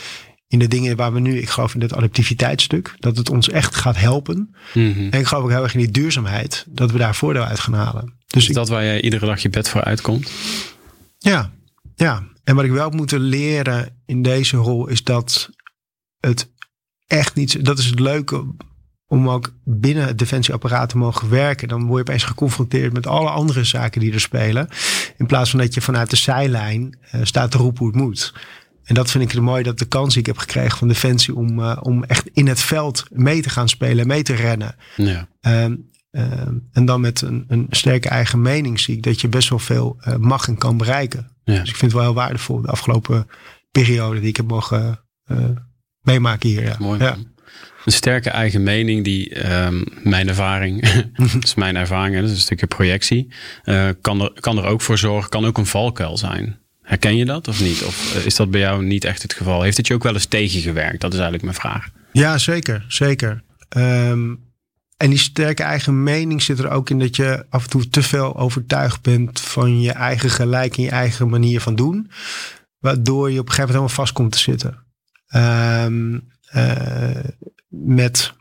in 0.48 0.60
de 0.60 0.68
dingen 0.68 0.96
waar 0.96 1.14
we 1.14 1.20
nu, 1.20 1.38
ik 1.38 1.50
geloof 1.50 1.74
in 1.74 1.82
het 1.82 1.94
adaptiviteitsstuk, 1.94 2.96
dat 3.00 3.18
het 3.18 3.30
ons 3.30 3.50
echt 3.50 3.76
gaat 3.76 3.98
helpen. 3.98 4.56
Mm-hmm. 4.74 5.10
En 5.10 5.20
ik 5.20 5.26
geloof 5.26 5.44
ook 5.44 5.50
heel 5.50 5.64
erg 5.64 5.74
in 5.74 5.80
die 5.80 5.92
duurzaamheid, 5.92 6.66
dat 6.70 6.92
we 6.92 6.98
daar 6.98 7.16
voordeel 7.16 7.44
uit 7.44 7.60
gaan 7.60 7.74
halen. 7.74 8.14
Dus 8.28 8.44
is 8.44 8.50
ik, 8.50 8.56
dat 8.56 8.70
waar 8.70 8.84
jij 8.84 9.02
iedere 9.02 9.26
dag 9.26 9.42
je 9.42 9.50
bed 9.50 9.70
voor 9.70 9.84
uitkomt? 9.84 10.32
Ja, 11.18 11.52
ja. 11.96 12.24
En 12.44 12.56
wat 12.56 12.66
ik 12.66 12.72
wel 12.72 12.90
moet 12.90 13.12
leren 13.12 13.96
in 14.06 14.22
deze 14.22 14.58
rol 14.58 14.88
is 14.88 15.04
dat 15.04 15.50
het 16.20 16.50
echt 17.08 17.36
niet, 17.36 17.66
dat 17.66 17.80
is 17.80 17.86
het 17.86 18.00
leuke 18.00 18.46
om 19.08 19.30
ook 19.30 19.54
binnen 19.64 20.06
het 20.06 20.18
defensieapparaat 20.18 20.90
te 20.90 20.98
mogen 20.98 21.30
werken, 21.30 21.68
dan 21.68 21.86
word 21.86 22.06
je 22.06 22.12
opeens 22.12 22.24
geconfronteerd 22.24 22.94
met 22.94 23.08
alle 23.08 23.30
andere 23.30 23.64
zaken 23.64 24.02
die 24.02 24.14
er 24.14 24.20
spelen. 24.20 24.68
In 25.18 25.26
plaats 25.26 25.50
van 25.50 25.60
dat 25.60 25.74
je 25.74 25.82
vanuit 25.82 26.10
de 26.10 26.16
zijlijn 26.16 26.98
uh, 27.16 27.22
staat 27.24 27.52
te 27.52 27.58
roepen 27.58 27.80
hoe 27.80 27.88
het 27.88 28.02
moet. 28.02 28.34
En 28.88 28.96
dat 28.96 29.12
vind 29.12 29.24
ik 29.24 29.32
het 29.32 29.42
mooi 29.42 29.64
dat 29.64 29.80
de 29.80 29.86
kans 29.86 30.10
die 30.10 30.20
ik 30.20 30.26
heb 30.26 30.38
gekregen 30.38 30.78
van 30.78 30.88
Defensie 30.88 31.36
om, 31.36 31.60
uh, 31.60 31.78
om 31.82 32.04
echt 32.04 32.30
in 32.34 32.48
het 32.48 32.62
veld 32.62 33.06
mee 33.10 33.42
te 33.42 33.50
gaan 33.50 33.70
spelen, 33.70 34.08
mee 34.08 34.24
te 34.24 34.34
rennen. 34.34 34.76
Ja. 34.96 35.28
Uh, 35.48 35.64
en 36.72 36.86
dan 36.86 37.02
met 37.02 37.22
een, 37.22 37.46
een 37.48 37.68
sterke 37.70 38.10
eigen 38.10 38.42
mening 38.42 38.80
zie 38.80 38.96
ik 38.96 39.04
dat 39.04 39.22
je 39.22 39.28
best 39.28 39.50
wel 39.50 39.60
veel 39.60 39.98
uh, 40.08 40.16
mag 40.16 40.48
en 40.48 40.58
kan 40.58 40.78
bereiken. 40.78 41.28
Ja. 41.44 41.60
Dus 41.60 41.70
ik 41.70 41.76
vind 41.76 41.92
het 41.92 41.94
wel 41.94 42.02
heel 42.02 42.14
waardevol 42.14 42.62
de 42.62 42.68
afgelopen 42.68 43.28
periode 43.72 44.20
die 44.20 44.30
ik 44.30 44.38
heb 44.38 44.48
mogen 44.48 45.00
meemaken 46.02 46.50
hier. 46.50 46.64
Ja. 46.64 46.76
Mooi. 46.80 47.00
Ja 47.00 47.18
een 47.86 47.94
sterke 47.94 48.30
eigen 48.30 48.64
mening 48.64 49.04
die 49.04 49.52
um, 49.52 49.84
mijn 50.04 50.28
ervaring, 50.28 51.06
dat 51.14 51.44
is 51.44 51.56
mijn 51.56 51.76
ervaring, 51.76 52.16
dat 52.16 52.24
is 52.24 52.32
een 52.32 52.38
stukje 52.38 52.68
projectie, 52.68 53.34
kan, 54.02 54.22
er, 54.22 54.32
kan 54.40 54.58
er 54.58 54.66
ook 54.66 54.82
voor 54.82 54.98
zorgen, 54.98 55.30
kan 55.30 55.46
ook 55.46 55.58
een 55.58 55.66
valkuil 55.66 56.18
zijn. 56.18 56.60
Herken 56.88 57.16
je 57.16 57.26
dat 57.26 57.48
of 57.48 57.62
niet? 57.62 57.84
Of 57.84 58.16
eh, 58.16 58.26
is 58.26 58.36
dat 58.36 58.52
bij 58.52 58.60
jou 58.60 58.86
niet 58.86 59.04
echt 59.04 59.22
het 59.22 59.34
geval? 59.34 59.62
Heeft 59.62 59.78
het 59.78 59.88
je 59.88 59.94
ook 59.94 60.04
wel 60.04 60.14
eens 60.14 60.26
tegengewerkt? 60.26 61.02
Dat 61.02 61.14
is 61.14 61.20
eigenlijk 61.20 61.44
mijn 61.44 61.56
vraag. 61.56 61.90
Ja, 62.12 62.38
zeker. 62.38 62.86
Zeker. 62.88 63.44
Um, 63.78 64.40
en 64.98 65.10
die 65.10 65.20
sterke 65.20 65.64
eigen 65.64 66.04
mening 66.04 66.42
zit 66.42 66.60
er 66.60 66.70
ook 66.70 66.90
in 66.90 67.00
dat 67.00 67.16
je 67.16 67.46
af 67.50 67.64
en 67.64 67.70
toe 67.70 67.90
te 67.90 68.04
veel 68.04 68.38
overtuigd 68.38 69.02
bent 69.02 69.40
van 69.40 69.82
je 69.82 69.92
eigen 69.92 70.30
gelijk 70.30 70.78
en 70.78 70.84
je 70.84 70.90
eigen 70.90 71.30
manier 71.30 71.62
van 71.62 71.76
doen. 71.76 72.12
Waardoor 72.80 73.32
je 73.32 73.40
op 73.40 73.48
een 73.48 73.54
gegeven 73.54 73.76
moment 73.76 73.94
helemaal 73.94 74.06
vast 74.06 74.14
komt 74.14 74.32
te 74.32 74.40
zitten. 74.40 74.86
Um, 75.36 76.30
uh, 76.56 77.24
met 77.70 78.34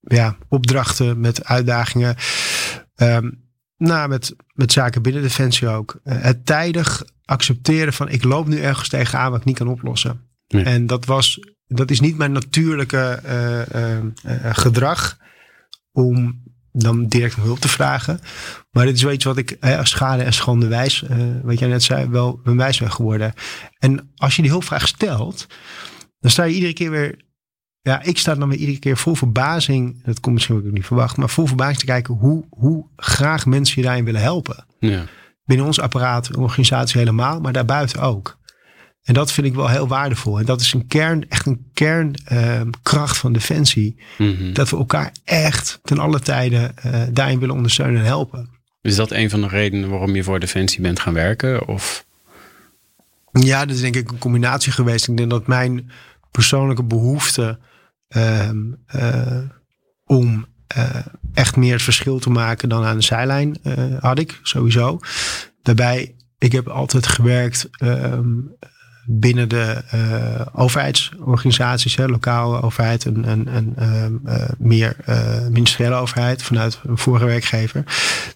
ja, 0.00 0.36
opdrachten, 0.48 1.20
met 1.20 1.44
uitdagingen. 1.44 2.16
Um, 2.96 3.45
nou, 3.76 4.08
met, 4.08 4.36
met 4.54 4.72
zaken 4.72 5.02
binnen 5.02 5.22
Defensie 5.22 5.68
ook. 5.68 6.00
Uh, 6.04 6.14
het 6.22 6.46
tijdig 6.46 7.04
accepteren 7.24 7.92
van 7.92 8.08
ik 8.08 8.24
loop 8.24 8.46
nu 8.46 8.60
ergens 8.60 8.88
tegenaan 8.88 9.30
wat 9.30 9.40
ik 9.40 9.46
niet 9.46 9.56
kan 9.56 9.68
oplossen. 9.68 10.20
En 10.46 10.86
dat 10.86 11.04
was, 11.04 11.40
dat 11.66 11.90
is 11.90 12.00
niet 12.00 12.16
mijn 12.16 12.32
natuurlijke 12.32 13.20
uh, 13.24 14.32
uh, 14.32 14.54
gedrag 14.54 15.18
om 15.92 16.44
dan 16.72 17.06
direct 17.06 17.34
hulp 17.34 17.58
te 17.58 17.68
vragen. 17.68 18.20
Maar 18.70 18.84
dit 18.84 18.96
is 18.96 19.02
wel 19.02 19.12
iets 19.12 19.24
wat 19.24 19.36
ik 19.36 19.56
als 19.60 19.90
schade 19.90 20.22
en 20.22 20.32
schande 20.32 20.66
wijs, 20.66 21.04
wat 21.42 21.58
jij 21.58 21.68
net 21.68 21.82
zei, 21.82 22.08
wel 22.08 22.40
een 22.44 22.56
wijs 22.56 22.78
ben 22.78 22.92
geworden. 22.92 23.34
En 23.78 24.12
als 24.16 24.36
je 24.36 24.42
die 24.42 24.50
hulpvraag 24.50 24.88
stelt, 24.88 25.46
dan 26.20 26.30
sta 26.30 26.44
je 26.44 26.54
iedere 26.54 26.72
keer 26.72 26.90
weer 26.90 27.25
ja, 27.86 28.02
ik 28.02 28.18
sta 28.18 28.34
dan 28.34 28.48
weer 28.48 28.58
iedere 28.58 28.78
keer 28.78 28.96
vol 28.96 29.14
verbazing. 29.14 30.04
Dat 30.04 30.20
komt 30.20 30.34
misschien 30.34 30.56
ook 30.56 30.62
niet 30.64 30.86
verwacht. 30.86 31.16
Maar 31.16 31.28
vol 31.28 31.46
verbazing 31.46 31.78
te 31.78 31.84
kijken 31.84 32.14
hoe, 32.14 32.44
hoe 32.50 32.86
graag 32.96 33.46
mensen 33.46 33.80
je 33.80 33.86
daarin 33.86 34.04
willen 34.04 34.20
helpen. 34.20 34.64
Ja. 34.78 35.04
Binnen 35.44 35.66
ons 35.66 35.80
apparaat, 35.80 36.36
organisatie 36.36 36.98
helemaal. 36.98 37.40
Maar 37.40 37.52
daarbuiten 37.52 38.00
ook. 38.00 38.38
En 39.02 39.14
dat 39.14 39.32
vind 39.32 39.46
ik 39.46 39.54
wel 39.54 39.68
heel 39.68 39.88
waardevol. 39.88 40.38
En 40.38 40.44
dat 40.44 40.60
is 40.60 40.72
een 40.72 40.86
kern, 40.86 41.28
echt 41.28 41.46
een 41.46 41.66
kernkracht 41.72 43.14
uh, 43.14 43.20
van 43.20 43.32
Defensie. 43.32 43.96
Mm 44.18 44.52
Dat 44.52 44.70
we 44.70 44.76
elkaar 44.76 45.12
echt 45.24 45.78
ten 45.82 45.98
alle 45.98 46.20
tijden 46.20 46.74
uh, 46.86 47.02
daarin 47.10 47.38
willen 47.38 47.54
ondersteunen 47.54 48.00
en 48.00 48.06
helpen. 48.06 48.48
Is 48.80 48.96
dat 48.96 49.10
een 49.10 49.30
van 49.30 49.40
de 49.40 49.48
redenen 49.48 49.90
waarom 49.90 50.14
je 50.14 50.24
voor 50.24 50.40
Defensie 50.40 50.80
bent 50.80 51.00
gaan 51.00 51.14
werken? 51.14 51.68
Of? 51.68 52.04
Ja, 53.32 53.64
dat 53.64 53.74
is 53.74 53.82
denk 53.82 53.96
ik 53.96 54.10
een 54.10 54.18
combinatie 54.18 54.72
geweest. 54.72 55.08
Ik 55.08 55.16
denk 55.16 55.30
dat 55.30 55.46
mijn 55.46 55.90
persoonlijke 56.30 56.82
behoefte 56.82 57.58
Um, 58.08 58.84
uh, 58.96 59.38
om 60.04 60.46
uh, 60.76 61.06
echt 61.34 61.56
meer 61.56 61.72
het 61.72 61.82
verschil 61.82 62.18
te 62.18 62.30
maken 62.30 62.68
dan 62.68 62.84
aan 62.84 62.96
de 62.96 63.02
zijlijn 63.02 63.58
uh, 63.62 63.98
had 63.98 64.18
ik 64.18 64.40
sowieso. 64.42 64.98
Daarbij, 65.62 66.16
ik 66.38 66.52
heb 66.52 66.68
altijd 66.68 67.06
gewerkt 67.06 67.68
um, 67.82 68.56
binnen 69.06 69.48
de 69.48 69.82
uh, 69.94 70.46
overheidsorganisaties, 70.52 71.96
hè, 71.96 72.06
lokale 72.06 72.62
overheid 72.62 73.04
en, 73.04 73.48
en 73.48 73.74
uh, 73.78 74.42
meer 74.58 74.96
ministeriële 75.50 75.94
overheid 75.94 76.42
vanuit 76.42 76.80
een 76.84 76.98
vorige 76.98 77.24
werkgever. 77.24 77.82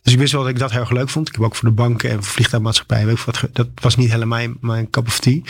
Dus 0.02 0.12
ik 0.12 0.18
wist 0.18 0.32
wel 0.32 0.42
dat 0.42 0.50
ik 0.50 0.58
dat 0.58 0.70
heel 0.70 0.80
erg 0.80 0.90
leuk 0.90 1.08
vond. 1.08 1.28
Ik 1.28 1.34
heb 1.34 1.44
ook 1.44 1.56
voor 1.56 1.68
de 1.68 1.74
banken 1.74 2.10
en 2.10 2.22
vliegtuigmaatschappijen, 2.22 3.16
dat 3.52 3.68
was 3.74 3.96
niet 3.96 4.10
helemaal 4.10 4.38
mijn, 4.38 4.56
mijn 4.60 4.90
cup 4.90 5.06
of 5.06 5.20
tea. 5.20 5.40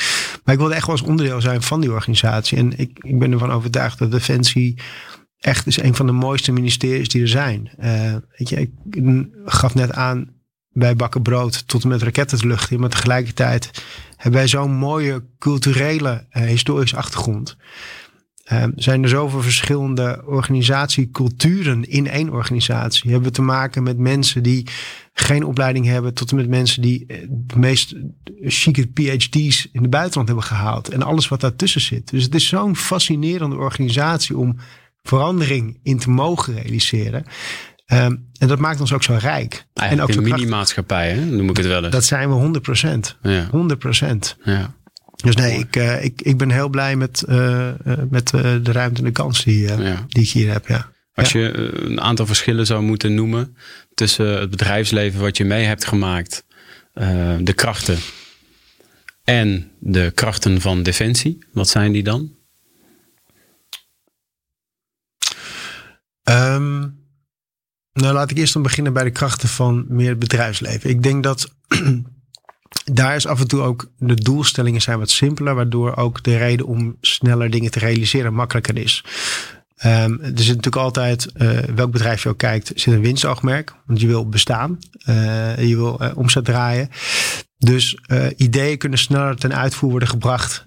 Maar 0.45 0.55
ik 0.55 0.61
wilde 0.61 0.75
echt 0.75 0.87
wel 0.87 0.97
eens 0.97 1.07
onderdeel 1.07 1.41
zijn 1.41 1.63
van 1.63 1.81
die 1.81 1.93
organisatie. 1.93 2.59
En 2.59 2.79
ik, 2.79 2.99
ik 3.01 3.19
ben 3.19 3.33
ervan 3.33 3.53
overtuigd 3.53 3.99
dat 3.99 4.11
Defensie 4.11 4.79
echt 5.39 5.67
is 5.67 5.83
een 5.83 5.95
van 5.95 6.07
de 6.07 6.13
mooiste 6.13 6.53
ministeries 6.53 7.09
die 7.09 7.23
er 7.23 7.29
zijn. 7.29 7.71
weet 8.37 8.49
je, 8.49 8.61
ik 8.61 8.71
gaf 9.45 9.75
net 9.75 9.93
aan 9.93 10.40
bij 10.73 10.97
bakken 10.97 11.23
brood 11.23 11.69
tot 11.69 11.83
en 11.83 11.89
met 11.89 12.03
raketten 12.03 12.39
de 12.39 12.47
lucht 12.47 12.71
in. 12.71 12.81
Maar 12.81 12.89
tegelijkertijd 12.89 13.85
hebben 14.17 14.41
wij 14.41 14.49
zo'n 14.49 14.73
mooie 14.73 15.25
culturele, 15.39 16.27
uh, 16.33 16.43
historische 16.43 16.97
achtergrond. 16.97 17.57
Uh, 18.53 18.65
zijn 18.77 19.03
er 19.03 19.09
zoveel 19.09 19.43
verschillende 19.43 20.23
organisatieculturen 20.27 21.89
in 21.89 22.09
één 22.09 22.31
organisatie. 22.31 23.11
Hebben 23.11 23.29
we 23.29 23.35
te 23.35 23.43
maken 23.43 23.83
met 23.83 23.99
mensen 23.99 24.43
die 24.43 24.67
geen 25.13 25.45
opleiding 25.45 25.87
hebben, 25.87 26.15
tot 26.15 26.31
en 26.31 26.37
met 26.37 26.49
mensen 26.49 26.83
die 26.83 27.05
eh, 27.07 27.27
de 27.31 27.59
meest 27.59 27.95
chique 28.45 28.87
PhD's 28.87 29.69
in 29.73 29.81
het 29.83 29.91
buitenland 29.91 30.29
hebben 30.29 30.47
gehaald. 30.47 30.89
En 30.89 31.03
alles 31.03 31.29
wat 31.29 31.41
daartussen 31.41 31.81
zit. 31.81 32.11
Dus 32.11 32.23
het 32.23 32.35
is 32.35 32.47
zo'n 32.47 32.77
fascinerende 32.77 33.57
organisatie 33.57 34.37
om 34.37 34.57
verandering 35.03 35.79
in 35.83 35.99
te 35.99 36.11
mogen 36.11 36.55
realiseren. 36.55 37.25
Um, 37.93 38.29
en 38.39 38.49
dat 38.49 38.59
maakt 38.59 38.81
ons 38.81 38.93
ook 38.93 39.03
zo 39.03 39.17
rijk. 39.21 39.65
en 39.75 40.03
ook 40.03 40.09
een 40.09 40.23
mini-maatschappij, 40.23 41.11
hè? 41.11 41.25
noem 41.25 41.51
ik 41.51 41.57
het 41.57 41.67
wel 41.67 41.85
eens. 41.85 41.93
Dat 41.93 42.05
zijn 42.05 42.29
we 42.29 42.35
100 42.35 42.65
procent. 42.65 43.17
Ja. 43.23 43.47
100 43.51 43.79
procent. 43.79 44.37
Ja. 44.45 44.75
Dus 45.17 45.37
nee, 45.37 45.59
ik, 45.59 45.77
uh, 45.77 46.05
ik, 46.05 46.23
ik 46.23 46.39
ben 46.39 46.51
heel 46.51 46.69
blij 46.69 46.97
met, 46.97 47.25
uh, 47.29 47.71
met 48.11 48.33
uh, 48.33 48.41
de 48.63 48.73
ruimte 48.73 48.99
en 48.99 49.05
de 49.05 49.13
kans 49.13 49.45
die, 49.45 49.69
ja. 49.69 50.07
die 50.09 50.23
ik 50.23 50.31
hier 50.31 50.53
heb. 50.53 50.67
Ja. 50.67 50.93
Als 51.15 51.33
je 51.33 51.73
een 51.73 52.01
aantal 52.01 52.27
verschillen 52.27 52.67
zou 52.67 52.83
moeten 52.83 53.15
noemen 53.15 53.57
tussen 53.95 54.41
het 54.41 54.51
bedrijfsleven 54.51 55.21
wat 55.21 55.37
je 55.37 55.45
mee 55.45 55.65
hebt 55.65 55.85
gemaakt, 55.85 56.45
de 57.39 57.53
krachten 57.55 57.99
en 59.25 59.71
de 59.79 60.13
krachten 60.15 60.61
van 60.61 60.83
Defensie, 60.83 61.39
wat 61.53 61.69
zijn 61.69 61.93
die 61.93 62.03
dan? 62.03 62.35
Um, 66.25 67.00
nou, 67.93 68.15
laat 68.15 68.31
ik 68.31 68.39
eerst 68.39 68.53
dan 68.53 68.63
beginnen 68.63 68.93
bij 68.93 69.05
de 69.05 69.11
krachten 69.11 69.49
van 69.49 69.85
meer 69.89 70.09
het 70.09 70.19
bedrijfsleven. 70.19 70.91
Ik 70.91 71.03
denk 71.03 71.23
dat 71.23 71.55
daar 72.93 73.15
is 73.15 73.27
af 73.27 73.41
en 73.41 73.49
toe 73.49 73.61
ook 73.61 73.91
de 73.99 74.15
doelstellingen 74.15 74.83
zijn 74.83 74.99
wat 74.99 75.11
simpeler, 75.11 75.55
waardoor 75.55 75.97
ook 75.97 76.23
de 76.23 76.37
reden 76.37 76.67
om 76.67 76.97
sneller 77.01 77.51
dingen 77.51 77.71
te 77.71 77.79
realiseren 77.79 78.35
makkelijker 78.35 78.79
is. 78.79 79.05
Um, 79.85 80.21
er 80.21 80.33
zit 80.35 80.57
natuurlijk 80.57 80.77
altijd, 80.77 81.29
uh, 81.37 81.59
welk 81.59 81.91
bedrijf 81.93 82.23
je 82.23 82.29
ook 82.29 82.39
kijkt, 82.39 82.73
zit 82.75 82.95
een 82.95 83.01
winstoogmerk. 83.01 83.75
Want 83.87 84.01
je 84.01 84.07
wil 84.07 84.29
bestaan, 84.29 84.79
uh, 85.09 85.69
je 85.69 85.77
wil 85.77 86.03
uh, 86.03 86.11
omzet 86.15 86.45
draaien. 86.45 86.89
Dus 87.59 87.99
ideeën 88.37 88.79
kunnen 88.79 88.99
sneller 88.99 89.37
ten 89.37 89.55
uitvoer 89.55 89.91
worden 89.91 90.09
gebracht 90.09 90.67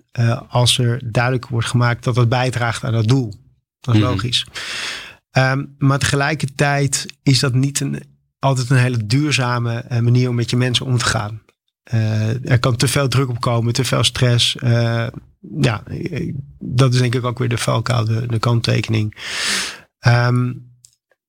als 0.49 0.77
er 0.77 1.11
duidelijk 1.11 1.47
wordt 1.47 1.67
gemaakt 1.67 2.03
dat 2.03 2.15
het 2.15 2.29
bijdraagt 2.29 2.83
aan 2.83 2.91
dat 2.91 3.07
doel. 3.07 3.33
Dat 3.79 3.95
is 3.95 4.01
mhm. 4.01 4.09
logisch. 4.09 4.45
Um, 5.37 5.75
maar 5.77 5.99
tegelijkertijd 5.99 7.05
is 7.23 7.39
dat 7.39 7.53
niet 7.53 7.79
een, 7.79 8.03
altijd 8.39 8.69
een 8.69 8.77
hele 8.77 9.05
duurzame 9.05 9.85
uh, 9.91 9.99
manier 9.99 10.29
om 10.29 10.35
met 10.35 10.49
je 10.49 10.57
mensen 10.57 10.85
om 10.85 10.97
te 10.97 11.05
gaan. 11.05 11.41
Uh, 11.93 12.49
er 12.51 12.59
kan 12.59 12.75
te 12.75 12.87
veel 12.87 13.07
druk 13.07 13.29
op 13.29 13.39
komen, 13.41 13.73
te 13.73 13.85
veel 13.85 14.03
stress. 14.03 14.55
Uh, 14.63 15.07
ja, 15.59 15.83
dat 16.59 16.93
is 16.93 16.99
denk 16.99 17.15
ik 17.15 17.23
ook 17.23 17.39
weer 17.39 17.49
de 17.49 17.57
valkuil, 17.57 18.05
de, 18.05 18.39
kanttekening. 18.39 19.15
Um, 20.07 20.71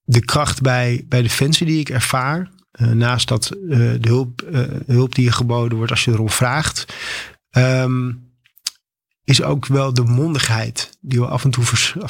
de 0.03 0.25
kracht 0.25 0.63
bij, 0.63 1.05
bij 1.09 1.23
Defensie 1.23 1.67
die 1.67 1.81
ik 1.81 1.89
ervaar, 1.89 2.51
naast 2.73 3.29
dat 3.29 3.57
de 3.69 3.99
hulp, 4.01 4.43
hulp 4.87 5.15
die 5.15 5.25
je 5.25 5.33
geboden 5.33 5.77
wordt 5.77 5.91
als 5.91 6.05
je 6.05 6.11
erom 6.11 6.31
vraagt. 6.31 6.95
Um, 7.51 8.34
is 9.25 9.43
ook 9.43 9.67
wel 9.67 9.95
de 9.95 10.05
mondigheid 10.05 10.99
die 11.01 11.21
we 11.21 11.27
af 11.27 11.45
en 11.45 11.51
toe 11.51 11.65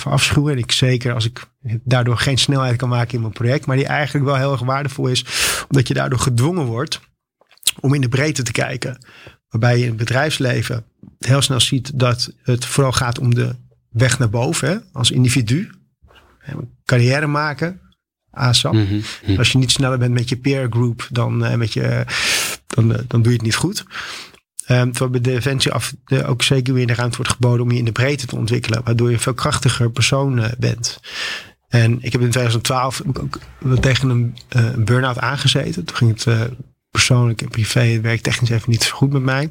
afschuwen. 0.05 0.53
En 0.53 0.59
ik 0.59 0.73
zeker 0.73 1.15
als 1.15 1.25
ik 1.25 1.47
daardoor 1.85 2.19
geen 2.19 2.39
snelheid 2.39 2.77
kan 2.77 2.89
maken 2.89 3.15
in 3.15 3.21
mijn 3.21 3.33
project. 3.33 3.67
Maar 3.67 3.77
die 3.77 3.87
eigenlijk 3.87 4.25
wel 4.25 4.37
heel 4.37 4.53
erg 4.53 4.61
waardevol 4.61 5.07
is. 5.07 5.25
Omdat 5.69 5.89
je 5.89 5.95
daardoor 5.95 6.19
gedwongen 6.19 6.65
wordt 6.65 7.01
om 7.81 7.95
in 7.95 8.01
de 8.01 8.09
breedte 8.09 8.43
te 8.43 8.53
kijken. 8.53 8.99
Waarbij 9.49 9.77
je 9.77 9.83
in 9.83 9.89
het 9.89 9.97
bedrijfsleven 9.97 10.85
heel 11.19 11.43
snel 11.43 11.61
ziet 11.61 11.99
dat 11.99 12.33
het 12.43 12.65
vooral 12.65 12.93
gaat 12.93 13.19
om 13.19 13.35
de 13.35 13.55
weg 13.91 14.19
naar 14.19 14.31
boven. 14.31 14.69
Hè, 14.69 14.77
als 14.93 15.11
individu. 15.11 15.71
Carrière 16.85 17.27
maken. 17.27 17.81
ASAP. 18.31 18.73
Mhm, 18.73 19.01
mhm. 19.27 19.39
Als 19.39 19.53
je 19.53 19.59
niet 19.59 19.71
sneller 19.71 19.99
bent 19.99 20.15
met 20.15 20.29
je 20.29 20.37
peer 20.37 20.67
group, 20.71 21.09
dan, 21.11 21.45
uh, 21.45 21.55
met 21.55 21.73
je, 21.73 22.05
dan, 22.67 22.91
uh, 22.91 22.99
dan 23.07 23.23
doe 23.23 23.33
je 23.33 23.37
het 23.37 23.47
niet 23.47 23.55
goed. 23.55 23.85
Um, 24.69 24.91
terwijl 24.93 25.11
bij 25.11 25.21
Defensie 25.21 25.73
af, 25.73 25.95
de, 26.05 26.25
ook 26.25 26.43
zeker 26.43 26.75
weer 26.75 26.87
de 26.87 26.95
ruimte 26.95 27.17
wordt 27.17 27.33
geboden 27.33 27.61
om 27.61 27.71
je 27.71 27.79
in 27.79 27.85
de 27.85 27.93
breedte 27.93 28.27
te 28.27 28.37
ontwikkelen. 28.37 28.85
Waardoor 28.85 29.09
je 29.09 29.15
een 29.15 29.21
veel 29.21 29.35
krachtiger 29.35 29.91
persoon 29.91 30.39
uh, 30.39 30.47
bent. 30.59 31.01
En 31.69 31.93
ik 31.93 32.12
heb 32.12 32.21
in 32.21 32.31
2012 32.31 33.03
ook 33.21 33.39
tegen 33.81 34.09
een, 34.09 34.37
uh, 34.57 34.85
burn-out 34.85 35.19
aangezeten. 35.19 35.85
Toen 35.85 35.97
ging 35.97 36.25
het 36.25 36.51
persoonlijk 36.91 37.43
en 37.43 37.49
privé, 37.49 37.81
het 37.81 38.03
werk 38.03 38.21
technisch 38.21 38.51
even 38.51 38.71
niet 38.71 38.83
zo 38.83 38.97
goed 38.97 39.12
met 39.12 39.23
mij. 39.23 39.51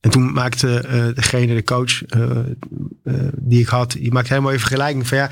En 0.00 0.10
toen 0.10 0.32
maakte 0.32 1.12
degene, 1.14 1.54
de 1.54 1.64
coach 1.64 2.02
die 3.32 3.60
ik 3.60 3.66
had, 3.66 3.90
die 3.90 4.12
maakte 4.12 4.28
helemaal 4.28 4.52
even 4.52 4.66
vergelijking 4.66 5.06
van 5.06 5.18
ja, 5.18 5.30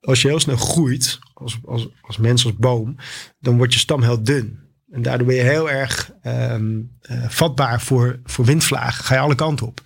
als 0.00 0.22
je 0.22 0.28
heel 0.28 0.40
snel 0.40 0.56
groeit, 0.56 1.18
als, 1.34 1.58
als, 1.64 1.88
als 2.00 2.16
mens, 2.16 2.44
als 2.44 2.56
boom, 2.56 2.96
dan 3.40 3.56
wordt 3.56 3.72
je 3.72 3.78
stam 3.78 4.02
heel 4.02 4.22
dun. 4.22 4.58
En 4.92 5.02
daardoor 5.02 5.26
ben 5.26 5.36
je 5.36 5.42
heel 5.42 5.70
erg 5.70 6.10
um, 6.26 6.90
uh, 7.10 7.24
vatbaar 7.28 7.80
voor, 7.80 8.18
voor 8.24 8.44
windvlagen. 8.44 9.04
Ga 9.04 9.14
je 9.14 9.20
alle 9.20 9.34
kanten 9.34 9.66
op. 9.66 9.80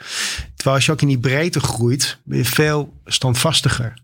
Terwijl 0.55 0.77
als 0.77 0.87
je 0.87 0.93
ook 0.93 1.01
in 1.01 1.09
die 1.09 1.19
breedte 1.19 1.61
groeit, 1.61 2.19
ben 2.25 2.39
je 2.39 2.45
veel 2.45 3.01
standvastiger. 3.05 3.95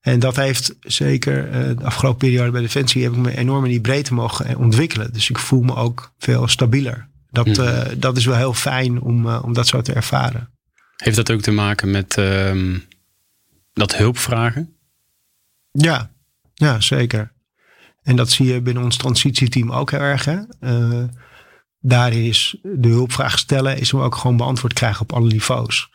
En 0.00 0.18
dat 0.18 0.36
heeft 0.36 0.74
zeker 0.80 1.46
uh, 1.46 1.78
de 1.78 1.84
afgelopen 1.84 2.18
periode 2.18 2.50
bij 2.50 2.60
Defensie 2.60 3.02
heb 3.02 3.12
ik 3.12 3.18
me 3.18 3.36
enorm 3.36 3.64
in 3.64 3.70
die 3.70 3.80
breedte 3.80 4.14
mogen 4.14 4.56
ontwikkelen. 4.56 5.12
Dus 5.12 5.30
ik 5.30 5.38
voel 5.38 5.62
me 5.62 5.74
ook 5.74 6.12
veel 6.18 6.48
stabieler. 6.48 7.08
Dat, 7.30 7.58
uh, 7.58 7.82
dat 7.96 8.16
is 8.16 8.24
wel 8.24 8.36
heel 8.36 8.54
fijn 8.54 9.00
om, 9.00 9.26
om 9.26 9.52
dat 9.52 9.66
zo 9.66 9.80
te 9.80 9.92
ervaren. 9.92 10.50
Heeft 10.96 11.16
dat 11.16 11.30
ook 11.30 11.40
te 11.40 11.50
maken 11.50 11.90
met 11.90 12.16
uh, 12.18 12.76
dat 13.72 13.96
hulpvragen? 13.96 14.76
Ja, 15.70 16.10
ja, 16.54 16.80
zeker. 16.80 17.32
En 18.06 18.16
dat 18.16 18.30
zie 18.30 18.46
je 18.46 18.60
binnen 18.60 18.82
ons 18.82 18.96
transitieteam 18.96 19.72
ook 19.72 19.90
heel 19.90 20.00
erg. 20.00 20.24
Hè? 20.24 20.38
Daarin 21.80 22.24
is 22.24 22.56
de 22.62 22.88
hulpvraag 22.88 23.38
stellen, 23.38 23.78
is 23.78 23.90
hem 23.90 24.00
ook 24.00 24.14
gewoon 24.14 24.36
beantwoord 24.36 24.72
krijgen 24.72 25.02
op 25.02 25.12
alle 25.12 25.28
niveaus. 25.28 25.90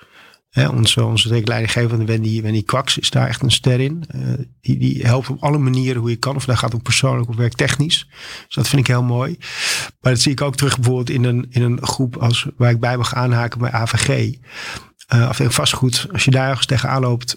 Hè, 0.49 0.67
onze 0.67 1.03
onze 1.03 1.41
leidinggevende 1.43 2.05
Wendy, 2.05 2.41
Wendy 2.41 2.63
Kwaks 2.63 2.97
is 2.97 3.09
daar 3.09 3.27
echt 3.27 3.41
een 3.41 3.51
ster 3.51 3.79
in. 3.79 4.03
Uh, 4.15 4.33
die, 4.61 4.77
die 4.77 5.05
helpt 5.05 5.29
op 5.29 5.43
alle 5.43 5.57
manieren 5.57 6.01
hoe 6.01 6.09
je 6.09 6.15
kan. 6.15 6.35
Of 6.35 6.45
dat 6.45 6.57
gaat 6.57 6.75
ook 6.75 6.83
persoonlijk 6.83 7.29
of 7.29 7.35
werktechnisch. 7.35 8.07
Dus 8.45 8.55
dat 8.55 8.67
vind 8.67 8.81
ik 8.81 8.87
heel 8.87 9.03
mooi. 9.03 9.37
Maar 10.01 10.11
dat 10.11 10.21
zie 10.21 10.31
ik 10.31 10.41
ook 10.41 10.55
terug 10.55 10.75
bijvoorbeeld 10.75 11.09
in 11.09 11.23
een, 11.23 11.45
in 11.49 11.61
een 11.61 11.85
groep 11.85 12.17
als, 12.17 12.47
waar 12.57 12.71
ik 12.71 12.79
bij 12.79 12.97
mag 12.97 13.15
aanhaken 13.15 13.59
bij 13.59 13.71
AVG. 13.71 14.35
Uh, 15.13 15.27
afdeling 15.27 15.55
vastgoed. 15.55 16.07
Als 16.11 16.25
je 16.25 16.31
daar 16.31 16.49
ergens 16.49 16.65
tegenaan 16.65 17.01
loopt. 17.01 17.35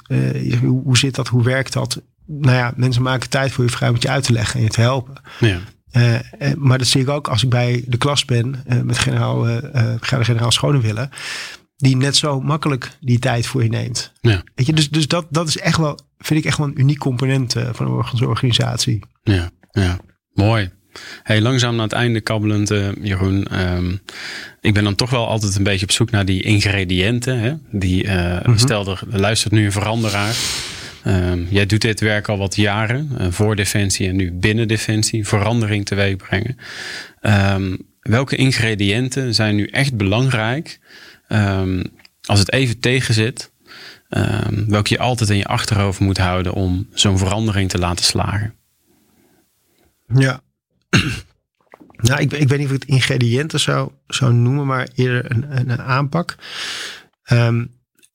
Hoe 0.60 0.98
zit 0.98 1.14
dat? 1.14 1.28
Hoe 1.28 1.42
werkt 1.42 1.72
dat? 1.72 2.02
Nou 2.26 2.56
ja, 2.56 2.72
mensen 2.76 3.02
maken 3.02 3.30
tijd 3.30 3.52
voor 3.52 3.64
je 3.64 3.70
vrij 3.70 3.88
om 3.88 3.96
je 3.98 4.08
uit 4.08 4.24
te 4.24 4.32
leggen 4.32 4.56
en 4.56 4.64
je 4.64 4.70
te 4.70 4.80
helpen. 4.80 5.14
Ja. 5.40 5.60
Uh, 5.96 6.18
maar 6.56 6.78
dat 6.78 6.86
zie 6.86 7.00
ik 7.00 7.08
ook 7.08 7.28
als 7.28 7.42
ik 7.42 7.48
bij 7.48 7.84
de 7.86 7.96
klas 7.96 8.24
ben 8.24 8.64
uh, 8.68 8.80
met 8.80 8.98
generaal, 8.98 9.48
uh, 9.48 9.60
generaal 10.00 10.50
Schonewille. 10.50 11.08
Die 11.76 11.96
net 11.96 12.16
zo 12.16 12.40
makkelijk 12.40 12.90
die 13.00 13.18
tijd 13.18 13.46
voor 13.46 13.62
je 13.62 13.68
neemt. 13.68 14.12
Ja. 14.20 14.42
Weet 14.54 14.66
je, 14.66 14.72
dus 14.72 14.90
dus 14.90 15.08
dat, 15.08 15.26
dat 15.30 15.48
is 15.48 15.58
echt 15.58 15.76
wel, 15.76 15.98
vind 16.18 16.40
ik 16.40 16.46
echt 16.46 16.58
wel 16.58 16.66
een 16.66 16.80
uniek 16.80 16.98
component 16.98 17.54
van 17.72 17.86
onze 18.10 18.28
organisatie. 18.28 19.00
Ja, 19.22 19.50
ja. 19.70 19.98
mooi. 20.32 20.70
Hey, 21.22 21.40
langzaam 21.40 21.74
naar 21.74 21.84
het 21.84 21.92
einde 21.92 22.20
kabbelend, 22.20 22.68
Jeroen. 23.02 23.60
Um, 23.60 24.00
ik 24.60 24.74
ben 24.74 24.84
dan 24.84 24.94
toch 24.94 25.10
wel 25.10 25.28
altijd 25.28 25.56
een 25.56 25.62
beetje 25.62 25.86
op 25.86 25.92
zoek 25.92 26.10
naar 26.10 26.24
die 26.24 26.42
ingrediënten. 26.42 27.38
Hè? 27.38 27.54
Die, 27.70 28.08
mm 28.08 28.38
-hmm. 28.42 28.58
Stel, 28.58 28.86
er 28.86 29.20
luistert 29.20 29.52
nu 29.52 29.64
een 29.64 29.72
veranderaar. 29.72 30.34
Um, 31.06 31.46
jij 31.50 31.66
doet 31.66 31.80
dit 31.80 32.00
werk 32.00 32.28
al 32.28 32.38
wat 32.38 32.56
jaren 32.56 33.10
uh, 33.20 33.26
voor 33.30 33.56
Defensie 33.56 34.08
en 34.08 34.16
nu 34.16 34.32
binnen 34.32 34.68
Defensie, 34.68 35.26
verandering 35.26 35.84
teweeg 35.84 36.16
brengen. 36.16 36.56
Um, 37.20 37.78
welke 38.00 38.36
ingrediënten 38.36 39.34
zijn 39.34 39.56
nu 39.56 39.66
echt 39.66 39.96
belangrijk 39.96 40.78
um, 41.28 41.82
als 42.22 42.38
het 42.38 42.52
even 42.52 42.80
tegenzit? 42.80 43.52
welke 44.66 44.92
je 44.92 44.98
altijd 44.98 45.30
in 45.30 45.36
je 45.36 45.46
achterhoofd 45.46 46.00
moet 46.00 46.18
houden 46.18 46.52
om 46.52 46.88
zo'n 46.92 47.18
verandering 47.18 47.70
te 47.70 47.78
laten 47.78 48.04
slagen? 48.04 48.54
Ja, 50.14 50.40
nou, 52.08 52.20
ik, 52.20 52.32
ik 52.32 52.48
weet 52.48 52.58
niet 52.58 52.68
of 52.68 52.74
ik 52.74 52.80
het 52.80 52.90
ingrediënten 52.90 53.60
zou, 53.60 53.90
zou 54.06 54.32
noemen, 54.32 54.66
maar 54.66 54.88
eerder 54.94 55.30
een, 55.30 55.70
een, 55.70 55.80
aanpak. 55.80 56.36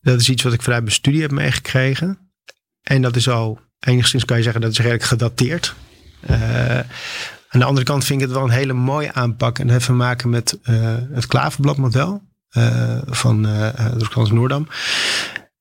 dat 0.01 0.19
is 0.19 0.29
iets 0.29 0.43
wat 0.43 0.53
ik 0.53 0.61
vanuit 0.61 0.81
mijn 0.81 0.95
studie 0.95 1.21
heb 1.21 1.31
meegekregen. 1.31 2.28
En 2.89 3.01
dat 3.01 3.15
is 3.15 3.29
al, 3.29 3.59
enigszins 3.79 4.25
kan 4.25 4.37
je 4.37 4.43
zeggen, 4.43 4.61
dat 4.61 4.71
is 4.71 4.77
redelijk 4.77 5.03
gedateerd. 5.03 5.75
Uh, 6.29 6.79
aan 7.49 7.59
de 7.59 7.63
andere 7.63 7.85
kant 7.85 8.05
vind 8.05 8.21
ik 8.21 8.27
het 8.27 8.35
wel 8.35 8.45
een 8.45 8.53
hele 8.53 8.73
mooie 8.73 9.13
aanpak. 9.13 9.59
En 9.59 9.63
dat 9.63 9.73
heeft 9.73 9.85
te 9.85 9.93
maken 9.93 10.29
met 10.29 10.59
uh, 10.63 10.95
het 11.11 11.27
klaverbladmodel 11.27 12.21
uh, 12.57 12.97
van 13.05 13.47
uh, 13.47 14.31
Noordam. 14.31 14.67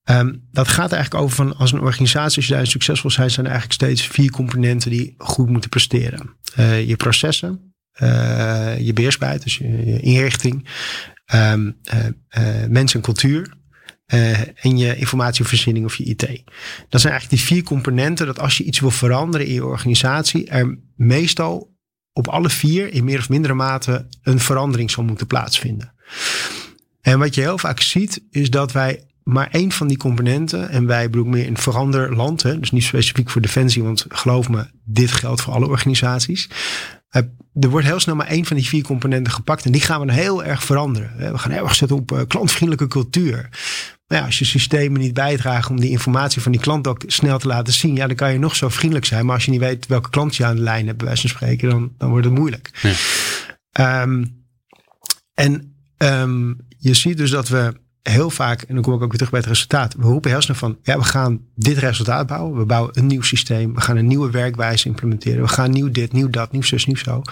Um, 0.04 0.48
dat 0.50 0.68
gaat 0.68 0.92
eigenlijk 0.92 1.24
over 1.24 1.36
van 1.36 1.56
als 1.56 1.72
een 1.72 1.80
organisatie, 1.80 2.36
als 2.36 2.44
je 2.44 2.50
daarin 2.50 2.70
succesvol 2.70 3.10
zijn, 3.10 3.30
zijn 3.30 3.46
er 3.46 3.52
eigenlijk 3.52 3.82
steeds 3.82 4.06
vier 4.06 4.30
componenten 4.30 4.90
die 4.90 5.14
goed 5.18 5.48
moeten 5.48 5.70
presteren. 5.70 6.36
je 6.86 6.94
processen, 6.96 7.74
je 8.78 8.90
beheersbaarheid, 8.94 9.42
dus 9.42 9.56
je, 9.56 10.00
inrichting, 10.00 10.68
um, 11.34 11.76
mensen 12.68 12.98
en 12.98 13.00
cultuur 13.00 13.57
en 14.54 14.78
je 14.78 14.96
informatievoorziening 14.96 15.84
of 15.84 15.96
je 15.96 16.04
IT. 16.04 16.42
Dat 16.88 17.00
zijn 17.00 17.12
eigenlijk 17.12 17.30
die 17.30 17.54
vier 17.54 17.62
componenten 17.62 18.26
dat 18.26 18.38
als 18.38 18.56
je 18.56 18.64
iets 18.64 18.80
wil 18.80 18.90
veranderen 18.90 19.46
in 19.46 19.52
je 19.52 19.64
organisatie, 19.64 20.46
er 20.46 20.78
meestal 20.96 21.76
op 22.12 22.28
alle 22.28 22.50
vier 22.50 22.92
in 22.92 23.04
meer 23.04 23.18
of 23.18 23.28
mindere 23.28 23.54
mate 23.54 24.06
een 24.22 24.40
verandering 24.40 24.90
zal 24.90 25.04
moeten 25.04 25.26
plaatsvinden. 25.26 25.92
En 27.00 27.18
wat 27.18 27.34
je 27.34 27.40
heel 27.40 27.58
vaak 27.58 27.80
ziet, 27.80 28.22
is 28.30 28.50
dat 28.50 28.72
wij 28.72 29.08
maar 29.22 29.48
één 29.50 29.72
van 29.72 29.88
die 29.88 29.96
componenten, 29.96 30.68
en 30.68 30.86
wij 30.86 31.10
bedoelen 31.10 31.32
meer 31.32 31.46
een 31.46 31.58
veranderland, 31.58 32.42
hè, 32.42 32.58
dus 32.58 32.70
niet 32.70 32.82
specifiek 32.82 33.30
voor 33.30 33.40
defensie, 33.40 33.82
want 33.82 34.04
geloof 34.08 34.48
me, 34.48 34.66
dit 34.84 35.12
geldt 35.12 35.40
voor 35.40 35.54
alle 35.54 35.68
organisaties. 35.68 36.48
Uh, 37.10 37.22
er 37.60 37.68
wordt 37.68 37.86
heel 37.86 38.00
snel 38.00 38.16
maar 38.16 38.26
één 38.26 38.44
van 38.44 38.56
die 38.56 38.68
vier 38.68 38.82
componenten 38.82 39.32
gepakt 39.32 39.64
en 39.64 39.72
die 39.72 39.80
gaan 39.80 40.06
we 40.06 40.12
heel 40.12 40.44
erg 40.44 40.64
veranderen. 40.64 41.32
We 41.32 41.38
gaan 41.38 41.50
heel 41.50 41.64
erg 41.64 41.74
zetten 41.74 41.96
op 41.96 42.12
uh, 42.12 42.20
klantvriendelijke 42.26 42.86
cultuur. 42.86 43.48
Maar 44.08 44.18
ja, 44.18 44.24
als 44.24 44.38
je 44.38 44.44
systemen 44.44 45.00
niet 45.00 45.14
bijdragen 45.14 45.70
om 45.70 45.80
die 45.80 45.90
informatie 45.90 46.42
van 46.42 46.52
die 46.52 46.60
klant 46.60 46.86
ook 46.86 47.02
snel 47.06 47.38
te 47.38 47.46
laten 47.46 47.72
zien, 47.72 47.96
ja, 47.96 48.06
dan 48.06 48.16
kan 48.16 48.32
je 48.32 48.38
nog 48.38 48.56
zo 48.56 48.68
vriendelijk 48.68 49.06
zijn. 49.06 49.26
Maar 49.26 49.34
als 49.34 49.44
je 49.44 49.50
niet 49.50 49.60
weet 49.60 49.86
welke 49.86 50.10
klant 50.10 50.36
je 50.36 50.44
aan 50.44 50.56
de 50.56 50.62
lijn 50.62 50.86
hebt, 50.86 50.98
bij 50.98 51.06
wijze 51.06 51.28
van 51.28 51.36
spreken, 51.36 51.70
dan, 51.70 51.92
dan 51.98 52.10
wordt 52.10 52.24
het 52.24 52.34
moeilijk. 52.34 52.70
Ja. 53.72 54.02
Um, 54.02 54.44
en 55.34 55.74
um, 55.98 56.56
je 56.78 56.94
ziet 56.94 57.16
dus 57.16 57.30
dat 57.30 57.48
we 57.48 57.74
heel 58.02 58.30
vaak, 58.30 58.62
en 58.62 58.74
dan 58.74 58.82
kom 58.82 58.94
ik 58.94 59.02
ook 59.02 59.08
weer 59.08 59.16
terug 59.16 59.30
bij 59.30 59.40
het 59.40 59.48
resultaat. 59.48 59.94
We 59.94 60.02
roepen 60.02 60.30
heel 60.30 60.40
snel 60.40 60.56
van, 60.56 60.78
ja, 60.82 60.98
we 60.98 61.04
gaan 61.04 61.40
dit 61.54 61.78
resultaat 61.78 62.26
bouwen. 62.26 62.58
We 62.58 62.64
bouwen 62.64 62.98
een 62.98 63.06
nieuw 63.06 63.22
systeem. 63.22 63.74
We 63.74 63.80
gaan 63.80 63.96
een 63.96 64.06
nieuwe 64.06 64.30
werkwijze 64.30 64.88
implementeren. 64.88 65.42
We 65.42 65.48
gaan 65.48 65.70
nieuw 65.70 65.90
dit, 65.90 66.12
nieuw 66.12 66.30
dat, 66.30 66.52
nieuw 66.52 66.62
zus, 66.62 66.86
nieuw 66.86 66.96
zo. 66.96 67.22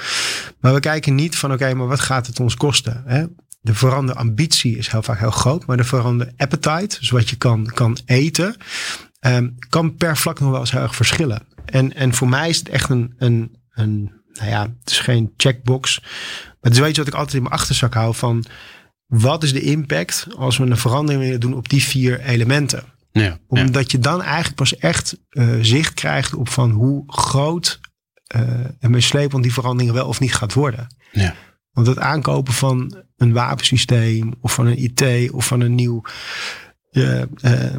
Maar 0.61 0.74
we 0.74 0.81
kijken 0.81 1.14
niet 1.14 1.37
van, 1.37 1.53
oké, 1.53 1.74
maar 1.74 1.87
wat 1.87 2.01
gaat 2.01 2.27
het 2.27 2.41
ons 2.41 2.55
kosten? 2.55 3.03
Hè? 3.07 3.24
De 3.67 3.75
veranderambitie 3.75 4.77
is 4.77 4.89
heel 4.89 5.03
vaak 5.03 5.19
heel 5.19 5.31
groot, 5.31 5.67
maar 5.67 5.77
de 5.77 5.85
verander 5.85 6.33
appetite, 6.37 6.99
dus 6.99 7.11
wat 7.11 7.31
je 7.31 7.37
kan, 7.37 7.67
kan 7.75 7.99
eten, 8.05 8.57
um, 9.21 9.55
kan 9.69 9.97
per 9.97 10.17
vlak 10.17 10.41
nog 10.41 10.51
wel 10.51 10.61
eens 10.61 10.71
heel 10.71 10.81
erg 10.81 10.97
verschillen. 10.97 11.43
En, 11.64 11.95
en 11.95 12.14
voor 12.14 12.29
mij 12.29 12.49
is 12.49 12.59
het 12.59 12.69
echt 12.69 12.91
een, 12.91 13.14
een, 13.19 13.57
een, 13.71 14.12
nou 14.33 14.51
ja, 14.51 14.62
het 14.62 14.91
is 14.91 14.99
geen 14.99 15.33
checkbox, 15.37 16.01
maar 16.01 16.57
het 16.61 16.73
is 16.73 16.79
wel 16.79 16.89
iets 16.89 16.99
wat 16.99 17.07
ik 17.07 17.14
altijd 17.14 17.35
in 17.35 17.43
mijn 17.43 17.55
achterzak 17.55 17.95
hou 17.95 18.14
van, 18.14 18.45
wat 19.07 19.43
is 19.43 19.53
de 19.53 19.61
impact 19.61 20.27
als 20.37 20.57
we 20.57 20.64
een 20.64 20.77
verandering 20.77 21.23
willen 21.23 21.41
doen 21.41 21.55
op 21.55 21.69
die 21.69 21.85
vier 21.85 22.21
elementen? 22.21 22.83
Ja, 23.12 23.39
Omdat 23.47 23.91
je 23.91 23.99
dan 23.99 24.23
eigenlijk 24.23 24.55
pas 24.55 24.77
echt 24.77 25.19
uh, 25.31 25.57
zicht 25.61 25.95
krijgt 25.95 26.35
op 26.35 26.49
van 26.49 26.71
hoe 26.71 27.03
groot 27.07 27.81
uh, 28.37 28.43
en 28.79 28.91
meeslepend 28.91 29.43
die 29.43 29.53
verandering 29.53 29.93
wel 29.93 30.07
of 30.07 30.21
niet 30.21 30.35
gaat 30.35 30.53
worden. 30.53 30.87
Ja. 31.12 31.35
Want 31.73 31.87
het 31.87 31.99
aankopen 31.99 32.53
van 32.53 33.06
een 33.17 33.33
wapensysteem 33.33 34.35
of 34.41 34.55
van 34.55 34.67
een 34.67 34.83
IT 34.83 35.31
of 35.31 35.47
van 35.47 35.61
een 35.61 35.75
nieuw, 35.75 36.03
uh, 36.93 37.23
uh, 37.43 37.74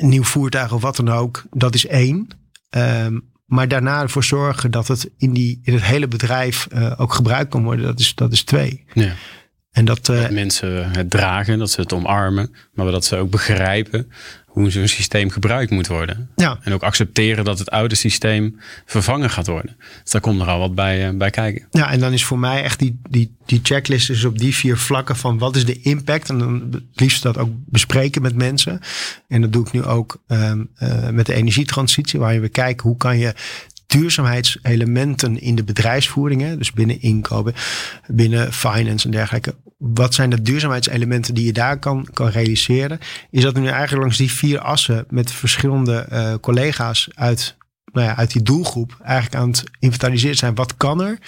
nieuw 0.00 0.24
voertuig 0.24 0.72
of 0.72 0.82
wat 0.82 0.96
dan 0.96 1.08
ook, 1.08 1.44
dat 1.50 1.74
is 1.74 1.86
één. 1.86 2.28
Um, 2.70 3.30
maar 3.48 3.68
daarna 3.68 4.00
ervoor 4.02 4.24
zorgen 4.24 4.70
dat 4.70 4.88
het 4.88 5.10
in, 5.16 5.32
die, 5.32 5.60
in 5.62 5.72
het 5.72 5.82
hele 5.82 6.08
bedrijf 6.08 6.68
uh, 6.72 6.92
ook 6.96 7.12
gebruikt 7.12 7.50
kan 7.50 7.64
worden, 7.64 7.84
dat 7.84 8.00
is, 8.00 8.14
dat 8.14 8.32
is 8.32 8.42
twee. 8.42 8.84
Ja. 8.92 9.12
En 9.70 9.84
dat, 9.84 10.06
dat 10.06 10.30
mensen 10.30 10.90
het 10.90 11.10
dragen, 11.10 11.58
dat 11.58 11.70
ze 11.70 11.80
het 11.80 11.92
omarmen, 11.92 12.54
maar 12.72 12.90
dat 12.90 13.04
ze 13.04 13.16
ook 13.16 13.30
begrijpen 13.30 14.10
hoe 14.58 14.70
zo'n 14.70 14.88
systeem 14.88 15.30
gebruikt 15.30 15.70
moet 15.70 15.86
worden. 15.86 16.30
Ja. 16.36 16.58
En 16.62 16.72
ook 16.72 16.82
accepteren 16.82 17.44
dat 17.44 17.58
het 17.58 17.70
oude 17.70 17.94
systeem 17.94 18.60
vervangen 18.86 19.30
gaat 19.30 19.46
worden. 19.46 19.76
Dus 20.02 20.12
daar 20.12 20.20
komt 20.20 20.40
er 20.40 20.46
al 20.46 20.58
wat 20.58 20.74
bij, 20.74 21.08
uh, 21.08 21.16
bij 21.18 21.30
kijken. 21.30 21.66
Ja, 21.70 21.90
en 21.90 22.00
dan 22.00 22.12
is 22.12 22.24
voor 22.24 22.38
mij 22.38 22.62
echt 22.62 22.78
die, 22.78 23.00
die, 23.10 23.34
die 23.46 23.60
checklist 23.62 24.10
is 24.10 24.24
op 24.24 24.38
die 24.38 24.54
vier 24.54 24.76
vlakken 24.76 25.16
van 25.16 25.38
wat 25.38 25.56
is 25.56 25.64
de 25.64 25.80
impact. 25.80 26.28
En 26.28 26.38
dan 26.38 26.68
het 26.70 27.00
liefst 27.00 27.22
dat 27.22 27.38
ook 27.38 27.50
bespreken 27.66 28.22
met 28.22 28.34
mensen. 28.34 28.80
En 29.28 29.40
dat 29.40 29.52
doe 29.52 29.66
ik 29.66 29.72
nu 29.72 29.84
ook 29.84 30.22
um, 30.26 30.68
uh, 30.82 31.08
met 31.08 31.26
de 31.26 31.34
energietransitie, 31.34 32.18
waar 32.18 32.34
je 32.34 32.40
weer 32.40 32.50
kijkt 32.50 32.80
hoe 32.80 32.96
kan 32.96 33.18
je 33.18 33.34
duurzaamheidselementen 33.88 35.40
in 35.40 35.54
de 35.54 35.64
bedrijfsvoeringen, 35.64 36.58
dus 36.58 36.72
binnen 36.72 37.00
inkopen, 37.00 37.54
binnen 38.06 38.52
finance 38.52 39.04
en 39.04 39.10
dergelijke. 39.10 39.54
Wat 39.78 40.14
zijn 40.14 40.30
de 40.30 40.42
duurzaamheidselementen 40.42 41.34
die 41.34 41.46
je 41.46 41.52
daar 41.52 41.78
kan, 41.78 42.08
kan 42.12 42.28
realiseren? 42.28 42.98
Is 43.30 43.42
dat 43.42 43.54
nu 43.54 43.66
eigenlijk 43.66 44.00
langs 44.00 44.16
die 44.16 44.32
vier 44.32 44.58
assen 44.58 45.04
met 45.08 45.32
verschillende 45.32 46.06
uh, 46.12 46.34
collega's 46.40 47.08
uit, 47.14 47.56
nou 47.92 48.06
ja, 48.06 48.16
uit 48.16 48.32
die 48.32 48.42
doelgroep 48.42 48.96
eigenlijk 49.02 49.34
aan 49.34 49.48
het 49.48 49.64
inventariseren 49.78 50.36
zijn. 50.36 50.54
Wat 50.54 50.76
kan 50.76 51.02
er? 51.02 51.18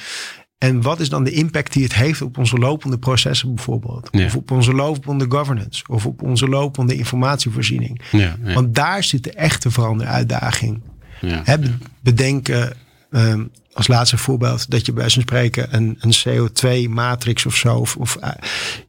En 0.59 0.83
wat 0.83 1.01
is 1.01 1.09
dan 1.09 1.25
de 1.25 1.31
impact 1.31 1.73
die 1.73 1.83
het 1.83 1.95
heeft 1.95 2.23
op 2.23 2.39
onze 2.39 2.57
lopende 2.57 2.99
processen 2.99 3.55
bijvoorbeeld? 3.55 4.09
Ja. 4.11 4.25
Of 4.25 4.37
op 4.37 4.51
onze 4.51 4.73
lopende 4.73 5.27
governance? 5.29 5.85
Of 5.87 6.07
op 6.07 6.23
onze 6.23 6.49
lopende 6.49 6.95
informatievoorziening? 6.95 8.01
Ja, 8.11 8.37
ja. 8.45 8.55
Want 8.55 8.75
daar 8.75 9.05
zit 9.05 9.25
de 9.25 9.33
echte 9.33 9.71
veranderuitdaging. 9.71 10.83
Ja. 11.21 11.41
Hè, 11.45 11.57
bedenken 12.01 12.73
ehm, 13.11 13.45
als 13.73 13.89
laatste 13.89 14.17
voorbeeld 14.19 14.71
dat 14.71 14.87
je 14.87 14.93
bij 14.93 15.09
zo'n 15.11 15.23
spreken 15.23 15.75
een, 15.77 15.99
een 16.01 16.15
CO2-matrix 16.29 17.47
of 17.47 17.57
zo, 17.57 17.77
of, 17.77 17.97
of 17.97 18.17
eh, 18.17 18.31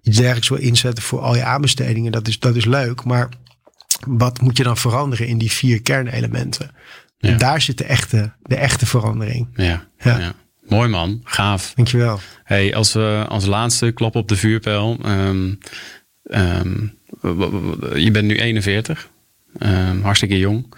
iets 0.01 0.17
dergelijks 0.17 0.49
wil 0.49 0.57
inzetten 0.57 1.03
voor 1.03 1.19
al 1.19 1.35
je 1.35 1.43
aanbestedingen. 1.43 2.11
Dat 2.11 2.27
is, 2.27 2.39
dat 2.39 2.55
is 2.55 2.65
leuk, 2.65 3.03
maar 3.03 3.29
wat 4.07 4.41
moet 4.41 4.57
je 4.57 4.63
dan 4.63 4.77
veranderen 4.77 5.27
in 5.27 5.37
die 5.37 5.51
vier 5.51 5.81
kernelementen? 5.81 6.71
Ja. 7.17 7.37
Daar 7.37 7.61
zit 7.61 7.77
de 7.77 7.83
echte, 7.83 8.33
de 8.41 8.55
echte 8.55 8.85
verandering. 8.85 9.47
Ja, 9.55 9.85
Ja. 10.03 10.19
ja. 10.19 10.33
Mooi 10.67 10.89
man, 10.89 11.21
gaaf. 11.23 11.73
Dankjewel. 11.75 12.19
Hey, 12.43 12.75
als 12.75 12.93
we 12.93 13.25
als 13.27 13.45
laatste 13.45 13.91
klap 13.91 14.15
op 14.15 14.27
de 14.27 14.35
vuurpijl. 14.35 14.97
ehm, 15.03 15.53
ehm, 16.23 16.87
je 17.95 18.09
bent 18.11 18.27
nu 18.27 18.35
41, 18.35 19.09
ehm, 19.59 20.01
hartstikke 20.01 20.37
jong. 20.37 20.73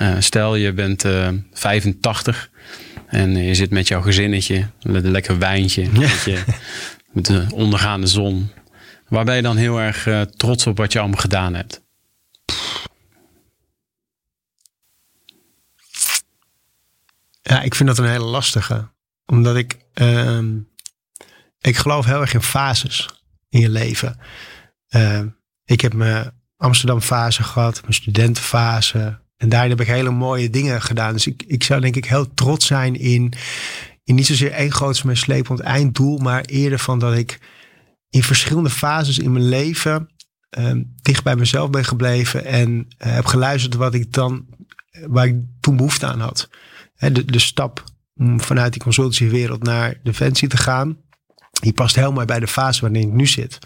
Eh, 0.00 0.16
stel 0.18 0.54
je 0.54 0.72
bent 0.72 1.04
eh, 1.04 1.28
85 1.52 2.50
en 3.06 3.36
je 3.36 3.54
zit 3.54 3.70
met 3.70 3.88
jouw 3.88 4.00
gezinnetje, 4.00 4.70
met 4.82 5.04
een 5.04 5.10
lekker 5.10 5.38
wijntje, 5.38 5.88
met, 5.90 6.22
je, 6.22 6.44
met 7.12 7.26
de 7.26 7.46
ondergaande 7.54 8.06
zon. 8.06 8.50
Waar 9.08 9.24
ben 9.24 9.36
je 9.36 9.42
dan 9.42 9.56
heel 9.56 9.80
erg 9.80 10.06
eh, 10.06 10.20
trots 10.20 10.66
op 10.66 10.76
wat 10.76 10.92
je 10.92 10.98
allemaal 10.98 11.20
gedaan 11.20 11.54
hebt? 11.54 11.82
Ja, 17.42 17.62
ik 17.62 17.74
vind 17.74 17.88
dat 17.88 17.98
een 17.98 18.10
hele 18.10 18.24
lastige. 18.24 18.88
Omdat 19.26 19.56
ik, 19.56 19.78
ehm, 19.94 20.58
ik 21.60 21.76
geloof 21.76 22.04
heel 22.04 22.20
erg 22.20 22.34
in 22.34 22.42
fases 22.42 23.08
in 23.48 23.60
je 23.60 23.68
leven. 23.68 24.20
Ehm, 24.88 25.28
ik 25.64 25.80
heb 25.80 25.92
mijn 25.92 26.32
Amsterdam 26.56 27.00
fase 27.00 27.42
gehad, 27.42 27.80
mijn 27.82 27.94
studentenfase. 27.94 29.28
En 29.40 29.48
daarin 29.48 29.70
heb 29.70 29.80
ik 29.80 29.86
hele 29.86 30.10
mooie 30.10 30.50
dingen 30.50 30.82
gedaan. 30.82 31.12
Dus 31.12 31.26
ik, 31.26 31.42
ik 31.46 31.62
zou 31.62 31.80
denk 31.80 31.96
ik 31.96 32.04
heel 32.04 32.34
trots 32.34 32.66
zijn 32.66 32.96
in, 32.96 33.32
in 34.04 34.14
niet 34.14 34.26
zozeer 34.26 34.52
één 34.52 34.72
groot 34.72 35.04
meeslepend 35.04 35.60
einddoel. 35.60 36.18
Maar 36.18 36.44
eerder 36.44 36.78
van 36.78 36.98
dat 36.98 37.14
ik 37.16 37.38
in 38.10 38.22
verschillende 38.22 38.70
fases 38.70 39.18
in 39.18 39.32
mijn 39.32 39.48
leven 39.48 40.08
ehm, 40.50 40.82
dicht 41.02 41.24
bij 41.24 41.36
mezelf 41.36 41.70
ben 41.70 41.84
gebleven. 41.84 42.44
En 42.44 42.88
eh, 42.98 43.12
heb 43.12 43.24
geluisterd 43.24 43.74
wat 43.74 43.94
ik 43.94 44.12
dan, 44.12 44.46
waar 45.06 45.26
ik 45.26 45.36
toen 45.60 45.76
behoefte 45.76 46.06
aan 46.06 46.20
had 46.20 46.48
de, 47.00 47.24
de 47.24 47.38
stap 47.38 47.84
om 48.16 48.40
vanuit 48.40 48.72
die 48.72 48.82
consultancywereld 48.82 49.62
naar 49.62 49.94
Defensie 50.02 50.48
te 50.48 50.56
gaan. 50.56 50.96
Die 51.60 51.72
past 51.72 52.00
mooi 52.00 52.26
bij 52.26 52.40
de 52.40 52.46
fase 52.46 52.80
waarin 52.80 53.08
ik 53.08 53.12
nu 53.12 53.26
zit. 53.26 53.58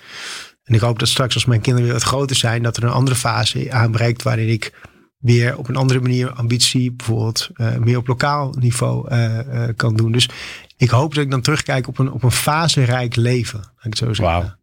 En 0.65 0.75
ik 0.75 0.81
hoop 0.81 0.99
dat 0.99 1.09
straks 1.09 1.35
als 1.35 1.45
mijn 1.45 1.61
kinderen 1.61 1.89
weer 1.89 1.99
wat 1.99 2.09
groter 2.09 2.37
zijn, 2.37 2.63
dat 2.63 2.77
er 2.77 2.83
een 2.83 2.91
andere 2.91 3.17
fase 3.17 3.73
aanbreekt 3.73 4.23
waarin 4.23 4.49
ik 4.49 4.73
weer 5.25 5.57
op 5.57 5.69
een 5.69 5.77
andere 5.77 6.01
manier 6.01 6.31
ambitie, 6.33 6.93
bijvoorbeeld 6.93 7.49
eh, 7.55 7.77
meer 7.77 7.97
op 7.97 8.07
lokaal 8.07 8.55
niveau 8.59 9.09
eh, 9.09 9.39
eh, 9.39 9.77
kan 9.77 9.97
doen. 9.97 10.13
Dus 10.13 10.29
ik 10.77 10.91
hoop 10.91 11.15
dat 11.15 11.25
ik 11.25 11.31
dan 11.31 11.41
terugkijk 11.41 11.89
op 11.89 11.99
een, 11.99 12.13
op 12.13 12.23
een 12.23 12.31
faserijk 12.31 13.17
leven. 13.17 13.59
Laat 13.59 13.77
ik 13.77 13.83
het 13.83 13.99
zo 13.99 14.15
zeggen. 14.15 14.25
Wauw. 14.25 14.55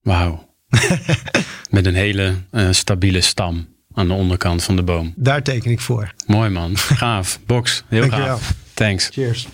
Wauw. 0.00 0.54
Met 1.70 1.86
een 1.86 1.94
hele 1.94 2.34
stabiele 2.70 3.20
stam 3.20 3.68
aan 3.92 4.08
de 4.08 4.14
onderkant 4.14 4.62
van 4.62 4.76
de 4.76 4.82
boom. 4.82 5.12
Daar 5.16 5.42
teken 5.42 5.70
ik 5.70 5.80
voor. 5.80 6.14
Mooi 6.26 6.50
man. 6.50 6.76
Gaaf. 6.76 7.40
Box. 7.46 7.84
Heel 7.88 8.00
Dankjewel. 8.00 8.26
gaaf. 8.26 8.54
Thanks. 8.74 9.08
Cheers. 9.12 9.48